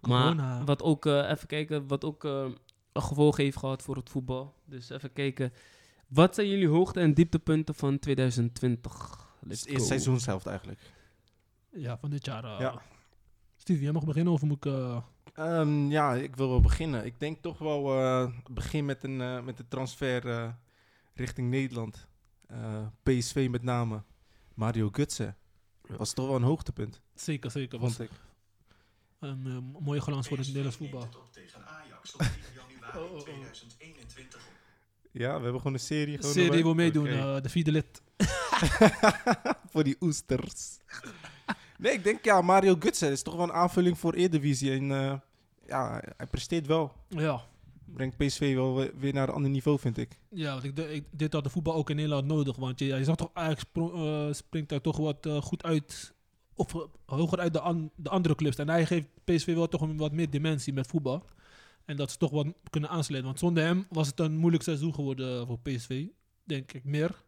Maar 0.00 0.22
Corona. 0.22 0.64
wat 0.64 0.82
ook, 0.82 1.06
eh, 1.06 1.30
even 1.30 1.46
kijken, 1.46 1.86
wat 1.86 2.04
ook 2.04 2.24
eh, 2.24 2.44
een 2.92 3.02
gevolg 3.02 3.36
heeft 3.36 3.56
gehad 3.56 3.82
voor 3.82 3.96
het 3.96 4.10
voetbal. 4.10 4.54
Dus 4.64 4.90
even 4.90 5.12
kijken. 5.12 5.52
Wat 6.08 6.34
zijn 6.34 6.48
jullie 6.48 6.68
hoogte- 6.68 7.00
en 7.00 7.14
dieptepunten 7.14 7.74
van 7.74 7.98
2020? 7.98 9.26
Het 9.48 9.56
Let's 9.56 9.66
is 9.66 9.72
eerst 9.72 9.82
go. 9.82 9.88
seizoenshelft 9.88 10.46
eigenlijk. 10.46 10.80
Ja, 11.70 11.98
van 11.98 12.10
dit 12.10 12.24
jaar. 12.24 12.44
eh. 12.44 12.60
Ja. 12.60 12.82
Stevie, 13.56 13.82
jij 13.82 13.92
mag 13.92 14.04
beginnen 14.04 14.32
of 14.32 14.42
moet 14.42 14.64
ik... 14.64 14.72
eh, 14.72 15.02
Ehm, 15.34 15.90
ja, 15.90 16.14
ik 16.14 16.36
wil 16.36 16.48
wel 16.48 16.60
beginnen. 16.60 17.04
Ik 17.04 17.20
denk 17.20 17.42
toch 17.42 17.58
wel 17.58 18.00
eh 18.00 18.30
begin 18.50 18.84
met, 18.84 19.04
een, 19.04 19.20
eh, 19.20 19.42
met 19.42 19.56
de 19.56 19.68
transfer 19.68 20.28
eh, 20.28 20.48
richting 21.14 21.50
Nederland. 21.50 22.06
Eh, 22.46 22.86
PSV 23.02 23.48
met 23.50 23.62
name. 23.62 24.02
Mario 24.54 24.88
Gutsen. 24.92 25.36
Was 25.96 26.12
toch 26.12 26.26
wel 26.26 26.36
een 26.36 26.42
hoogtepunt, 26.42 27.00
Zeker, 27.14 27.50
zeker. 27.50 27.78
Was, 27.78 27.94
vond 27.94 28.10
ik. 28.10 28.16
Een 29.18 29.46
eh, 29.46 29.80
mooie 29.82 30.00
glans 30.00 30.28
voor 30.28 30.36
het 30.38 30.46
Nederlands 30.46 30.76
voetbal. 30.76 31.02
op 31.02 31.28
tegen 31.32 31.66
Ajax 31.66 32.14
op 32.14 32.20
10 32.20 32.30
januari 32.54 32.98
Oh, 32.98 33.04
oh, 33.12 33.16
oh. 33.16 33.22
2021 33.22 34.46
op. 34.46 34.52
Ja, 35.10 35.36
we 35.36 35.42
hebben 35.42 35.56
gewoon 35.60 35.72
een 35.72 35.80
serie. 35.80 36.12
De 36.16 36.18
Gewoon 36.18 36.32
serie 36.32 36.48
erbij. 36.48 36.62
wil 36.62 36.74
meedoen, 36.74 37.06
Oké. 37.06 37.36
eh, 37.36 37.42
de 37.42 37.48
vierde 37.48 37.72
lid. 37.72 38.02
voor 39.72 39.84
die 39.84 39.96
oesters. 40.00 40.78
nee, 41.78 41.92
ik 41.92 42.04
denk 42.04 42.24
ja, 42.24 42.40
Mario 42.40 42.76
Gutsen 42.78 43.10
is 43.10 43.22
toch 43.22 43.34
wel 43.34 43.44
een 43.44 43.52
aanvulling 43.52 43.98
voor 43.98 44.14
Eredivisie. 44.14 44.72
En 44.72 44.90
eh, 44.92 45.14
ja, 45.66 46.02
hij 46.16 46.26
presteert 46.26 46.66
wel. 46.66 46.92
Ja, 47.08 47.40
Brengt 47.94 48.16
PSV 48.16 48.54
wel 48.54 48.74
we- 48.76 48.92
weer 48.98 49.12
naar 49.14 49.28
een 49.28 49.34
ander 49.34 49.50
niveau, 49.50 49.78
vind 49.78 49.98
ik. 49.98 50.18
ja 50.30 50.52
want 50.52 50.64
ik, 50.64 50.78
ik, 50.78 51.04
dit 51.10 51.32
had 51.32 51.44
de 51.44 51.50
voetbal 51.50 51.74
ook 51.74 51.90
in 51.90 51.96
Nederland 51.96 52.26
nodig. 52.26 52.56
Want 52.56 52.78
je, 52.78 53.04
zag 53.04 53.16
toch, 53.16 53.30
spro- 53.56 54.26
eh, 54.28 54.32
springt 54.34 54.68
daar 54.68 54.80
toch 54.80 54.96
wat 54.96 55.26
eh, 55.26 55.42
goed 55.42 55.62
uit. 55.62 56.12
Of 56.54 56.72
hoger 57.06 57.38
uit 57.38 57.52
de, 57.52 57.60
an- 57.60 57.90
de 57.96 58.10
andere 58.10 58.34
clubs. 58.34 58.56
En 58.56 58.68
hij 58.68 58.86
geeft 58.86 59.06
PSV 59.24 59.54
wel 59.54 59.68
toch 59.68 59.80
een 59.80 59.96
wat 59.96 60.12
meer 60.12 60.30
dimensie 60.30 60.72
met 60.72 60.86
voetbal. 60.86 61.24
En 61.84 61.96
dat 61.96 62.10
ze 62.10 62.16
toch 62.16 62.30
wat 62.30 62.46
kunnen 62.70 62.90
aansluiten. 62.90 63.30
Want 63.30 63.38
zonder 63.42 63.64
hem 63.64 63.86
was 63.90 64.06
het 64.06 64.20
een 64.20 64.36
moeilijk 64.36 64.62
seizoen 64.62 64.94
geworden 64.94 65.46
voor 65.46 65.58
PSV. 65.58 66.04
Denk 66.44 66.72
ik 66.72 66.84
meer. 66.84 67.22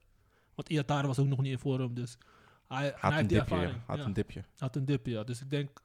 Want 0.61 0.73
Iatare 0.73 1.07
was 1.07 1.19
ook 1.19 1.27
nog 1.27 1.41
niet 1.41 1.53
in 1.53 1.59
vorm. 1.59 1.95
Dus 1.95 2.19
hij, 2.69 2.93
Had 2.97 3.13
hij 3.13 3.21
een 3.21 3.27
dipje, 3.27 3.57
ja. 3.57 3.83
Had 3.87 3.99
Ja, 3.99 4.05
een 4.05 4.13
dipje. 4.13 4.45
had 4.59 4.77
een 4.77 4.85
dipje, 4.85 5.13
ja. 5.13 5.25
Dus 5.25 5.41
ik 5.41 5.51
denk, 5.51 5.83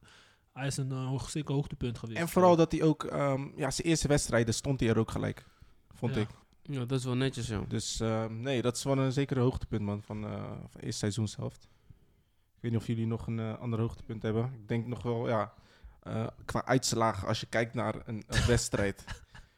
hij 0.54 0.68
is 0.68 0.78
een 0.78 0.92
eh, 0.92 1.08
hoog, 1.08 1.30
zeker 1.30 1.54
hoogtepunt 1.54 1.98
geweest. 1.98 2.20
En 2.20 2.30
vooral 2.30 2.56
dat 2.56 2.72
hij 2.72 2.84
ook, 2.84 3.04
ehm, 3.04 3.48
ja, 3.56 3.72
zijn 3.72 3.88
eerste 3.88 4.08
wedstrijden 4.08 4.54
stond 4.54 4.80
hij 4.80 4.90
er 4.90 4.98
ook 4.98 5.12
gelijk. 5.12 5.46
Vond 5.94 6.16
Ja. 6.16 6.22
ik. 6.22 6.28
Ja, 6.62 6.86
dat 6.86 7.00
is 7.00 7.06
wel 7.06 7.16
netjes, 7.16 7.48
joh. 7.48 7.70
Dus 7.70 8.00
ehm, 8.00 8.40
nee, 8.42 8.62
dat 8.62 8.76
is 8.76 8.84
wel 8.84 8.98
een 8.98 9.12
zekere 9.12 9.40
hoogtepunt, 9.40 9.82
man, 9.82 10.02
van, 10.04 10.26
eh 10.26 10.32
van 10.44 10.70
het 10.72 10.82
eerste 10.84 11.00
seizoenshelft. 11.00 11.64
Ik 12.56 12.62
weet 12.62 12.72
niet 12.72 12.80
of 12.82 12.88
jullie 12.88 13.08
nog 13.08 13.28
een 13.28 13.40
eh, 13.40 13.60
ander 13.60 13.80
hoogtepunt 13.80 14.24
hebben. 14.24 14.46
Ik 14.54 14.68
denk 14.68 14.86
nog 14.88 15.02
wel, 15.04 15.28
ja, 15.28 15.54
eh, 16.02 16.28
qua 16.46 16.66
uitslagen, 16.66 17.28
als 17.28 17.40
je 17.40 17.46
kijkt 17.46 17.74
naar 17.74 17.96
een, 18.06 18.24
een 18.28 18.46
wedstrijd. 18.48 19.04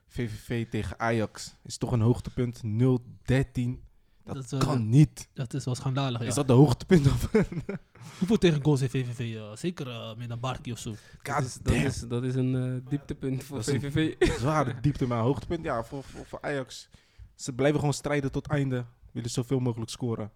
VVV 0.07 0.69
tegen 0.69 0.99
Ajax 0.99 1.55
is 1.63 1.77
toch 1.77 1.91
een 1.91 2.01
hoogtepunt. 2.01 2.61
0-13. 2.63 3.85
Dat, 4.27 4.49
Dat 4.49 4.61
is, 4.61 4.67
kan 4.67 4.89
niet. 4.89 5.29
Dat 5.33 5.53
is 5.53 5.65
wel 5.65 5.75
schandalig, 5.75 6.21
ja. 6.21 6.27
Is 6.27 6.33
dat 6.33 6.47
de 6.47 6.53
hoogtepunt? 6.53 7.05
Of 7.07 7.31
Hoeveel 8.19 8.37
tegen 8.37 8.63
goals 8.63 8.79
heeft 8.79 8.91
VVV? 8.91 9.35
eh, 9.35 9.55
zeker 9.55 9.89
eh, 9.89 10.15
meer 10.15 10.27
dan 10.27 10.39
Barkie 10.39 10.73
of 10.73 10.79
zo. 10.79 10.95
Dat 11.23 11.43
is, 11.43 11.53
dat, 11.53 11.73
is, 11.73 11.99
dat 11.99 12.23
is 12.23 12.35
een 12.35 12.55
eh, 12.83 12.89
dieptepunt 12.89 13.43
voor 13.43 13.57
Dat 13.57 13.65
VVV. 13.65 14.15
zware 14.39 14.79
diepte, 14.81 15.07
maar 15.07 15.21
hoogtepunt, 15.21 15.63
ja, 15.63 15.83
voor, 15.83 16.03
voor, 16.03 16.25
voor 16.25 16.41
Ajax. 16.41 16.89
Ze 17.35 17.53
blijven 17.53 17.79
gewoon 17.79 17.93
strijden 17.93 18.31
tot 18.31 18.47
einde. 18.47 18.85
Willen 19.11 19.29
zoveel 19.29 19.59
mogelijk 19.59 19.91
scoren. 19.91 20.31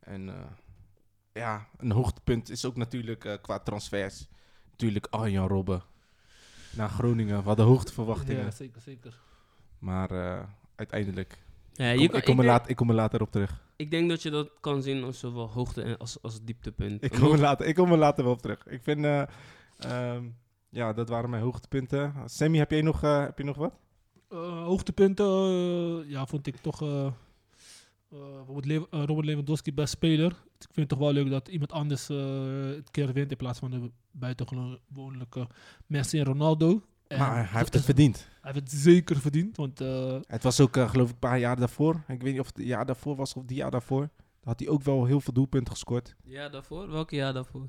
En 0.00 0.28
eh, 0.28 0.34
ja, 1.32 1.68
een 1.76 1.90
hoogtepunt 1.92 2.50
is 2.50 2.64
ook 2.64 2.76
natuurlijk 2.76 3.38
qua 3.42 3.58
transfers. 3.58 4.28
Natuurlijk 4.70 5.06
Arjan 5.10 5.48
Robben 5.48 5.82
naar 6.70 6.88
Groningen. 6.88 7.38
We 7.38 7.46
hadden 7.46 7.66
hoogteverwachtingen. 7.66 8.44
Ja, 8.44 8.50
zeker, 8.50 8.80
zeker. 8.80 9.20
Maar 9.78 10.10
eh, 10.10 10.44
uiteindelijk, 10.74 11.38
Ja, 11.78 11.90
ik 11.90 11.98
je 12.00 12.08
kom, 12.08 12.08
kan, 12.08 12.18
ik, 12.18 12.24
kom 12.24 12.34
ik, 12.34 12.40
er 12.40 12.44
denk, 12.44 12.58
laat, 12.58 12.68
ik 12.68 12.76
kom 12.76 12.88
er 12.88 12.94
later 12.94 13.20
op 13.20 13.30
terug. 13.30 13.62
ik 13.76 13.90
denk 13.90 14.08
dat 14.08 14.22
je 14.22 14.30
dat 14.30 14.50
kan 14.60 14.82
zien 14.82 15.04
als 15.04 15.18
zowel 15.18 15.48
hoogte 15.50 15.82
en 15.82 15.98
als, 15.98 16.22
als 16.22 16.40
dieptepunt. 16.44 17.04
Ik 17.04 17.10
kom, 17.10 17.32
er 17.32 17.38
later, 17.38 17.66
ik 17.66 17.74
kom 17.74 17.92
er 17.92 17.98
later 17.98 18.24
wel 18.24 18.32
op 18.32 18.42
terug. 18.42 18.66
Ik 18.66 18.82
vind, 18.82 19.04
eh, 19.04 19.22
ehm, 19.78 20.24
ja, 20.68 20.92
dat 20.92 21.08
waren 21.08 21.30
mijn 21.30 21.42
hoogtepunten. 21.42 22.14
Sammy, 22.24 22.58
heb 22.58 22.70
jij 22.70 22.82
nog, 22.82 23.02
eh, 23.02 23.20
heb 23.20 23.38
je 23.38 23.44
nog 23.44 23.56
wat? 23.56 23.72
Eh, 24.28 24.64
hoogtepunten, 24.64 25.26
eh, 25.26 26.10
ja, 26.10 26.26
vond 26.26 26.46
ik 26.46 26.56
toch 26.56 26.82
Lew- 28.66 28.86
eh, 28.90 29.02
Robert 29.04 29.26
Lewandowski 29.26 29.72
best 29.74 29.92
speler. 29.92 30.30
Ik 30.30 30.66
vind 30.72 30.76
het 30.76 30.88
toch 30.88 30.98
wel 30.98 31.12
leuk 31.12 31.30
dat 31.30 31.48
iemand 31.48 31.72
anders 31.72 32.08
eh, 32.08 32.16
het 32.76 32.90
keer 32.90 33.12
wint 33.12 33.30
in 33.30 33.36
plaats 33.36 33.58
van 33.58 33.70
de 33.70 33.90
buitengewone 34.10 35.26
Messi 35.86 36.18
en 36.18 36.24
Ronaldo. 36.24 36.82
En 37.08 37.18
maar 37.18 37.50
hij 37.50 37.58
heeft 37.58 37.74
het 37.74 37.84
verdiend. 37.84 38.16
Hij 38.40 38.52
heeft 38.52 38.72
het 38.72 38.80
zeker 38.80 39.20
verdiend, 39.20 39.56
want 39.56 39.80
eh, 39.80 40.16
Het 40.26 40.42
was 40.42 40.60
ook, 40.60 40.76
eh, 40.76 40.90
geloof 40.90 41.06
ik, 41.06 41.12
een 41.12 41.18
paar 41.18 41.38
jaar 41.38 41.56
daarvoor. 41.56 41.94
Ik 42.08 42.22
weet 42.22 42.32
niet 42.32 42.40
of 42.40 42.46
het 42.46 42.66
jaar 42.66 42.86
daarvoor 42.86 43.16
was 43.16 43.34
of 43.34 43.44
die 43.44 43.56
jaar 43.56 43.70
daarvoor. 43.70 44.00
Dan 44.00 44.56
had 44.56 44.60
hij 44.60 44.68
ook 44.68 44.82
wel 44.82 45.04
heel 45.04 45.20
veel 45.20 45.32
doelpunten 45.32 45.72
gescoord. 45.72 46.14
Ja, 46.24 46.48
daarvoor? 46.48 46.90
Welke 46.90 47.16
jaar 47.16 47.32
daarvoor? 47.32 47.68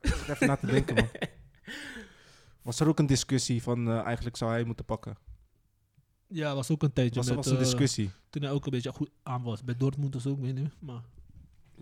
Ik 0.00 0.14
zit 0.14 0.28
even 0.28 0.46
na 0.46 0.56
te 0.56 0.66
denken, 0.66 0.94
man. 0.94 1.08
Was 2.62 2.80
er 2.80 2.88
ook 2.88 2.98
een 2.98 3.06
discussie 3.06 3.62
van 3.62 3.88
eh, 3.88 4.00
eigenlijk 4.00 4.36
zou 4.36 4.50
hij 4.50 4.64
moeten 4.64 4.84
pakken? 4.84 5.16
ja, 6.26 6.54
was 6.54 6.70
ook 6.70 6.82
een 6.82 6.92
tijdje 6.92 7.14
Was 7.20 7.28
er 7.28 7.34
met, 7.34 7.44
was 7.44 7.54
een 7.54 7.60
eh, 7.60 7.64
discussie. 7.64 8.10
toen 8.30 8.42
hij 8.42 8.50
ook 8.50 8.64
een 8.64 8.70
beetje 8.70 8.92
goed 8.92 9.10
aan 9.22 9.42
was. 9.42 9.64
Bij 9.64 9.76
Dortmund 9.76 10.22
zo, 10.22 10.30
ik 10.32 10.38
weet 10.38 10.54
niet. 10.54 10.74
Maar 10.78 11.02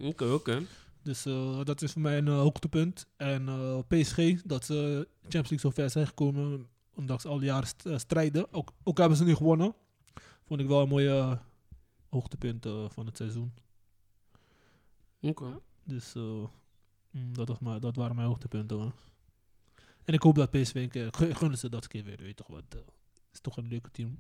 Oké, 0.01 0.25
oké. 0.25 0.63
Dus 1.03 1.27
eh, 1.27 1.65
dat 1.65 1.83
is 1.83 1.93
voor 1.93 2.03
mij 2.03 2.19
een 2.19 2.29
eh, 2.29 2.39
hoogtepunt. 2.39 3.07
En 3.17 3.49
eh, 3.49 3.79
PSG, 3.89 4.43
dat 4.43 4.65
ze 4.65 5.09
Champions 5.21 5.51
League 5.51 5.59
zo 5.59 5.71
ver 5.71 5.91
zijn 5.91 6.07
gekomen, 6.07 6.67
ondanks 7.01 7.25
al 7.25 7.39
die 7.39 7.47
jaren 7.47 7.69
eh, 7.85 7.99
strijden. 7.99 8.53
Ook, 8.53 8.73
ook 8.83 8.99
hebben 8.99 9.17
ze 9.17 9.25
nu 9.25 9.35
gewonnen. 9.35 9.75
Vond 10.45 10.61
ik 10.61 10.67
wel 10.67 10.83
een 10.83 10.89
mooie 10.89 11.09
eh, 11.19 11.37
hoogtepunt 12.09 12.67
eh, 12.67 12.85
van 12.91 13.07
het 13.07 13.17
seizoen. 13.17 13.53
Oké. 15.21 15.61
Dus 15.85 16.15
mm, 16.15 17.33
dat, 17.33 17.49
was 17.49 17.59
maar, 17.59 17.81
dat 17.81 17.97
waren 17.97 18.17
mijn 18.17 18.29
hoogtepunten. 18.29 18.79
man. 18.79 18.93
En 20.05 20.15
ik 20.15 20.23
hoop 20.23 20.35
dat 20.35 20.51
PSV 20.51 20.75
een 20.75 20.89
keer, 20.91 21.09
gun- 21.15 21.37
gunnen 21.37 21.59
ze 21.59 21.69
dat 21.69 21.83
een 21.83 21.89
keer 21.89 22.05
weer, 22.05 22.17
weet 22.17 22.27
je 22.29 22.35
toch 22.35 22.47
wat. 22.47 22.65
eh, 22.69 22.81
is 23.33 23.41
toch 23.41 23.57
een 23.57 23.69
leuke 23.69 23.91
team. 23.91 24.19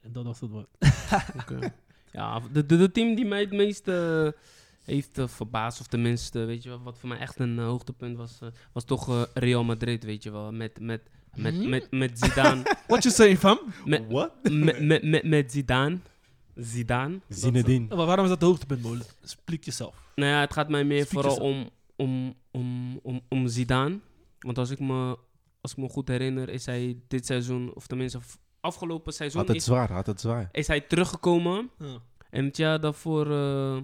En 0.00 0.12
dat 0.12 0.24
was 0.24 0.40
het 0.40 0.50
wat. 0.50 0.68
Oké. 1.36 1.58
Ja, 2.12 2.40
de, 2.40 2.66
de, 2.66 2.76
de 2.76 2.90
team 2.90 3.14
die 3.14 3.24
mij 3.26 3.40
het 3.40 3.52
meest 3.52 3.88
eh, 3.88 4.28
heeft 4.88 5.20
verbaasd, 5.24 5.80
of 5.80 5.86
tenminste, 5.86 6.44
weet 6.44 6.62
je 6.62 6.68
wel, 6.68 6.82
wat 6.82 6.98
voor 6.98 7.08
mij 7.08 7.18
echt 7.18 7.38
een 7.38 7.58
eh, 7.58 7.64
hoogtepunt 7.64 8.16
was, 8.16 8.38
eh, 8.40 8.48
was 8.72 8.84
toch 8.84 9.08
eh, 9.08 9.22
Real 9.34 9.64
Madrid, 9.64 10.04
weet 10.04 10.22
je 10.22 10.30
wel. 10.30 10.52
Met, 10.52 10.80
met, 10.80 11.02
met, 11.36 11.54
Hmm? 11.54 11.68
met, 11.68 11.90
met 11.90 12.18
Zidane. 12.18 12.62
What 12.86 13.02
you 13.02 13.14
saying, 13.14 13.38
fam? 13.38 13.58
met, 13.84 14.04
What? 14.08 14.32
met, 14.50 14.80
met, 14.80 15.02
met, 15.02 15.22
met 15.24 15.52
Zidane. 15.52 15.98
Zidane. 16.54 17.20
Zinedine. 17.28 17.94
Maar 17.96 18.06
waarom 18.06 18.24
is 18.24 18.30
dat 18.30 18.40
de 18.40 18.46
hoogtepunt, 18.46 18.82
Molen? 18.82 19.06
Spreek 19.22 19.64
jezelf. 19.64 20.12
Nou 20.14 20.30
ja, 20.32 20.40
het 20.40 20.52
gaat 20.52 20.68
mij 20.68 20.84
meer 20.84 21.06
Speak 21.06 21.22
vooral 21.22 21.36
om, 21.46 21.70
om, 21.96 22.34
om, 22.50 22.98
om, 23.02 23.20
om 23.28 23.48
Zidane. 23.48 23.98
Want 24.38 24.58
als 24.58 24.70
ik, 24.70 24.78
me, 24.80 25.18
als 25.60 25.72
ik 25.72 25.76
me 25.78 25.88
goed 25.88 26.08
herinner, 26.08 26.48
is 26.48 26.66
hij 26.66 26.98
dit 27.08 27.26
seizoen, 27.26 27.74
of 27.74 27.86
tenminste 27.86 28.18
afgelopen 28.60 29.12
seizoen, 29.12 29.38
Had 29.40 29.48
het 29.48 29.56
is, 29.56 29.64
zwaar, 29.64 29.92
had 29.92 30.06
het 30.06 30.20
zwaar. 30.20 30.48
is 30.52 30.66
hij 30.66 30.80
teruggekomen. 30.80 31.70
Ja. 31.78 31.98
En 32.30 32.44
het 32.44 32.56
jaar 32.56 32.80
daarvoor, 32.80 33.30
eh, 33.32 33.76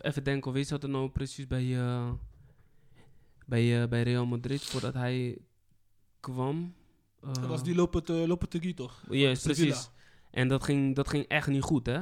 even, 0.00 0.24
denken, 0.24 0.52
weet 0.52 0.64
je 0.66 0.74
wat 0.74 0.82
er 0.82 0.88
nou 0.88 1.10
precies 1.10 1.46
bij, 1.46 1.78
eh, 1.78 2.12
bij, 3.46 3.82
eh, 3.82 3.88
bij 3.88 4.02
Real 4.02 4.26
Madrid, 4.26 4.62
voordat 4.62 4.94
hij 4.94 5.38
kwam? 6.20 6.74
Eh, 7.22 7.32
Dat 7.32 7.46
was 7.46 7.62
die 7.62 7.74
Lopetegui 7.74 8.74
toch? 8.74 9.02
Juist, 9.10 9.42
Sevilla. 9.42 9.66
precies. 9.66 9.90
En 10.30 10.48
dat 10.48 10.64
ging, 10.64 10.94
dat 10.94 11.08
ging 11.08 11.24
echt 11.24 11.46
niet 11.46 11.62
goed, 11.62 11.86
hè? 11.86 12.00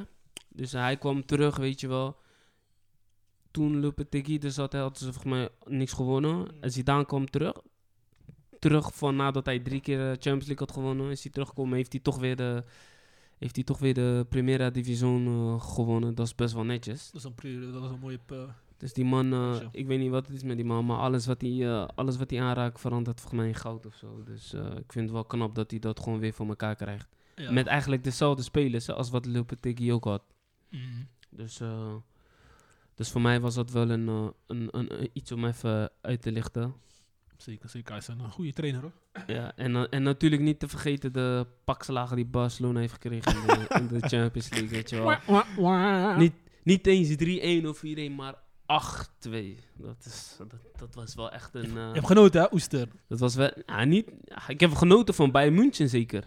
Dus 0.48 0.72
hij 0.72 0.96
kwam 0.98 1.26
terug, 1.26 1.56
weet 1.56 1.80
je 1.80 1.88
wel. 1.88 2.16
Toen 3.50 3.80
Lopetegui 3.80 4.38
er 4.38 4.50
zat, 4.50 4.72
hadden 4.72 4.98
ze 4.98 5.12
volgens 5.12 5.24
mij 5.32 5.48
niks 5.64 5.92
gewonnen. 5.92 6.60
En 6.60 6.70
Zidane 6.70 7.04
kwam 7.04 7.30
terug. 7.30 7.56
Terug 8.58 8.94
van 8.94 9.16
nadat 9.16 9.44
hij 9.46 9.58
drie 9.58 9.80
keer 9.80 9.98
de 9.98 10.04
Champions 10.04 10.46
League 10.46 10.66
had 10.66 10.72
gewonnen, 10.72 11.10
is 11.10 11.22
hij 11.22 11.32
teruggekomen. 11.32 11.76
Heeft 11.76 11.92
hij 11.92 12.00
toch 12.00 12.18
weer 12.18 12.36
de, 12.36 12.64
heeft 13.38 13.54
hij 13.54 13.64
toch 13.64 13.78
weer 13.78 13.94
de 13.94 14.26
Primera 14.28 14.70
Division 14.70 15.26
eh, 15.26 15.60
gewonnen. 15.74 16.14
Dat 16.14 16.26
is 16.26 16.34
best 16.34 16.54
wel 16.54 16.64
netjes. 16.64 17.10
Dat 17.10 17.22
was 17.22 17.32
een, 17.42 17.72
dat 17.72 17.80
was 17.80 17.90
een 17.90 17.98
mooie... 17.98 18.18
eh, 18.26 18.42
Dus 18.76 18.92
die 18.92 19.04
man, 19.04 19.32
eh, 19.32 19.56
ik 19.72 19.86
weet 19.86 19.98
niet 19.98 20.10
wat 20.10 20.26
het 20.26 20.36
is 20.36 20.42
met 20.42 20.56
die 20.56 20.64
man, 20.66 20.86
maar 20.86 20.98
alles 20.98 21.26
wat 21.26 21.40
hij, 21.40 21.86
alles 21.86 22.16
wat 22.16 22.30
hij 22.30 22.40
aanraakt 22.42 22.80
verandert 22.80 23.20
volgens 23.20 23.40
mij 23.40 23.48
in 23.50 23.54
goud 23.54 23.86
of 23.86 23.94
zo. 23.94 24.22
Dus 24.24 24.52
ik 24.54 24.92
vind 24.92 25.04
het 25.04 25.10
wel 25.10 25.24
knap 25.24 25.54
dat 25.54 25.70
hij 25.70 25.80
dat 25.80 26.00
gewoon 26.00 26.18
weer 26.18 26.32
voor 26.32 26.48
elkaar 26.48 26.74
krijgt. 26.76 27.08
ja. 27.36 27.50
Met 27.52 27.66
eigenlijk 27.66 28.04
dezelfde 28.04 28.42
spelers 28.42 28.88
als 28.90 29.10
wat 29.10 29.26
Lopetegui 29.26 29.92
ook 29.92 30.04
had. 30.04 30.22
Mhm. 30.70 30.80
Dus, 31.30 31.60
dus 32.94 33.10
voor 33.10 33.20
mij 33.20 33.40
was 33.40 33.54
dat 33.54 33.70
wel 33.70 33.90
een, 33.90 34.08
een, 34.08 34.32
een, 34.46 35.00
een- 35.00 35.10
iets 35.12 35.32
om 35.32 35.44
even 35.44 35.90
uit 36.00 36.22
te 36.22 36.32
lichten. 36.32 36.74
Zeker, 37.38 37.68
zeker. 37.68 37.88
Hij 37.88 37.98
is 37.98 38.08
een 38.08 38.30
goede 38.30 38.52
trainer 38.52 38.80
hoor. 38.80 38.92
Ja, 39.26 39.52
en, 39.56 39.76
eh, 39.76 39.84
en 39.90 40.02
natuurlijk 40.02 40.42
niet 40.42 40.58
te 40.58 40.68
vergeten 40.68 41.12
de 41.12 41.46
pakslagen 41.64 42.16
die 42.16 42.24
Barcelona 42.26 42.80
heeft 42.80 42.92
gekregen 42.92 43.32
in 43.36 43.46
de, 43.46 43.66
in 43.80 43.86
de 43.86 44.08
Champions 44.08 44.48
League. 44.50 44.68
Weet 44.68 44.90
je 44.90 44.96
wel. 44.96 45.04
Niet, 46.16 46.32
niet 46.62 46.86
eens 46.86 47.62
3-1 47.64 47.66
of 47.68 47.82
4-1, 47.86 48.14
maar 48.16 48.34
8-2. 48.34 48.38
Dat, 49.74 50.04
is, 50.04 50.34
dat, 50.38 50.54
dat 50.78 50.94
was 50.94 51.14
wel 51.14 51.30
echt 51.32 51.54
een... 51.54 51.64
eh, 51.64 51.72
Je 51.74 51.90
hebt 51.92 52.06
genoten 52.06 52.40
hè, 52.40 52.46
Oester? 52.52 52.88
dat 53.08 53.18
was 53.18 53.34
wel... 53.34 53.50
Ja, 53.66 53.84
niet, 53.84 54.10
ja, 54.24 54.48
ik 54.48 54.60
heb 54.60 54.72
genoten 54.74 55.14
van 55.14 55.30
Bayern 55.30 55.54
München 55.54 55.88
zeker. 55.88 56.24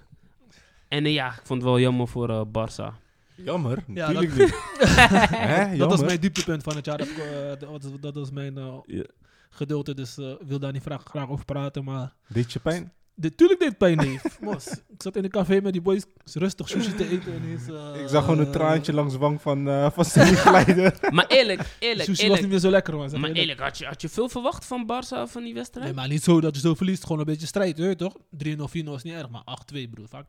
En 0.87 1.05
eh, 1.05 1.13
ja, 1.13 1.27
ik 1.27 1.41
vond 1.45 1.61
het 1.61 1.69
wel 1.71 1.79
jammer 1.79 2.07
voor 2.07 2.29
eh 2.29 2.41
Barça. 2.47 2.99
Jammer, 3.35 3.83
Ja, 3.93 4.11
natuurlijk 4.11 4.37
dat- 4.37 4.47
niet. 4.47 4.95
Hè, 5.37 5.77
Dat 5.77 5.89
was 5.89 6.01
mijn 6.01 6.19
dieptepunt 6.19 6.63
van 6.63 6.75
het 6.75 6.85
jaar. 6.85 6.97
Dat, 6.97 7.07
eh, 7.07 7.49
dat, 7.59 7.69
was- 7.69 7.99
dat 7.99 8.13
was 8.15 8.31
mijn 8.31 8.57
eh, 8.57 8.77
Ja. 8.85 9.03
Gedeelte. 9.51 9.93
Dus 9.93 10.17
eh, 10.17 10.29
ik 10.29 10.47
wil 10.47 10.59
daar 10.59 10.71
niet 10.71 10.81
graag, 10.81 11.03
graag 11.03 11.29
over 11.29 11.45
praten. 11.45 11.83
Maar 11.83 12.13
Deed 12.27 12.53
je 12.53 12.59
pijn? 12.59 12.93
Dit, 13.15 13.37
tuurlijk 13.37 13.59
deed 13.59 13.69
het 13.69 13.77
pijn, 13.77 13.97
neef. 13.97 14.39
Mos, 14.41 14.67
ik 14.67 15.01
zat 15.01 15.15
in 15.15 15.23
een 15.23 15.29
café 15.29 15.61
met 15.61 15.71
die 15.73 15.81
boys 15.81 16.03
rustig 16.33 16.69
sushi 16.69 16.93
te 16.95 17.07
eten. 17.09 17.33
En 17.33 17.43
ineens, 17.43 17.67
eh, 17.67 18.01
Ik 18.01 18.07
zag 18.07 18.23
gewoon 18.23 18.39
een 18.39 18.51
traantje 18.51 18.93
langs 18.93 19.13
de 19.13 19.19
wang 19.19 19.41
van, 19.41 19.67
eh 19.67 19.91
van 19.91 20.05
glijden. 20.45 20.93
Maar 21.09 21.25
eerlijk, 21.27 21.75
eerlijk, 21.79 22.03
Sushi 22.09 22.27
was 22.29 22.39
niet 22.39 22.49
meer 22.49 22.59
zo 22.59 22.69
lekker, 22.69 22.97
man. 22.97 23.19
Maar 23.19 23.31
eerlijk, 23.31 23.59
had 23.59 23.77
je, 23.77 23.85
had 23.85 24.01
je 24.01 24.09
veel 24.09 24.29
verwacht 24.29 24.65
van 24.65 24.83
Barça 24.91 25.31
van 25.31 25.43
die 25.43 25.53
wedstrijd? 25.53 25.85
Nee, 25.85 25.95
maar 25.95 26.07
niet 26.07 26.23
zo 26.23 26.41
dat 26.41 26.55
je 26.55 26.61
zo 26.61 26.73
verliest. 26.75 27.03
Gewoon 27.03 27.19
een 27.19 27.25
beetje 27.25 27.47
strijd, 27.47 27.77
weet 27.77 27.89
je 27.89 27.95
toch? 27.95 28.15
3-0, 28.17 28.85
4-0 28.87 28.93
is 28.95 29.03
niet 29.03 29.13
erg, 29.13 29.29
maar 29.29 29.43
8-2, 29.73 29.89
broer. 29.89 30.07
Vaak. 30.07 30.25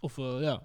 Of 0.00 0.18
eh, 0.18 0.36
ja. 0.40 0.62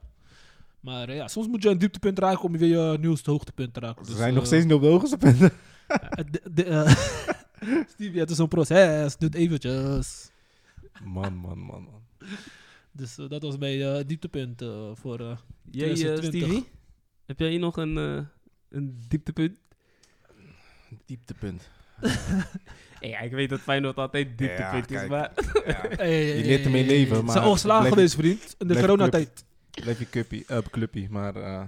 Maar 0.80 1.09
eh, 1.09 1.15
ja, 1.15 1.28
soms 1.28 1.47
moet 1.47 1.63
je 1.63 1.69
een 1.69 1.78
dieptepunt 1.78 2.19
raken 2.19 2.41
om 2.43 2.51
je 2.51 2.57
weer 2.57 2.91
je 2.91 2.97
nieuwste 2.97 3.32
hoogtepunt 3.32 3.73
te 3.73 3.80
raken. 3.80 4.05
Ze 4.05 4.09
Dus, 4.09 4.19
zijn 4.19 4.30
eh, 4.30 4.36
nog 4.36 4.45
steeds 4.45 4.63
niet 4.65 4.73
op 4.73 4.82
de 4.82 4.88
hoogste 4.88 5.17
punten. 5.17 5.51
eh, 5.88 5.97
de- 6.32 6.41
de, 6.53 6.63
Stevie, 7.88 8.20
het 8.20 8.30
is 8.30 8.38
een 8.38 8.47
proces. 8.47 9.18
Doet 9.18 9.36
eventjes. 9.36 10.32
Man, 11.03 11.36
man, 11.36 11.59
man, 11.59 11.82
man. 11.84 12.03
Dus 12.91 13.18
eh, 13.18 13.30
dat 13.30 13.41
was 13.41 13.57
mijn 13.57 13.82
eh, 13.82 14.03
dieptepunt 14.07 14.61
eh, 14.61 14.89
voor... 14.93 15.20
eh, 15.20 15.38
Jij, 15.72 15.93
2020. 15.93 16.41
Stevie? 16.41 16.66
Heb 17.26 17.39
jij 17.39 17.49
hier 17.49 17.59
nog 17.59 17.78
een, 17.78 17.97
eh, 17.97 18.26
een 18.70 18.99
dieptepunt? 19.07 19.57
Dieptepunt. 21.05 21.70
Ja, 22.99 23.20
ik 23.20 23.32
weet 23.32 23.49
dat 23.49 23.59
Feyenoord 23.59 23.97
altijd 23.97 24.38
dieptepunt 24.38 24.91
is, 24.91 24.97
kijk. 24.97 25.09
maar... 25.09 25.32
Ja. 25.66 25.86
hey, 25.89 26.26
Je 26.38 26.43
leert 26.45 26.66
ermee 26.66 26.86
leven, 26.86 27.16
Ze 27.16 27.24
maar 27.24 27.57
zijn 27.57 27.84
geweest, 27.86 28.16
vriend. 28.16 28.55
In 28.59 28.68
de 28.68 28.80
coronatijd. 28.80 29.45
Blijf 29.72 29.99
je 29.99 30.09
cuppie, 30.09 30.43
eh, 30.47 30.57
cluppie. 30.72 31.09
Maar 31.09 31.36
eh, 31.36 31.63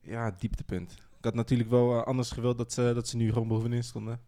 ja, 0.00 0.34
dieptepunt. 0.38 0.92
Ik 0.92 1.24
had 1.24 1.34
natuurlijk 1.34 1.70
wel 1.70 2.04
anders 2.04 2.30
gewild 2.30 2.58
dat 2.58 2.72
ze, 2.72 2.90
dat 2.94 3.08
ze 3.08 3.16
nu 3.16 3.32
gewoon 3.32 3.48
bovenin 3.48 3.84
stonden. 3.84 4.20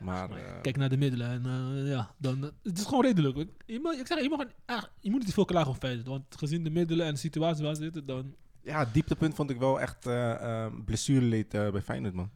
Maar 0.00 0.30
eh, 0.30 0.60
Kijk 0.62 0.76
naar 0.76 0.88
de 0.88 0.96
middelen 0.96 1.28
en 1.30 1.46
eh, 1.46 1.90
ja, 1.90 2.14
dan, 2.18 2.44
eh, 2.44 2.50
het 2.62 2.78
is 2.78 2.84
gewoon 2.84 3.04
redelijk. 3.04 3.36
Ik, 3.36 3.48
je, 3.66 3.80
mag, 3.80 3.94
ik 3.94 4.06
zeg, 4.06 4.22
je, 4.22 4.28
mag, 4.28 4.46
ah, 4.66 4.82
je 5.00 5.10
moet 5.10 5.18
niet 5.18 5.28
te 5.28 5.34
veel 5.34 5.44
klagen 5.44 5.70
op 5.70 5.76
Feyenoord. 5.76 6.06
Want 6.06 6.24
gezien 6.36 6.64
de 6.64 6.70
middelen 6.70 7.06
en 7.06 7.12
de 7.12 7.18
situatie 7.18 7.64
waar 7.64 7.74
ze 7.74 7.82
zitten, 7.82 8.06
dan... 8.06 8.34
ja, 8.62 8.84
dieptepunt 8.84 9.34
vond 9.34 9.50
ik 9.50 9.58
wel 9.58 9.80
echt 9.80 10.08
blessureleed 10.84 11.54
eh, 11.54 11.70
bij 11.70 11.82
Feyenoord, 11.82 12.14
man. 12.14 12.30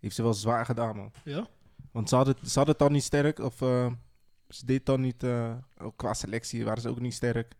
Heeft 0.00 0.14
ze 0.14 0.22
wel 0.22 0.34
zwaar 0.34 0.64
gedaan, 0.64 0.96
man. 0.96 1.12
Ja? 1.24 1.46
Want 1.92 2.08
ze 2.08 2.16
hadden, 2.16 2.34
ze 2.34 2.58
hadden 2.58 2.68
het 2.74 2.78
dan 2.78 2.92
niet 2.92 3.02
sterk. 3.02 3.38
Of 3.38 3.62
eh, 3.62 3.92
ze 4.48 4.66
deed 4.66 4.86
dan 4.86 5.00
niet... 5.00 5.22
eh, 5.22 5.54
ook 5.78 5.96
qua 5.96 6.14
selectie 6.14 6.64
waren 6.64 6.82
ze 6.82 6.88
ook 6.88 7.00
niet 7.00 7.14
sterk. 7.14 7.54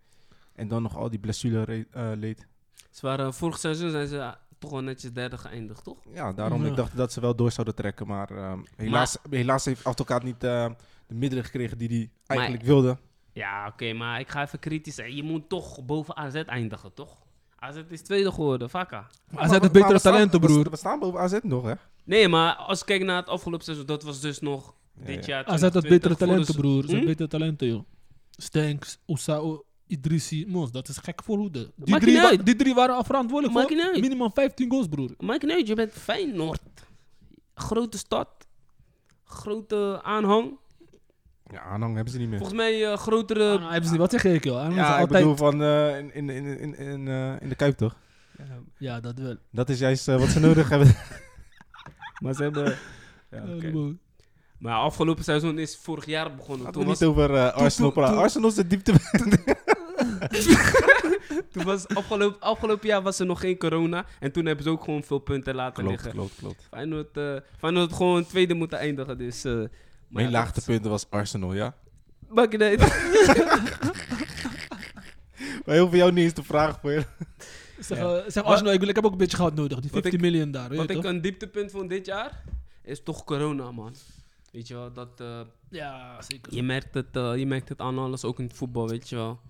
En 0.55 0.69
dan 0.69 0.83
nog 0.83 0.97
al 0.97 1.11
die 1.11 1.19
blessure 1.19 1.87
eh, 1.91 2.11
leed. 2.15 2.47
Ze 2.91 3.07
waren, 3.07 3.35
vorig 3.35 3.59
seizoen 3.59 3.91
zijn 3.91 4.07
ze 4.07 4.35
toch 4.61 4.71
wel 4.71 4.81
netjes 4.81 5.13
derde 5.13 5.39
geëindigd, 5.39 5.85
toch? 5.85 5.99
Ja, 6.15 6.33
daarom 6.33 6.63
Ja. 6.65 6.71
ik 6.71 6.77
dacht 6.77 6.97
dat 6.97 7.13
ze 7.13 7.21
wel 7.21 7.35
door 7.35 7.53
zouden 7.53 7.75
trekken. 7.75 8.07
Maar 8.07 8.31
ehm, 8.31 8.59
helaas, 8.77 9.17
helaas 9.31 9.65
heeft 9.65 9.85
Advocaat 9.85 10.23
niet 10.23 10.45
eh, 10.45 10.71
de 11.07 11.15
middelen 11.15 11.45
gekregen 11.45 11.79
die 11.79 11.89
hij 11.89 12.11
eigenlijk 12.27 12.63
wilde. 12.63 12.97
Ja, 13.33 13.67
oké, 13.67 13.93
maar 13.93 14.21
ik 14.21 14.29
ga 14.29 14.43
even 14.43 14.59
kritisch 14.59 14.95
zijn. 14.95 15.17
Je 15.17 15.23
moet 15.23 15.49
toch 15.49 15.85
boven 15.85 16.17
AZ 16.17 16.35
eindigen, 16.35 16.95
toch? 16.95 17.19
AZ 17.59 17.83
is 17.89 18.03
tweede 18.03 18.33
geworden, 18.33 18.71
vakka. 18.71 19.07
Maar 19.31 19.49
hij 19.49 19.59
heeft 19.61 19.73
betere 19.73 20.01
talenten, 20.01 20.41
broer. 20.41 20.71
We, 20.71 20.77
staan 20.77 20.99
boven 20.99 21.21
AZ 21.21 21.39
nog, 21.43 21.65
hè? 21.65 21.73
Nee, 22.05 22.29
maar 22.29 22.55
als 22.55 22.81
ik 22.81 22.87
kijk 22.87 23.03
naar 23.03 23.17
het 23.17 23.29
afgelopen 23.29 23.65
seizoen, 23.65 23.87
dat 23.87 24.03
was 24.03 24.21
dus 24.21 24.41
nog 24.41 24.75
Ja, 24.99 25.05
dit 25.07 25.27
ja. 25.27 25.35
jaar. 25.35 25.45
AZ 25.45 25.63
had 25.63 25.71
2020 25.71 25.91
betere 25.91 26.17
talenten, 26.17 26.55
broer. 26.55 26.81
Ze 26.81 26.87
hebben 26.87 27.01
Hm? 27.01 27.07
betere 27.07 27.29
talenten, 27.29 27.67
joh. 27.67 27.83
Stanks, 28.31 28.99
Ousao, 29.07 29.65
Idrissi, 29.91 30.45
Mos. 30.49 30.71
Dat 30.73 30.89
is 30.89 30.97
gek 30.97 31.23
voorhoede. 31.25 31.71
Die, 31.77 31.99
drie 31.99 32.13
niet 32.13 32.23
wa- 32.23 32.29
uit. 32.29 32.47
die 32.47 32.57
drie 32.57 32.75
waren 32.75 33.05
verantwoordelijk 33.05 33.59
voor 33.69 33.77
niet 33.93 34.01
minimaal 34.01 34.31
15 34.35 34.71
goals, 34.71 34.87
broer. 34.89 35.11
Maakt 35.19 35.43
niet 35.43 35.53
uit, 35.53 35.67
je 35.67 35.75
bent 35.75 35.93
Feyenoord. 35.93 36.61
Grote 37.55 37.99
stad. 37.99 38.29
Grote 39.25 40.01
aanhang. 40.03 40.59
Ja, 41.53 41.61
aanhang 41.61 41.95
hebben 41.95 42.13
ze 42.13 42.19
niet 42.19 42.29
meer. 42.29 42.39
Volgens 42.39 42.59
mij 42.59 42.91
eh, 42.93 42.97
grotere... 42.99 43.45
Ah, 43.53 43.59
nou, 43.59 43.63
hebben 43.71 43.85
ze 43.85 43.91
niet. 43.91 44.01
Wat 44.01 44.11
zeg 44.11 44.25
ik, 44.25 44.45
joh? 44.45 44.57
Aanhang 44.57 44.73
is 44.73 44.79
ja, 44.81 44.95
ik 44.95 45.01
altijd... 45.01 45.23
bedoel 45.23 45.37
van 45.37 45.63
eh, 45.63 45.99
in, 45.99 46.13
in, 46.15 46.29
in, 46.31 46.59
in, 46.59 46.75
in, 46.79 47.09
eh, 47.09 47.41
in 47.41 47.49
de 47.49 47.55
Kuip, 47.55 47.77
toch? 47.77 47.97
Ja, 48.79 49.01
dat 49.01 49.19
wel. 49.19 49.37
Dat 49.51 49.69
is 49.69 49.79
juist 49.79 50.09
eh, 50.09 50.19
wat 50.19 50.29
ze 50.29 50.41
nodig 50.41 50.69
hebben. 50.69 50.95
Maar 52.23 52.35
ze 52.35 52.43
hebben... 52.43 52.65
Ja, 53.31 53.43
Ja, 53.47 53.55
oké. 53.55 53.97
Maar 54.59 54.75
afgelopen 54.79 55.25
seizoen 55.25 55.59
is 55.59 55.77
vorig 55.77 56.07
jaar 56.07 56.35
begonnen. 56.35 56.65
Laten 56.65 56.81
we 56.81 56.87
Toen 56.87 56.89
niet 56.89 56.99
was, 57.01 57.09
over 57.09 57.35
eh, 57.37 57.53
Arsenal 57.53 57.91
toen- 57.93 57.93
praten. 57.93 58.15
toen- 58.15 58.23
Arsenal 58.23 58.49
is 58.49 58.55
de 58.55 58.67
diepte. 58.67 58.93
toen 61.53 61.65
was 61.65 61.89
afgelopen, 61.89 62.41
afgelopen 62.41 62.89
jaar 62.89 63.03
was 63.03 63.19
er 63.19 63.27
nog 63.27 63.41
geen 63.41 63.59
corona. 63.59 64.05
En 64.21 64.33
toen 64.33 64.47
hebben 64.47 64.65
ze 64.65 64.71
ook 64.71 64.85
gewoon 64.85 65.03
veel 65.03 65.19
punten 65.19 65.55
laten 65.55 65.75
klopt, 65.85 65.91
liggen. 65.91 66.11
klopt, 66.13 66.35
klopt. 66.39 66.67
Feyenoord, 66.71 67.17
eh 67.17 67.37
Feyenoord 67.59 67.89
had 67.89 67.97
gewoon 67.97 68.27
tweede 68.27 68.55
moeten 68.55 68.79
eindigen. 68.79 69.19
Dus, 69.19 69.45
eh, 69.45 69.53
maar 69.55 69.69
Mijn 70.09 70.27
ja, 70.27 70.33
laagtepunten 70.33 70.91
was 70.91 71.07
Arsenal, 71.11 71.55
ja? 71.55 71.75
dat- 72.35 72.51
niet 72.53 72.63
uit. 72.63 72.81
Maar 75.67 75.75
heel 75.75 75.89
veel 75.89 75.99
jou 75.99 76.13
niet 76.13 76.25
eens 76.25 76.35
de 76.35 76.43
vraag 76.43 76.79
voor 76.81 76.91
je. 76.93 77.05
Zeg, 77.79 77.99
Ja. 77.99 78.15
eh, 78.17 78.31
zeg 78.31 78.43
Arsenal, 78.45 78.73
ik, 78.73 78.81
wil, 78.81 78.89
ik 78.89 78.95
heb 78.95 79.05
ook 79.05 79.13
een 79.13 79.19
beetje 79.19 79.37
geld 79.37 79.55
nodig. 79.55 79.81
Die 79.81 79.91
Wat 79.91 80.03
50 80.03 80.13
ik- 80.13 80.21
miljoen 80.31 80.51
daar, 80.51 80.69
weet 80.69 80.79
Wat 80.79 80.89
je 80.89 80.95
ik 80.95 81.01
toch? 81.03 81.11
een 81.11 81.21
dieptepunt 81.21 81.71
vond 81.71 81.89
dit 81.91 82.07
jaar, 82.07 82.43
is 82.83 83.03
toch 83.03 83.25
corona, 83.25 83.71
man. 83.73 83.95
Weet 84.53 84.69
je 84.69 84.75
wel, 84.75 84.93
dat... 84.93 85.09
eh, 85.21 85.41
Ja, 85.71 86.23
zeker. 86.23 86.55
Je 86.55 86.63
merkt 86.63 86.95
het, 86.95 87.07
je 87.13 87.45
merkt 87.47 87.69
het 87.69 87.81
aan 87.81 87.99
alles, 87.99 88.25
ook 88.25 88.39
in 88.39 88.45
het 88.45 88.57
voetbal, 88.57 88.89
weet 88.89 89.09
je 89.09 89.17
wel. 89.17 89.41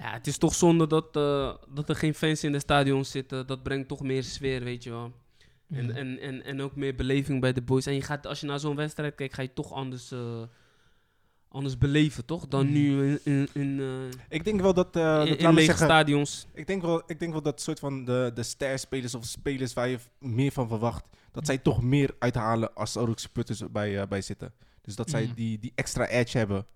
Ja, 0.00 0.12
het 0.12 0.26
is 0.26 0.38
toch 0.38 0.54
zonde 0.54 0.86
dat, 0.86 1.16
eh, 1.16 1.54
dat 1.68 1.88
er 1.88 1.96
geen 1.96 2.14
fans 2.14 2.44
in 2.44 2.52
de 2.52 2.58
stadion 2.58 3.04
zitten. 3.04 3.46
Dat 3.46 3.62
brengt 3.62 3.88
toch 3.88 4.00
meer 4.02 4.22
sfeer, 4.24 4.64
weet 4.64 4.82
je 4.82 4.90
wel. 4.90 5.12
En, 5.68 5.84
Mhm. 5.86 5.96
en, 5.96 6.18
en, 6.20 6.44
en 6.44 6.60
ook 6.62 6.76
meer 6.76 6.94
beleving 6.94 7.40
bij 7.40 7.52
de 7.52 7.62
boys. 7.62 7.86
En 7.86 7.94
je 7.94 8.02
gaat, 8.02 8.26
als 8.26 8.40
je 8.40 8.46
naar 8.46 8.60
zo'n 8.60 8.76
wedstrijd 8.76 9.14
kijkt, 9.14 9.34
ga 9.34 9.42
je 9.42 9.52
toch 9.52 9.72
anders, 9.72 10.10
eh, 10.12 10.42
anders 11.48 11.78
beleven, 11.78 12.24
toch? 12.24 12.48
Dan 12.48 12.64
Mhm. 12.64 12.72
nu 12.72 13.10
in, 13.10 13.20
in, 13.24 13.48
in, 13.52 13.80
eh, 13.80 14.18
Ik 14.28 14.44
denk 14.44 14.60
wel 14.60 14.74
dat, 14.74 14.96
in, 14.96 15.02
dat 15.02 15.28
in 15.28 15.48
lege 15.54 15.64
zeggen, 15.66 15.86
stadions. 15.86 16.46
ik 16.54 16.66
denk 16.66 16.82
wel, 16.82 17.02
ik 17.06 17.18
denk 17.18 17.32
wel 17.32 17.42
dat 17.42 17.60
soort 17.60 17.78
van 17.78 18.04
de, 18.04 18.30
de 18.34 18.42
sterspelers 18.42 19.14
of 19.14 19.24
spelers 19.24 19.72
waar 19.72 19.88
je 19.88 19.98
meer 20.18 20.52
van 20.52 20.68
verwacht, 20.68 21.04
dat 21.32 21.46
zij 21.46 21.58
toch 21.58 21.82
meer 21.82 22.14
uithalen 22.18 22.74
als 22.74 22.94
er 22.94 23.08
ook 23.08 23.18
supporters 23.18 23.62
bij, 23.70 24.08
bij 24.08 24.22
zitten. 24.22 24.52
Dus 24.82 24.96
dat 24.96 25.10
zij 25.10 25.24
Mhm. 25.24 25.34
die, 25.34 25.58
die 25.58 25.72
extra 25.74 26.06
edge 26.06 26.38
hebben. 26.38 26.66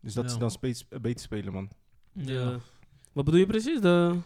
Dus 0.00 0.14
dat 0.14 0.24
Ja. 0.24 0.30
ze 0.30 0.38
dan 0.38 1.00
beter 1.02 1.22
spelen, 1.22 1.52
man. 1.52 1.70
De- 2.12 2.58
wat 3.12 3.24
bedoel 3.24 3.40
je 3.40 3.46
precies? 3.46 3.80
De, 3.80 4.16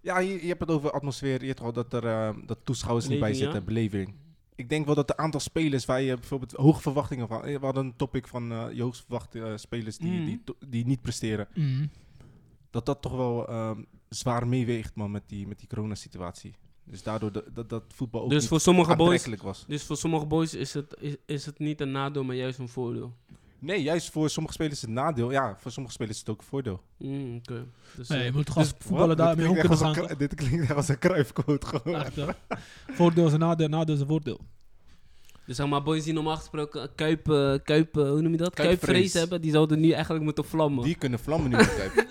Ja, 0.00 0.18
je, 0.18 0.32
je 0.42 0.46
hebt 0.48 0.60
het 0.60 0.70
over 0.70 0.90
atmosfeer. 0.90 1.40
Je 1.40 1.46
hebt 1.46 1.60
al 1.60 1.72
dat 1.72 1.92
er 1.92 2.06
eh, 2.06 2.30
dat 2.46 2.58
toeschouwers 2.64 3.08
niet 3.08 3.20
bij 3.20 3.34
zitten, 3.34 3.64
beleving. 3.64 4.14
Ik 4.54 4.68
denk 4.68 4.86
wel 4.86 4.94
dat 4.94 5.08
de 5.08 5.16
aantal 5.16 5.40
spelers 5.40 5.84
waar 5.84 6.02
je 6.02 6.14
bijvoorbeeld 6.14 6.52
hoge 6.52 6.80
verwachtingen 6.80 7.28
van. 7.28 7.44
eh, 7.44 7.58
We 7.58 7.64
hadden 7.64 7.84
een 7.84 7.96
topic 7.96 8.28
van 8.28 8.52
eh 8.52 8.66
je 8.72 8.82
hoogst 8.82 9.00
verwachte 9.00 9.42
eh, 9.42 9.56
spelers 9.56 9.98
die, 9.98 10.10
Mhm. 10.12 10.24
die, 10.24 10.42
die 10.68 10.86
niet 10.86 11.00
presteren. 11.02 11.48
Mhm. 11.54 11.86
Dat 12.70 12.86
dat 12.86 13.02
toch 13.02 13.12
wel 13.16 13.48
ehm, 13.48 13.82
zwaar 14.08 14.46
meeweegt, 14.46 14.94
man, 14.94 15.10
met 15.10 15.22
die, 15.26 15.46
met 15.46 15.58
die 15.58 15.68
coronasituatie. 15.68 16.54
Dus 16.84 17.02
daardoor 17.02 17.32
dat, 17.32 17.44
dat, 17.54 17.68
dat 17.68 17.82
voetbal 17.88 18.22
ook 18.22 18.30
dus 18.30 18.40
niet 18.40 18.48
voor 18.48 18.60
sommige 18.60 18.96
boys 18.96 19.26
was. 19.42 19.64
Dus 19.68 19.84
voor 19.84 19.96
sommige 19.96 20.26
boys 20.26 20.54
is 20.54 20.74
het, 20.74 20.96
is, 21.00 21.16
is 21.26 21.46
het 21.46 21.58
niet 21.58 21.80
een 21.80 21.90
nadeel, 21.92 22.24
maar 22.24 22.36
juist 22.36 22.58
een 22.58 22.68
voordeel. 22.68 23.12
Nee, 23.62 23.82
juist 23.82 24.10
voor 24.10 24.30
sommige 24.30 24.54
spelers 24.54 24.74
is 24.76 24.82
het 24.82 24.90
nadeel. 24.90 25.30
Ja, 25.30 25.56
voor 25.58 25.70
sommige 25.70 25.94
spelers 25.94 26.14
is 26.16 26.20
het 26.20 26.30
ook 26.30 26.40
een 26.40 26.46
voordeel. 26.46 26.80
Mm, 26.98 27.36
oké. 27.36 27.66
Dus, 27.96 28.08
Nee, 28.08 28.18
eh, 28.18 28.24
je 28.24 28.32
moet 28.32 28.46
toch 28.46 28.56
als 28.56 28.68
dus- 28.68 28.76
voetballer 28.86 29.08
Wat? 29.08 29.16
daarmee 29.16 29.36
dit 29.36 29.46
om 29.48 29.52
klinkt 29.60 29.80
kunnen 29.80 29.94
gaan. 29.94 30.02
als 30.02 30.10
een, 30.10 30.18
Dit 30.28 30.34
klinkt 30.34 30.60
echt 30.62 30.74
als 30.74 30.88
een 30.88 30.98
kruifquote 30.98 31.66
gewoon. 31.66 31.94
Echt? 32.02 32.18
Voordeel 32.90 33.26
is 33.26 33.32
een 33.32 33.38
nadeel, 33.38 33.68
nadeel 33.68 33.94
is 33.94 34.00
een 34.00 34.06
voordeel. 34.06 34.40
Dus 35.46 35.56
zeg 35.56 35.66
maar, 35.68 35.82
boys 35.82 36.04
die 36.04 36.12
normaal 36.12 36.36
gesproken 36.36 36.94
kuip, 36.94 37.30
eh, 37.30 37.54
kuip 37.64 37.96
eh, 37.96 38.08
hoe 38.08 38.20
noem 38.20 38.32
je 38.32 38.36
dat? 38.38 38.54
Kuipvrees. 38.54 38.78
Kuipvrees 38.80 39.12
hebben, 39.12 39.40
die 39.40 39.50
zouden 39.52 39.80
nu 39.80 39.90
eigenlijk 39.90 40.24
moeten 40.24 40.44
vlammen. 40.44 40.84
Die 40.84 40.94
kunnen 40.94 41.18
vlammen 41.18 41.50
nu 41.50 41.56
met 41.56 41.74
Kuip. 41.94 42.06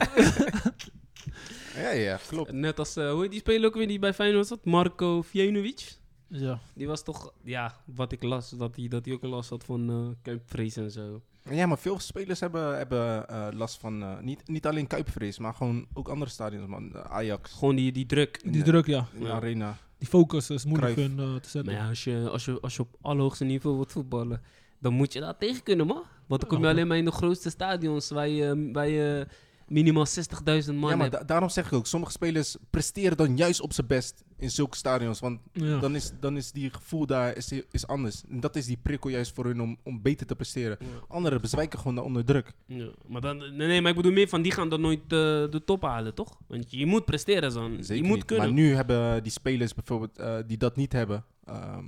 ja, 1.75 1.89
ja, 1.91 2.19
klopt. 2.27 2.51
Net 2.51 2.79
als, 2.79 2.95
eh, 2.95 3.11
hoe 3.11 3.21
heet 3.21 3.31
die 3.31 3.39
speler 3.39 3.65
ook 3.67 3.75
weer 3.75 3.87
die 3.87 3.99
bij 3.99 4.13
Feyenoord 4.13 4.47
zat? 4.47 4.65
Marco 4.65 5.21
Vjenovic. 5.21 5.99
Ja. 6.27 6.59
Die 6.75 6.87
was 6.87 7.03
toch, 7.03 7.33
ja, 7.43 7.75
wat 7.85 8.11
ik 8.11 8.23
las, 8.23 8.49
dat 8.49 8.75
hij 8.75 8.87
dat 8.87 9.05
hij 9.05 9.13
ook 9.13 9.23
last 9.23 9.49
had 9.49 9.63
van 9.63 9.89
eh 9.89 10.07
kuipvrees 10.21 10.75
en 10.75 10.91
zo. 10.91 11.21
Ja, 11.49 11.65
maar 11.65 11.77
veel 11.77 11.99
spelers 11.99 12.39
hebben, 12.39 12.77
hebben 12.77 13.27
eh, 13.27 13.47
last 13.51 13.79
van, 13.79 14.01
eh, 14.03 14.19
niet, 14.19 14.47
niet 14.47 14.65
alleen 14.65 14.87
Kuipvrees, 14.87 15.39
maar 15.39 15.53
gewoon 15.53 15.85
ook 15.93 16.07
andere 16.07 16.31
stadions, 16.31 16.67
man. 16.67 16.97
Ajax, 17.03 17.51
Gewoon 17.53 17.75
die, 17.75 17.91
die 17.91 18.05
druk. 18.05 18.39
in 18.43 18.51
Die 18.51 18.63
de- 18.63 18.69
druk, 18.71 18.85
ja. 18.85 19.05
in 19.13 19.19
de 19.19 19.25
Ja. 19.25 19.31
arena. 19.33 19.77
Die 19.97 20.07
focus 20.07 20.49
is 20.49 20.65
moeilijk 20.65 20.95
hun, 20.95 21.19
eh, 21.19 21.35
te 21.35 21.49
zetten. 21.49 21.73
Maar 21.73 21.81
ja, 21.83 21.89
als 21.89 22.03
je, 22.03 22.27
als, 22.31 22.45
je, 22.45 22.59
als 22.61 22.75
je 22.75 22.81
op 22.81 22.95
allerhoogste 23.01 23.43
niveau 23.43 23.75
wilt 23.75 23.91
voetballen, 23.91 24.41
dan 24.79 24.93
moet 24.93 25.13
je 25.13 25.19
daar 25.19 25.37
tegen 25.37 25.63
kunnen, 25.63 25.87
man. 25.87 26.03
Want 26.27 26.41
dan 26.41 26.49
kom 26.49 26.61
je 26.61 26.67
alleen 26.67 26.87
maar 26.87 26.97
in 26.97 27.05
de 27.05 27.11
grootste 27.11 27.49
stadions 27.49 28.09
waar 28.09 28.27
je, 28.27 28.69
waar 28.73 28.87
je 28.87 29.27
minimaal 29.67 30.05
60.000 30.07 30.75
man 30.75 30.89
ja, 30.89 30.95
maar 30.95 31.09
da- 31.09 31.23
daarom 31.23 31.49
zeg 31.49 31.65
ik 31.65 31.73
ook, 31.73 31.87
sommige 31.87 32.11
spelers 32.11 32.55
presteren 32.69 33.17
dan 33.17 33.37
juist 33.37 33.61
op 33.61 33.73
zijn 33.73 33.87
best 33.87 34.23
in 34.41 34.51
zulke 34.51 34.77
stadions. 34.77 35.19
Want 35.19 35.39
Ja. 35.53 35.79
dan, 35.79 35.95
is, 35.95 36.11
dan 36.19 36.37
is 36.37 36.51
die 36.51 36.69
gevoel 36.73 37.05
daar 37.05 37.35
is, 37.37 37.51
is 37.71 37.87
anders. 37.87 38.23
En 38.29 38.39
dat 38.39 38.55
is 38.55 38.65
die 38.65 38.77
prikkel 38.77 39.09
juist 39.09 39.33
voor 39.33 39.45
hun 39.45 39.61
om, 39.61 39.77
om 39.83 40.01
beter 40.01 40.27
te 40.27 40.35
presteren. 40.35 40.77
Ja. 40.79 40.87
Anderen 41.07 41.41
bezwijken 41.41 41.79
gewoon 41.79 41.95
daar 41.95 42.03
onder 42.03 42.25
druk. 42.25 42.53
Ja, 42.65 42.89
maar 43.07 43.21
dan, 43.21 43.37
nee, 43.37 43.67
nee, 43.67 43.81
maar 43.81 43.89
ik 43.89 43.95
bedoel 43.97 44.11
meer 44.11 44.27
van, 44.27 44.41
die 44.41 44.51
gaan 44.51 44.69
dan 44.69 44.81
nooit 44.81 45.01
eh, 45.01 45.07
de 45.09 45.61
top 45.65 45.81
halen, 45.81 46.13
toch? 46.13 46.37
Want 46.47 46.71
je 46.71 46.85
moet 46.85 47.05
presteren, 47.05 47.53
dan. 47.53 47.77
Zeker 47.83 47.95
je 47.95 48.03
moet 48.09 48.15
niet. 48.17 48.25
kunnen. 48.25 48.45
Maar 48.45 48.53
nu 48.55 48.73
hebben 48.75 49.23
die 49.23 49.31
spelers 49.31 49.73
bijvoorbeeld 49.73 50.17
eh, 50.17 50.37
die 50.47 50.57
dat 50.57 50.75
niet 50.75 50.91
hebben, 50.91 51.25
ehm, 51.45 51.85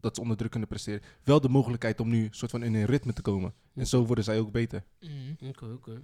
dat 0.00 0.14
ze 0.14 0.20
onder 0.20 0.36
druk 0.36 0.50
kunnen 0.50 0.68
presteren, 0.68 1.00
wel 1.24 1.40
de 1.40 1.48
mogelijkheid 1.48 2.00
om 2.00 2.08
nu 2.08 2.28
soort 2.30 2.50
van 2.50 2.62
in 2.62 2.74
een 2.74 2.84
ritme 2.86 3.12
te 3.12 3.22
komen. 3.22 3.52
En 3.74 3.86
zo 3.86 4.06
worden 4.06 4.24
zij 4.24 4.38
ook 4.38 4.52
beter. 4.52 4.84
Oké, 5.48 5.64
oké. 5.66 6.02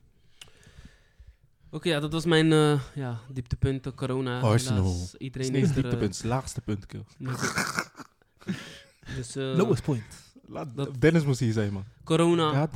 Oké, 1.70 1.88
ja, 1.88 2.00
dat 2.00 2.12
was 2.12 2.24
mijn 2.24 2.52
eh, 2.52 2.80
ja, 2.94 3.18
dieptepunt, 3.32 3.86
eh, 3.86 3.92
corona. 3.92 4.40
Arsenal. 4.40 4.84
Is 4.90 5.14
Iedereen 5.14 5.54
is 5.54 5.68
het 5.68 5.70
er... 5.70 5.76
eh, 5.76 5.82
dieptepunt, 5.82 6.16
het 6.16 6.24
laagste 6.26 6.60
punt, 6.60 6.86
dus 9.16 9.36
eh, 9.36 9.54
Lowest 9.56 9.82
point. 9.82 10.04
Laat- 10.48 10.76
dat- 10.76 11.00
Dennis 11.00 11.24
moest 11.24 11.40
hier 11.40 11.52
zijn, 11.52 11.72
man. 11.72 11.84
corona. 12.04 12.68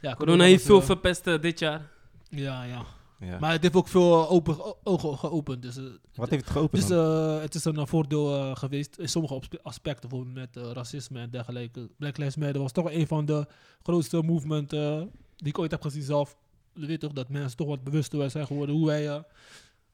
Ja, 0.00 0.14
Corona 0.14 0.44
heeft 0.44 0.56
was, 0.56 0.66
veel 0.66 0.80
eh, 0.80 0.84
verpest 0.86 1.26
eh, 1.26 1.40
dit 1.40 1.58
jaar. 1.58 1.90
Ja, 2.28 2.62
ja. 2.62 2.84
Ja. 3.20 3.38
Maar 3.38 3.52
het 3.52 3.62
heeft 3.62 3.74
ook 3.74 3.88
veel 3.88 4.22
eh, 4.22 4.32
open, 4.32 4.56
ogen 4.84 5.18
geopend. 5.18 5.62
Dus, 5.62 5.76
eh, 5.76 5.84
Wat 6.14 6.30
heeft 6.30 6.44
het 6.44 6.52
geopend 6.52 6.80
dus 6.80 6.90
dan? 6.90 7.34
eh, 7.36 7.40
het 7.42 7.54
is 7.54 7.64
een 7.64 7.76
eh, 7.76 7.86
voordeel 7.86 8.36
eh, 8.36 8.56
geweest 8.56 8.96
in 8.98 9.08
sommige 9.08 9.40
aspecten, 9.62 10.08
bijvoorbeeld 10.08 10.36
met 10.54 10.56
eh, 10.64 10.70
racisme 10.72 11.20
en 11.20 11.30
dergelijke. 11.30 11.90
Black 11.98 12.16
Lives 12.16 12.36
Matter 12.36 12.60
was 12.62 12.72
toch 12.72 12.90
een 12.90 13.06
van 13.06 13.24
de 13.24 13.46
grootste 13.82 14.22
movements 14.22 14.72
eh, 14.74 15.00
die 15.36 15.48
ik 15.48 15.58
ooit 15.58 15.70
heb 15.70 15.82
gezien 15.82 16.02
zelf. 16.02 16.36
Je 16.80 16.86
weet 16.86 17.00
toch 17.00 17.12
dat 17.12 17.28
mensen 17.28 17.56
toch 17.56 17.66
wat 17.68 17.84
bewuster 17.84 18.30
zijn 18.30 18.46
geworden 18.46 18.74
hoe 18.74 18.86
wij 18.86 19.08
eh, 19.08 19.22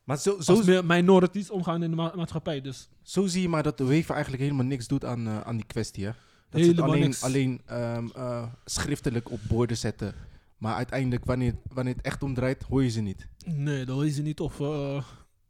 Maar 0.04 0.18
zo, 0.18 0.40
zo, 0.40 0.52
als 0.56 0.64
mi- 0.66 0.82
minorities 0.82 1.50
omgaan 1.50 1.82
in 1.82 1.90
de 1.90 1.96
ma- 1.96 2.12
maatschappij. 2.16 2.60
Dus 2.60 2.88
zo 3.02 3.26
zie 3.26 3.42
je 3.42 3.48
maar 3.48 3.62
dat 3.62 3.78
de 3.78 3.84
UEFA 3.84 4.12
eigenlijk 4.14 4.42
helemaal 4.42 4.64
niks 4.66 4.86
doet 4.86 5.04
aan, 5.04 5.26
eh, 5.26 5.40
aan 5.40 5.56
die 5.56 5.66
kwestie, 5.66 6.04
hè? 6.04 6.10
Dat 6.50 6.64
ze 6.64 6.82
alleen, 6.82 7.00
niks. 7.00 7.22
alleen 7.22 7.60
eh, 7.66 8.46
schriftelijk 8.64 9.30
op 9.30 9.40
borden 9.48 9.76
zetten. 9.76 10.14
Maar 10.58 10.74
uiteindelijk, 10.74 11.24
wanneer, 11.24 11.54
wanneer 11.72 11.94
het 11.94 12.04
echt 12.04 12.22
omdraait, 12.22 12.62
hoor 12.62 12.82
je 12.82 12.90
ze 12.90 13.00
niet. 13.00 13.28
nee, 13.44 13.84
dat 13.84 14.02
is 14.02 14.16
het 14.16 14.24
niet. 14.24 14.40
Of, 14.40 14.58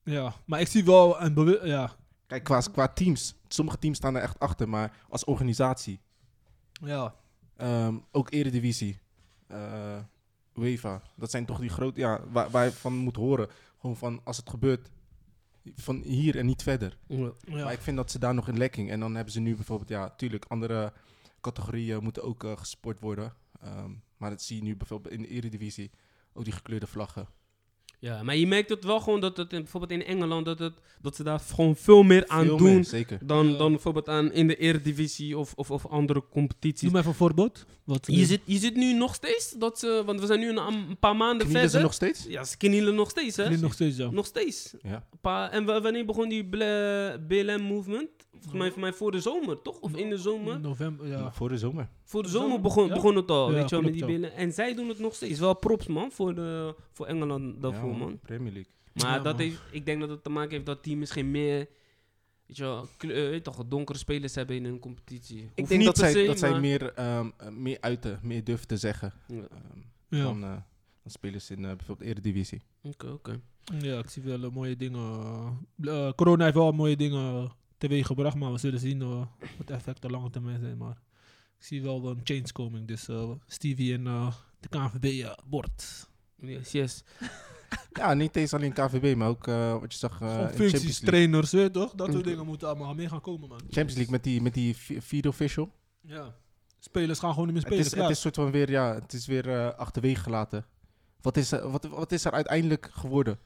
ja. 0.05 0.35
Maar 0.45 0.61
ik 0.61 0.69
zie 0.69 0.85
wel 0.85 1.21
een 1.21 1.59
ja, 1.63 1.91
Kijk, 2.27 2.45
qua, 2.45 2.61
qua 2.61 2.89
teams. 2.89 3.35
Sommige 3.49 3.79
teams 3.79 3.97
staan 3.97 4.17
er 4.17 4.23
echt 4.23 4.39
achter, 4.39 4.69
maar 4.69 4.93
als 5.09 5.25
organisatie. 5.25 6.01
ja, 6.73 7.15
ehm, 7.57 7.97
ook 8.13 8.33
Eredivisie. 8.33 8.99
UEFA. 10.59 11.03
Dat 11.15 11.31
zijn 11.31 11.45
toch 11.45 11.59
die 11.59 11.69
grote... 11.69 12.01
Ja, 12.01 12.21
waar, 12.31 12.51
waar 12.51 12.65
je 12.65 12.73
van 12.73 12.97
moet 12.97 13.17
horen. 13.17 13.49
Gewoon 13.81 13.97
van, 13.97 14.21
als 14.25 14.37
het 14.37 14.51
gebeurt, 14.51 14.91
van 15.75 16.03
hier 16.03 16.37
en 16.39 16.47
niet 16.47 16.63
verder. 16.63 16.99
Ja. 17.07 17.33
Maar 17.47 17.73
ik 17.73 17.81
vind 17.81 17.97
dat 17.97 18.11
ze 18.11 18.19
daar 18.19 18.35
nog 18.35 18.49
in 18.49 18.59
lekking. 18.59 18.91
En 18.91 19.01
dan 19.01 19.15
hebben 19.15 19.33
ze 19.33 19.41
nu 19.41 19.55
bijvoorbeeld, 19.55 19.89
ja, 19.89 20.11
tuurlijk, 20.11 20.45
andere 20.49 20.93
categorieën 21.41 22.03
moeten 22.03 22.23
ook 22.23 22.45
eh, 22.45 22.57
gesport 22.57 23.01
worden. 23.01 23.35
Ehm, 23.61 23.91
maar 24.17 24.31
dat 24.31 24.43
zie 24.43 24.57
je 24.57 24.63
nu 24.63 24.77
bijvoorbeeld 24.77 25.15
in 25.15 25.23
de 25.23 25.29
Eredivisie. 25.29 25.91
Ook 26.33 26.45
die 26.45 26.53
gekleurde 26.53 26.87
vlaggen. 26.87 27.29
Ja, 27.99 28.23
maar 28.23 28.37
je 28.37 28.47
merkt 28.47 28.69
het 28.71 28.85
wel 28.85 29.01
gewoon 29.01 29.21
dat 29.21 29.37
het 29.37 29.53
in, 29.53 29.59
bijvoorbeeld 29.63 29.93
in 30.01 30.05
Engeland, 30.07 30.45
dat, 30.45 30.59
het, 30.59 30.73
dat 31.01 31.17
ze 31.17 31.23
daar 31.23 31.41
gewoon 31.41 31.77
veel 31.77 32.03
meer 32.03 32.25
aan 32.29 32.45
Veel 32.45 32.57
doen 32.57 32.75
meer, 32.75 32.85
zeker. 32.85 33.19
dan, 33.27 33.51
Ja. 33.51 33.57
dan 33.59 33.71
bijvoorbeeld 33.73 34.09
aan 34.09 34.33
in 34.33 34.47
de 34.47 34.57
Eredivisie 34.57 35.39
of, 35.39 35.53
of, 35.55 35.71
of 35.71 35.87
andere 35.87 36.23
competities. 36.31 36.83
Noem 36.89 36.97
even 36.97 37.09
een 37.09 37.15
voorbeeld. 37.17 37.65
Wat, 37.85 38.07
Je 38.11 38.25
zit, 38.25 38.41
je 38.45 38.59
zit 38.59 38.75
nu 38.77 38.93
nog 38.93 39.15
steeds, 39.15 39.51
dat 39.59 39.79
ze, 39.79 40.03
want 40.07 40.21
we 40.21 40.27
zijn 40.27 40.41
nu 40.41 40.49
een, 40.49 40.57
een 40.57 40.99
paar 40.99 41.17
maanden 41.17 41.47
Knielen 41.47 41.63
ze 41.63 41.69
verder. 41.69 41.83
nog 41.83 41.93
steeds? 41.95 42.25
Ja, 42.29 42.45
ze 42.45 42.57
knielen 42.57 42.95
nog 42.95 43.11
steeds, 43.11 43.37
hè? 43.37 43.49
Nu 43.49 43.57
nog 43.57 43.73
steeds 43.73 43.97
zo. 43.97 44.11
Nog 44.11 44.27
steeds. 44.27 44.75
Ja. 44.83 44.95
Een 45.13 45.19
paar- 45.21 45.51
en 45.51 45.65
wa- 45.65 45.81
wanneer 45.81 46.05
begon 46.05 46.29
die 46.29 46.45
BLM-movement? 47.29 48.09
Volgens 48.41 48.53
mij, 48.63 48.71
voor 48.71 48.81
mij 48.81 48.93
voor 48.93 49.11
de 49.11 49.21
zomer, 49.21 49.63
toch? 49.63 49.79
Of 49.81 49.97
in 49.97 50.11
de 50.11 50.19
zomer? 50.19 50.61
November, 50.61 51.07
ja. 51.07 51.33
Voor 51.33 51.49
de 51.49 51.59
zomer. 51.59 51.89
Voor 52.05 52.23
de 52.23 52.29
Zomer, 52.29 52.61
begon, 52.61 52.87
ja. 52.87 52.95
begon 52.95 53.17
het 53.17 53.31
al, 53.31 53.49
Ja, 53.51 53.55
weet 53.57 53.69
je 53.71 53.75
wel, 53.77 53.85
met 53.85 53.93
die 53.93 54.05
BLM. 54.05 54.25
En 54.25 54.53
zij 54.53 54.75
doen 54.75 54.89
het 54.89 54.99
nog 54.99 55.15
steeds. 55.15 55.39
Wel 55.39 55.55
props, 55.57 55.87
man, 55.87 56.11
voor, 56.13 56.35
de, 56.35 56.75
voor 56.93 57.07
Engeland 57.07 57.63
daarvoor, 57.63 57.91
Ja, 57.91 57.97
man. 57.97 58.19
Premier 58.19 58.53
League. 58.53 58.73
Maar 58.93 59.07
Ja, 59.17 59.19
dat 59.19 59.37
man. 59.37 59.43
heeft, 59.47 59.61
ik 59.71 59.87
denk 59.87 60.01
dat 60.01 60.09
het 60.09 60.23
te 60.23 60.31
maken 60.31 60.51
heeft 60.51 60.67
dat 60.67 60.85
die 60.85 60.97
misschien 60.97 61.31
meer, 61.31 61.69
weet 62.47 62.57
je 62.57 62.63
wel, 62.63 62.89
eh, 62.99 63.09
weet 63.09 63.45
toch, 63.45 63.65
donkere 63.67 63.99
spelers 63.99 64.35
hebben 64.35 64.57
in 64.57 64.65
een 64.65 64.79
competitie. 64.79 65.51
Ik 65.55 65.69
denk 65.69 65.71
niet 65.71 65.85
dat, 65.85 65.99
zij, 65.99 66.13
se, 66.13 66.25
dat 66.27 66.39
zij 66.39 66.61
meer, 66.61 66.93
ehm, 66.93 67.31
eh, 67.37 67.49
meer 67.49 67.77
uiten, 67.81 68.19
meer 68.23 68.45
durven 68.45 68.67
te 68.67 68.77
zeggen. 68.77 69.13
Ja. 69.27 69.35
ehm, 69.37 69.79
Ja. 70.09 70.23
dan, 70.23 70.43
eh, 70.43 70.49
dan 71.03 71.11
spelers 71.11 71.51
in 71.51 71.61
bijvoorbeeld 71.63 72.09
Eredivisie. 72.11 72.63
Oké, 72.83 73.07
oké. 73.11 73.41
ja, 73.79 73.99
ik 73.99 74.09
zie 74.11 74.23
wel 74.23 74.51
mooie 74.51 74.77
dingen. 74.77 75.01
eh, 75.83 76.13
corona 76.13 76.45
heeft 76.45 76.57
wel 76.57 76.73
mooie 76.73 76.97
dingen 76.97 77.51
teweeg 77.79 78.07
gebracht, 78.07 78.37
maar 78.37 78.53
we 78.53 78.59
zullen 78.59 78.81
zien 78.81 79.03
eh, 79.03 79.27
wat 79.57 79.67
de 79.67 79.75
effecten 79.75 80.11
lange 80.11 80.31
termijn 80.31 80.61
zijn. 80.61 80.77
Maar 80.77 81.03
ik 81.59 81.65
zie 81.65 81.83
wel 81.83 82.07
een 82.07 82.21
change 82.25 82.53
coming. 82.53 82.87
Dus 82.89 83.09
eh, 83.09 83.31
Stevie 83.47 83.95
en 83.95 84.07
eh, 84.07 84.35
de 84.61 84.69
KNVB 84.69 85.05
uh, 85.05 85.33
bord. 85.47 86.09
Yes, 86.37 86.73
yes. 86.73 87.05
Ja, 87.93 88.15
niet 88.15 88.37
eens 88.37 88.55
alleen 88.55 88.73
KVB, 88.73 89.17
maar 89.17 89.29
ook 89.29 89.47
eh, 89.47 89.79
wat 89.81 89.93
je 89.93 89.99
zag 89.99 90.13
eh, 90.13 90.19
Gewoon 90.29 90.41
in 90.41 90.47
Champions 90.47 90.73
functies, 90.73 90.99
trainers, 90.99 91.53
weet 91.53 91.73
toch? 91.73 91.95
Dat 91.95 92.07
soort 92.07 92.19
Oké. 92.19 92.29
dingen 92.29 92.47
moeten 92.47 92.69
allemaal 92.69 92.95
mee 92.95 93.09
gaan 93.09 93.21
komen, 93.21 93.49
man. 93.49 93.59
Champions 93.59 93.95
League 93.95 94.11
met 94.13 94.25
die, 94.25 94.43
met 94.43 94.55
die 94.55 94.77
vierde 95.01 95.29
official. 95.29 95.73
Ja. 96.01 96.35
Spelers 96.79 97.19
gaan 97.19 97.31
gewoon 97.33 97.47
niet 97.53 97.55
meer 97.55 97.65
Het 97.65 97.73
spelen. 97.73 97.87
is, 97.87 97.93
klaar. 97.93 98.07
het 98.07 98.17
is 98.17 98.23
soort 98.23 98.35
van 98.35 98.51
weer, 98.51 98.71
ja, 98.71 98.95
het 98.95 99.13
is 99.13 99.27
weer 99.27 99.51
eh, 99.51 99.79
achterwege 99.79 100.23
gelaten. 100.23 100.65
Wat 101.21 101.37
is, 101.37 101.53
er, 101.53 101.71
wat, 101.71 101.85
wat 101.85 102.13
is 102.13 102.25
er 102.25 102.33
uiteindelijk 102.33 102.89
geworden? 102.93 103.39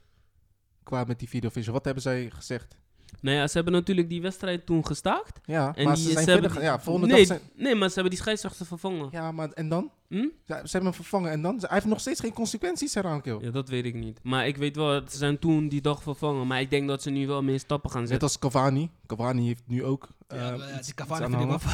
Qua 0.83 1.05
met 1.05 1.18
die 1.18 1.28
vierde 1.28 1.47
official. 1.47 1.72
Wat 1.74 1.85
hebben 1.85 2.03
zij 2.03 2.31
gezegd? 2.31 2.76
Nou 3.21 3.37
ja, 3.37 3.47
ze 3.47 3.55
hebben 3.55 3.73
natuurlijk 3.73 4.09
die 4.09 4.23
wedstrijd 4.23 4.67
toen 4.67 4.87
gestaakt. 4.87 5.41
Ja, 5.45 5.73
En 5.75 5.85
maar 5.85 5.95
die, 5.95 6.05
ze 6.05 6.11
zijn 6.13 6.25
verder... 6.25 6.53
die- 6.53 6.61
ja, 6.61 6.81
volgende 6.81 7.07
nee, 7.15 7.27
dag 7.27 7.27
zijn... 7.27 7.41
nee, 7.57 7.75
maar 7.75 7.89
ze 7.89 7.95
hebben 7.95 8.13
die 8.13 8.21
scheidsrechter 8.21 8.67
vervangen. 8.67 9.09
Ja, 9.11 9.33
maar 9.33 9.51
en 9.51 9.69
dan? 9.69 9.91
Hm? 10.09 10.15
Ja, 10.17 10.57
ze 10.57 10.71
hebben 10.73 10.83
hem 10.83 10.93
vervangen 10.93 11.31
en 11.31 11.43
dan? 11.43 11.57
Hij 11.61 11.69
heeft 11.71 11.85
nog 11.87 12.01
steeds 12.01 12.21
geen 12.21 12.33
consequenties 12.33 12.95
eraan. 12.95 13.21
Ja, 13.25 13.51
dat 13.51 13.69
weet 13.69 13.85
ik 13.85 13.95
niet. 13.95 14.19
Maar 14.23 14.47
ik 14.47 14.57
weet 14.57 14.77
wel, 14.77 15.03
ze 15.09 15.17
zijn 15.17 15.39
toen 15.39 15.69
die 15.69 15.81
dag 15.81 16.03
vervangen. 16.03 16.47
Maar 16.47 16.61
ik 16.61 16.71
denk 16.71 16.89
dat 16.89 17.03
ze 17.03 17.11
nu 17.11 17.27
wel 17.27 17.43
meer 17.43 17.59
stappen 17.59 17.91
gaan 17.91 18.01
Net 18.01 18.09
zetten. 18.09 18.29
als 18.29 18.39
Cavani. 18.39 18.91
Cavani 19.07 19.47
heeft 19.47 19.63
nu 19.67 19.85
ook 19.85 20.09
Ja, 20.29 20.37
eh, 20.37 20.59
maar 20.59 20.69
ja, 20.69 20.77
iets- 20.77 20.87
die 20.87 20.95
Cavani 20.95 21.27
vind 21.27 21.43
ik 21.43 21.49
wel. 21.49 21.59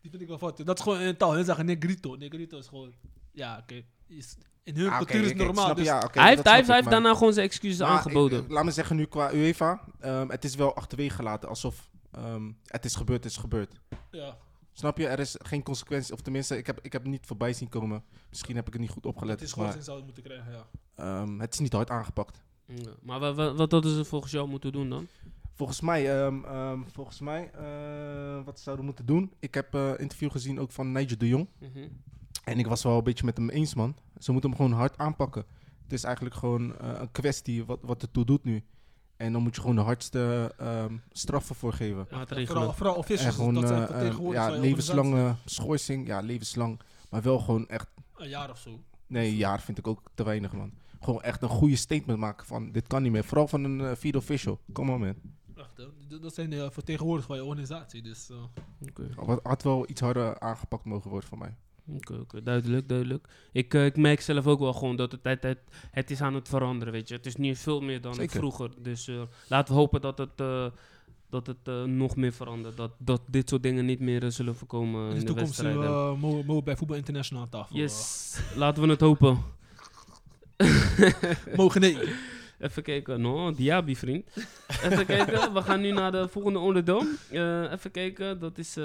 Die 0.00 0.10
vind 0.10 0.22
ik 0.22 0.28
wel 0.28 0.38
fout. 0.38 0.66
Dat 0.66 0.76
is 0.78 0.82
gewoon 0.82 1.00
in 1.00 1.16
taal. 1.16 1.32
Ze 1.32 1.44
zeggen 1.44 1.66
Negrito. 1.66 2.16
Negrito 2.16 2.58
is 2.58 2.66
gewoon... 2.66 2.92
Ja, 3.32 3.58
oké. 3.62 3.82
Is- 4.08 4.36
In 4.64 4.76
hun 4.76 4.88
Ah, 4.88 4.94
oké, 4.94 5.04
cultuur 5.04 5.14
is 5.20 5.20
oké, 5.20 5.32
het 5.32 5.40
ik 5.40 5.46
normaal. 5.46 5.64
snap- 5.64 5.76
dus 5.76 5.86
ja, 5.86 5.96
oké, 6.04 6.18
hij 6.18 6.28
heeft, 6.28 6.36
dat 6.36 6.52
hij 6.52 6.54
snap 6.54 6.54
heeft, 6.54 6.66
hij 6.68 6.78
ik, 6.78 6.82
heeft 6.84 6.84
maar- 6.84 6.92
daarna 7.02 7.14
gewoon 7.18 7.32
zijn 7.32 7.46
excuses 7.46 7.78
Maar 7.78 7.88
aangeboden. 7.88 8.42
ik- 8.44 8.50
laat 8.50 8.64
me 8.64 8.70
zeggen 8.70 8.96
nu 8.96 9.04
qua 9.04 9.32
UEFA. 9.32 9.80
ehm, 10.00 10.28
het 10.28 10.44
is 10.44 10.54
wel 10.54 10.74
achterwege 10.74 11.14
gelaten. 11.14 11.48
Alsof 11.48 11.90
ehm, 12.10 12.50
het 12.66 12.84
is 12.84 12.94
gebeurd, 12.94 13.24
het 13.24 13.32
is 13.32 13.38
gebeurd. 13.38 13.80
ja. 14.10 14.36
Snap 14.74 14.98
je? 14.98 15.06
Er 15.06 15.18
is 15.18 15.36
geen 15.38 15.62
consequentie. 15.62 16.12
Of 16.12 16.20
tenminste, 16.20 16.56
ik 16.56 16.66
heb, 16.66 16.78
ik 16.82 16.92
heb 16.92 17.04
niet 17.04 17.26
voorbij 17.26 17.52
zien 17.52 17.68
komen. 17.68 18.04
Misschien 18.28 18.56
heb 18.56 18.66
ik 18.66 18.72
het 18.72 18.82
niet 18.82 18.90
goed 18.90 19.06
opgelet. 19.06 19.40
Het 19.40 19.48
is 19.48 19.54
maar 19.54 19.68
gewoon 19.68 19.82
zouden 19.82 20.04
moeten 20.06 20.22
krijgen, 20.22 20.52
ja. 20.52 20.66
ehm, 20.94 21.38
het 21.40 21.52
is 21.52 21.58
niet 21.60 21.72
hard 21.72 21.90
aangepakt. 21.90 22.42
Ja. 22.66 22.90
Maar 23.02 23.20
wa- 23.20 23.34
wa- 23.34 23.54
wat 23.54 23.72
hadden 23.72 23.94
ze 23.94 24.04
volgens 24.04 24.32
jou 24.32 24.48
moeten 24.48 24.72
doen 24.72 24.88
dan? 24.90 25.06
Volgens 25.54 25.80
mij, 25.80 26.20
ehm, 26.24 26.44
ehm, 26.44 26.80
volgens 26.92 27.20
mij 27.20 27.50
eh, 27.54 28.44
wat 28.44 28.60
zouden 28.60 28.84
we 28.84 28.90
moeten 28.90 29.06
doen? 29.06 29.32
Ik 29.38 29.54
heb 29.54 29.74
een 29.74 29.98
interview 29.98 30.30
gezien 30.30 30.60
ook 30.60 30.72
van 30.72 30.92
Nigel 30.92 31.18
de 31.18 31.28
Jong. 31.28 31.48
Mhm. 31.58 31.88
En 32.44 32.58
ik 32.58 32.66
was 32.66 32.82
wel 32.82 32.96
een 32.98 33.04
beetje 33.04 33.24
met 33.24 33.36
hem 33.36 33.48
eens, 33.50 33.74
man. 33.74 33.96
Ze 34.22 34.32
moeten 34.32 34.50
hem 34.50 34.58
gewoon 34.58 34.72
hard 34.72 34.98
aanpakken. 34.98 35.44
Het 35.82 35.92
is 35.92 36.04
eigenlijk 36.04 36.34
gewoon 36.34 36.78
eh, 36.78 37.00
een 37.00 37.10
kwestie 37.10 37.64
wat, 37.64 37.78
wat 37.82 38.02
ertoe 38.02 38.24
doet 38.24 38.44
nu. 38.44 38.64
En 39.16 39.32
dan 39.32 39.42
moet 39.42 39.54
je 39.54 39.60
gewoon 39.60 39.76
de 39.76 39.82
hardste 39.82 40.54
ehm, 40.58 40.96
straffen 41.10 41.54
voor 41.54 41.72
geven. 41.72 42.06
Maatregelen. 42.10 42.46
Vooral, 42.46 42.72
vooral 42.72 42.94
En 42.94 42.98
officials, 42.98 43.34
gewoon 43.34 43.54
dat 43.54 43.66
zijn 43.66 43.78
eh, 43.78 43.84
eh, 43.84 43.90
vertegenwoordigers 43.90 44.46
ja, 44.46 44.52
van 44.52 44.60
levenslange 44.60 45.34
schorsing. 45.44 46.06
Ja, 46.06 46.20
levenslang. 46.20 46.80
Maar 47.10 47.22
wel 47.22 47.38
gewoon 47.38 47.68
echt... 47.68 47.86
Een 48.16 48.28
jaar 48.28 48.50
of 48.50 48.58
zo. 48.58 48.80
Nee, 49.06 49.30
een 49.30 49.36
jaar 49.36 49.60
vind 49.60 49.78
ik 49.78 49.86
ook 49.86 50.10
te 50.14 50.24
weinig, 50.24 50.52
man. 50.52 50.72
Gewoon 51.00 51.22
echt 51.22 51.42
een 51.42 51.48
goede 51.48 51.76
statement 51.76 52.18
maken 52.18 52.46
van... 52.46 52.72
Dit 52.72 52.86
kan 52.86 53.02
niet 53.02 53.12
meer. 53.12 53.24
Vooral 53.24 53.48
van 53.48 53.64
een 53.64 53.80
uh, 53.80 53.90
vierde 53.94 54.18
official. 54.18 54.60
Come 54.72 54.92
on, 54.92 55.00
man. 55.00 55.14
Echt, 55.54 55.88
dat 56.22 56.34
zijn 56.34 56.50
de 56.50 56.70
vertegenwoordigers 56.70 57.26
van 57.26 57.36
je 57.36 57.50
organisatie. 57.50 58.02
Dus, 58.02 58.30
eh, 58.30 58.88
Oké, 58.88 59.08
Wat 59.14 59.40
had 59.42 59.62
wel 59.62 59.90
iets 59.90 60.00
harder 60.00 60.40
aangepakt 60.40 60.84
mogen 60.84 61.10
worden 61.10 61.28
voor 61.28 61.38
mij. 61.38 61.56
Oké, 61.86 62.42
duidelijk, 62.42 62.88
duidelijk. 62.88 63.28
Ik, 63.52 63.74
eh, 63.74 63.84
ik 63.84 63.96
merk 63.96 64.20
zelf 64.20 64.46
ook 64.46 64.58
wel 64.58 64.72
gewoon 64.72 64.96
dat 64.96 65.12
het, 65.12 65.20
het, 65.22 65.42
het, 65.42 65.58
het 65.90 66.10
is 66.10 66.20
aan 66.20 66.34
het 66.34 66.48
veranderen, 66.48 66.92
weet 66.92 67.08
je. 67.08 67.14
Het 67.14 67.26
is 67.26 67.36
nu 67.36 67.56
veel 67.56 67.80
meer 67.80 68.00
dan 68.00 68.14
Zeker. 68.14 68.38
vroeger. 68.38 68.70
Dus 68.78 69.08
eh, 69.08 69.22
laten 69.48 69.74
we 69.74 69.80
hopen 69.80 70.00
dat 70.00 70.18
het, 70.18 70.40
eh, 70.40 70.66
dat 71.30 71.46
het 71.46 71.86
nog 71.86 72.16
meer 72.16 72.32
verandert. 72.32 72.76
Dat, 72.76 72.92
dat 72.98 73.22
dit 73.26 73.48
soort 73.48 73.62
dingen 73.62 73.84
niet 73.84 74.00
meer 74.00 74.32
zullen 74.32 74.54
voorkomen 74.54 75.02
in 75.02 75.08
in 75.08 75.14
de 75.14 75.20
de 75.20 75.26
toekomst 75.26 75.54
zullen 75.54 76.46
we 76.46 76.62
bij 76.62 76.76
Voetbal 76.76 76.96
International 76.96 77.42
aan 77.42 77.48
tafel. 77.48 77.76
Yes, 77.76 78.38
laten 78.56 78.82
we 78.82 78.88
het 78.88 79.00
hopen. 79.00 79.38
mogen 81.56 81.80
nee. 81.80 81.98
Even 82.58 82.82
kijken, 82.82 83.20
no, 83.20 83.52
Diaby 83.52 83.94
vriend. 83.94 84.28
Even 84.82 85.06
kijken, 85.06 85.52
we 85.52 85.62
gaan 85.62 85.80
nu 85.80 85.92
naar 85.92 86.12
de 86.12 86.28
volgende 86.28 86.58
onderdeel. 86.58 87.06
Even 87.70 87.90
kijken, 87.90 88.38
dat 88.38 88.58
is... 88.58 88.78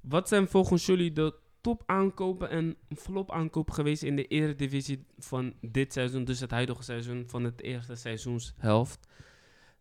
wat 0.00 0.28
zijn 0.28 0.48
volgens 0.48 0.86
jullie 0.86 1.12
de 1.12 1.34
top 1.64 1.82
aankopen 1.86 2.50
en 2.50 2.76
flop 2.96 3.30
aankopen 3.32 3.74
geweest 3.74 4.02
in 4.02 4.16
de 4.16 4.26
eredivisie 4.26 5.04
van 5.18 5.54
dit 5.60 5.92
seizoen? 5.92 6.24
Dus 6.24 6.40
het 6.40 6.50
huidige 6.50 6.82
seizoen 6.82 7.24
van 7.26 7.44
het 7.44 7.62
eerste 7.62 7.94
seizoenshelft. 7.94 9.08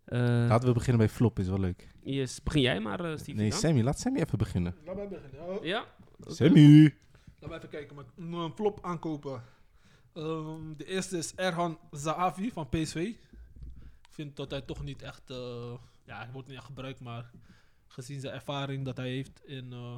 Eh 0.06 0.20
Laten 0.20 0.68
we 0.68 0.74
beginnen 0.74 0.98
bij 0.98 1.10
flop, 1.10 1.40
is 1.40 1.48
wel 1.48 1.60
leuk. 1.60 1.88
yes, 2.04 2.44
begin 2.44 2.62
jij 2.62 2.80
maar, 2.80 3.00
eh 3.06 3.18
Steve. 3.18 3.38
Nee, 3.38 3.52
Sammy, 3.52 3.82
laat 3.82 4.00
Sammy 4.00 4.20
even 4.20 4.38
beginnen. 4.38 4.76
Laat 4.86 4.96
mij 4.96 5.08
beginnen. 5.08 5.48
Oh, 5.48 5.64
Ja? 5.66 5.86
Sammy! 6.20 6.82
Laten 7.40 7.50
we 7.50 7.56
even 7.56 7.70
kijken. 7.70 7.96
Met 7.96 8.06
een 8.18 8.52
flop 8.56 8.80
aankopen. 8.82 9.44
Ehm, 10.14 10.74
de 10.78 10.86
eerste 10.86 11.18
is 11.18 11.36
Erhan 11.36 11.80
Zahavi 11.92 12.52
van 12.52 12.70
PSV. 12.70 12.96
Ik 12.96 14.10
vind 14.10 14.36
dat 14.36 14.52
hij 14.52 14.62
toch 14.62 14.84
niet 14.84 15.02
echt... 15.02 15.30
eh, 15.30 15.74
ja, 16.06 16.18
hij 16.18 16.30
wordt 16.32 16.48
niet 16.48 16.58
echt 16.58 16.66
gebruikt, 16.66 17.00
maar... 17.00 17.32
gezien 17.88 18.20
zijn 18.20 18.34
ervaring 18.34 18.86
dat 18.86 18.98
hij 18.98 19.10
heeft 19.10 19.42
in, 19.46 19.74
eh, 19.74 19.98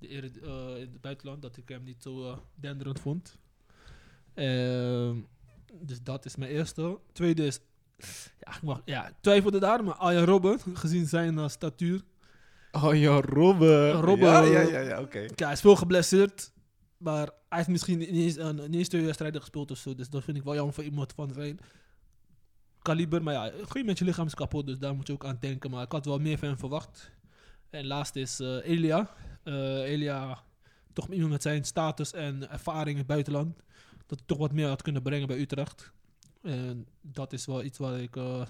de, 0.00 0.30
eh, 0.42 0.80
in 0.80 0.90
het 0.92 1.00
buitenland, 1.00 1.42
dat 1.42 1.56
ik 1.56 1.68
hem 1.68 1.82
niet 1.82 2.02
zo 2.02 2.30
eh, 2.30 2.38
denderend 2.54 3.00
vond. 3.00 3.36
Ehm, 4.34 5.16
dus 5.80 6.02
dat 6.02 6.24
is 6.24 6.36
mijn 6.36 6.50
eerste. 6.50 6.98
Tweede 7.12 7.46
is, 7.46 7.60
ja, 8.40 8.56
ik, 8.56 8.62
mag, 8.62 8.82
ja, 8.84 9.12
twijfelde 9.20 9.58
daar, 9.58 9.84
maar 9.84 9.94
Arjen 9.94 10.24
Robben, 10.24 10.58
gezien 10.74 11.06
zijn 11.06 11.38
eh, 11.38 11.48
statuur. 11.48 12.02
Oh 12.72 12.94
ja, 12.94 13.20
Robben. 13.20 13.92
Robben. 13.92 14.28
Ja, 14.28 14.40
ja, 14.42 14.60
ja, 14.60 14.80
ja 14.80 15.00
oké. 15.00 15.26
Hij 15.34 15.52
is 15.52 15.60
veel 15.60 15.76
geblesseerd, 15.76 16.52
maar 16.96 17.26
hij 17.48 17.58
heeft 17.58 17.68
misschien 17.68 17.98
niet 17.98 18.08
eens, 18.08 18.36
een, 18.36 18.56
niet 18.56 18.74
eens 18.74 18.88
twee 18.88 19.04
wedstrijden 19.04 19.40
gespeeld 19.40 19.70
of 19.70 19.78
zo. 19.78 19.94
Dus 19.94 20.08
dat 20.08 20.24
vind 20.24 20.36
ik 20.36 20.42
wel 20.42 20.54
jammer 20.54 20.74
voor 20.74 20.84
iemand 20.84 21.12
van 21.12 21.32
zijn 21.32 21.58
kaliber. 22.82 23.22
Maar 23.22 23.34
ja, 23.34 23.44
een 23.46 23.52
gegeven 23.52 23.80
moment 23.80 23.98
je 23.98 24.04
lichaam 24.04 24.26
is 24.26 24.34
kapot, 24.34 24.66
dus 24.66 24.78
daar 24.78 24.94
moet 24.94 25.06
je 25.06 25.12
ook 25.12 25.24
aan 25.24 25.36
denken. 25.40 25.70
Maar 25.70 25.84
ik 25.84 25.92
had 25.92 26.04
wel 26.04 26.18
meer 26.18 26.38
van 26.38 26.48
hem 26.48 26.58
verwacht. 26.58 27.10
En 27.70 27.86
laatst 27.86 28.16
is 28.16 28.38
Elia. 28.38 29.10
Eh, 29.42 29.54
Elia, 29.90 30.42
toch 30.92 31.08
iemand 31.08 31.30
met 31.30 31.42
zijn 31.42 31.64
status 31.64 32.12
en 32.12 32.50
ervaring 32.50 32.88
in 32.90 32.96
het 32.96 33.06
buitenland. 33.06 33.56
Dat 34.06 34.18
hij 34.18 34.26
toch 34.26 34.38
wat 34.38 34.52
meer 34.52 34.68
had 34.68 34.82
kunnen 34.82 35.02
brengen 35.02 35.26
bij 35.26 35.38
Utrecht. 35.40 35.92
En 36.42 36.86
dat 37.00 37.32
is 37.32 37.46
wel 37.46 37.62
iets 37.62 37.78
waar 37.78 38.00
ik... 38.00 38.16
eh, 38.16 38.46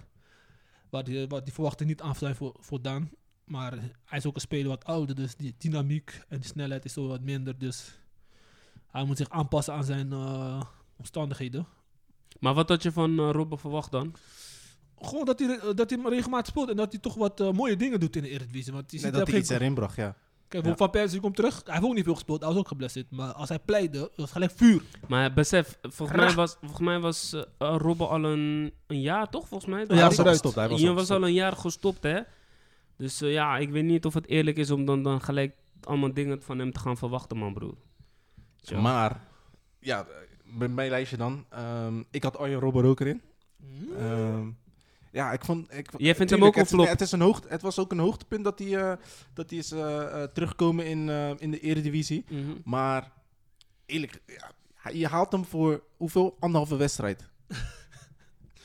waar 0.91 1.05
die, 1.05 1.27
waar 1.29 1.45
die 1.45 1.53
verwachting 1.53 1.89
niet 1.89 2.01
aan 2.01 2.15
zijn 2.15 2.35
voor, 2.35 2.57
voor 2.61 2.83
Daan. 2.83 3.11
Maar 3.45 3.73
hij 4.05 4.19
is 4.19 4.27
ook 4.27 4.35
een 4.35 4.41
speler 4.41 4.69
wat 4.69 4.85
ouder, 4.85 5.15
dus 5.15 5.37
die 5.37 5.55
dynamiek 5.59 6.25
en 6.29 6.39
die 6.39 6.49
snelheid 6.49 6.85
is 6.85 6.93
zo 6.93 7.07
wat 7.07 7.21
minder. 7.21 7.59
Dus 7.59 7.99
hij 8.87 9.05
moet 9.05 9.17
zich 9.17 9.29
aanpassen 9.31 9.75
aan 9.75 9.85
zijn 9.85 10.13
eh, 10.13 10.63
omstandigheden. 10.97 11.67
Maar 12.41 12.55
wat 12.55 12.69
had 12.69 12.83
je 12.83 12.93
van 12.93 13.21
Robben 13.31 13.59
verwacht 13.59 13.91
dan? 13.91 14.15
Gewoon 15.01 15.25
dat 15.25 15.39
hij, 15.39 15.75
dat 15.75 15.91
hij 15.91 15.99
regelmatig 16.03 16.47
speelt 16.47 16.69
en 16.71 16.77
dat 16.77 16.93
hij 16.93 17.01
toch 17.01 17.15
wat 17.15 17.53
mooie 17.53 17.77
dingen 17.77 18.01
doet 18.01 18.17
in 18.17 18.23
de 18.23 18.29
Eredivisie. 18.29 18.73
Want 18.73 18.91
je 18.91 18.97
Nee, 18.97 19.07
ziet 19.07 19.15
dat 19.15 19.29
hij 19.29 19.39
iets 19.39 19.49
erin 19.49 19.75
bracht, 19.75 19.97
ja. 19.97 20.17
Kijk, 20.51 20.65
Ja. 20.67 20.77
Van 20.77 20.91
Persie 20.91 21.21
komt 21.21 21.37
terug. 21.37 21.61
Hij 21.65 21.75
heeft 21.75 21.87
ook 21.87 21.95
niet 21.95 22.05
veel 22.05 22.15
gespeeld, 22.15 22.41
hij 22.41 22.49
was 22.49 22.59
ook 22.59 22.69
geblesseerd. 22.69 23.11
Maar 23.11 23.33
als 23.33 23.49
hij 23.49 23.59
pleitte, 23.59 24.11
was 24.17 24.33
gelijk 24.33 24.53
vuur. 24.57 24.83
Maar 25.09 25.33
besef, 25.33 25.79
volgens 25.83 26.19
mij 26.19 26.33
was, 26.35 26.57
volgens 26.61 26.81
mij 26.81 26.99
was 27.01 27.33
eh, 27.33 27.41
eh, 27.59 27.75
Robben 27.79 28.09
al 28.09 28.25
een, 28.25 28.73
een 28.87 29.01
jaar, 29.01 29.29
toch? 29.31 29.49
Volgens 29.49 29.71
mij. 29.71 29.81
Ja, 29.81 29.95
Hij 29.95 30.05
was 30.05 30.19
gestopt. 30.19 30.55
Hij 30.55 30.69
was 30.69 30.83
was 30.83 30.91
gestopt. 30.99 31.11
al 31.23 31.27
een 31.29 31.35
jaar 31.35 31.53
gestopt, 31.57 32.03
hè? 32.03 32.21
Dus 32.97 33.21
eh, 33.21 33.33
ja, 33.33 33.59
ik 33.59 33.71
weet 33.71 33.85
niet 33.85 34.05
of 34.05 34.15
het 34.15 34.27
eerlijk 34.27 34.57
is 34.57 34.71
om 34.71 34.85
dan, 34.85 35.03
dan 35.03 35.21
gelijk 35.21 35.55
allemaal 35.83 36.15
dingen 36.15 36.43
van 36.43 36.59
hem 36.59 36.73
te 36.73 36.81
gaan 36.81 36.97
verwachten, 36.97 37.37
man, 37.37 37.53
broer. 37.53 37.75
Zo. 38.63 38.81
Maar, 38.81 39.21
ja, 39.81 40.07
mijn 40.45 40.89
lijstje 40.89 41.17
dan. 41.17 41.45
Ehm, 41.49 42.03
ik 42.11 42.23
had 42.23 42.39
Arjen 42.39 42.61
Robben 42.61 42.85
ook 42.85 43.01
erin. 43.01 43.23
Ehm, 43.99 44.49
ja, 45.11 45.33
ik 45.33 45.45
vond... 45.45 45.73
Ik, 45.75 45.91
Jij 45.97 46.15
vindt 46.15 46.31
hem 46.31 46.45
ook 46.45 46.55
een 46.55 46.61
het, 46.61 46.69
flop? 46.69 46.87
Het, 46.87 47.01
is 47.01 47.13
een 47.13 47.21
hoogte, 47.21 47.49
het 47.49 47.63
was 47.63 47.79
ook 47.79 47.93
een 47.93 47.99
hoogtepunt 47.99 48.45
dat 48.45 48.59
hij, 48.59 48.77
eh, 48.77 48.97
dat 49.35 49.51
hij 49.51 49.59
is 49.59 49.73
eh, 49.73 50.23
eh, 50.23 50.31
terugkomen 50.31 50.87
in, 50.87 51.09
eh, 51.09 51.31
in 51.39 51.51
de 51.51 51.61
eredivisie. 51.61 52.25
Mhm. 52.29 52.51
Maar, 52.65 53.13
eerlijk, 53.87 54.21
ja, 54.85 54.91
je 54.91 55.07
haalt 55.07 55.33
hem 55.33 55.45
voor 55.45 55.83
hoeveel? 55.97 56.37
Anderhalve 56.41 56.77
wedstrijd. 56.77 57.29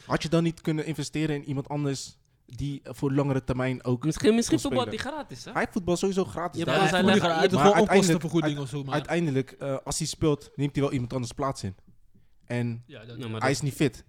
Had 0.06 0.24
je 0.24 0.30
dan 0.30 0.44
niet 0.44 0.62
kunnen 0.62 0.86
investeren 0.86 1.36
in 1.36 1.46
iemand 1.46 1.70
anders 1.70 2.18
die 2.46 2.82
voor 2.84 3.12
langere 3.14 3.44
termijn 3.44 3.84
ook... 3.84 4.06
Misschien, 4.06 4.36
misschien 4.36 4.60
hij 4.62 4.72
spelen? 4.72 5.00
gratis, 5.00 5.46
hè? 5.46 5.52
Hij 5.52 5.68
voetbal 5.72 5.98
sowieso 5.98 6.24
gratis. 6.24 6.60
Ja, 6.60 6.66
daar. 6.66 6.76
maar 6.80 6.90
hij 6.90 7.04
heeft 7.12 7.20
gewoon 7.22 7.32
uiteindelijk- 7.36 7.80
onkostenvergoeding 7.92 8.60
of 8.60 8.70
zo. 8.70 8.84
Maar 8.84 8.94
Uiteindelijk, 8.94 9.52
eh, 9.52 9.78
als 9.84 9.98
hij 9.98 10.08
speelt, 10.08 10.52
neemt 10.56 10.74
hij 10.76 10.84
wel 10.84 10.94
iemand 10.94 11.14
anders 11.14 11.32
plaats 11.32 11.64
in. 11.64 11.76
En 12.46 12.84
ja, 12.86 13.06
dat, 13.06 13.18
maar 13.18 13.30
hij 13.30 13.40
dat- 13.40 13.50
is 13.50 13.62
niet 13.62 13.74
fit. 13.74 14.06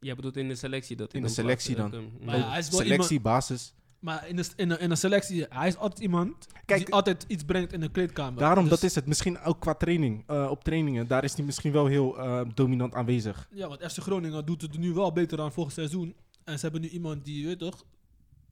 Jij 0.00 0.14
bedoelt 0.14 0.36
in 0.36 0.48
de 0.48 0.54
selectie 0.54 0.96
dat 0.96 1.12
hij 1.12 1.20
In 1.20 1.26
de 1.26 1.34
dan 1.34 1.44
selectie 1.44 1.76
dan. 1.76 1.90
Maar 2.24 2.36
ja, 2.36 2.40
Ja. 2.44 2.48
hij 2.50 2.58
is 2.58 2.68
wel 2.68 2.80
Selectie, 2.80 3.16
iemand- 3.16 3.22
basis. 3.34 3.74
maar 3.98 4.28
in 4.28 4.36
de, 4.36 4.44
in, 4.56 4.68
de, 4.68 4.78
in 4.78 4.88
de 4.88 4.94
selectie, 4.96 5.46
hij 5.48 5.68
is 5.68 5.76
altijd 5.76 6.00
iemand 6.00 6.46
Kijk, 6.64 6.84
die 6.84 6.94
altijd 6.94 7.24
iets 7.28 7.44
brengt 7.44 7.72
in 7.72 7.80
de 7.80 7.90
kleedkamer. 7.90 8.38
Daarom, 8.40 8.64
Dus- 8.64 8.72
dat 8.72 8.82
is 8.82 8.94
het. 8.94 9.06
Misschien 9.06 9.40
ook 9.40 9.60
qua 9.60 9.74
training, 9.74 10.24
eh, 10.26 10.46
op 10.50 10.64
trainingen. 10.64 11.06
Daar 11.06 11.24
is 11.24 11.34
hij 11.36 11.44
misschien 11.44 11.72
wel 11.72 11.86
heel 11.86 12.18
eh, 12.18 12.40
dominant 12.54 12.94
aanwezig. 12.94 13.48
Ja, 13.52 13.68
want 13.68 13.80
FC 13.92 13.98
Groningen 13.98 14.46
doet 14.46 14.62
het 14.62 14.78
nu 14.78 14.92
wel 14.92 15.12
beter 15.12 15.40
aan 15.40 15.52
volgend 15.52 15.74
seizoen. 15.74 16.14
En 16.44 16.54
ze 16.58 16.62
hebben 16.62 16.80
nu 16.80 16.88
iemand 16.88 17.24
die, 17.24 17.40
je 17.40 17.46
weet 17.46 17.58
toch, 17.58 17.84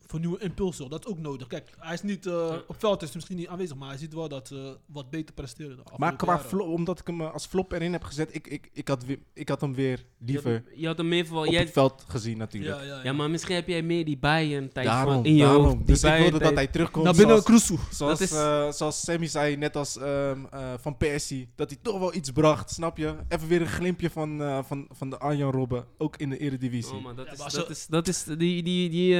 voor 0.06 0.20
nieuwe 0.20 0.38
impulsen. 0.38 0.90
Dat 0.90 1.04
is 1.06 1.10
ook 1.12 1.18
nodig. 1.18 1.46
Kijk, 1.46 1.70
hij 1.78 1.94
is 1.94 2.02
niet, 2.02 2.26
eh, 2.26 2.54
op 2.66 2.76
veld 2.78 3.02
is 3.02 3.12
misschien 3.14 3.36
niet 3.36 3.48
aanwezig, 3.48 3.76
maar 3.76 3.88
hij 3.88 3.98
ziet 3.98 4.14
wel 4.14 4.28
dat 4.28 4.48
ze 4.48 4.76
wat 4.86 5.10
beter 5.10 5.34
presteren. 5.34 5.78
Maar 5.96 6.16
qua 6.16 6.32
jaren. 6.34 6.48
flop, 6.48 6.68
omdat 6.68 7.00
ik 7.00 7.06
hem 7.06 7.20
eh, 7.20 7.32
als 7.32 7.46
flop 7.46 7.72
erin 7.72 7.92
heb 7.92 8.02
gezet, 8.04 8.34
ik, 8.34 8.46
ik, 8.46 8.70
ik, 8.72 8.88
had, 8.88 9.04
weer, 9.04 9.18
ik 9.34 9.48
had 9.48 9.60
hem 9.60 9.74
weer 9.74 10.04
liever 10.18 10.50
Je 10.52 10.56
had, 10.68 10.78
je 10.80 10.86
had 10.86 10.96
hem 10.96 11.08
meer 11.08 11.34
op 11.36 11.46
Jij, 11.46 11.60
het 11.60 11.70
veld 11.72 12.04
gezien 12.08 12.38
natuurlijk. 12.38 12.74
Ja, 12.80 12.82
ja, 12.82 12.94
ja. 12.96 13.02
ja, 13.04 13.12
maar 13.12 13.30
misschien 13.30 13.54
heb 13.54 13.68
jij 13.68 13.82
meer 13.82 14.04
die 14.04 14.18
Bayern-tijd 14.18 14.86
daarom, 14.86 15.14
van 15.14 15.24
in 15.24 15.34
je 15.34 15.42
daarom. 15.42 15.64
hoofd. 15.64 15.76
Die 15.76 15.86
Dus 15.86 16.02
ik 16.04 16.16
wilde 16.18 16.38
dat 16.38 16.54
hij 16.54 16.66
terugkomt. 16.66 17.04
Naar 17.04 17.14
binnen 17.14 17.42
zoals, 17.42 17.64
Kroesoe. 17.66 17.78
zoals, 17.90 18.20
is- 18.20 18.32
eh, 18.32 18.70
zoals 18.72 19.00
Sammy 19.00 19.26
zei, 19.26 19.56
net 19.56 19.76
als 19.76 19.98
ehm, 19.98 20.44
eh, 20.50 20.72
Van 20.80 20.96
Persie. 20.96 21.48
Dat 21.54 21.70
hij 21.70 21.78
toch 21.82 21.98
wel 21.98 22.14
iets 22.14 22.30
bracht, 22.30 22.70
snap 22.70 22.96
je? 22.96 23.14
Even 23.28 23.48
weer 23.48 23.60
een 23.60 23.66
glimpje 23.66 24.10
van, 24.10 24.42
eh, 24.42 24.58
van, 24.64 24.86
van 24.90 25.10
de 25.10 25.18
Arjan 25.18 25.50
Robben, 25.52 25.84
ook 25.98 26.16
in 26.16 26.30
de 26.30 26.38
eredivisie. 26.38 26.94
Oh, 26.94 27.02
man, 27.02 27.16
dat, 27.16 27.26
Ja, 27.26 27.32
is, 27.32 27.38
dat, 27.38 27.52
zo- 27.52 27.64
is, 27.70 27.86
dat 27.86 28.08
is 28.08 28.24
die, 28.24 28.62
die, 28.62 28.88
die 28.90 29.14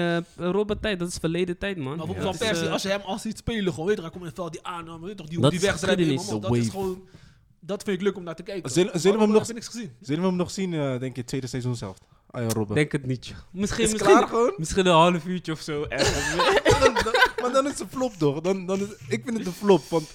Robben-tijd, 0.77 0.99
dat 0.99 1.09
is 1.09 1.16
verleden 1.16 1.59
tijd, 1.59 1.77
man. 1.77 1.97
Maar 1.97 2.07
Ja. 2.07 2.12
Van 2.14 2.22
Dat 2.24 2.33
is, 2.35 2.39
Persie, 2.41 2.66
eh, 2.66 2.72
als 2.72 2.83
je 2.83 2.89
hem 2.89 3.01
al 3.01 3.18
ziet 3.18 3.39
spelen, 3.39 3.72
gewoon, 3.72 3.87
weet 3.87 3.97
je, 3.97 4.03
hij 4.03 4.11
komt 4.11 4.22
in 4.22 4.29
het 4.29 4.39
veld, 4.39 4.53
die 4.53 4.62
aanname, 4.66 5.01
weet 5.01 5.09
je 5.09 5.14
toch, 5.14 5.27
die, 5.27 5.39
die 5.51 5.59
helemaal, 5.59 6.41
de 6.41 6.41
dat 6.49 6.57
is 6.57 6.68
gewoon, 6.68 7.09
dat 7.61 7.83
vind 7.83 7.97
ik 7.97 8.03
leuk 8.03 8.16
om 8.16 8.22
naar 8.22 8.35
te 8.37 8.43
kijken. 8.43 8.70
Zullen- 8.70 9.01
zullen 9.01 9.16
we 9.18 9.22
hem 9.24 9.33
nog- 9.33 9.41
heb 9.41 9.49
ik 9.49 9.55
niks 9.55 9.66
gezien. 9.66 9.93
Zullen 10.01 10.20
we 10.22 10.29
hem 10.29 10.37
nog 10.37 10.51
zien, 10.51 10.74
eh, 10.74 10.99
denk 10.99 11.16
je, 11.16 11.24
tweede 11.24 11.47
seizoen 11.47 11.77
zelf? 11.77 11.97
Arjan 12.31 12.51
Robben. 12.53 12.74
Denk 12.77 12.93
het 12.93 13.07
niet. 13.07 13.35
Misschien, 13.53 13.85
is 13.85 13.91
misschien, 13.93 14.12
klaar 14.12 14.29
gewoon? 14.29 14.55
misschien 14.57 14.87
een 14.87 14.93
half 14.93 15.27
uurtje 15.27 15.53
of 15.53 15.61
zo. 15.61 15.85
ergens. 15.89 16.35
Dan- 16.81 16.95
dan- 16.95 17.14
maar 17.43 17.53
dan 17.53 17.64
is 17.64 17.70
het 17.70 17.81
een 17.81 17.89
flop 17.89 18.12
toch? 18.12 18.41
Dan, 18.41 18.66
dan 18.66 18.81
is, 18.81 18.89
ik 19.09 19.20
vind 19.24 19.39
het 19.39 19.47
een 19.47 19.53
flop, 19.53 19.83
want 19.89 20.11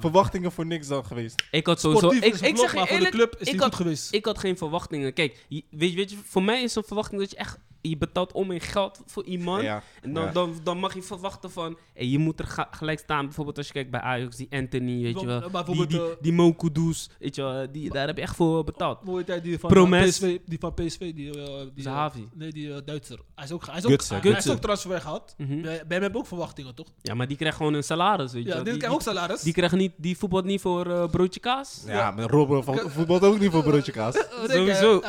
verwachtingen 0.00 0.52
voor 0.52 0.66
niks 0.66 0.86
dan 0.86 1.04
geweest. 1.04 1.42
ik 1.50 1.66
had 1.66 1.80
sowieso... 1.80 2.06
Sportief 2.06 2.24
Ik, 2.28 2.34
is 2.34 2.40
ik 2.40 2.46
het 2.48 2.58
zeg 2.60 2.74
maar 2.74 2.86
voor 2.88 2.98
de 2.98 3.08
club 3.08 3.36
is 3.38 3.48
ik 3.48 3.54
had- 3.60 3.64
goed 3.64 3.74
geweest. 3.74 4.12
ik 4.14 4.24
had 4.24 4.38
geen 4.38 4.56
verwachtingen. 4.56 5.12
Kijk, 5.12 5.44
weet, 5.48 5.64
je- 5.90 5.96
weet 5.96 6.10
je, 6.10 6.16
voor 6.24 6.42
mij 6.42 6.62
is 6.62 6.74
een 6.74 6.84
verwachting 6.84 7.20
dat 7.20 7.30
je 7.30 7.36
echt... 7.36 7.58
Je 7.88 7.96
betaalt 7.96 8.32
om 8.32 8.50
in 8.50 8.60
geld 8.60 9.02
voor 9.06 9.24
iemand. 9.24 9.62
Ja. 9.62 9.82
En 10.02 10.12
dan, 10.12 10.24
Ja. 10.24 10.30
dan, 10.32 10.54
dan 10.62 10.78
mag 10.78 10.94
je 10.94 11.02
verwachten 11.02 11.50
van... 11.50 11.78
Hey, 11.94 12.06
je 12.06 12.18
moet 12.18 12.38
er 12.40 12.46
ga- 12.46 12.68
gelijk 12.70 12.98
staan. 12.98 13.24
Bijvoorbeeld 13.24 13.56
als 13.58 13.66
je 13.66 13.72
kijkt 13.72 13.90
bij 13.90 14.00
Ajax, 14.00 14.36
die 14.36 14.46
Anthony, 14.50 15.02
weet 15.02 15.20
je 15.20 15.26
Wel- 15.26 15.50
maar 15.52 15.64
Die, 15.64 15.86
die, 15.86 15.98
eh, 16.00 16.04
die 16.20 16.32
Mo 16.32 16.52
Kudus, 16.52 17.10
weet 17.18 17.34
je 17.34 17.42
wel. 17.42 17.66
Die, 17.72 17.90
daar 17.90 18.06
heb 18.06 18.16
je 18.16 18.22
echt 18.22 18.36
voor 18.36 18.64
betaald. 18.64 19.04
Mooie 19.04 19.24
tijd 19.24 19.42
die 19.42 19.58
van 19.58 19.70
Promes. 19.70 20.00
eh, 20.20 20.28
PSV, 20.28 20.38
die 20.46 20.58
van 20.58 20.74
PSV, 20.74 20.98
die, 21.14 21.28
eh, 21.30 21.34
die 21.34 21.70
eh, 21.74 21.82
Zahavi. 21.82 22.28
nee, 22.34 22.50
die 22.52 22.74
eh, 22.74 22.80
Duitser. 22.84 23.18
Hij 23.34 23.44
is 23.44 23.52
ook, 23.52 23.66
hij 23.66 23.76
is 23.76 23.84
ook, 23.84 23.90
Gutsen, 23.90 24.20
hij, 24.20 24.30
hij 24.30 24.38
is 24.38 24.50
ook 24.50 24.60
transfer 24.60 25.00
gehad. 25.00 25.34
Mhm. 25.38 25.48
Bij, 25.48 25.62
bij 25.62 25.72
hem 25.88 26.02
hebben 26.02 26.20
ook 26.20 26.26
verwachtingen, 26.26 26.74
toch? 26.74 26.86
Ja, 27.00 27.14
maar 27.14 27.28
die 27.28 27.36
krijgt 27.36 27.56
gewoon 27.56 27.74
een 27.74 27.84
salaris, 27.84 28.32
weet 28.32 28.42
je 28.42 28.48
Ja, 28.48 28.54
wel. 28.54 28.64
die 28.64 28.72
Die, 28.72 28.82
krijgt 28.82 28.96
ook 28.98 29.04
die, 29.04 29.14
salaris. 29.14 29.40
die, 29.42 29.52
krijgen 29.52 29.78
niet, 29.78 29.92
die 29.96 30.18
voetbalt 30.18 30.44
niet 30.44 30.60
voor 30.60 30.86
eh, 30.90 31.06
broodje 31.10 31.40
kaas. 31.40 31.82
Ja, 31.86 32.10
maar 32.10 32.24
Robben 32.30 32.64
vo- 32.64 32.88
voetbalt 32.88 33.22
ook 33.22 33.38
niet 33.38 33.50
voor 33.50 33.62
broodje 33.62 33.92
kaas. 33.92 34.14
Eh, 34.44 34.50
Sowieso. 34.50 35.00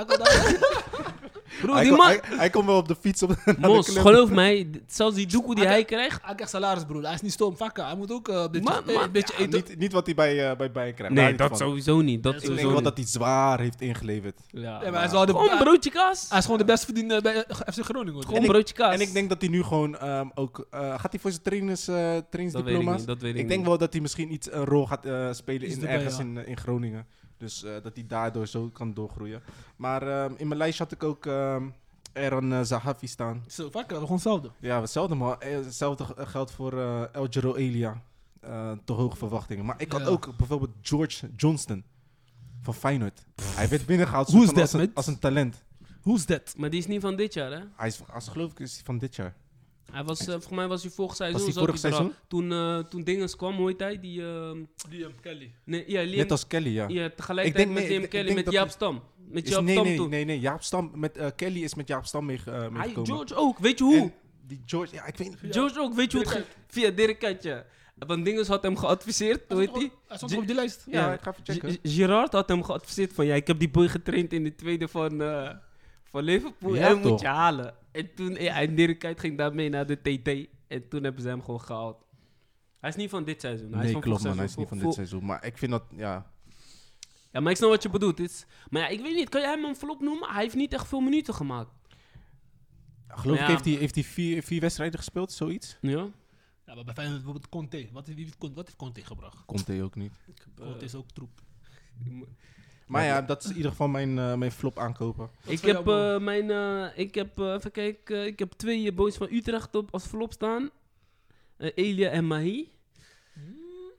hij 1.58 1.66
Bro, 1.66 1.74
hij, 1.74 1.82
die 1.84 1.92
kon, 1.92 2.00
man... 2.00 2.08
hij, 2.08 2.22
hij 2.38 2.50
komt 2.50 2.66
wel 2.66 2.78
op 2.78 2.88
de 2.88 2.96
fiets 3.00 3.24
op 3.24 3.30
de 3.46 3.54
Mos, 3.58 3.90
geloof 3.90 4.30
mij, 4.30 4.70
zelfs 4.88 5.16
die 5.16 5.26
doekoe 5.28 5.56
die 5.56 5.66
Hij 5.66 5.86
krijgt... 5.86 6.20
Hij 6.24 6.34
krijgt 6.34 6.52
salaris, 6.54 6.84
broer. 6.86 7.04
Hij 7.04 7.14
is 7.14 7.22
niet 7.22 7.32
stom 7.32 7.58
vakken. 7.58 7.86
Hij 7.86 7.96
moet 7.96 8.12
ook 8.12 8.28
eh, 8.28 8.36
een 8.36 8.52
beetje, 8.52 8.70
Man, 8.70 8.88
eh, 8.88 8.94
man. 8.96 9.04
een 9.04 9.12
beetje 9.12 9.34
Ja, 9.38 9.44
eten. 9.44 9.64
niet, 9.68 9.78
niet 9.78 9.92
wat 9.92 10.06
hij 10.06 10.16
bij, 10.16 10.50
eh 10.50 10.58
bij 10.58 10.72
Bayern 10.72 10.96
krijgt. 10.96 11.14
Nee, 11.14 11.36
dat 11.36 11.48
van. 11.48 11.58
sowieso 11.58 12.02
niet. 12.02 12.24
Dat 12.24 12.34
Ik 12.34 12.40
sowieso 12.40 12.62
denk 12.62 12.74
wel 12.74 12.84
dat 12.84 12.98
hij 12.98 13.06
zwaar 13.08 13.60
heeft 13.60 13.82
ingeleverd. 13.82 14.40
Ja, 14.52 14.62
Ja, 14.62 14.72
maar 14.72 14.84
maar- 14.84 14.94
hij 14.94 15.06
is 15.06 15.12
wel 15.12 15.26
de- 15.26 15.32
Gewoon 15.32 15.58
broodje 15.58 15.92
kaas. 15.92 16.26
Hij 16.30 16.38
is 16.38 16.44
gewoon 16.44 16.60
de 16.60 16.66
beste 16.66 16.86
verdiener 16.86 17.22
bij 17.22 17.46
FC 17.74 17.84
Groningen. 17.84 18.24
Gewoon 18.24 18.42
ik- 18.44 18.48
broodje 18.50 18.74
kaas. 18.74 18.94
En 18.94 19.02
ik 19.02 19.14
denk 19.14 19.30
dat 19.30 19.42
hij 19.42 19.50
nu 19.50 19.64
gewoon 19.64 19.98
ehm, 19.98 20.28
ook... 20.34 20.68
eh, 20.72 20.80
gaat 21.00 21.12
hij 21.12 21.20
voor 21.20 21.32
zijn 21.32 21.44
trainers, 21.44 21.88
eh 21.88 21.96
Dat 21.96 22.04
weet 22.04 22.18
ik 22.20 22.30
trainingsdiploma's? 22.30 23.06
niet, 23.06 23.24
ik, 23.24 23.36
Ik 23.36 23.48
denk 23.48 23.66
wel 23.66 23.78
dat 23.78 23.94
hij 23.94 24.02
misschien 24.02 24.34
iets 24.34 24.52
een 24.52 24.66
rol 24.66 24.88
gaat 24.88 25.06
eh, 25.06 25.28
spelen 25.32 25.68
in, 25.68 25.88
ergens 25.88 26.20
in 26.20 26.58
Groningen. 26.58 27.06
Dus 27.38 27.64
eh, 27.64 27.74
dat 27.84 27.96
hij 27.96 28.06
daardoor 28.08 28.48
zo 28.48 28.70
kan 28.70 28.94
doorgroeien. 28.94 29.42
Maar 29.76 30.08
ehm, 30.08 30.34
in 30.38 30.48
mijn 30.48 30.60
lijst 30.60 30.80
had 30.80 30.92
ik 30.92 31.04
ook 31.04 31.26
ehm 31.26 31.68
Aaron 32.14 32.54
eh, 32.54 32.62
Zahavi 32.62 33.08
staan. 33.08 33.44
Zo, 33.48 33.64
hebben 33.64 33.82
we 33.88 33.94
gewoon 33.96 34.12
hetzelfde. 34.12 34.52
Ja, 34.60 34.82
hetzelfde 34.82 35.16
maar 35.16 35.38
eh, 35.38 35.56
hetzelfde 35.56 36.06
geldt 36.18 36.52
voor 36.52 36.80
El 37.12 37.56
Elia. 37.56 38.02
Te 38.86 38.94
hoge 38.94 39.18
verwachtingen. 39.18 39.66
Maar 39.66 39.82
ik 39.82 39.92
had 39.92 40.02
Ja. 40.02 40.08
ook 40.08 40.38
bijvoorbeeld 40.38 40.72
George 40.82 41.30
Johnston 41.36 41.84
van 42.62 42.74
Feyenoord. 42.74 43.26
Hij 43.42 43.70
werd 43.70 43.86
binnengehaald 43.86 44.32
Who's 44.32 44.48
that, 44.48 44.58
als, 44.58 44.74
een, 44.74 44.92
als 44.94 45.08
een 45.08 45.20
talent. 45.20 45.64
Who's 46.02 46.26
that? 46.26 46.54
Maar 46.58 46.70
die 46.70 46.80
is 46.80 46.88
niet 46.88 47.02
van 47.02 47.16
dit 47.16 47.34
jaar, 47.34 47.52
hè? 47.52 47.60
Hij 47.76 47.88
is, 47.88 48.00
als 48.14 48.28
geloof 48.28 48.52
ik, 48.52 48.60
is 48.60 48.74
hij 48.76 48.84
van 48.84 48.98
dit 48.98 49.16
jaar. 49.16 49.36
Hij 49.92 50.04
was, 50.04 50.20
eh, 50.20 50.26
volgens 50.26 50.50
mij 50.54 50.68
was 50.68 50.82
hij 50.82 50.92
vorig 50.92 51.16
seizoen. 51.16 51.40
Was 51.46 51.54
hij 51.54 51.64
vorig 51.64 51.78
seizoen? 51.80 52.14
Toen, 52.28 52.52
eh 52.52 52.78
toen 52.80 53.04
Dinges 53.04 53.36
kwam, 53.36 53.56
hoe 53.56 53.68
heet 53.68 53.80
hij? 53.80 54.00
Die, 54.00 54.22
ehm, 54.22 54.64
Liam 54.90 55.12
Kelly. 55.22 55.52
nee, 55.64 55.84
ja, 55.88 56.02
Liam, 56.02 56.18
Net 56.18 56.32
als 56.32 56.48
Kelly, 56.48 56.70
ja. 56.70 56.88
ja, 56.88 57.06
Ik 57.06 57.16
tegelijkertijd 57.16 57.66
denk- 57.68 57.80
met 57.80 57.90
Liam 57.90 58.08
Kelly, 58.08 58.34
met 58.34 58.52
Jaap 58.52 58.64
hij- 58.66 58.74
Stam. 58.74 59.04
Met 59.30 59.48
Jaap 59.48 59.62
nee, 59.64 59.74
Stam 59.74 59.86
nee, 59.86 59.96
toen. 59.98 60.10
nee, 60.10 60.26
nee. 60.26 60.40
Jaap 60.40 60.62
Stam, 60.64 60.92
met, 60.94 61.18
eh, 61.18 61.28
Kelly 61.36 61.64
is 61.64 61.76
met 61.76 61.88
Jaap 61.88 62.06
Stam 62.06 62.26
mee, 62.26 62.38
eh, 62.46 62.54
Hij, 62.60 62.70
meegekomen. 62.70 63.06
George 63.06 63.36
ook, 63.36 63.60
weet 63.60 63.78
je 63.78 63.84
hoe? 63.84 63.96
En 63.98 64.14
die 64.48 64.62
George, 64.66 64.96
ja, 64.96 65.06
ik 65.06 65.18
weet 65.18 65.42
niet. 65.42 65.54
George 65.56 65.80
ook, 65.80 65.94
weet 65.94 66.12
je 66.12 66.18
hoe 66.18 66.28
het? 66.34 66.46
Via 66.68 66.90
Dirk 66.92 67.20
Katje. 67.20 67.66
Want 68.08 68.26
Dinges 68.26 68.48
had 68.48 68.64
hem 68.64 68.78
geadviseerd, 68.78 69.42
hoe 69.52 69.60
heet 69.60 69.74
die? 69.74 69.92
Hij 70.08 70.18
stond 70.18 70.38
op 70.38 70.46
die 70.46 70.56
lijst. 70.56 70.84
Ja, 70.92 71.00
Ja. 71.08 71.14
ik 71.14 71.22
ga 71.22 71.32
even 71.32 71.44
checken. 71.46 71.72
G- 71.72 71.96
Gerard 71.96 72.32
had 72.32 72.48
hem 72.50 72.64
geadviseerd 72.64 73.14
van, 73.14 73.26
ja, 73.26 73.36
ik 73.36 73.48
heb 73.48 73.60
die 73.60 73.70
boy 73.70 73.88
getraind 73.88 74.34
in 74.34 74.44
de 74.44 74.56
tweede 74.56 74.88
van, 74.88 75.22
eh, 75.22 75.50
van 76.04 76.24
Liverpool. 76.24 76.76
Ja, 76.76 76.96
moet 76.96 77.20
je 77.20 77.28
halen. 77.28 77.74
En 77.96 78.14
toen, 78.16 78.34
ja, 78.34 78.62
en 78.62 78.76
Dirk 78.76 79.00
Kuyt 79.00 79.20
ging 79.20 79.38
daarmee 79.38 79.70
naar 79.70 79.86
de 79.86 79.96
TT. 80.02 80.50
En 80.68 80.88
toen 80.88 81.04
hebben 81.04 81.22
ze 81.22 81.28
hem 81.28 81.42
gewoon 81.44 81.62
gehaald. 81.62 82.06
Hij 82.80 82.90
is 82.90 82.96
niet 82.96 83.10
van 83.10 83.24
dit 83.24 83.42
seizoen. 83.42 83.68
Hij 83.72 83.78
is 83.78 83.84
nee, 83.84 83.92
van 83.92 84.02
klopt 84.02 84.24
man. 84.24 84.36
Hij 84.36 84.46
is 84.46 84.56
niet 84.56 84.68
van 84.68 84.78
seizoen. 84.78 85.04
dit 85.04 85.10
seizoen. 85.10 85.30
Maar 85.30 85.46
ik 85.46 85.58
vind 85.58 85.72
dat, 85.72 85.84
ja... 85.96 86.32
Ja, 87.32 87.40
maar 87.42 87.52
ik 87.52 87.58
snap 87.58 87.70
wat 87.70 87.84
je 87.84 87.90
bedoelt. 87.90 88.20
Is, 88.20 88.46
maar 88.70 88.82
ja, 88.82 88.88
ik 88.88 89.02
weet 89.02 89.16
niet, 89.16 89.30
kan 89.30 89.42
jij 89.42 89.50
hem 89.50 89.64
een 89.66 89.76
flop 89.76 90.02
noemen? 90.02 90.30
Hij 90.30 90.42
heeft 90.44 90.56
niet 90.56 90.74
echt 90.74 90.88
veel 90.88 91.00
minuten 91.00 91.34
gemaakt. 91.34 91.70
Geloof 93.08 93.38
Ja. 93.38 93.44
ik 93.44 93.50
heeft 93.50 93.66
hij, 93.66 93.74
heeft 93.74 93.96
hij 93.96 94.04
vier, 94.04 94.44
vier 94.44 94.62
wedstrijden 94.62 95.00
gespeeld, 95.00 95.32
zoiets? 95.32 95.78
Ja? 95.82 96.08
Ja, 96.66 96.76
maar 96.76 96.84
bij 96.84 96.94
Feyenoord 96.94 97.18
bijvoorbeeld 97.24 97.50
Conte. 97.50 97.88
Wat, 97.92 98.08
wie, 98.08 98.16
heeft 98.24 98.38
Conte- 98.38 98.56
wat 98.56 98.66
heeft 98.66 98.78
Conte 98.78 99.04
gebracht? 99.06 99.46
Conte 99.46 99.84
ook 99.84 99.96
niet. 99.96 100.14
Conte 100.56 100.86
is 100.86 100.96
ook 100.96 101.12
troep. 101.12 101.42
Maar 102.86 103.04
ja, 103.06 103.22
dat 103.22 103.44
is 103.44 103.50
in 103.50 103.56
ieder 103.56 103.72
geval 103.72 103.88
mijn, 103.88 104.20
eh, 104.20 104.34
mijn 104.34 104.52
flop 104.52 104.80
aankopen. 104.80 105.30
Wat 105.44 105.52
Ik 105.54 105.60
voor 105.60 105.70
heb, 105.70 105.86
jou, 105.86 106.16
eh, 106.16 106.22
mijn, 106.22 106.52
eh, 106.52 106.86
ik 107.04 107.16
heb, 107.16 107.40
eh, 107.40 107.54
even 107.54 107.72
kijken, 107.72 108.16
eh, 108.22 108.26
ik 108.26 108.40
heb 108.40 108.52
twee 108.52 108.88
eh, 108.90 108.96
boys 108.96 109.16
van 109.16 109.28
Utrecht 109.32 109.76
op 109.76 109.88
als 109.92 110.06
flop 110.06 110.34
staan. 110.34 110.70
Eh, 111.58 111.72
Elia 111.76 112.10
en 112.10 112.26
Mahi. 112.28 112.68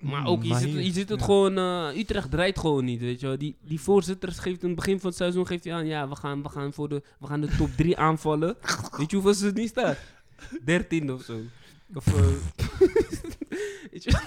Maar 0.00 0.26
ook, 0.26 0.42
je 0.42 0.48
Maar 0.48 0.60
ziet, 0.60 0.68
hier- 0.70 0.80
je 0.82 0.92
ziet 0.92 1.08
het 1.08 1.18
ja. 1.18 1.24
gewoon, 1.24 1.58
eh, 1.58 1.98
Utrecht 1.98 2.30
draait 2.30 2.58
gewoon 2.58 2.84
niet, 2.84 3.00
weet 3.00 3.20
je 3.20 3.26
wel. 3.26 3.38
Die, 3.38 3.56
die 3.60 3.80
voorzitter 3.80 4.32
geeft 4.32 4.62
in 4.62 4.66
het 4.68 4.76
begin 4.76 5.00
van 5.00 5.08
het 5.08 5.18
seizoen 5.18 5.46
geeft 5.46 5.64
hij 5.64 5.72
aan, 5.74 5.86
ja, 5.86 6.08
we 6.08 6.16
gaan, 6.16 6.42
we 6.42 6.48
gaan, 6.48 6.72
voor 6.72 6.88
de, 6.88 7.02
we 7.18 7.26
gaan 7.26 7.40
de 7.40 7.56
top 7.56 7.70
3 7.76 7.96
aanvallen. 7.98 8.56
weet 8.98 9.10
je 9.10 9.16
hoeveel 9.16 9.34
ze 9.34 9.46
het 9.46 9.54
niet 9.54 9.68
staat? 9.68 9.98
13 10.64 11.12
of 11.12 11.22
zo. 11.22 11.38
Of, 11.94 12.06
eh, 12.06 12.14
weet 13.90 14.04
je? 14.04 14.20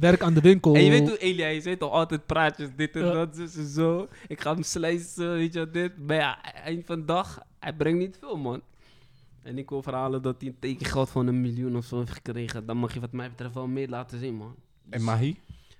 Werk 0.00 0.22
aan 0.22 0.34
de 0.34 0.40
winkel. 0.40 0.74
En 0.74 0.84
je 0.84 0.90
weet 0.90 1.08
hoe 1.08 1.18
Elia, 1.18 1.46
je 1.46 1.60
zit 1.60 1.78
toch 1.78 1.92
altijd 1.92 2.26
praatjes, 2.26 2.68
dit 2.76 2.96
en 2.96 3.04
Ja. 3.04 3.12
dat, 3.12 3.36
zus 3.36 3.56
en 3.56 3.66
zo. 3.66 4.08
Ik 4.26 4.40
ga 4.40 4.54
hem 4.54 4.62
slijzen, 4.62 5.32
weet 5.32 5.52
je 5.52 5.58
wat, 5.58 5.72
dit. 5.74 5.92
Maar 6.06 6.16
ja, 6.16 6.42
eind 6.52 6.86
van 6.86 6.98
de 6.98 7.04
dag, 7.04 7.40
hij 7.58 7.72
brengt 7.74 7.98
niet 7.98 8.16
veel, 8.20 8.36
man. 8.36 8.62
En 9.42 9.58
ik 9.58 9.68
hoor 9.68 9.82
verhalen 9.82 10.22
dat 10.22 10.36
hij 10.40 10.48
een 10.48 10.58
tekengeld 10.58 11.10
van 11.10 11.26
een 11.26 11.40
miljoen 11.40 11.76
of 11.76 11.84
zo 11.84 11.98
heeft 11.98 12.12
gekregen. 12.12 12.66
Dan 12.66 12.76
mag 12.76 12.94
je 12.94 13.00
wat 13.00 13.12
mij 13.12 13.28
betreft 13.28 13.54
wel 13.54 13.66
meer 13.66 13.88
laten 13.88 14.18
zien, 14.18 14.34
man. 14.34 14.54
En 14.90 15.02
Mahi? 15.02 15.36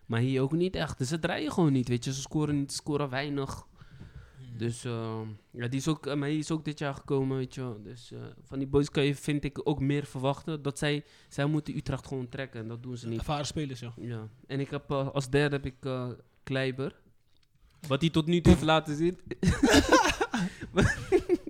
Maar 0.06 0.20
hier 0.20 0.42
ook 0.42 0.52
niet 0.52 0.76
echt. 0.76 0.98
Dus 0.98 1.08
ze 1.08 1.18
draaien 1.18 1.52
gewoon 1.52 1.72
niet, 1.72 1.88
weet 1.88 2.04
je. 2.04 2.12
Ze 2.12 2.20
scoren 2.20 2.58
niet, 2.58 2.70
ze 2.70 2.76
scoren 2.76 3.08
weinig. 3.10 3.66
Dus 4.56 4.84
eh, 4.84 5.20
ja, 5.50 5.68
die 5.68 5.80
is 5.80 5.88
ook, 5.88 6.06
uh, 6.06 6.28
is 6.28 6.50
ook 6.50 6.64
dit 6.64 6.78
jaar 6.78 6.94
gekomen, 6.94 7.36
weet 7.36 7.54
je 7.54 7.60
wel. 7.60 7.82
Dus 7.82 8.12
eh, 8.12 8.18
van 8.44 8.58
die 8.58 8.68
boys 8.68 8.90
kan 8.90 9.04
je, 9.04 9.14
vind 9.14 9.44
ik, 9.44 9.60
ook 9.64 9.80
meer 9.80 10.04
verwachten. 10.04 10.62
Dat 10.62 10.78
zij, 10.78 11.04
zij 11.28 11.46
moeten 11.46 11.76
Utrecht 11.76 12.06
gewoon 12.06 12.28
trekken 12.28 12.60
en 12.60 12.68
dat 12.68 12.82
doen 12.82 12.96
ze 12.96 13.08
niet. 13.08 13.18
Ervaren 13.18 13.46
spelers, 13.46 13.80
ja. 13.80 13.92
Ja. 13.96 14.28
En 14.46 14.60
ik 14.60 14.70
heb, 14.70 14.90
eh, 14.90 15.08
als 15.08 15.30
derde 15.30 15.56
heb 15.56 15.66
ik 15.66 15.76
eh 15.80 16.08
Kleiber. 16.42 16.94
Wat 17.86 18.00
hij 18.00 18.10
tot 18.10 18.26
nu 18.26 18.40
toe 18.40 18.52
heeft 18.52 18.64
laten 18.64 18.96
zien. 18.96 19.20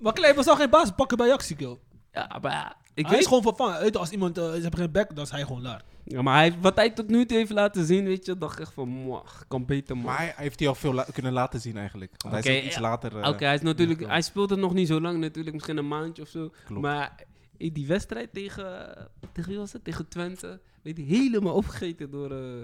Maar 0.00 0.12
Kleber 0.12 0.44
zal 0.44 0.56
geen 0.56 0.70
baas 0.70 0.90
pakken 0.90 1.16
bij 1.16 1.26
Ajax, 1.26 1.54
kill. 1.54 1.78
ja, 2.12 2.38
maar 2.42 2.52
ja, 2.52 2.76
ik 2.94 3.02
hij 3.04 3.10
weet 3.10 3.20
is 3.20 3.26
gewoon 3.26 3.42
vervangen. 3.42 3.80
Weet 3.80 3.92
je, 3.92 3.98
Als 3.98 4.10
iemand, 4.10 4.38
eh, 4.38 4.44
ze 4.44 4.60
hebben 4.60 4.80
geen 4.80 4.90
back, 4.92 5.14
dan 5.14 5.24
is 5.24 5.30
hij 5.30 5.42
gewoon 5.42 5.62
laar. 5.62 5.84
Ja, 6.04 6.22
maar 6.22 6.34
hij, 6.36 6.58
wat 6.60 6.76
hij 6.76 6.90
tot 6.90 7.08
nu 7.08 7.26
toe 7.26 7.36
heeft 7.36 7.50
laten 7.50 7.84
zien, 7.84 8.04
weet 8.04 8.26
je, 8.26 8.38
dacht 8.38 8.54
ik 8.54 8.60
echt 8.60 8.72
van, 8.72 8.88
mwah, 8.88 9.24
kan 9.48 9.64
beter, 9.66 9.96
man. 9.96 10.04
Maar 10.04 10.16
hij, 10.18 10.32
heeft 10.36 10.58
hij 10.58 10.68
al 10.68 10.74
veel 10.74 10.92
la- 10.94 11.06
kunnen 11.12 11.32
laten 11.32 11.60
zien 11.60 11.76
eigenlijk. 11.76 12.12
Want 12.22 12.34
Oké, 12.36 12.48
hij 12.48 12.58
is 12.60 12.66
iets 12.66 12.78
later... 12.78 13.18
eh, 13.20 13.28
Oké, 13.28 13.44
hij 13.44 13.54
is 13.54 13.60
natuurlijk, 13.60 14.00
ja, 14.00 14.06
hij 14.06 14.22
speelt 14.22 14.50
het 14.50 14.58
nog 14.58 14.74
niet 14.74 14.88
zo 14.88 15.00
lang 15.00 15.18
natuurlijk, 15.18 15.54
misschien 15.54 15.76
een 15.76 15.88
maandje 15.88 16.22
of 16.22 16.28
zo. 16.28 16.50
klopt. 16.66 16.82
Maar 16.82 17.14
in 17.56 17.72
die 17.72 17.86
wedstrijd 17.86 18.32
tegen, 18.32 18.96
tegen 19.32 19.50
wie 19.50 19.58
was 19.58 19.72
het? 19.72 19.84
Tegen 19.84 20.08
Twente, 20.08 20.60
werd 20.82 20.96
hij 20.96 21.06
helemaal 21.06 21.54
opgegeten 21.54 22.10
door, 22.10 22.30
eh, 22.30 22.62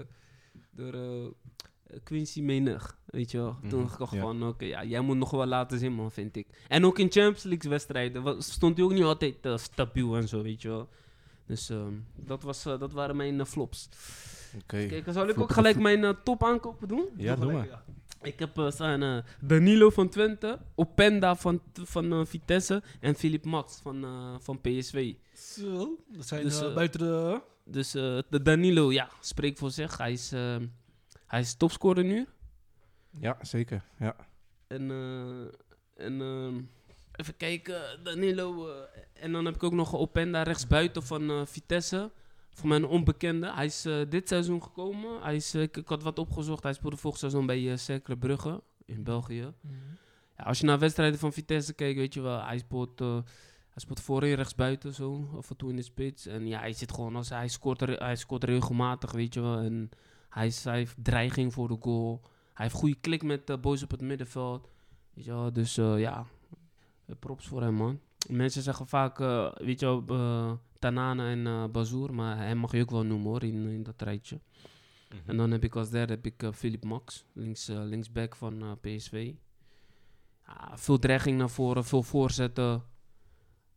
door 0.71 0.93
eh, 0.93 1.27
Quincy 2.03 2.41
Menig, 2.41 2.97
weet 3.05 3.31
je 3.31 3.37
wel. 3.37 3.57
Toen 3.69 3.79
Mhm, 3.79 3.87
dacht 3.87 3.93
ik 3.93 3.99
al 3.99 4.15
ja. 4.15 4.21
van, 4.21 4.47
oké, 4.47 4.65
ja, 4.65 4.83
jij 4.83 5.01
moet 5.01 5.17
nog 5.17 5.31
wel 5.31 5.45
laten 5.45 5.79
zien, 5.79 5.93
man, 5.93 6.11
vind 6.11 6.35
ik. 6.35 6.47
En 6.67 6.85
ook 6.85 6.99
in 6.99 7.11
Champions 7.11 7.43
League 7.43 7.69
wedstrijden 7.69 8.41
stond 8.43 8.75
hij 8.77 8.85
ook 8.85 8.93
niet 8.93 9.03
altijd 9.03 9.35
eh, 9.41 9.57
stabiel 9.57 10.15
en 10.15 10.27
zo, 10.27 10.41
weet 10.41 10.61
je 10.61 10.67
wel. 10.67 10.89
Dus 11.45 11.69
ehm, 11.69 11.93
dat, 12.15 12.43
was, 12.43 12.65
eh, 12.65 12.79
dat 12.79 12.91
waren 12.93 13.15
mijn 13.15 13.39
eh, 13.39 13.45
flops. 13.45 13.89
Oké. 14.55 14.85
Kijk, 14.85 15.03
zal 15.11 15.27
ik 15.27 15.39
ook 15.39 15.51
gelijk 15.51 15.79
mijn 15.79 16.15
top 16.23 16.43
aankopen 16.43 16.87
doen? 16.87 17.05
Ja, 17.17 17.35
doe 17.35 17.51
maar. 17.51 17.67
Ja. 17.67 17.83
Ik 18.21 18.39
heb 18.39 18.57
eh, 18.57 18.71
staan 18.71 19.03
eh, 19.03 19.17
Danilo 19.41 19.89
van 19.89 20.09
Twente, 20.09 20.59
Openda 20.75 21.35
van, 21.35 21.61
van 21.73 22.27
Vitesse 22.27 22.83
en 22.99 23.15
Philip 23.15 23.45
Max 23.45 23.79
van, 23.81 24.03
eh, 24.03 24.35
van 24.39 24.61
PSV. 24.61 25.13
Zo, 25.35 25.97
dat 26.07 26.27
zijn 26.27 26.43
Dus, 26.43 26.73
buiten 26.73 26.99
de... 26.99 27.41
Dus 27.65 27.95
eh, 27.95 28.17
de 28.29 28.41
Danilo, 28.41 28.91
ja, 28.91 29.09
spreekt 29.19 29.59
voor 29.59 29.71
zich. 29.71 29.97
Hij 29.97 30.11
is, 30.11 30.31
eh, 30.31 30.55
hij 31.31 31.39
is 31.39 31.55
topscorer 31.55 32.03
nu. 32.03 32.27
Ja, 33.19 33.37
zeker. 33.41 33.83
Ja. 33.99 34.15
En, 34.67 34.91
eh, 34.91 36.05
en 36.05 36.21
ehm, 36.21 36.61
even 37.15 37.37
kijken, 37.37 37.99
Danilo. 38.03 38.67
eh, 38.69 39.23
en 39.23 39.31
dan 39.31 39.45
heb 39.45 39.55
ik 39.55 39.63
ook 39.63 39.73
nog 39.73 39.95
Openda 39.95 40.43
rechtsbuiten 40.43 41.03
van 41.03 41.29
eh, 41.29 41.41
Vitesse. 41.45 42.11
Voor 42.53 42.67
mij 42.67 42.77
een 42.77 42.85
onbekende. 42.85 43.53
Hij 43.53 43.65
is 43.65 43.85
eh, 43.85 44.01
dit 44.09 44.27
seizoen 44.27 44.63
gekomen. 44.63 45.21
Hij 45.21 45.35
is, 45.35 45.53
eh, 45.53 45.61
ik, 45.61 45.77
ik 45.77 45.87
had 45.87 46.03
wat 46.03 46.19
opgezocht. 46.19 46.63
Hij 46.63 46.73
speelde 46.73 46.97
vorig 46.97 47.17
seizoen 47.17 47.45
bij 47.45 47.59
uh, 47.61 47.77
Cercle 47.77 48.17
Brugge 48.17 48.61
in 48.85 49.03
België. 49.03 49.53
Ja, 50.37 50.43
als 50.43 50.59
je 50.59 50.65
naar 50.65 50.79
wedstrijden 50.79 51.19
van 51.19 51.33
Vitesse 51.33 51.73
kijkt, 51.73 51.97
weet 51.97 52.13
je 52.13 52.21
wel, 52.21 52.43
hij 52.43 52.57
speelt, 52.57 53.01
eh, 53.01 53.13
hij 53.69 53.81
speelt 53.81 53.99
voorin 54.01 54.33
rechtsbuiten 54.33 54.93
zo, 54.93 55.29
af 55.37 55.49
en 55.49 55.55
toe 55.55 55.69
in 55.69 55.75
de 55.75 55.81
spits. 55.81 56.25
En 56.25 56.47
ja, 56.47 56.59
hij 56.59 56.73
zit 56.73 56.91
gewoon 56.93 57.15
als 57.15 57.29
hij 57.29 57.47
scoort, 57.47 57.79
hij 57.79 58.15
scoort 58.15 58.43
regelmatig, 58.43 59.11
weet 59.11 59.33
je 59.33 59.41
wel. 59.41 59.57
En 59.57 59.89
hij, 60.31 60.51
hij 60.63 60.77
heeft 60.77 60.95
dreiging 61.03 61.53
voor 61.53 61.67
de 61.67 61.77
goal. 61.79 62.21
Hij 62.53 62.65
heeft 62.65 62.77
goede 62.77 62.95
klik 63.01 63.23
met 63.23 63.47
de 63.47 63.57
boys 63.57 63.83
op 63.83 63.91
het 63.91 64.01
middenveld. 64.01 64.69
Weet 65.13 65.25
je 65.25 65.31
wel, 65.31 65.53
dus 65.53 65.77
eh, 65.77 65.99
ja, 65.99 66.25
eh, 67.05 67.15
props 67.19 67.47
voor 67.47 67.61
hem 67.61 67.73
man. 67.73 67.99
Mensen 68.29 68.61
zeggen 68.61 68.87
vaak, 68.87 69.19
eh, 69.19 69.51
weet 69.53 69.79
je 69.79 69.85
wel, 69.85 70.03
eh, 70.07 70.51
Tanane 70.79 71.23
en 71.29 71.47
eh 71.47 71.65
Bazoer, 71.71 72.13
maar 72.13 72.37
hem 72.37 72.57
mag 72.57 72.71
je 72.71 72.81
ook 72.81 72.91
wel 72.91 73.03
noemen 73.03 73.27
hoor, 73.29 73.43
in, 73.43 73.67
in 73.67 73.83
dat 73.83 74.01
rijtje. 74.01 74.39
En 75.25 75.37
dan 75.37 75.51
heb 75.51 75.63
ik 75.63 75.75
als 75.75 75.89
derde 75.89 76.13
heb 76.13 76.25
ik 76.25 76.43
eh, 76.43 76.51
Philip 76.51 76.83
Max, 76.83 77.25
links, 77.33 77.67
eh, 77.67 77.83
linksback 77.83 78.35
van 78.35 78.61
eh, 78.61 78.71
PSV. 78.81 79.33
Ja, 80.45 80.77
veel 80.77 80.99
dreiging 80.99 81.37
naar 81.37 81.49
voren, 81.49 81.83
veel 81.85 82.03
voorzetten. 82.03 82.83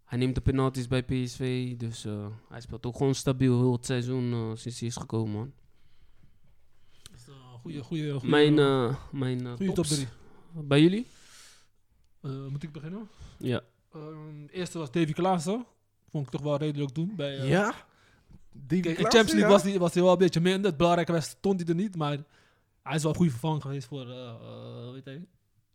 Hij 0.04 0.18
neemt 0.18 0.34
de 0.34 0.40
penalties 0.40 0.88
bij 0.88 1.02
PSV, 1.02 1.76
dus 1.76 2.04
eh, 2.04 2.26
hij 2.48 2.60
speelt 2.60 2.86
ook 2.86 2.96
gewoon 2.96 3.14
stabiel 3.14 3.58
heel 3.58 3.72
het 3.72 3.86
seizoen 3.86 4.32
eh, 4.32 4.50
sinds 4.54 4.78
hij 4.78 4.88
is 4.88 4.96
gekomen, 4.96 5.34
man. 5.34 5.52
Eh, 7.64 7.70
Goeie, 7.70 7.82
goeie, 7.82 8.12
goeie, 8.12 8.30
Mijn, 8.30 8.58
eh 8.58 8.94
mijn 9.12 9.46
eh, 9.46 9.52
goeie 9.52 9.66
top 9.66 9.74
tops. 9.74 9.94
3. 9.94 10.08
Bij 10.52 10.80
jullie? 10.80 11.06
moet 12.48 12.62
ik 12.62 12.72
beginnen? 12.72 13.08
Ja. 13.38 13.62
Ehm, 13.92 14.46
eerste 14.50 14.78
was 14.78 14.90
Davy 14.90 15.12
Klaassen. 15.12 15.66
Vond 16.10 16.26
ik 16.26 16.32
toch 16.32 16.42
wel 16.42 16.56
redelijk 16.56 16.94
doen. 16.94 17.12
Bij, 17.16 17.38
eh, 17.38 17.48
Ja? 17.48 17.74
In 18.70 18.84
Champions 18.94 19.32
League 19.32 19.48
was 19.50 19.62
hij 19.62 19.78
was 19.78 19.94
hij 19.94 20.02
wel 20.02 20.12
een 20.12 20.18
beetje 20.18 20.40
minder. 20.40 20.64
Het 20.64 20.76
belangrijke 20.76 21.12
was, 21.12 21.28
stond 21.28 21.60
hij 21.60 21.68
er 21.68 21.74
niet. 21.74 21.96
Maar 21.96 22.18
hij 22.82 22.94
is 22.94 23.02
wel 23.02 23.10
een 23.10 23.16
goede 23.16 23.30
vervanger 23.32 23.60
geweest 23.60 23.86
voor, 23.88 24.10
eh, 24.10 24.28
eh, 24.28 24.92
weet 24.92 25.04
hij, 25.04 25.26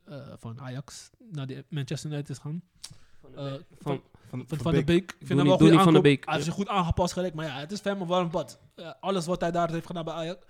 eh, 0.06 0.28
van 0.40 0.60
Ajax. 0.60 1.10
Naar 1.32 1.48
die 1.48 1.64
Manchester 1.70 2.12
United 2.12 2.30
is 2.30 2.38
gaan. 2.38 2.62
Eh, 3.36 3.54
Van, 3.80 4.02
Van, 4.30 4.46
van, 4.48 4.58
van 4.58 4.74
de 4.74 4.84
Beek. 4.84 5.12
Ik 5.20 5.28
vind 5.28 5.40
hem 5.40 5.48
wel 5.48 5.58
goed 5.58 6.04
de. 6.04 6.10
Hij 6.10 6.20
heeft 6.26 6.44
zich 6.46 6.54
goed 6.54 6.68
aangepast 6.68 7.14
gelijk. 7.14 7.34
Maar 7.34 7.46
ja, 7.46 7.60
het 7.60 7.72
is 7.72 7.84
hem 7.84 8.02
een 8.02 8.08
warm 8.08 8.32
bad. 8.32 8.60
Eh, 8.76 8.92
alles 9.00 9.26
wat 9.26 9.42
hij 9.42 9.52
daar 9.52 9.72
heeft 9.72 9.86
gedaan 9.86 10.06
bij 10.06 10.14
Ajax 10.14 10.46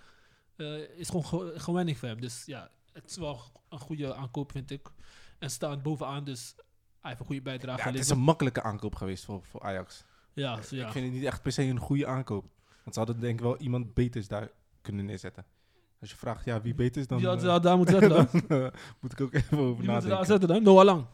eh, 0.59 0.97
is 0.99 1.07
gewoon 1.09 1.25
ge- 1.25 1.53
gewenning 1.55 1.97
voor 1.97 2.07
hem. 2.07 2.21
Dus 2.21 2.45
ja, 2.45 2.69
het 2.93 3.09
is 3.09 3.17
wel 3.17 3.41
een 3.69 3.79
goede 3.79 4.13
aankoop 4.15 4.51
vind 4.51 4.71
ik. 4.71 4.91
En 5.39 5.49
staat 5.51 5.83
bovenaan, 5.83 6.23
dus 6.23 6.53
hij 6.99 7.09
heeft 7.09 7.19
een 7.19 7.25
goede 7.25 7.41
bijdrage 7.41 7.79
Ja, 7.79 7.85
het 7.85 7.99
is 7.99 8.09
een 8.09 8.19
makkelijke 8.19 8.61
aankoop 8.63 8.95
geweest 8.95 9.25
voor, 9.25 9.43
voor 9.43 9.61
Ajax. 9.61 10.03
Ja, 10.33 10.61
zo 10.61 10.75
ja. 10.75 10.85
Ik 10.85 10.91
vind 10.91 11.05
het 11.05 11.13
niet 11.13 11.23
echt 11.23 11.41
per 11.41 11.51
se 11.51 11.63
een 11.63 11.79
goede 11.79 12.07
aankoop. 12.07 12.45
Want 12.83 12.93
ze 12.93 12.99
hadden 12.99 13.19
denk 13.19 13.33
ik 13.33 13.45
wel 13.45 13.57
iemand 13.57 13.93
beters 13.93 14.27
daar 14.27 14.49
kunnen 14.81 15.05
neerzetten. 15.05 15.45
Als 16.01 16.09
je 16.09 16.15
vraagt, 16.15 16.45
ja, 16.45 16.61
wie 16.61 16.75
beter 16.75 17.01
is 17.01 17.07
dan... 17.07 17.19
ja, 17.19 17.35
eh, 17.37 17.61
daar 17.61 17.77
moet 17.77 17.89
zetten 17.89 18.09
dan. 18.17 18.27
eh, 18.47 18.67
moet 18.99 19.11
ik 19.11 19.21
ook 19.21 19.33
even 19.33 19.57
over 19.57 19.63
Wie 19.63 19.75
moet 19.75 19.85
er 19.85 19.85
daar 19.85 20.01
nadenken. 20.01 20.25
zetten 20.25 20.47
dan? 20.47 20.63
Noah 20.63 20.83
Lang. 20.85 21.05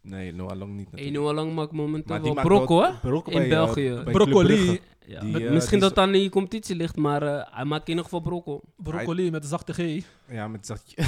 Nee, 0.00 0.34
Noah 0.34 0.56
Lang 0.56 0.72
niet 0.76 0.86
1 0.86 0.90
natuurlijk. 0.90 1.24
0 1.24 1.34
lang 1.34 1.54
maakt 1.54 1.72
momenteel 1.72 2.34
wel 2.34 2.34
wel 2.34 2.82
hè? 2.82 2.88
In 3.14 3.22
bij, 3.24 3.42
eh, 3.42 3.48
België. 3.48 4.00
bij 4.04 4.12
Broccoli. 4.12 4.80
Ja. 5.06 5.20
Die, 5.20 5.46
eh, 5.46 5.52
misschien 5.52 5.78
die 5.78 5.88
dat 5.88 5.90
het 5.90 5.98
aan 5.98 6.12
die 6.12 6.30
competitie 6.30 6.76
ligt, 6.76 6.96
maar 6.96 7.22
eh, 7.22 7.54
hij 7.54 7.64
maakt 7.64 7.82
in 7.82 7.88
ieder 7.88 8.04
geval 8.04 8.20
brokkel. 8.20 8.62
Broccoli 8.76 9.30
met 9.30 9.42
een 9.42 9.48
zachte 9.48 9.72
G. 9.72 10.04
Ja, 10.28 10.48
met 10.48 10.66
zatje. 10.66 10.96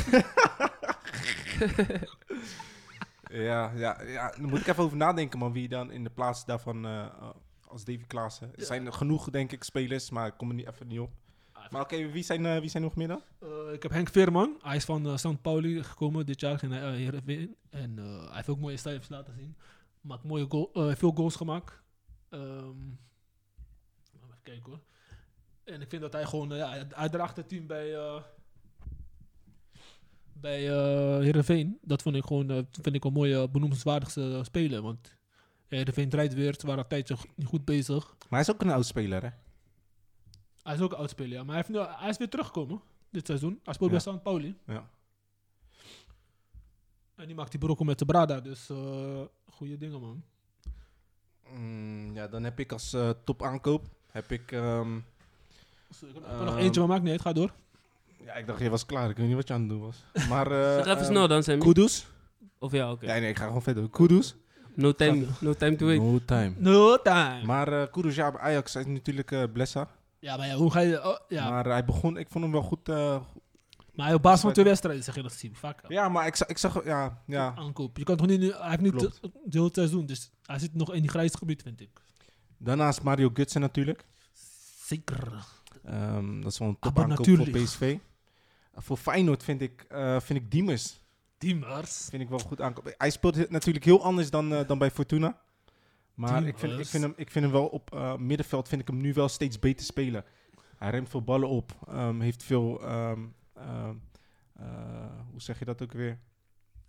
ja, 3.48 3.72
ja, 3.76 4.02
ja, 4.02 4.34
dan 4.40 4.48
moet 4.48 4.60
ik 4.60 4.66
even 4.66 4.84
over 4.84 4.96
nadenken, 4.96 5.38
man. 5.38 5.52
Wie 5.52 5.68
dan 5.68 5.90
in 5.90 6.04
de 6.04 6.10
plaats 6.10 6.44
daarvan 6.44 6.86
als 7.66 7.84
Davy 7.84 8.04
Klaassen. 8.06 8.50
Er 8.56 8.64
zijn 8.64 8.86
er 8.86 8.92
genoeg, 8.92 9.30
denk 9.30 9.52
ik, 9.52 9.64
spelers, 9.64 10.10
maar 10.10 10.26
ik 10.26 10.34
kom 10.36 10.48
er 10.48 10.54
niet, 10.54 10.68
even 10.68 10.86
niet 10.86 11.00
op. 11.00 11.10
Maar 11.70 11.80
oké, 11.82 12.10
wie, 12.10 12.22
zijn, 12.22 12.46
eh, 12.46 12.60
wie 12.60 12.68
zijn 12.68 12.82
nog 12.82 12.94
meer 12.96 13.08
dan? 13.08 13.22
Eh, 13.40 13.72
ik 13.72 13.82
heb 13.82 13.92
Henk 13.92 14.08
Veerman. 14.08 14.58
Hij 14.62 14.76
is 14.76 14.84
van 14.84 15.06
uh, 15.06 15.16
St. 15.16 15.40
Pauli 15.42 15.82
gekomen 15.84 16.26
dit 16.26 16.40
jaar. 16.40 16.58
Ging 16.58 16.72
naar 16.72 16.82
uh, 16.92 16.96
Heerenveen. 16.96 17.56
En 17.70 17.96
hij 17.96 18.28
heeft 18.36 18.48
ook 18.48 18.58
mooie 18.58 18.76
cijfers 18.76 19.08
laten 19.08 19.34
zien. 19.34 19.56
Maakt 20.00 20.24
mooie 20.24 20.46
goal, 20.48 20.70
veel 20.96 21.12
goals 21.12 21.36
gemaakt. 21.36 21.82
Ehm, 22.28 22.68
even 24.14 24.38
kijken 24.42 24.70
hoor. 24.70 24.80
En 25.64 25.80
ik 25.80 25.88
vind 25.88 26.02
dat 26.02 26.12
hij 26.12 26.24
gewoon... 26.26 26.48
ja, 26.48 26.68
hij- 26.70 26.86
hij 26.88 27.08
draagt 27.08 27.36
het 27.36 27.48
team 27.48 27.66
bij... 27.66 27.94
bij 30.32 30.60
Heerenveen. 31.22 31.78
Dat 31.82 32.02
vond 32.02 32.16
ik 32.16 32.24
gewoon... 32.24 32.66
vind 32.70 32.94
ik 32.94 33.04
een 33.04 33.12
mooie 33.12 33.48
benoemenswaardigste 33.50 34.40
speler. 34.44 34.82
Want 34.82 35.18
Ja, 35.68 35.84
de 35.84 35.92
Veen 35.92 36.08
draait 36.08 36.34
weer. 36.34 36.54
Ze 36.58 36.66
waren 36.66 36.82
een 36.82 36.88
tijdje 36.88 37.16
niet 37.36 37.46
goed 37.46 37.64
bezig. 37.64 38.04
Maar 38.08 38.26
hij 38.28 38.40
is 38.40 38.50
ook 38.50 38.60
een 38.62 38.70
oud 38.70 38.86
speler, 38.86 39.22
hè? 39.22 39.28
Hij 40.62 40.74
is 40.74 40.80
ook 40.80 40.92
een 40.92 40.98
oud 40.98 41.10
speler, 41.10 41.32
ja. 41.32 41.44
Maar 41.44 41.54
hij, 41.54 41.64
heeft 41.66 41.68
nu, 41.68 41.94
hij 41.98 42.08
is 42.08 42.16
weer 42.18 42.28
teruggekomen 42.28 42.80
dit 43.10 43.26
seizoen. 43.26 43.60
Hij 43.64 43.74
speelt 43.74 43.90
Ja. 43.90 44.00
bij 44.04 44.14
St. 44.14 44.22
Pauli. 44.22 44.56
Ja. 44.66 44.88
En 47.16 47.26
die 47.26 47.34
maakt 47.34 47.50
die 47.50 47.60
brokken 47.60 47.86
met 47.86 47.98
de 47.98 48.04
Brada. 48.04 48.40
Dus 48.40 48.70
eh 48.70 49.20
goede 49.50 49.76
dingen, 49.78 50.00
man. 50.00 50.22
Mm, 51.54 52.14
ja, 52.14 52.28
dan 52.28 52.44
heb 52.44 52.58
ik 52.60 52.72
als 52.72 52.92
eh 52.92 53.10
top 53.24 53.42
aankoop, 53.42 53.86
heb 54.10 54.30
ik... 54.30 54.52
ehm, 54.52 54.98
Dus 55.88 56.02
ik 56.02 56.14
heb 56.14 56.24
er 56.24 56.44
nog 56.44 56.54
Ehm, 56.54 56.58
eentje, 56.64 56.80
maar 56.80 56.88
maakt 56.88 57.02
niet 57.02 57.10
uit. 57.12 57.20
Ga 57.20 57.32
door. 57.32 57.52
ja, 58.24 58.32
ik 58.34 58.46
dacht, 58.46 58.60
je 58.60 58.70
was 58.70 58.86
klaar. 58.86 59.10
Ik 59.10 59.16
weet 59.16 59.26
niet 59.26 59.34
wat 59.36 59.48
je 59.48 59.54
aan 59.54 59.60
het 59.60 59.68
doen 59.68 59.80
was. 59.80 60.04
Maar... 60.28 60.46
eh, 60.52 60.74
Zeg 60.74 60.84
even 60.86 60.96
ehm, 60.96 61.04
snel 61.04 61.28
dan, 61.28 61.42
Sammy. 61.42 61.60
Kudus? 61.64 62.06
Of 62.58 62.72
ja, 62.72 62.90
oké. 62.92 63.06
Ja, 63.14 63.20
nee, 63.20 63.28
ik 63.30 63.36
ga 63.38 63.46
gewoon 63.46 63.62
verder. 63.62 63.90
Kudus? 63.90 64.34
No 64.74 64.92
time, 64.92 65.26
no 65.40 65.54
time 65.54 65.76
to 65.76 65.86
wait. 65.86 66.00
No 66.00 66.18
time. 66.24 66.52
No 66.58 66.96
time. 67.02 67.42
Maar 67.44 67.72
eh 67.82 67.90
Kudus, 67.90 68.14
ja, 68.14 68.38
Ajax 68.38 68.76
is 68.76 68.86
natuurlijk 68.86 69.30
eh 69.32 69.42
Blessa. 69.52 69.88
Ja, 70.20 70.36
maar 70.36 70.46
ja, 70.46 70.54
hoe 70.54 70.70
ga 70.70 70.80
je... 70.80 71.04
oh, 71.04 71.16
ja. 71.28 71.42
Maar, 71.42 71.52
Maar 71.52 71.64
hij 71.72 71.84
begon, 71.84 72.16
ik 72.16 72.28
vond 72.30 72.44
hem 72.44 72.52
wel 72.52 72.62
goed. 72.62 72.88
eh, 72.88 73.20
op 74.14 74.22
basis 74.22 74.40
van 74.40 74.52
twee 74.52 74.64
wedstrijden 74.64 75.04
zeg 75.04 75.14
je 75.14 75.22
dat 75.22 75.32
zien. 75.32 75.54
Vaak 75.56 75.80
ja, 75.88 76.08
maar 76.08 76.26
ik 76.26 76.36
zag, 76.36 76.48
ik 76.48 76.58
zag 76.58 76.84
ja, 76.84 77.22
ja. 77.26 77.54
aankoop. 77.56 77.96
Je 77.98 78.04
kan 78.04 78.16
toch 78.16 78.26
niet... 78.26 78.40
nu- 78.40 78.52
Hij 78.52 78.68
heeft 78.70 78.80
niet 78.82 78.94
Klopt. 78.94 79.20
het 79.22 79.54
hele 79.54 79.68
seizoen. 79.72 80.06
Dus 80.06 80.30
hij 80.42 80.58
zit 80.58 80.74
nog 80.74 80.92
in 80.94 81.00
die 81.00 81.10
grijze 81.10 81.38
gebied, 81.38 81.62
vind 81.62 81.80
ik. 81.80 82.00
Daarnaast 82.58 83.02
Mario 83.02 83.30
Gutsen 83.34 83.60
natuurlijk. 83.60 84.04
Zeker. 84.86 85.44
Ehm, 85.84 86.40
dat 86.40 86.52
is 86.52 86.58
wel 86.58 86.68
een 86.68 86.76
Maar 86.80 86.92
top 86.92 87.02
aankoop 87.02 87.26
voor 87.26 87.36
natuurlijk. 87.36 87.64
PSV. 87.64 87.80
Uh, 87.80 87.98
voor 88.74 88.96
Feyenoord 88.96 89.42
vind 89.42 89.60
ik, 89.60 89.84
eh 89.88 90.20
vind 90.20 90.38
ik 90.38 90.50
Diemers 90.50 91.00
Diemers. 91.38 92.06
vind 92.10 92.22
ik 92.22 92.28
wel 92.28 92.38
goed 92.38 92.60
aankoop. 92.60 92.94
Hij 92.98 93.10
speelt 93.10 93.34
he- 93.34 93.46
natuurlijk 93.48 93.84
heel 93.84 94.02
anders 94.02 94.30
dan, 94.30 94.54
eh, 94.54 94.66
dan 94.68 94.78
bij 94.78 94.90
Fortuna. 94.90 95.40
Maar 96.20 96.46
ik 96.46 96.58
vind, 96.58 96.78
ik, 96.78 96.86
vind 96.86 97.02
hem, 97.02 97.12
ik 97.16 97.30
vind 97.30 97.44
hem 97.44 97.54
wel 97.54 97.66
op 97.66 97.92
eh, 97.92 98.16
middenveld 98.16 98.68
vind 98.68 98.80
ik 98.80 98.88
hem 98.88 99.00
nu 99.00 99.12
wel 99.12 99.28
steeds 99.28 99.58
beter 99.58 99.86
spelen. 99.86 100.24
Hij 100.76 100.90
remt 100.90 101.08
veel 101.08 101.22
ballen 101.22 101.48
op. 101.48 101.72
ehm, 101.88 102.20
heeft 102.20 102.42
veel, 102.42 102.82
ehm, 102.82 103.26
ehm, 103.54 103.94
eh, 104.52 105.20
hoe 105.30 105.40
zeg 105.40 105.58
je 105.58 105.64
dat 105.64 105.82
ook 105.82 105.92
weer? 105.92 106.18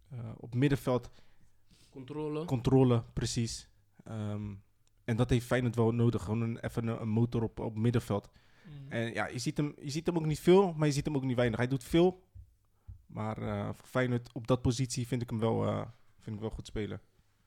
Eh, 0.09 0.19
op 0.37 0.55
middenveld 0.55 1.09
Controle. 1.89 2.45
controle, 2.45 3.03
precies. 3.13 3.69
En 5.03 5.15
dat 5.17 5.29
heeft 5.29 5.45
Feyenoord 5.45 5.75
wel 5.75 5.91
nodig. 5.91 6.23
Gewoon 6.23 6.41
een, 6.41 6.59
even 6.59 6.87
een, 6.87 7.01
een 7.01 7.09
motor 7.09 7.43
op, 7.43 7.59
op 7.59 7.77
middenveld. 7.77 8.29
Mm. 8.65 8.91
En 8.91 9.13
ja, 9.13 9.27
je 9.27 9.39
ziet, 9.39 9.57
hem, 9.57 9.73
je 9.81 9.89
ziet 9.89 10.05
hem 10.05 10.15
ook 10.15 10.25
niet 10.25 10.39
veel, 10.39 10.73
maar 10.73 10.87
je 10.87 10.93
ziet 10.93 11.05
hem 11.05 11.15
ook 11.15 11.23
niet 11.23 11.35
weinig. 11.35 11.59
Hij 11.59 11.67
doet 11.67 11.83
veel. 11.83 12.23
Maar 13.05 13.35
voor 13.75 13.87
Feyenoord 13.87 14.29
op 14.33 14.47
dat 14.47 14.61
positie 14.61 15.07
vind 15.07 15.21
ik 15.21 15.29
hem 15.29 15.39
wel, 15.39 15.85
vind 16.19 16.35
ik 16.35 16.41
wel 16.41 16.49
goed 16.49 16.67
spelen. 16.67 17.01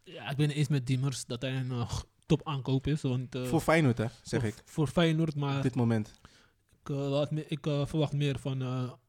Ja, 0.05 0.31
ik 0.31 0.37
ben 0.37 0.49
het 0.49 0.57
eens 0.57 0.69
met 0.69 0.87
Diemers 0.87 1.25
dat 1.27 1.43
hij 1.43 1.57
een 1.57 1.71
eh, 1.71 1.91
top 2.27 2.41
aankoop 2.49 2.87
is. 2.87 3.01
Want, 3.03 3.35
eh, 3.35 3.45
voor 3.45 3.61
Feyenoord, 3.61 3.99
hè, 3.99 4.07
zeg 4.23 4.41
voor, 4.41 4.49
ik. 4.49 4.63
Voor 4.65 4.87
Feyenoord, 4.87 5.35
maar 5.37 5.57
Op 5.57 5.63
dit 5.63 5.75
moment. 5.75 6.13
ik, 6.83 6.89
eh, 6.91 7.29
meer- 7.31 7.45
ik 7.49 7.59
verwacht 7.63 8.13
meer 8.13 8.39
van, 8.39 8.59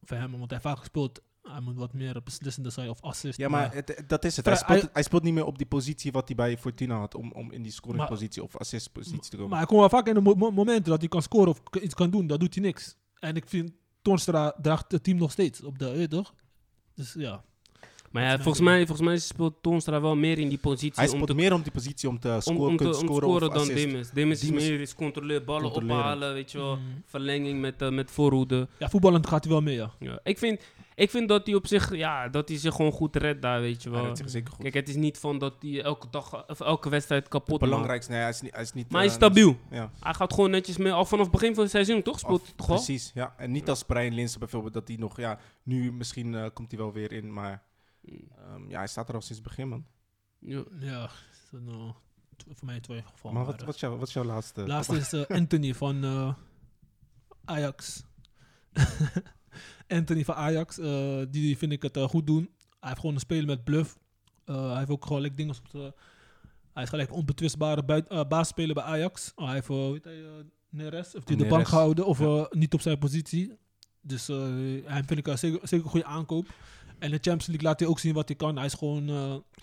van 0.03 0.17
hem. 0.17 0.29
Want 0.31 0.49
hij 0.49 0.49
heeft 0.49 0.61
vaak 0.61 0.77
gespeeld. 0.77 1.21
Hij 1.43 1.59
moet 1.59 1.75
wat 1.75 1.93
meer 1.93 2.23
beslissende 2.23 2.69
zijn 2.69 2.89
of 2.89 3.01
assist. 3.01 3.37
Ja, 3.37 3.47
maar 3.49 3.73
het, 3.73 3.87
het- 3.87 4.09
dat 4.09 4.25
is 4.25 4.35
het. 4.35 4.45
Hij 4.45 4.55
speelt, 4.55 4.89
hij 4.93 5.03
speelt 5.03 5.23
niet 5.23 5.33
meer 5.33 5.45
op 5.45 5.57
die 5.57 5.67
positie 5.67 6.11
wat 6.11 6.27
hij 6.27 6.35
bij 6.35 6.57
Fortuna 6.57 6.97
had. 6.97 7.15
Om, 7.15 7.31
om 7.31 7.51
in 7.51 7.61
die 7.61 7.71
scoringpositie 7.71 8.43
of 8.43 8.57
assistpositie 8.57 9.29
te 9.29 9.35
komen. 9.35 9.49
Maar 9.49 9.57
hij 9.57 9.67
komt 9.67 9.79
wel 9.79 9.89
vaak 9.89 10.07
in 10.07 10.13
de 10.13 10.21
mo- 10.21 10.33
mo- 10.35 10.51
momenten 10.51 10.83
dat 10.91 10.99
hij 10.99 11.07
kan 11.09 11.21
scoren 11.21 11.49
of 11.49 11.61
iets 11.81 11.93
kan 11.93 12.09
doen. 12.09 12.27
Dat 12.27 12.39
doet 12.39 12.53
hij 12.55 12.63
niks. 12.63 12.95
En 13.19 13.35
ik 13.35 13.47
vind 13.47 13.71
Torstra 14.01 14.53
draagt 14.61 14.91
het 14.91 15.03
team 15.03 15.17
nog 15.17 15.31
steeds 15.31 15.63
op 15.63 15.79
de, 15.79 15.91
weet 15.91 16.09
toch? 16.09 16.33
Dus 16.93 17.13
ja. 17.13 17.43
Maar 18.15 18.23
ja, 18.23 18.35
volgens 18.35 18.59
mij, 18.63 18.85
volgens 18.85 19.07
mij 19.07 19.17
speelt 19.17 19.53
Toonstra 19.61 20.01
wel 20.01 20.15
meer 20.15 20.39
in 20.39 20.49
die 20.49 20.57
positie 20.57 20.93
hij 20.95 21.03
om 21.05 21.11
speelt 21.11 21.27
te, 21.27 21.33
meer 21.35 21.53
om 21.53 21.61
die 21.61 21.71
positie 21.71 22.09
om 22.09 22.19
te 22.19 22.37
scoren, 22.39 22.61
om 22.69 22.77
te, 22.77 22.83
om 22.83 22.91
te 22.91 22.97
te 22.99 23.05
scoren, 23.05 23.51
dan. 23.53 23.67
Demis. 23.67 24.09
Demis 24.09 24.43
is 24.43 24.51
meer 24.51 24.81
is 24.81 24.95
controleren, 24.95 25.45
ballen 25.45 25.61
Controleren. 25.61 25.97
ophalen, 25.97 26.33
weet 26.33 26.51
je 26.51 26.57
wel. 26.57 26.75
Mm. 26.75 27.03
Verlenging 27.05 27.61
met, 27.61 27.81
eh, 27.81 27.89
met 27.89 28.11
voorhoede. 28.11 28.67
Ja, 28.79 28.89
voetballend 28.89 29.27
gaat 29.27 29.43
hij 29.43 29.53
wel 29.53 29.61
mee, 29.61 29.75
ja. 29.75 29.91
Ja. 29.99 30.19
Ik, 30.23 30.37
vind, 30.37 30.61
ik 30.95 31.09
vind 31.09 31.29
dat 31.29 31.45
hij 31.45 31.55
op 31.55 31.67
zich, 31.67 31.95
ja, 31.95 32.27
dat 32.29 32.49
hij 32.49 32.57
zich 32.57 32.75
gewoon 32.75 32.91
goed 32.91 33.15
redt 33.15 33.41
daar, 33.41 33.61
weet 33.61 33.83
je 33.83 33.89
Hij 33.89 33.97
wel. 33.97 34.07
redt 34.07 34.17
zich 34.17 34.29
zeker 34.29 34.53
goed. 34.53 34.61
Kijk, 34.61 34.73
het 34.73 34.89
is 34.89 34.95
niet 34.95 35.17
van 35.17 35.37
dat 35.39 35.53
hij 35.59 35.81
elke 35.81 36.07
dag, 36.11 36.47
of 36.47 36.59
elke 36.59 36.89
wedstrijd 36.89 37.27
kapot 37.27 37.61
het 37.61 37.69
belangrijkste, 37.69 38.11
nee, 38.11 38.21
hij 38.21 38.29
is 38.29 38.41
niet... 38.41 38.53
Hij 38.53 38.61
is 38.63 38.73
niet 38.73 38.89
Maar 38.89 39.01
hij 39.01 39.09
is 39.09 39.15
eh, 39.17 39.21
stabiel. 39.21 39.57
Ja. 39.71 39.91
Hij 39.99 40.13
gaat 40.13 40.33
gewoon 40.33 40.49
netjes 40.49 40.77
mee, 40.77 40.91
al 40.91 41.05
vanaf 41.05 41.23
het 41.25 41.33
begin 41.33 41.53
van 41.53 41.63
het 41.63 41.71
seizoen, 41.71 42.01
toch? 42.01 42.19
Speelt 42.19 42.41
Of- 42.41 42.53
toch? 42.55 42.67
Precies, 42.67 43.11
ja. 43.13 43.33
En 43.37 43.51
niet 43.51 43.69
als 43.69 43.83
Brian 43.83 44.13
Linsen 44.13 44.39
bijvoorbeeld, 44.39 44.73
dat 44.73 44.87
hij 44.87 44.97
nog, 44.97 45.17
ja, 45.17 45.39
nu 45.63 45.91
misschien 45.93 46.35
eh, 46.35 46.45
komt 46.53 46.71
hij 46.71 46.79
wel 46.79 46.91
weer 46.93 47.11
in, 47.11 47.33
maar 47.33 47.63
ehm, 48.37 48.69
ja, 48.69 48.77
hij 48.77 48.87
staat 48.87 49.09
er 49.09 49.15
al 49.15 49.21
sinds 49.21 49.37
het 49.41 49.47
begin, 49.47 49.67
man. 49.67 49.85
Ja. 50.39 50.63
Ja, 50.79 51.09
eh, 51.51 51.89
tw- 52.35 52.45
voor 52.53 52.65
mij 52.65 52.79
twee 52.79 53.01
geval. 53.01 53.31
maar 53.31 53.45
wat, 53.45 53.61
wat, 53.63 53.73
is 53.75 53.79
jouw, 53.79 53.97
wat 53.97 54.07
is 54.07 54.13
jouw 54.13 54.23
laatste? 54.23 54.67
Laatste 54.67 54.95
is 54.97 55.13
eh, 55.13 55.25
Anthony 55.37 55.73
van 55.73 56.03
eh, 56.03 56.33
Ajax. 57.45 58.03
Anthony 59.87 60.25
van 60.25 60.35
Ajax, 60.35 60.77
eh, 60.79 61.21
die 61.29 61.57
vind 61.57 61.71
ik 61.71 61.81
het 61.81 61.97
eh, 61.97 62.07
goed 62.07 62.27
doen. 62.27 62.49
Hij 62.79 62.89
heeft 62.89 62.99
gewoon 62.99 63.15
een 63.15 63.21
speler 63.21 63.45
met 63.45 63.63
bluff. 63.63 63.97
Eh, 64.45 64.67
hij 64.69 64.77
heeft 64.77 64.89
ook 64.89 65.05
gelijk 65.05 65.37
dingen 65.37 65.55
op 65.55 65.69
de, 65.71 65.93
Hij 66.73 66.83
is 66.83 66.89
gelijk 66.89 67.13
onbetwistbare 67.13 67.83
buit, 67.83 68.07
eh, 68.07 68.21
basisspeler 68.27 68.73
bij 68.75 68.83
Ajax. 68.83 69.31
Oh, 69.35 69.45
hij 69.45 69.53
heeft, 69.53 69.69
eh, 69.69 69.75
heet 69.91 70.03
hij, 70.03 70.23
eh, 70.23 70.29
Neres, 70.69 71.13
heeft 71.13 71.27
hij 71.27 71.37
de 71.37 71.45
bank 71.47 71.67
gehouden 71.67 72.05
of 72.05 72.19
ja. 72.19 72.25
eh, 72.25 72.45
niet 72.49 72.73
op 72.73 72.81
zijn 72.81 72.97
positie. 72.97 73.57
Dus 74.01 74.29
eh, 74.29 74.37
hij 74.85 75.03
vind 75.03 75.19
ik 75.19 75.27
eh, 75.27 75.35
zeker, 75.35 75.59
zeker 75.67 75.85
een 75.85 75.91
goede 75.91 76.05
aankoop. 76.05 76.45
En 76.99 77.09
de 77.11 77.15
Champions 77.21 77.45
League 77.47 77.65
laat 77.67 77.79
hij 77.79 77.89
ook 77.89 77.99
zien 77.99 78.13
wat 78.13 78.27
hij 78.27 78.37
kan. 78.37 78.55
Hij 78.55 78.65
is 78.65 78.73
gewoon... 78.73 79.09
eh, 79.09 79.15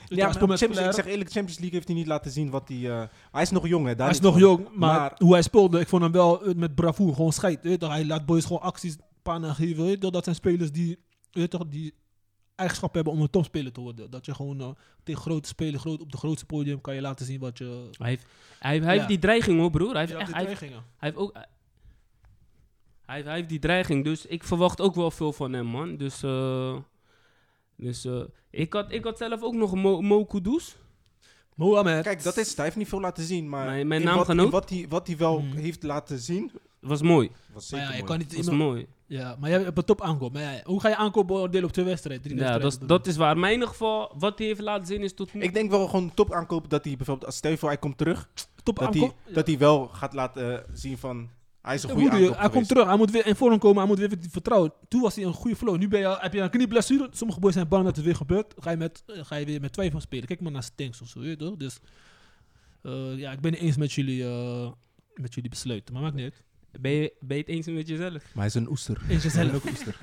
Ja, 0.06 0.24
maar 0.26 0.34
Champions, 0.34 0.62
ik 0.62 0.92
zeg 0.92 1.06
eerlijk, 1.06 1.30
Champions 1.30 1.58
League 1.58 1.74
heeft 1.74 1.86
hij 1.88 1.96
niet 1.96 2.06
laten 2.06 2.30
zien 2.30 2.50
wat 2.50 2.68
hij... 2.68 2.90
eh, 2.90 3.02
hij 3.32 3.42
is 3.42 3.50
nog 3.50 3.68
jong, 3.68 3.86
hè? 3.86 3.94
daar 3.94 4.06
Hij 4.06 4.14
is 4.16 4.20
nog 4.22 4.32
van. 4.32 4.40
jong, 4.42 4.62
maar, 4.74 4.98
Maar- 5.00 5.14
hoe 5.18 5.32
hij 5.32 5.42
speelde, 5.42 5.80
ik 5.80 5.88
vond 5.88 6.02
hem 6.02 6.12
wel 6.12 6.44
eh, 6.44 6.54
met 6.54 6.74
bravoure 6.74 7.14
gewoon 7.14 7.32
scheid. 7.32 7.62
weet? 7.62 7.80
Hij 7.82 8.06
laat 8.06 8.26
boys 8.26 8.44
gewoon 8.44 8.62
acties 8.62 8.96
pannen 9.22 9.54
geven. 9.54 9.84
weet? 9.84 10.00
Dat 10.12 10.24
zijn 10.24 10.36
spelers 10.36 10.72
die, 10.72 10.88
weet 11.30 11.42
je 11.42 11.48
toch, 11.58 11.66
die 11.68 11.94
eigenschap 12.54 12.94
hebben 12.94 13.12
om 13.12 13.20
een 13.20 13.30
topspeler 13.30 13.72
te 13.72 13.80
worden. 13.80 14.10
Dat 14.10 14.26
je 14.26 14.34
gewoon 14.34 14.76
tegen 15.04 15.22
grote 15.22 15.48
spelers, 15.48 15.82
groot, 15.82 16.00
op 16.00 16.12
de 16.12 16.18
grootste 16.18 16.46
podium, 16.46 16.80
kan 16.80 16.94
je 16.94 17.00
laten 17.00 17.26
zien 17.26 17.40
wat 17.40 17.58
je... 17.58 17.88
Hij 17.98 18.08
heeft, 18.08 18.26
hij, 18.58 18.76
hij 18.78 18.86
Ja. 18.86 18.90
heeft 18.92 19.08
die 19.08 19.18
dreiging 19.18 19.58
hoor, 19.60 19.70
broer. 19.70 19.90
Hij 19.90 20.00
heeft, 20.00 20.12
Ja, 20.12 20.18
echt, 20.18 20.32
hij, 20.34 20.44
heeft, 20.44 20.56
dreigingen. 20.58 20.84
hij 20.96 21.08
heeft 21.08 21.20
ook... 21.20 21.32
Hij, 23.06 23.22
hij 23.22 23.34
heeft 23.34 23.48
die 23.48 23.58
dreiging, 23.58 24.04
dus 24.04 24.26
ik 24.26 24.44
verwacht 24.44 24.80
ook 24.80 24.94
wel 24.94 25.10
veel 25.10 25.32
van 25.32 25.52
hem, 25.52 25.66
man. 25.66 25.96
Dus, 25.96 26.22
eh, 26.22 26.76
dus 27.82 28.04
eh, 28.04 28.20
ik, 28.50 28.72
had, 28.72 28.92
ik 28.92 29.04
had 29.04 29.18
zelf 29.18 29.42
ook 29.42 29.54
nog 29.54 29.74
Mo, 29.74 30.00
Mo 30.00 30.24
Kudus. 30.24 30.76
Mohamed. 31.54 32.02
Kijk, 32.02 32.22
dat 32.22 32.36
is 32.36 32.46
het. 32.48 32.56
Hij 32.56 32.64
heeft 32.64 32.76
niet 32.76 32.88
veel 32.88 33.00
laten 33.00 33.24
zien, 33.24 33.48
maar... 33.48 33.64
Mijn- 33.64 33.86
mijn 33.88 34.02
in 34.02 34.14
wat, 34.14 34.50
wat, 34.50 34.70
hij, 34.70 34.86
wat 34.88 35.06
hij 35.06 35.16
wel 35.16 35.38
Hmm. 35.40 35.52
heeft 35.52 35.82
laten 35.82 36.18
zien, 36.18 36.50
Was 36.80 37.02
mooi. 37.02 37.30
was 37.52 37.68
zeker 37.68 37.84
ja, 37.86 37.90
je 37.92 37.96
mooi. 37.96 38.08
kan 38.08 38.18
niet 38.18 38.36
Was 38.36 38.46
iemand- 38.48 38.58
mooi. 38.70 38.86
Ja, 39.06 39.36
maar 39.40 39.50
jij 39.50 39.62
hebt 39.62 39.78
een 39.78 39.84
top 39.84 40.02
aankoop. 40.02 40.32
Maar 40.32 40.42
ja, 40.42 40.60
hoe 40.64 40.80
ga 40.80 40.88
je 40.88 40.96
aankoop 40.96 41.26
beoordelen 41.26 41.64
op 41.66 41.72
twee 41.72 41.84
wedstrijden? 41.84 42.22
Drie 42.24 42.36
Ja, 42.36 42.52
dat 42.52 42.62
wedstrijden? 42.62 42.96
dat 42.96 43.06
is 43.06 43.16
waar. 43.16 43.36
Maar 43.38 43.48
in 43.48 43.54
ieder 43.54 43.68
geval, 43.68 44.12
wat 44.18 44.38
hij 44.38 44.46
heeft 44.46 44.60
laten 44.60 44.86
zien 44.86 45.02
is 45.02 45.14
tot 45.14 45.34
nu. 45.34 45.40
Ik 45.42 45.54
denk 45.54 45.70
wel 45.70 45.86
gewoon 45.88 46.14
top 46.14 46.32
aankoop 46.32 46.70
dat 46.70 46.84
hij 46.84 46.96
bijvoorbeeld, 46.96 47.26
als 47.26 47.36
stel 47.36 47.50
je 47.50 47.58
voor 47.58 47.68
hij 47.68 47.78
komt 47.78 47.98
terug, 47.98 48.28
top 48.62 48.78
dat 48.78 48.94
hij, 48.94 49.02
aankoop. 49.02 49.16
dat 49.34 49.46
hij 49.46 49.58
wel 49.58 49.86
gaat 49.88 50.12
laten 50.12 50.58
eh, 50.58 50.68
zien 50.72 50.98
van, 50.98 51.28
hij 51.62 51.74
is 51.74 51.82
een 51.82 51.90
goede 51.90 52.10
aankoop 52.10 52.38
hij 52.38 52.50
komt 52.50 52.68
terug, 52.68 52.86
hij 52.86 52.96
moet 52.96 53.10
weer 53.10 53.26
in 53.26 53.36
vorm 53.36 53.58
komen, 53.58 53.78
hij 53.78 53.86
moet 53.86 53.98
weer 53.98 54.10
vertrouwen. 54.30 54.72
Toen 54.88 55.00
was 55.00 55.14
hij 55.14 55.24
een 55.24 55.32
goede 55.32 55.56
flow. 55.56 55.78
Nu 55.78 55.88
ben 55.88 56.00
je, 56.00 56.16
heb 56.20 56.32
je 56.32 56.40
een 56.40 56.50
knieblessure. 56.50 57.08
Sommige 57.10 57.40
boys 57.40 57.54
zijn 57.54 57.68
bang 57.68 57.84
dat 57.84 57.96
het 57.96 58.04
weer 58.04 58.16
gebeurt. 58.16 58.54
Ga 58.58 58.70
je, 58.70 58.76
met, 58.76 59.02
ga 59.06 59.36
je 59.36 59.46
weer 59.46 59.60
met 59.60 59.72
twijfel 59.72 60.00
spelen. 60.00 60.26
Kijk 60.26 60.40
maar 60.40 60.52
naar 60.52 60.62
Stinks 60.62 61.00
of 61.00 61.08
zo, 61.08 61.20
weet 61.20 61.40
je? 61.40 61.54
Dus 61.56 61.78
eh, 62.82 63.18
ja, 63.18 63.32
ik 63.32 63.40
ben 63.40 63.52
het 63.52 63.60
eens 63.60 63.76
met 63.76 63.92
jullie, 63.92 64.24
eh, 64.24 64.70
met 65.14 65.34
jullie 65.34 65.50
besluiten. 65.50 65.94
Maar 65.94 66.02
maakt 66.02 66.14
niet 66.14 66.24
uit. 66.24 66.42
Ben 66.80 66.90
je, 66.90 67.12
ben 67.20 67.36
je 67.36 67.42
het 67.42 67.52
eens 67.52 67.66
met 67.66 67.88
jezelf? 67.88 68.12
Maar 68.12 68.30
hij 68.34 68.46
is 68.46 68.54
een 68.54 68.68
oester. 68.68 69.02
Eens 69.08 69.22
jezelf. 69.22 69.54
ook 69.54 69.64
oester. 69.64 69.98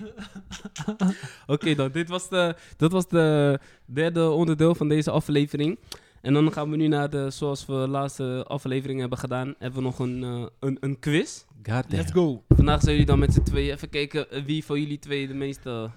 Oké 1.55 1.75
dan, 1.75 1.91
dit 1.91 2.09
was 2.09 2.29
de, 2.29 2.55
dat 2.77 2.91
was 2.91 3.07
de 3.07 3.59
derde 3.85 4.29
onderdeel 4.29 4.75
van 4.75 4.87
deze 4.87 5.11
aflevering. 5.11 5.79
En 6.21 6.33
dan 6.33 6.51
gaan 6.51 6.69
we 6.69 6.75
nu 6.77 6.87
naar 6.87 7.09
de, 7.09 7.29
zoals 7.29 7.65
we 7.65 7.73
de 7.73 7.87
laatste 7.87 8.45
aflevering 8.47 8.99
hebben 8.99 9.17
gedaan, 9.17 9.55
hebben 9.57 9.79
we 9.79 9.85
nog 9.85 9.99
een, 9.99 10.23
eh, 10.23 10.45
een, 10.59 10.77
een 10.79 10.99
quiz. 10.99 11.43
God 11.63 11.85
Let's 11.89 12.11
go. 12.11 12.43
Vandaag 12.47 12.79
zullen 12.79 12.91
jullie 12.93 13.09
dan 13.09 13.19
met 13.19 13.33
z'n 13.33 13.41
tweeën 13.43 13.73
even 13.73 13.89
kijken 13.89 14.31
eh, 14.31 14.43
wie 14.43 14.65
van 14.65 14.79
jullie 14.79 14.99
twee 14.99 15.27
de 15.27 15.33
meeste 15.33 15.89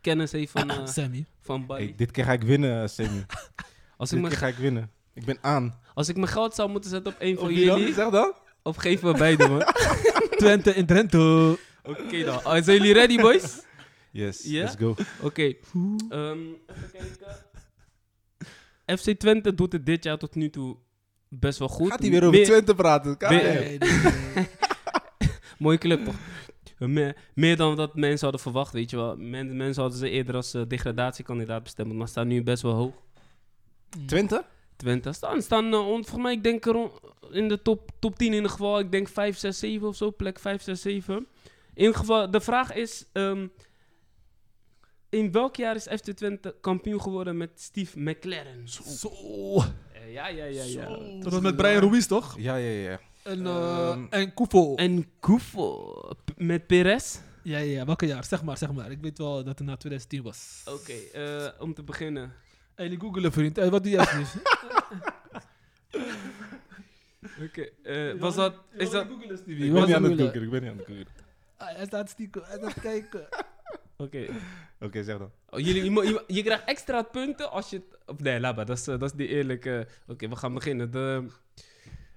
kennis 0.00 0.32
heeft 0.32 0.50
van, 0.52 0.70
eh 0.70 0.86
Sammy. 0.86 1.24
van 1.40 1.66
Bali. 1.66 1.84
Hey, 1.84 1.94
dit 1.96 2.10
keer 2.10 2.24
ga 2.24 2.32
ik 2.32 2.42
winnen, 2.42 2.90
Sammy. 2.90 3.26
Als 3.96 4.12
ik, 4.12 4.20
dit 4.20 4.28
keer 4.28 4.28
mijn, 4.28 4.32
ga 4.32 4.46
ik 4.46 4.56
winnen. 4.56 4.90
Ik 5.14 5.24
ben 5.24 5.38
aan. 5.40 5.78
als 5.94 6.08
ik 6.08 6.16
mijn 6.16 6.28
geld 6.28 6.54
zou 6.54 6.70
moeten 6.70 6.90
zetten 6.90 7.12
op 7.12 7.18
een 7.20 7.36
van 7.38 7.48
Wie 7.48 7.66
dan? 7.66 7.78
jullie, 7.78 7.94
Zeg 7.94 8.10
dan. 8.10 8.32
of 8.62 8.76
geven 8.76 9.12
we 9.12 9.18
beide 9.18 9.48
man. 9.48 9.62
Twente 10.38 10.74
in 10.74 10.86
Drenthe. 10.86 11.58
Oké 11.84 12.24
dan. 12.24 12.44
Ah, 12.44 12.64
zijn 12.64 12.76
jullie 12.76 12.92
ready 12.92 13.16
boys? 13.16 13.64
Yes, 14.10 14.44
let's 14.44 14.74
go. 14.78 14.94
Oké. 15.22 15.42
Ehm, 15.42 16.38
even 16.66 16.90
kijken. 16.92 17.45
FC 18.86 19.10
Twente 19.18 19.54
doet 19.54 19.72
het 19.72 19.86
dit 19.86 20.04
jaar 20.04 20.18
tot 20.18 20.34
nu 20.34 20.50
toe 20.50 20.76
best 21.28 21.58
wel 21.58 21.68
goed. 21.68 21.90
Gaat 21.90 22.00
hij 22.00 22.10
weer 22.10 22.22
over 22.24 22.34
Meer- 22.36 22.44
Twente 22.46 22.74
praten? 22.74 23.10
God 23.18 23.30
Meer- 23.30 23.42
damn. 23.42 23.54
Nee, 23.58 23.78
nee, 23.78 23.88
nee. 24.34 24.46
Mooie 25.58 25.78
club 25.78 26.04
toch? 26.04 26.14
Meer, 26.78 27.16
meer 27.34 27.56
dan 27.56 27.76
dat 27.76 27.94
mensen 27.94 28.20
hadden 28.22 28.40
verwacht, 28.40 28.72
weet 28.72 28.90
je 28.90 28.96
wel. 28.96 29.16
Men, 29.16 29.56
mensen 29.56 29.82
hadden 29.82 30.00
ze 30.00 30.10
eerder 30.10 30.34
als 30.34 30.54
eh, 30.54 30.62
degradatiekandidaat 30.68 31.62
bestemd, 31.62 31.92
maar 31.92 32.08
staan 32.08 32.26
nu 32.28 32.42
best 32.42 32.62
wel 32.62 32.72
hoog. 32.72 32.94
Twente? 34.06 34.44
Twente 34.76 35.12
staan. 35.12 35.42
Staan 35.42 35.74
on- 35.74 35.86
volgens 35.86 36.22
mij, 36.22 36.32
ik 36.32 36.42
denk 36.42 36.66
er 36.66 36.90
in 37.30 37.48
de 37.48 37.62
top, 37.62 37.90
top 37.98 38.16
10 38.16 38.26
in 38.28 38.34
ieder 38.34 38.50
geval. 38.50 38.78
Ik 38.78 38.90
denk 38.90 39.08
5, 39.08 39.36
6, 39.38 39.58
7 39.58 39.88
of 39.88 39.96
zo. 39.96 40.10
Plek 40.10 40.38
5, 40.38 40.62
6, 40.62 40.80
7. 40.80 41.14
In 41.16 41.26
ieder 41.74 41.94
geval, 41.94 42.30
de 42.30 42.40
vraag 42.40 42.74
is... 42.74 43.06
ehm, 43.12 43.46
in 45.08 45.32
welk 45.32 45.56
jaar 45.56 45.74
is 45.74 45.82
FC 45.82 46.10
Twente 46.12 46.54
kampioen 46.60 47.00
geworden 47.02 47.36
met 47.36 47.50
Steve 47.54 48.00
McLaren? 48.00 48.68
Zo. 48.68 49.10
Eh, 49.92 50.12
ja, 50.12 50.28
ja, 50.28 50.44
ja, 50.44 50.62
ja. 50.62 50.88
Dat 51.22 51.32
was 51.32 51.40
met 51.40 51.56
Brian 51.56 51.80
Ruiz, 51.90 52.06
toch? 52.06 52.34
Ja, 52.38 52.56
ja, 52.56 52.70
ja. 52.90 53.00
En, 53.22 53.46
eh 53.46 53.88
Ehm, 53.90 54.06
en 54.10 54.34
Koufo. 54.34 54.74
En 54.74 55.06
met 56.36 56.66
Perez? 56.66 57.18
Ja, 57.42 57.58
ja, 57.58 57.84
welke 57.84 58.06
jaar? 58.06 58.24
Zeg 58.24 58.42
maar, 58.42 58.56
zeg 58.58 58.72
maar. 58.72 58.90
Ik 58.90 58.98
weet 59.00 59.18
wel 59.18 59.34
dat 59.44 59.58
het 59.58 59.66
na 59.68 59.76
2010 59.76 60.22
was. 60.22 60.62
Oké, 60.66 60.92
eh, 60.92 61.46
om 61.58 61.74
te 61.74 61.82
beginnen. 61.82 62.32
Hey, 62.74 62.88
die 62.88 63.00
googelen, 63.00 63.32
vriend. 63.32 63.56
Hey, 63.56 63.70
wat 63.70 63.82
doe 63.82 63.92
jij 63.92 64.04
precies? 64.04 64.40
Oké, 67.46 67.68
eh, 67.82 68.20
was 68.20 68.34
dat... 68.34 68.54
Is 68.76 68.90
dat 68.90 69.06
googelen, 69.06 69.38
Ik 69.46 69.72
ben 69.72 69.86
niet 69.86 69.94
aan 69.94 70.02
het 70.02 70.12
googelen? 70.12 70.18
googlen, 70.18 70.42
ik 70.42 70.50
ben 70.50 70.62
niet 70.62 70.70
aan 70.70 70.76
het 70.76 70.86
googlen. 70.86 71.06
Ah, 71.56 71.76
Hij 71.76 71.86
staat 71.86 72.10
stiekem 72.10 72.42
aan 72.42 72.60
het 72.60 72.80
kijken. 72.80 73.28
Oké. 73.96 74.26
Oké, 74.80 75.04
zeg 75.04 75.18
dan. 75.18 75.30
Oh, 75.50 75.60
jullie, 75.60 75.84
je, 75.84 75.90
je, 75.90 76.34
je 76.34 76.42
krijgt 76.42 76.64
extra 76.64 77.02
punten 77.02 77.50
als 77.50 77.70
je... 77.70 77.82
Of 78.06 78.18
nee, 78.18 78.40
laat 78.40 78.56
maar. 78.56 78.66
Dat 78.66 78.78
is, 78.78 78.86
eh, 78.88 78.98
dat 78.98 79.10
is 79.10 79.16
die 79.16 79.28
eerlijke... 79.28 79.88
Oké, 80.06 80.28
we 80.28 80.36
gaan 80.36 80.54
beginnen. 80.54 80.90
De, 80.90 81.26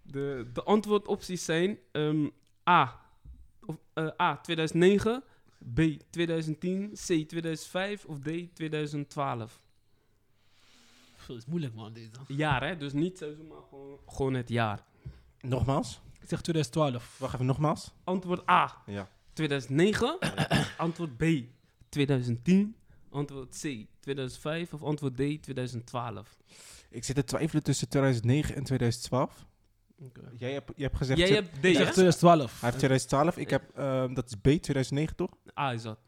de, 0.01 0.49
de 0.53 0.63
antwoordopties 0.63 1.45
zijn... 1.45 1.79
ehm, 1.91 2.27
A. 2.69 3.01
Of, 3.65 3.75
eh, 3.93 4.07
A. 4.21 4.37
2009. 4.37 5.23
B. 5.73 5.81
2010. 6.09 6.89
C. 6.91 7.05
2005. 7.27 8.05
Of 8.05 8.19
D. 8.19 8.55
2012. 8.55 9.61
Dat 11.27 11.37
is 11.37 11.45
moeilijk, 11.45 11.73
man, 11.73 11.93
deze. 11.93 12.09
Jaar, 12.27 12.63
hè? 12.63 12.77
Dus 12.77 12.93
niet 12.93 13.17
seizoen, 13.17 13.47
maar 13.47 13.61
gewoon, 13.69 13.99
gewoon 14.07 14.33
het 14.33 14.49
jaar. 14.49 14.83
Nogmaals? 15.39 16.01
Ik 16.21 16.29
zeg 16.29 16.41
2012. 16.41 17.15
Wacht 17.19 17.33
even, 17.33 17.45
nogmaals? 17.45 17.93
Antwoord 18.03 18.49
A. 18.49 18.81
Ja. 18.85 19.09
2009. 19.33 20.17
antwoord 20.77 21.17
B. 21.17 21.23
2010. 21.89 22.75
Antwoord 23.09 23.49
C. 23.49 23.87
2005. 23.99 24.73
Of 24.73 24.83
antwoord 24.83 25.13
D. 25.13 25.17
2012. 25.17 26.37
Ik 26.89 27.03
zit 27.03 27.15
te 27.15 27.23
twijfelen 27.23 27.63
tussen 27.63 27.89
2009 27.89 28.55
en 28.55 28.63
2012. 28.63 29.45
Oké. 30.01 30.21
Jij 30.37 30.53
hebt, 30.53 30.71
je 30.75 30.83
hebt 30.83 30.97
gezegd... 30.97 31.19
Jij 31.19 31.29
hebt 31.29 31.53
D, 31.61 31.65
Ik 31.65 31.75
zeg 31.75 31.85
hè? 31.87 31.91
2012. 31.91 32.51
Hij 32.61 32.69
heeft 32.69 32.77
2012, 32.77 33.37
ik 33.37 33.49
heb... 33.49 33.71
ehm, 33.75 34.13
dat 34.13 34.25
is 34.27 34.35
B, 34.35 34.41
2009 34.41 35.15
toch? 35.15 35.31
A 35.59 35.73
is 35.73 35.81
dat. 35.81 35.99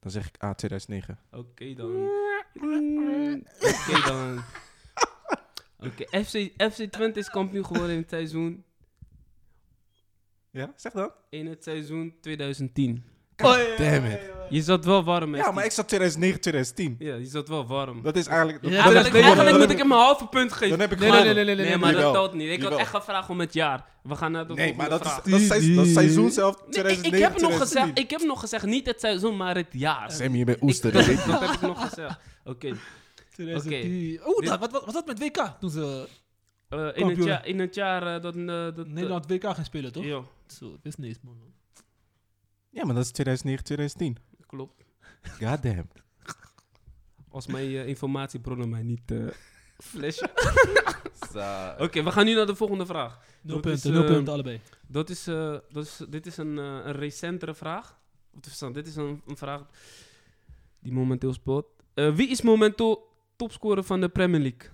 Dan 0.00 0.10
zeg 0.10 0.26
ik 0.28 0.42
A, 0.44 0.54
2009. 0.54 1.18
Oké 1.30 1.74
dan. 1.74 2.08
Oké 3.60 4.02
dan. 4.06 4.42
Oké, 5.78 6.24
FC, 6.24 6.52
FC 6.72 6.82
Twente 6.90 7.18
is 7.18 7.28
kampioen 7.30 7.66
geworden 7.66 7.94
in 7.94 8.00
het 8.00 8.10
seizoen, 8.10 8.64
Ja, 10.50 10.72
zeg 10.76 10.92
dan. 10.92 11.10
in 11.30 11.46
het 11.46 11.62
seizoen 11.62 12.14
2010. 12.20 13.04
God 13.42 13.78
damn 13.78 14.06
it. 14.06 14.20
Je 14.48 14.62
zat 14.62 14.84
wel 14.84 15.04
warm, 15.04 15.34
Ja, 15.36 15.50
maar 15.50 15.64
ik 15.64 15.70
zat 15.70 15.88
2009, 15.88 16.40
2010. 16.40 16.96
Ja, 16.98 17.14
je 17.14 17.24
zat 17.26 17.48
wel 17.48 17.66
warm. 17.66 18.02
Dat 18.02 18.16
is 18.16 18.26
eigenlijk... 18.26 18.58
Ja, 18.64 18.68
dan 18.84 18.92
Eigenlijk, 18.94 19.58
moet 19.58 19.70
ik 19.70 19.78
hem 19.78 19.92
een 19.92 19.98
halve 19.98 20.26
punt 20.26 20.52
geven. 20.52 20.68
Dan 20.68 20.80
heb 20.80 20.92
ik 20.92 20.98
Nee, 20.98 21.10
nee, 21.10 21.18
gewonnen. 21.20 21.46
nee, 21.46 21.54
nee, 21.54 21.64
Nee, 21.64 21.74
nee. 21.74 21.78
maar 21.78 21.92
dat 21.92 22.00
Jawel. 22.02 22.22
telt 22.22 22.34
niet. 22.34 22.46
Ik 22.48 22.52
had 22.52 22.62
Jawel. 22.62 22.78
echt 22.78 22.90
gevraagd 22.90 23.28
om 23.28 23.40
het 23.40 23.52
jaar. 23.52 23.84
We 24.02 24.16
gaan 24.16 24.32
naar 24.32 24.46
de 24.46 24.54
Nee, 24.54 24.74
maar 24.74 24.86
volgende 24.86 25.04
dat 25.04 25.06
is, 25.06 25.12
vraag. 25.12 25.32
dat, 25.32 25.40
is, 25.40 25.46
seizoen- 25.46 25.74
dat 25.76 25.86
is 25.86 25.92
seizoen 25.92 26.30
zelf, 26.30 26.56
Nee, 26.56 26.66
ik, 26.66 26.72
2009, 26.72 27.16
ik, 27.18 27.22
heb 27.22 27.32
nog 27.32 27.50
2010. 27.50 27.80
gezegd, 27.82 27.98
ik 27.98 28.10
heb 28.10 28.22
nog 28.28 28.40
gezegd, 28.40 28.64
niet 28.64 28.86
het 28.86 29.00
seizoen, 29.00 29.36
maar 29.36 29.56
het 29.56 29.66
jaar. 29.70 30.10
Sammy, 30.12 30.38
je 30.38 30.44
bent 30.44 30.56
Ik- 30.56 30.62
oester. 30.62 30.92
dat, 30.92 31.04
hè? 31.04 31.14
dat 31.14 31.40
heb 31.40 31.50
ik 31.50 31.60
nog 31.60 31.88
gezegd. 31.88 32.18
Oké. 32.44 32.72
2010. 33.34 34.20
Oeh, 34.26 34.46
dat- 34.48 34.58
wat, 34.60 34.70
wat 34.72 34.84
was 34.84 34.94
dat 34.94 35.06
met 35.06 35.18
WK? 35.18 35.56
Toen 35.60 35.70
ze 35.70 36.06
Eh, 36.68 36.78
in, 36.78 36.84
het 36.86 36.94
Kampioen. 36.96 37.26
jaar, 37.26 37.46
in 37.46 37.58
het 37.58 37.74
jaar 37.74 38.14
eh, 38.14 38.22
dat... 38.22 38.36
eh, 38.36 38.46
dat 38.76 38.88
Nederland 38.88 39.26
WK 39.26 39.42
gaan 39.44 39.64
spelen, 39.64 39.92
toch? 39.92 40.04
Ja, 40.04 40.20
Zo, 40.46 40.76
wist 40.82 40.98
niet 40.98 41.06
eens, 41.08 41.18
man. 41.22 41.36
Ja, 42.72 42.84
maar 42.84 42.94
dat 42.94 43.04
is 43.04 43.10
2009, 43.10 43.64
2010. 43.64 44.16
klopt. 44.46 44.84
God 45.40 45.62
damn. 45.62 45.88
Als 47.28 47.46
mijn 47.46 47.66
eh, 47.66 47.86
informatiebronnen 47.86 48.68
mij 48.68 48.82
niet 48.82 49.10
eh 49.10 49.26
flashen. 49.78 50.30
Zo. 51.32 51.74
Oké, 51.78 52.02
we 52.02 52.10
gaan 52.12 52.24
nu 52.24 52.34
naar 52.34 52.46
de 52.46 52.54
volgende 52.54 52.86
vraag. 52.86 53.20
Nul 53.42 53.56
Dat 53.60 53.66
is, 53.72 53.72
punten, 53.72 53.92
nul 54.00 54.08
eh, 54.08 54.14
punten, 54.14 54.32
allebei. 54.32 54.60
Dat 54.86 55.10
is, 55.10 55.26
eh, 55.26 55.56
dat 55.70 55.84
is, 55.84 56.00
dit 56.08 56.26
is 56.26 56.36
een, 56.36 56.58
eh, 56.58 56.64
een 56.64 56.92
recentere 56.92 57.54
vraag. 57.54 58.00
Wat 58.30 58.46
is 58.46 58.58
dat? 58.58 58.74
Dit 58.74 58.86
is 58.86 58.96
een, 58.96 59.22
een 59.26 59.36
vraag 59.36 59.66
die 60.78 60.92
momenteel 60.92 61.32
speelt. 61.32 61.66
Eh, 61.94 62.14
wie 62.14 62.28
is 62.28 62.42
momenteel 62.42 63.08
topscorer 63.36 63.84
van 63.84 64.00
de 64.00 64.08
Premier 64.08 64.40
League? 64.40 64.70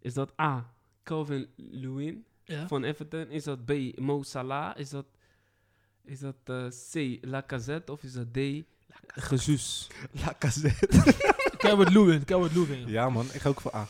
Is 0.00 0.14
dat 0.14 0.40
A. 0.40 0.74
Calvin 1.02 1.48
Lewin 1.56 2.24
Ja. 2.44 2.66
van 2.68 2.84
Everton? 2.84 3.28
Is 3.30 3.44
dat 3.44 3.64
B. 3.64 3.72
Mo 3.98 4.22
Salah? 4.22 4.78
Is 4.78 4.90
dat, 4.90 5.06
is 6.04 6.20
dat 6.20 6.34
eh, 6.44 6.64
C. 6.92 7.18
Lacazette? 7.20 7.92
Of 7.92 8.02
is 8.02 8.12
dat 8.12 8.32
D. 8.32 8.36
Jesus? 9.30 9.88
Lacazette. 10.24 10.88
Calvert 11.56 11.92
Lewin, 11.92 12.24
Calvert 12.24 12.54
Lewin. 12.54 12.88
Ja, 12.88 13.08
man. 13.10 13.26
Ik 13.32 13.40
ga 13.40 13.48
ook 13.48 13.60
voor 13.60 13.74
A. 13.74 13.86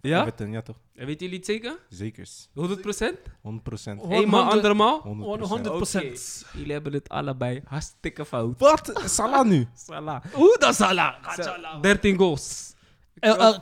Ja? 0.00 0.20
Everton, 0.20 0.50
ja 0.52 0.62
toch? 0.62 0.76
En 0.94 1.06
Weten 1.06 1.20
jullie 1.24 1.36
het 1.36 1.46
zeker? 1.46 1.78
Zekers. 1.88 2.48
100 2.54 2.80
procent? 2.80 3.18
100 3.42 3.64
procent. 3.64 4.00
Oh. 4.00 4.12
Eenmaal, 4.12 4.40
100 4.44 4.56
andermaal? 4.56 5.00
100 5.00 5.48
100 5.48 5.76
procent. 5.76 6.44
Jullie 6.52 6.72
hebben 6.72 6.92
het 6.92 7.08
allebei 7.08 7.62
hartstikke 7.64 8.24
fout. 8.24 8.58
Wat? 8.58 9.02
Salah 9.04 9.46
nu? 9.46 9.66
Salah. 9.74 10.24
Oeh, 10.36 10.56
dat 10.58 10.70
is 10.70 10.76
Salah. 10.76 11.14
Sa- 11.36 11.80
13 11.80 12.16
goals. 12.18 12.74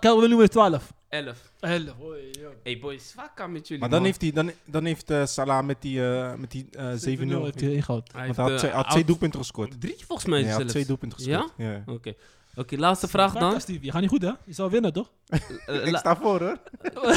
Calvert 0.00 0.28
Lewin 0.28 0.42
is 0.42 0.48
12. 0.48 0.92
11. 1.14 1.50
11. 1.60 1.94
Oei, 2.02 2.30
joh. 2.40 2.52
Hey 2.62 2.78
boys, 2.78 3.12
wat 3.16 3.30
kan 3.34 3.52
met 3.52 3.68
jullie? 3.68 3.80
Maar 3.80 3.90
dan 3.90 3.98
man? 3.98 4.08
heeft, 4.08 4.20
hij, 4.20 4.32
dan, 4.32 4.50
dan 4.64 4.84
heeft 4.84 5.10
eh, 5.10 5.26
Salah 5.26 5.64
met 5.64 5.76
die, 5.82 6.06
eh, 6.06 6.34
met 6.34 6.50
die 6.50 6.66
eh, 6.70 6.84
7-0... 6.84 6.96
heeft 6.96 7.60
hij 7.60 7.72
ingehaald. 7.72 8.12
Hij 8.12 8.26
Want 8.26 8.36
hij 8.36 8.48
had 8.48 8.58
twee, 8.58 8.70
had 8.70 9.06
doelpunten 9.06 9.40
gescoord. 9.40 9.80
Drie 9.80 10.04
volgens 10.06 10.28
mij 10.28 10.40
Nee, 10.40 10.48
hij 10.48 10.58
had 10.58 10.68
twee 10.68 10.86
doelpunten 10.86 11.18
gescoord. 11.18 11.52
Ja? 11.56 11.82
Oké. 11.86 12.14
Oké, 12.56 12.76
laatste 12.76 13.08
vraag 13.08 13.32
dan. 13.32 13.60
Steve, 13.60 13.84
Je 13.84 13.90
gaat 13.90 14.00
niet 14.00 14.10
goed, 14.10 14.22
hè? 14.22 14.30
Je 14.44 14.52
zou 14.52 14.70
winnen, 14.70 14.92
toch? 14.92 15.10
Ik 15.84 15.96
sta 15.96 16.16
voor, 16.16 16.40
hoor. 16.40 16.58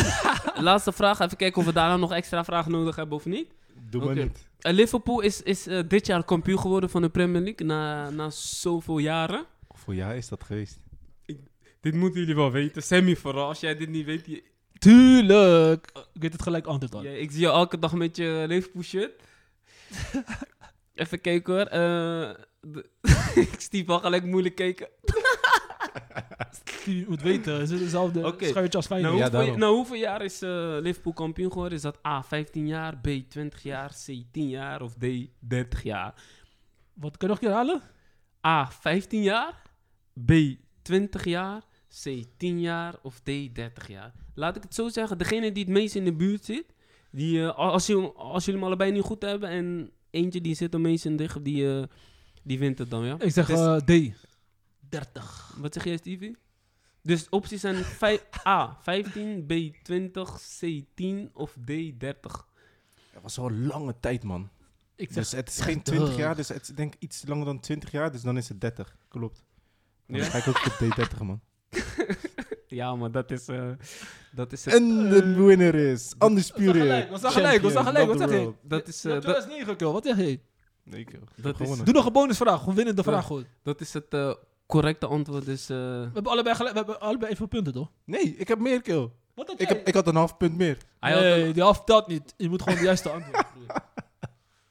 laatste 0.70 0.92
vraag. 0.92 1.20
Even 1.20 1.38
kijken 1.38 1.60
of 1.60 1.66
we 1.66 1.74
daarna 1.74 1.98
nog 1.98 2.14
extra 2.14 2.44
vragen 2.44 2.72
nodig 2.72 2.96
hebben 2.96 3.18
of 3.18 3.26
niet. 3.26 3.48
Doe 3.90 4.06
maar 4.06 4.16
niet. 4.16 4.48
Liverpool 4.60 5.20
is, 5.20 5.42
is 5.42 5.68
dit 5.88 6.06
jaar 6.06 6.24
kampioen 6.24 6.60
geworden 6.60 6.90
van 6.90 7.02
de 7.02 7.10
Premier 7.10 7.42
League 7.42 7.68
na, 7.68 8.10
na 8.10 8.30
zoveel 8.30 8.98
jaren. 8.98 9.46
Voor 9.70 9.96
jou 9.96 10.16
is 10.16 10.28
dat 10.28 10.44
geweest. 10.44 10.80
Dit 11.88 11.96
moeten 11.96 12.20
jullie 12.20 12.36
wel 12.36 12.52
weten. 12.52 12.84
Sammy 12.84 13.16
vooral, 13.16 13.48
als 13.48 13.60
jij 13.60 13.76
dit 13.78 13.90
niet 13.90 14.06
weet. 14.06 14.26
je- 14.26 14.44
Tuurlijk. 14.80 15.90
Ik 16.14 16.22
weet 16.22 16.34
het 16.34 16.42
gelijk 16.42 16.66
antwoord 16.66 16.96
al. 16.96 17.04
Ja, 17.04 17.10
ik 17.12 17.32
zie 17.32 17.40
je 17.40 17.48
elke 17.48 17.80
dag 17.80 17.94
met 17.94 18.16
je 18.16 18.46
Liverpool 18.48 18.82
shirt. 18.82 19.22
Even 20.94 21.22
kijken 21.22 21.54
hoor. 21.54 21.66
Eh, 21.66 22.34
de- 22.62 22.90
ik 23.52 23.60
stiep 23.60 23.90
al 23.90 24.00
gelijk 24.00 24.24
moeilijk 24.26 24.56
kijken. 24.56 24.88
Je 26.86 27.06
moet 27.08 27.22
weten, 27.22 27.60
het 27.60 27.70
is 27.72 27.80
hetzelfde 27.82 28.26
Oké. 28.28 28.46
schuitje 28.46 28.78
als 28.78 28.88
Feyenoord. 28.88 29.18
Nou, 29.20 29.36
hoeveel, 29.36 29.58
nou, 29.58 29.76
hoeveel 29.76 29.96
jaar 29.96 30.22
is 30.24 30.42
eh, 30.42 30.78
Liverpool 30.80 31.14
kampioen 31.14 31.52
geworden? 31.52 31.78
Is 31.78 31.84
dat 31.84 32.06
A, 32.06 32.24
15 32.24 32.68
jaar, 32.68 32.98
B, 32.98 33.08
20 33.30 33.64
jaar, 33.64 33.90
C, 33.90 34.06
10 34.32 34.50
jaar 34.50 34.82
of 34.82 34.94
D, 34.94 35.06
30 35.40 35.84
jaar? 35.84 36.14
Wat 36.94 37.18
kan 37.18 37.28
je 37.30 37.34
nog 37.34 37.44
een 37.44 37.48
keer 37.48 37.58
halen? 37.58 37.82
A, 38.48 38.72
15 38.72 39.22
jaar, 39.24 39.62
B, 40.26 40.32
20 40.82 41.24
jaar, 41.26 41.62
C, 42.04 42.24
10 42.38 42.60
jaar 42.60 42.96
of 43.02 43.20
D, 43.20 43.26
30 43.54 43.88
jaar? 43.88 44.14
Laat 44.34 44.56
ik 44.56 44.64
het 44.64 44.74
zo 44.76 44.90
zeggen, 44.90 45.18
degene 45.18 45.52
die 45.52 45.64
het 45.64 45.74
meest 45.74 45.96
in 45.96 46.04
de 46.06 46.14
buurt 46.14 46.46
zit, 46.46 46.66
die, 47.12 47.42
eh, 47.44 47.56
als, 47.56 47.86
je, 47.86 48.12
als 48.14 48.46
jullie 48.46 48.60
hem 48.60 48.70
allebei 48.70 48.92
niet 48.92 49.04
goed 49.04 49.22
hebben 49.22 49.50
en 49.50 49.92
eentje 50.10 50.42
die 50.42 50.56
zit 50.56 50.74
er 50.74 50.82
meest 50.82 51.06
in 51.06 51.16
dicht, 51.16 51.44
die, 51.44 51.78
eh, 51.80 51.84
die 52.44 52.60
wint 52.60 52.78
het 52.80 52.90
dan, 52.90 53.06
ja? 53.06 53.16
Ik 53.20 53.32
zeg 53.32 53.48
Dus- 53.48 53.60
eh, 53.60 53.76
D. 53.76 54.16
30. 54.90 55.56
Wat 55.58 55.74
zeg 55.74 55.84
jij, 55.84 55.98
Stevie? 55.98 56.38
Dus 57.02 57.30
opties 57.30 57.62
zijn 57.62 57.84
A, 58.48 58.78
15, 58.82 59.46
B, 59.46 59.54
20, 59.84 60.40
C, 60.60 60.82
10 60.96 61.30
of 61.34 61.56
D, 61.66 62.00
30. 62.00 62.48
Dat 63.14 63.22
was 63.22 63.38
al 63.38 63.48
een 63.48 63.66
lange 63.68 63.96
tijd, 64.00 64.24
man. 64.24 64.50
Ik 64.96 65.08
zeg 65.12 65.24
Dus 65.24 65.32
het 65.32 65.50
is 65.50 65.60
geen 65.60 65.74
30. 65.84 65.94
20 65.94 66.18
jaar, 66.18 66.36
dus 66.36 66.48
het 66.48 66.62
is 66.62 66.68
denk 66.76 66.94
ik 66.96 67.02
iets 67.02 67.24
langer 67.28 67.46
dan 67.46 67.60
20 67.60 67.92
jaar, 67.92 68.12
dus 68.12 68.22
dan 68.22 68.38
is 68.38 68.50
het 68.50 68.62
30. 68.62 68.98
Klopt. 69.08 69.44
Dan 70.08 70.18
Ja? 70.20 70.26
ga 70.26 70.38
ik 70.38 70.48
ook 70.48 70.58
voor 70.58 70.88
D30, 70.88 71.18
man. 71.24 71.42
Ja, 72.68 72.96
maar 72.96 73.12
dat 73.12 73.32
is, 73.32 73.48
eh, 73.48 73.70
dat 74.32 74.52
is 74.52 74.66
het. 74.66 74.74
En 74.74 75.10
de 75.10 75.34
winner 75.34 75.76
is 75.76 76.10
staan 76.10 76.38
gelijk, 76.38 77.10
we 77.10 77.18
staan 77.18 77.32
gelijk, 77.32 77.62
we 77.62 77.70
staan 77.70 77.84
champion 77.86 78.08
gelijk, 78.08 78.08
wat 78.08 78.30
zeg 78.30 78.40
je? 78.40 78.54
Dat 78.62 78.88
is, 78.88 79.06
eh, 79.06 79.12
dat, 79.12 79.22
2009, 79.22 79.76
kill. 79.76 79.88
Wat 79.92 80.06
zeg 80.06 80.18
je? 80.18 80.40
Nee, 80.84 81.00
ik 81.00 81.10
heb 81.12 81.22
Dat 81.36 81.60
is-. 81.60 81.84
Doe 81.84 81.94
nog 81.94 82.06
een 82.06 82.12
bonusvraag. 82.14 82.60
Gewoon 82.60 82.76
winnende 82.76 83.04
vraag 83.04 83.26
gewoon. 83.26 83.46
dat 83.64 83.82
is 83.82 83.94
het 83.94 84.06
eh, 84.14 84.34
correcte 84.66 85.06
antwoord. 85.08 85.46
Dus, 85.46 85.70
eh, 85.70 85.78
We 85.78 86.10
hebben 86.14 86.32
allebei, 86.32 86.56
gelijk, 86.56 86.74
we 86.74 86.80
hebben 86.80 87.00
allebei 87.00 87.32
even 87.32 87.48
punten, 87.48 87.74
toch? 87.74 87.92
Nee, 88.04 88.36
ik 88.38 88.48
heb 88.48 88.60
meer 88.60 88.82
kill. 88.82 89.10
Wat 89.36 89.48
had 89.48 89.62
Ik, 89.62 89.68
heb, 89.68 89.88
ik 89.88 89.94
had 89.94 90.08
een 90.08 90.16
half 90.16 90.38
punt 90.38 90.58
meer. 90.58 90.78
hij, 91.00 91.12
had 91.14 91.22
nee, 91.22 91.44
een- 91.44 91.54
die 91.54 91.64
half 91.64 91.84
telt 91.84 92.08
niet. 92.08 92.34
Je 92.38 92.50
moet 92.50 92.62
gewoon 92.62 92.78
de 92.78 92.84
juiste 92.86 93.10
antwoord 93.10 93.46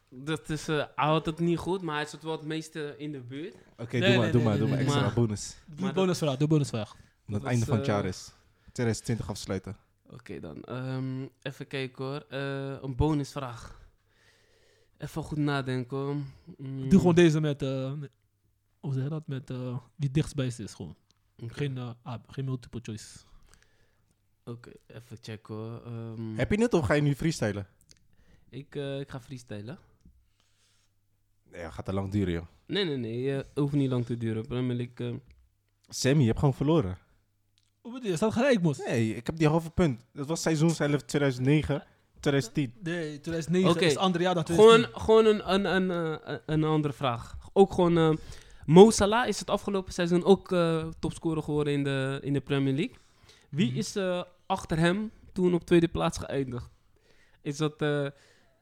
dat 0.08 0.48
is, 0.48 0.68
eh, 0.68 0.76
hij 0.76 1.06
had 1.08 1.26
het 1.26 1.38
niet 1.38 1.58
goed, 1.58 1.82
maar 1.82 1.96
hij 1.96 2.06
zit 2.06 2.22
wel 2.22 2.32
het 2.32 2.44
meeste 2.44 2.94
in 2.98 3.12
de 3.12 3.20
buurt. 3.20 3.54
Oké, 3.78 3.98
Nee, 3.98 4.08
doe 4.08 4.16
maar, 4.16 4.22
nee, 4.22 4.30
doe 4.32 4.40
nee, 4.40 4.48
maar, 4.50 4.58
doe 4.58 4.68
maar 4.68 4.78
extra 4.78 5.00
Maar- 5.00 5.12
bonus. 5.14 5.56
Doe 5.66 5.92
bonusvraag, 5.92 6.36
doe 6.36 6.48
bonusvraag. 6.48 6.94
Omdat 7.26 7.42
het 7.42 7.42
was, 7.42 7.50
einde 7.50 7.64
van 7.66 7.76
het 7.78 7.86
eh, 7.88 7.94
jaar 7.94 8.04
is. 8.04 8.32
2020 8.72 9.28
afsluiten. 9.30 9.76
Oké 10.10 10.40
dan. 10.40 10.62
Ehm, 10.64 11.26
even 11.42 11.66
kijken 11.66 12.04
hoor. 12.04 12.24
Eh, 12.28 12.82
een 12.82 12.96
bonusvraag. 12.96 13.84
Even 14.98 15.22
goed 15.22 15.38
nadenken 15.38 15.96
hoor. 15.96 16.14
Mm, 16.56 16.88
Doe 16.88 16.98
gewoon 16.98 17.14
deze 17.14 17.40
met, 17.40 17.62
eh, 17.62 17.92
hoe 18.80 18.92
zeg 18.94 19.02
je 19.02 19.08
dat, 19.08 19.26
met 19.26 19.50
eh, 19.50 19.78
wie 19.96 20.10
dichtstbijst 20.10 20.58
is 20.58 20.74
gewoon. 20.74 20.96
Geen, 21.46 21.78
eh, 21.78 21.90
ah, 22.02 22.22
geen 22.26 22.44
multiple 22.44 22.80
choice. 22.82 23.18
Oké, 24.44 24.70
even 24.86 25.16
checken 25.20 25.54
hoor. 25.54 25.82
Ehm, 25.84 26.34
Heb 26.36 26.50
je 26.50 26.60
het 26.62 26.74
of 26.74 26.86
ga 26.86 26.94
je 26.94 27.02
nu 27.02 27.14
freestylen? 27.14 27.66
ik, 28.48 28.74
eh, 28.74 29.00
ik 29.00 29.10
ga 29.10 29.20
freestylen. 29.20 29.78
Nee, 31.50 31.62
dat 31.62 31.72
gaat 31.72 31.84
te 31.84 31.92
lang 31.92 32.10
duren, 32.10 32.32
joh. 32.32 32.46
Nee, 32.66 32.84
nee, 32.84 32.96
nee. 32.96 33.36
eh 33.36 33.44
hoeft 33.54 33.72
niet 33.74 33.90
lang 33.90 34.04
te 34.06 34.16
duren. 34.16 34.46
Premier 34.46 34.76
eh, 35.00 35.14
Sammy, 35.88 36.20
je 36.20 36.26
hebt 36.26 36.38
gewoon 36.38 36.54
verloren. 36.54 36.98
Hoe 37.86 37.94
bedoel 37.94 38.10
je? 38.10 38.16
Staat 38.16 38.32
gelijk, 38.32 38.62
Mos. 38.62 38.78
Nee, 38.86 39.16
ik 39.16 39.26
heb 39.26 39.36
die 39.36 39.48
halve 39.48 39.70
punt. 39.70 40.00
Dat 40.12 40.26
was 40.26 40.42
seizoenshelft 40.42 41.08
2009, 41.08 41.82
2010. 42.20 42.72
Nee, 42.82 43.20
2009 43.20 43.70
Oké. 43.70 43.84
is 43.84 43.90
het 43.92 44.00
andere 44.00 44.24
jaar 44.24 44.34
dan 44.34 44.44
Gewoon, 44.46 44.68
2010. 44.68 45.00
gewoon 45.00 45.26
een, 45.26 45.52
een, 45.54 45.90
een, 45.90 46.20
eh, 46.24 46.36
een 46.46 46.64
andere 46.64 46.94
vraag. 46.94 47.36
Ook 47.52 47.72
gewoon, 47.72 47.98
eh, 47.98 48.12
Mo 48.64 48.90
Salah 48.90 49.28
is 49.28 49.38
het 49.38 49.50
afgelopen 49.50 49.92
seizoen 49.92 50.24
ook 50.24 50.52
eh, 50.52 50.86
topscorer 50.98 51.42
geworden 51.42 51.72
in 51.72 51.84
de, 51.84 52.18
in 52.22 52.32
de 52.32 52.40
Premier 52.40 52.74
League. 52.74 52.96
Wie 53.50 53.68
Mhm. 53.68 53.78
is 53.78 53.96
eh, 53.96 54.22
achter 54.46 54.78
hem 54.78 55.10
toen 55.32 55.54
op 55.54 55.64
tweede 55.64 55.88
plaats 55.88 56.18
geëindigd? 56.18 56.70
Is 57.42 57.56
dat 57.56 57.82
eh, 57.82 58.06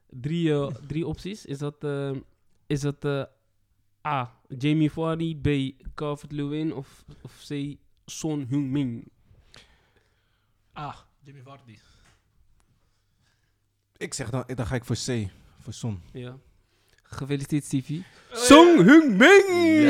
drie, 0.09 0.51
eh, 0.53 0.67
drie 0.87 1.07
opties? 1.07 1.45
Is 1.45 1.57
dat, 1.57 1.83
eh, 1.83 2.11
is 2.67 2.79
dat 2.81 3.05
eh, 3.05 3.23
A. 4.07 4.39
Jamie 4.57 4.91
Vardy, 4.91 5.35
B. 5.35 5.49
Calvert-Lewin 5.95 6.73
of, 6.73 7.05
of 7.21 7.45
C. 7.49 7.75
Son 8.05 8.45
Heung-min? 8.49 9.03
Ah, 10.75 10.95
Jimmy 11.23 11.41
Vardy. 11.41 11.77
Ik 13.97 14.13
zeg 14.13 14.29
dan, 14.29 14.43
dan 14.55 14.65
ga 14.65 14.75
ik 14.75 14.85
voor 14.85 14.95
C, 14.95 15.27
voor 15.59 15.73
Son. 15.73 16.01
Ja. 16.13 16.37
Gefeliciteerd, 17.03 17.63
Stevie. 17.63 18.03
Song 18.31 18.85
ja, 19.17 19.31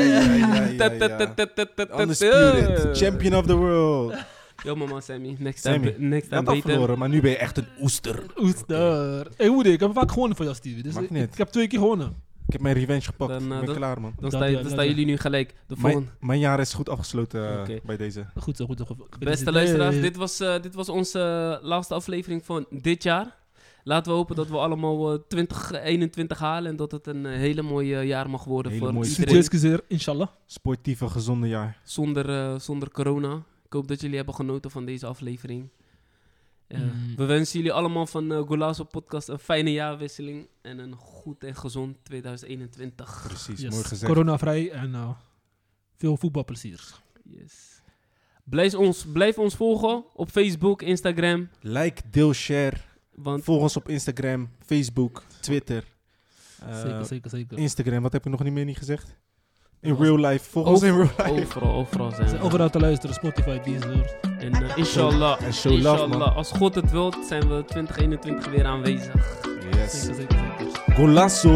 ja, 0.02 0.22
ja. 0.34 2.00
Undisputed, 2.00 2.96
champion 2.96 3.34
of 3.34 3.46
the 3.46 3.54
world. 3.54 4.14
Yo, 4.62 4.74
mama 4.76 5.00
Sammy. 5.00 5.36
Next 5.38 5.62
Sammy, 5.62 5.92
time, 5.92 6.08
next 6.08 6.28
time 6.28 6.42
beter. 6.42 6.70
verloren, 6.70 6.98
maar 6.98 7.08
nu 7.08 7.20
ben 7.20 7.30
je 7.30 7.36
echt 7.36 7.56
een 7.56 7.66
oester. 7.80 8.22
Oester. 8.36 9.28
Hé, 9.36 9.48
Woede, 9.48 9.72
ik 9.72 9.80
heb 9.80 9.92
vaak 9.92 10.10
gewonnen 10.10 10.36
voor 10.36 10.44
jou, 10.44 10.56
Stevie. 10.56 10.82
Dus 10.82 10.96
ik, 10.96 11.10
niet. 11.10 11.32
ik 11.32 11.38
heb 11.38 11.48
twee 11.48 11.66
keer 11.66 11.78
gewonnen. 11.78 12.22
Ik 12.46 12.52
heb 12.52 12.60
mijn 12.60 12.74
revenge 12.74 13.00
gepakt. 13.00 13.30
Dan, 13.32 13.42
Ik 13.44 13.50
eh, 13.50 13.56
ben 13.56 13.66
dat- 13.66 13.76
klaar, 13.76 14.00
man. 14.00 14.14
Dan, 14.20 14.30
sta, 14.30 14.50
dan 14.50 14.70
staan 14.70 14.86
jullie 14.86 15.06
nu 15.06 15.16
gelijk. 15.16 15.54
De. 15.66 15.74
Mijn, 15.78 16.10
mijn 16.20 16.38
jaar 16.38 16.60
is 16.60 16.74
goed 16.74 16.88
afgesloten 16.88 17.66
eh, 17.68 17.78
bij 17.84 17.96
deze. 17.96 18.26
Goed 18.38 18.56
zo, 18.56 18.66
goed 18.66 18.78
zo. 18.78 18.96
Beste 19.18 19.52
luisteraars, 19.52 20.00
dit 20.00 20.16
was, 20.16 20.40
eh, 20.40 20.62
dit 20.62 20.74
was 20.74 20.88
onze 20.88 21.58
laatste 21.62 21.94
aflevering 21.94 22.44
van 22.44 22.66
dit 22.70 23.02
jaar. 23.02 23.36
Laten 23.84 24.12
we 24.12 24.18
hopen 24.18 24.36
dat 24.36 24.48
we 24.48 24.56
allemaal 24.56 25.12
eh, 25.12 25.18
2021 25.28 26.38
halen 26.38 26.70
en 26.70 26.76
dat 26.76 26.92
het 26.92 27.06
een 27.06 27.24
hele 27.24 27.62
mooie 27.62 28.00
jaar 28.00 28.30
mag 28.30 28.44
worden 28.44 28.72
Hele 28.72 28.84
voor 28.84 28.94
mooie 28.94 29.08
iedereen. 29.08 29.80
Inshallah. 29.88 30.28
Sportieve, 30.46 31.08
gezonde 31.08 31.48
jaar. 31.48 31.80
Zonder, 31.84 32.28
eh, 32.30 32.58
zonder 32.58 32.90
corona. 32.90 33.42
Ik 33.64 33.72
hoop 33.72 33.88
dat 33.88 34.00
jullie 34.00 34.16
hebben 34.16 34.34
genoten 34.34 34.70
van 34.70 34.84
deze 34.84 35.06
aflevering. 35.06 35.68
Eh, 36.66 36.80
Mm. 36.80 37.16
We 37.16 37.24
wensen 37.24 37.56
jullie 37.58 37.72
allemaal 37.72 38.06
van 38.06 38.32
uh, 38.32 38.38
Golazo 38.46 38.84
Podcast 38.84 39.28
een 39.28 39.38
fijne 39.38 39.72
jaarwisseling 39.72 40.48
en 40.62 40.78
een 40.78 40.94
goed 40.94 41.44
en 41.44 41.54
gezond 41.56 41.96
2021. 42.02 43.24
Precies, 43.26 43.60
Yes. 43.60 43.70
mooi 43.70 43.84
gezegd. 43.84 44.12
Coronavrij 44.12 44.70
en 44.70 44.94
eh, 44.94 45.10
veel 45.96 46.16
voetbalplezier. 46.16 46.80
Yes. 47.24 47.80
Blijf 48.44 48.74
ons, 48.74 49.06
blijf 49.12 49.38
ons 49.38 49.54
volgen 49.54 50.04
op 50.14 50.30
Facebook, 50.30 50.82
Instagram. 50.82 51.48
Like, 51.60 52.02
deel, 52.10 52.32
share. 52.32 52.76
Want 53.14 53.44
Volg 53.44 53.62
ons 53.62 53.76
op 53.76 53.88
Instagram, 53.88 54.50
Facebook, 54.64 55.22
Twitter. 55.40 55.84
Eh, 56.60 56.80
zeker, 56.80 57.04
zeker, 57.04 57.30
zeker. 57.30 57.58
Instagram, 57.58 58.02
wat 58.02 58.12
heb 58.12 58.24
ik 58.24 58.30
nog 58.30 58.42
niet 58.42 58.52
meer 58.52 58.64
niet 58.64 58.76
gezegd? 58.78 59.16
In 59.80 59.96
real 59.98 60.18
life. 60.18 60.50
Volg 60.50 60.66
ons 60.66 60.82
in 60.82 60.94
real 60.94 61.10
life. 61.16 61.30
overal, 61.42 61.74
overal 61.74 62.10
zijn 62.10 62.28
We 62.30 62.40
overal 62.40 62.70
te 62.70 62.78
luisteren, 62.80 63.14
Spotify, 63.14 63.60
Deezer. 63.64 64.16
En 64.38 64.52
eh, 64.52 64.76
inshallah, 64.76 65.42
En 65.42 65.52
show 65.54 65.72
love, 65.72 65.84
inshallah, 65.84 66.18
man. 66.18 66.34
als 66.34 66.50
God 66.52 66.74
het 66.74 66.90
wilt, 66.90 67.16
zijn 67.28 67.40
we 67.48 67.64
2021 67.64 68.48
weer 68.50 68.64
aanwezig. 68.64 69.14
Yes. 69.72 70.00
Zeker, 70.02 70.14
zeker, 70.16 70.36
zeker. 70.58 70.94
Golasso. 70.94 71.50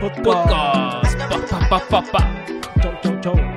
Podcast. 0.00 0.22
Podcast. 0.22 1.16
Pa, 1.16 1.58
pa, 1.68 1.78
pa, 1.78 1.80
pa, 1.88 2.00
pa. 2.10 2.30
Ciao, 2.80 2.92
ciao, 3.02 3.20
ciao. 3.20 3.51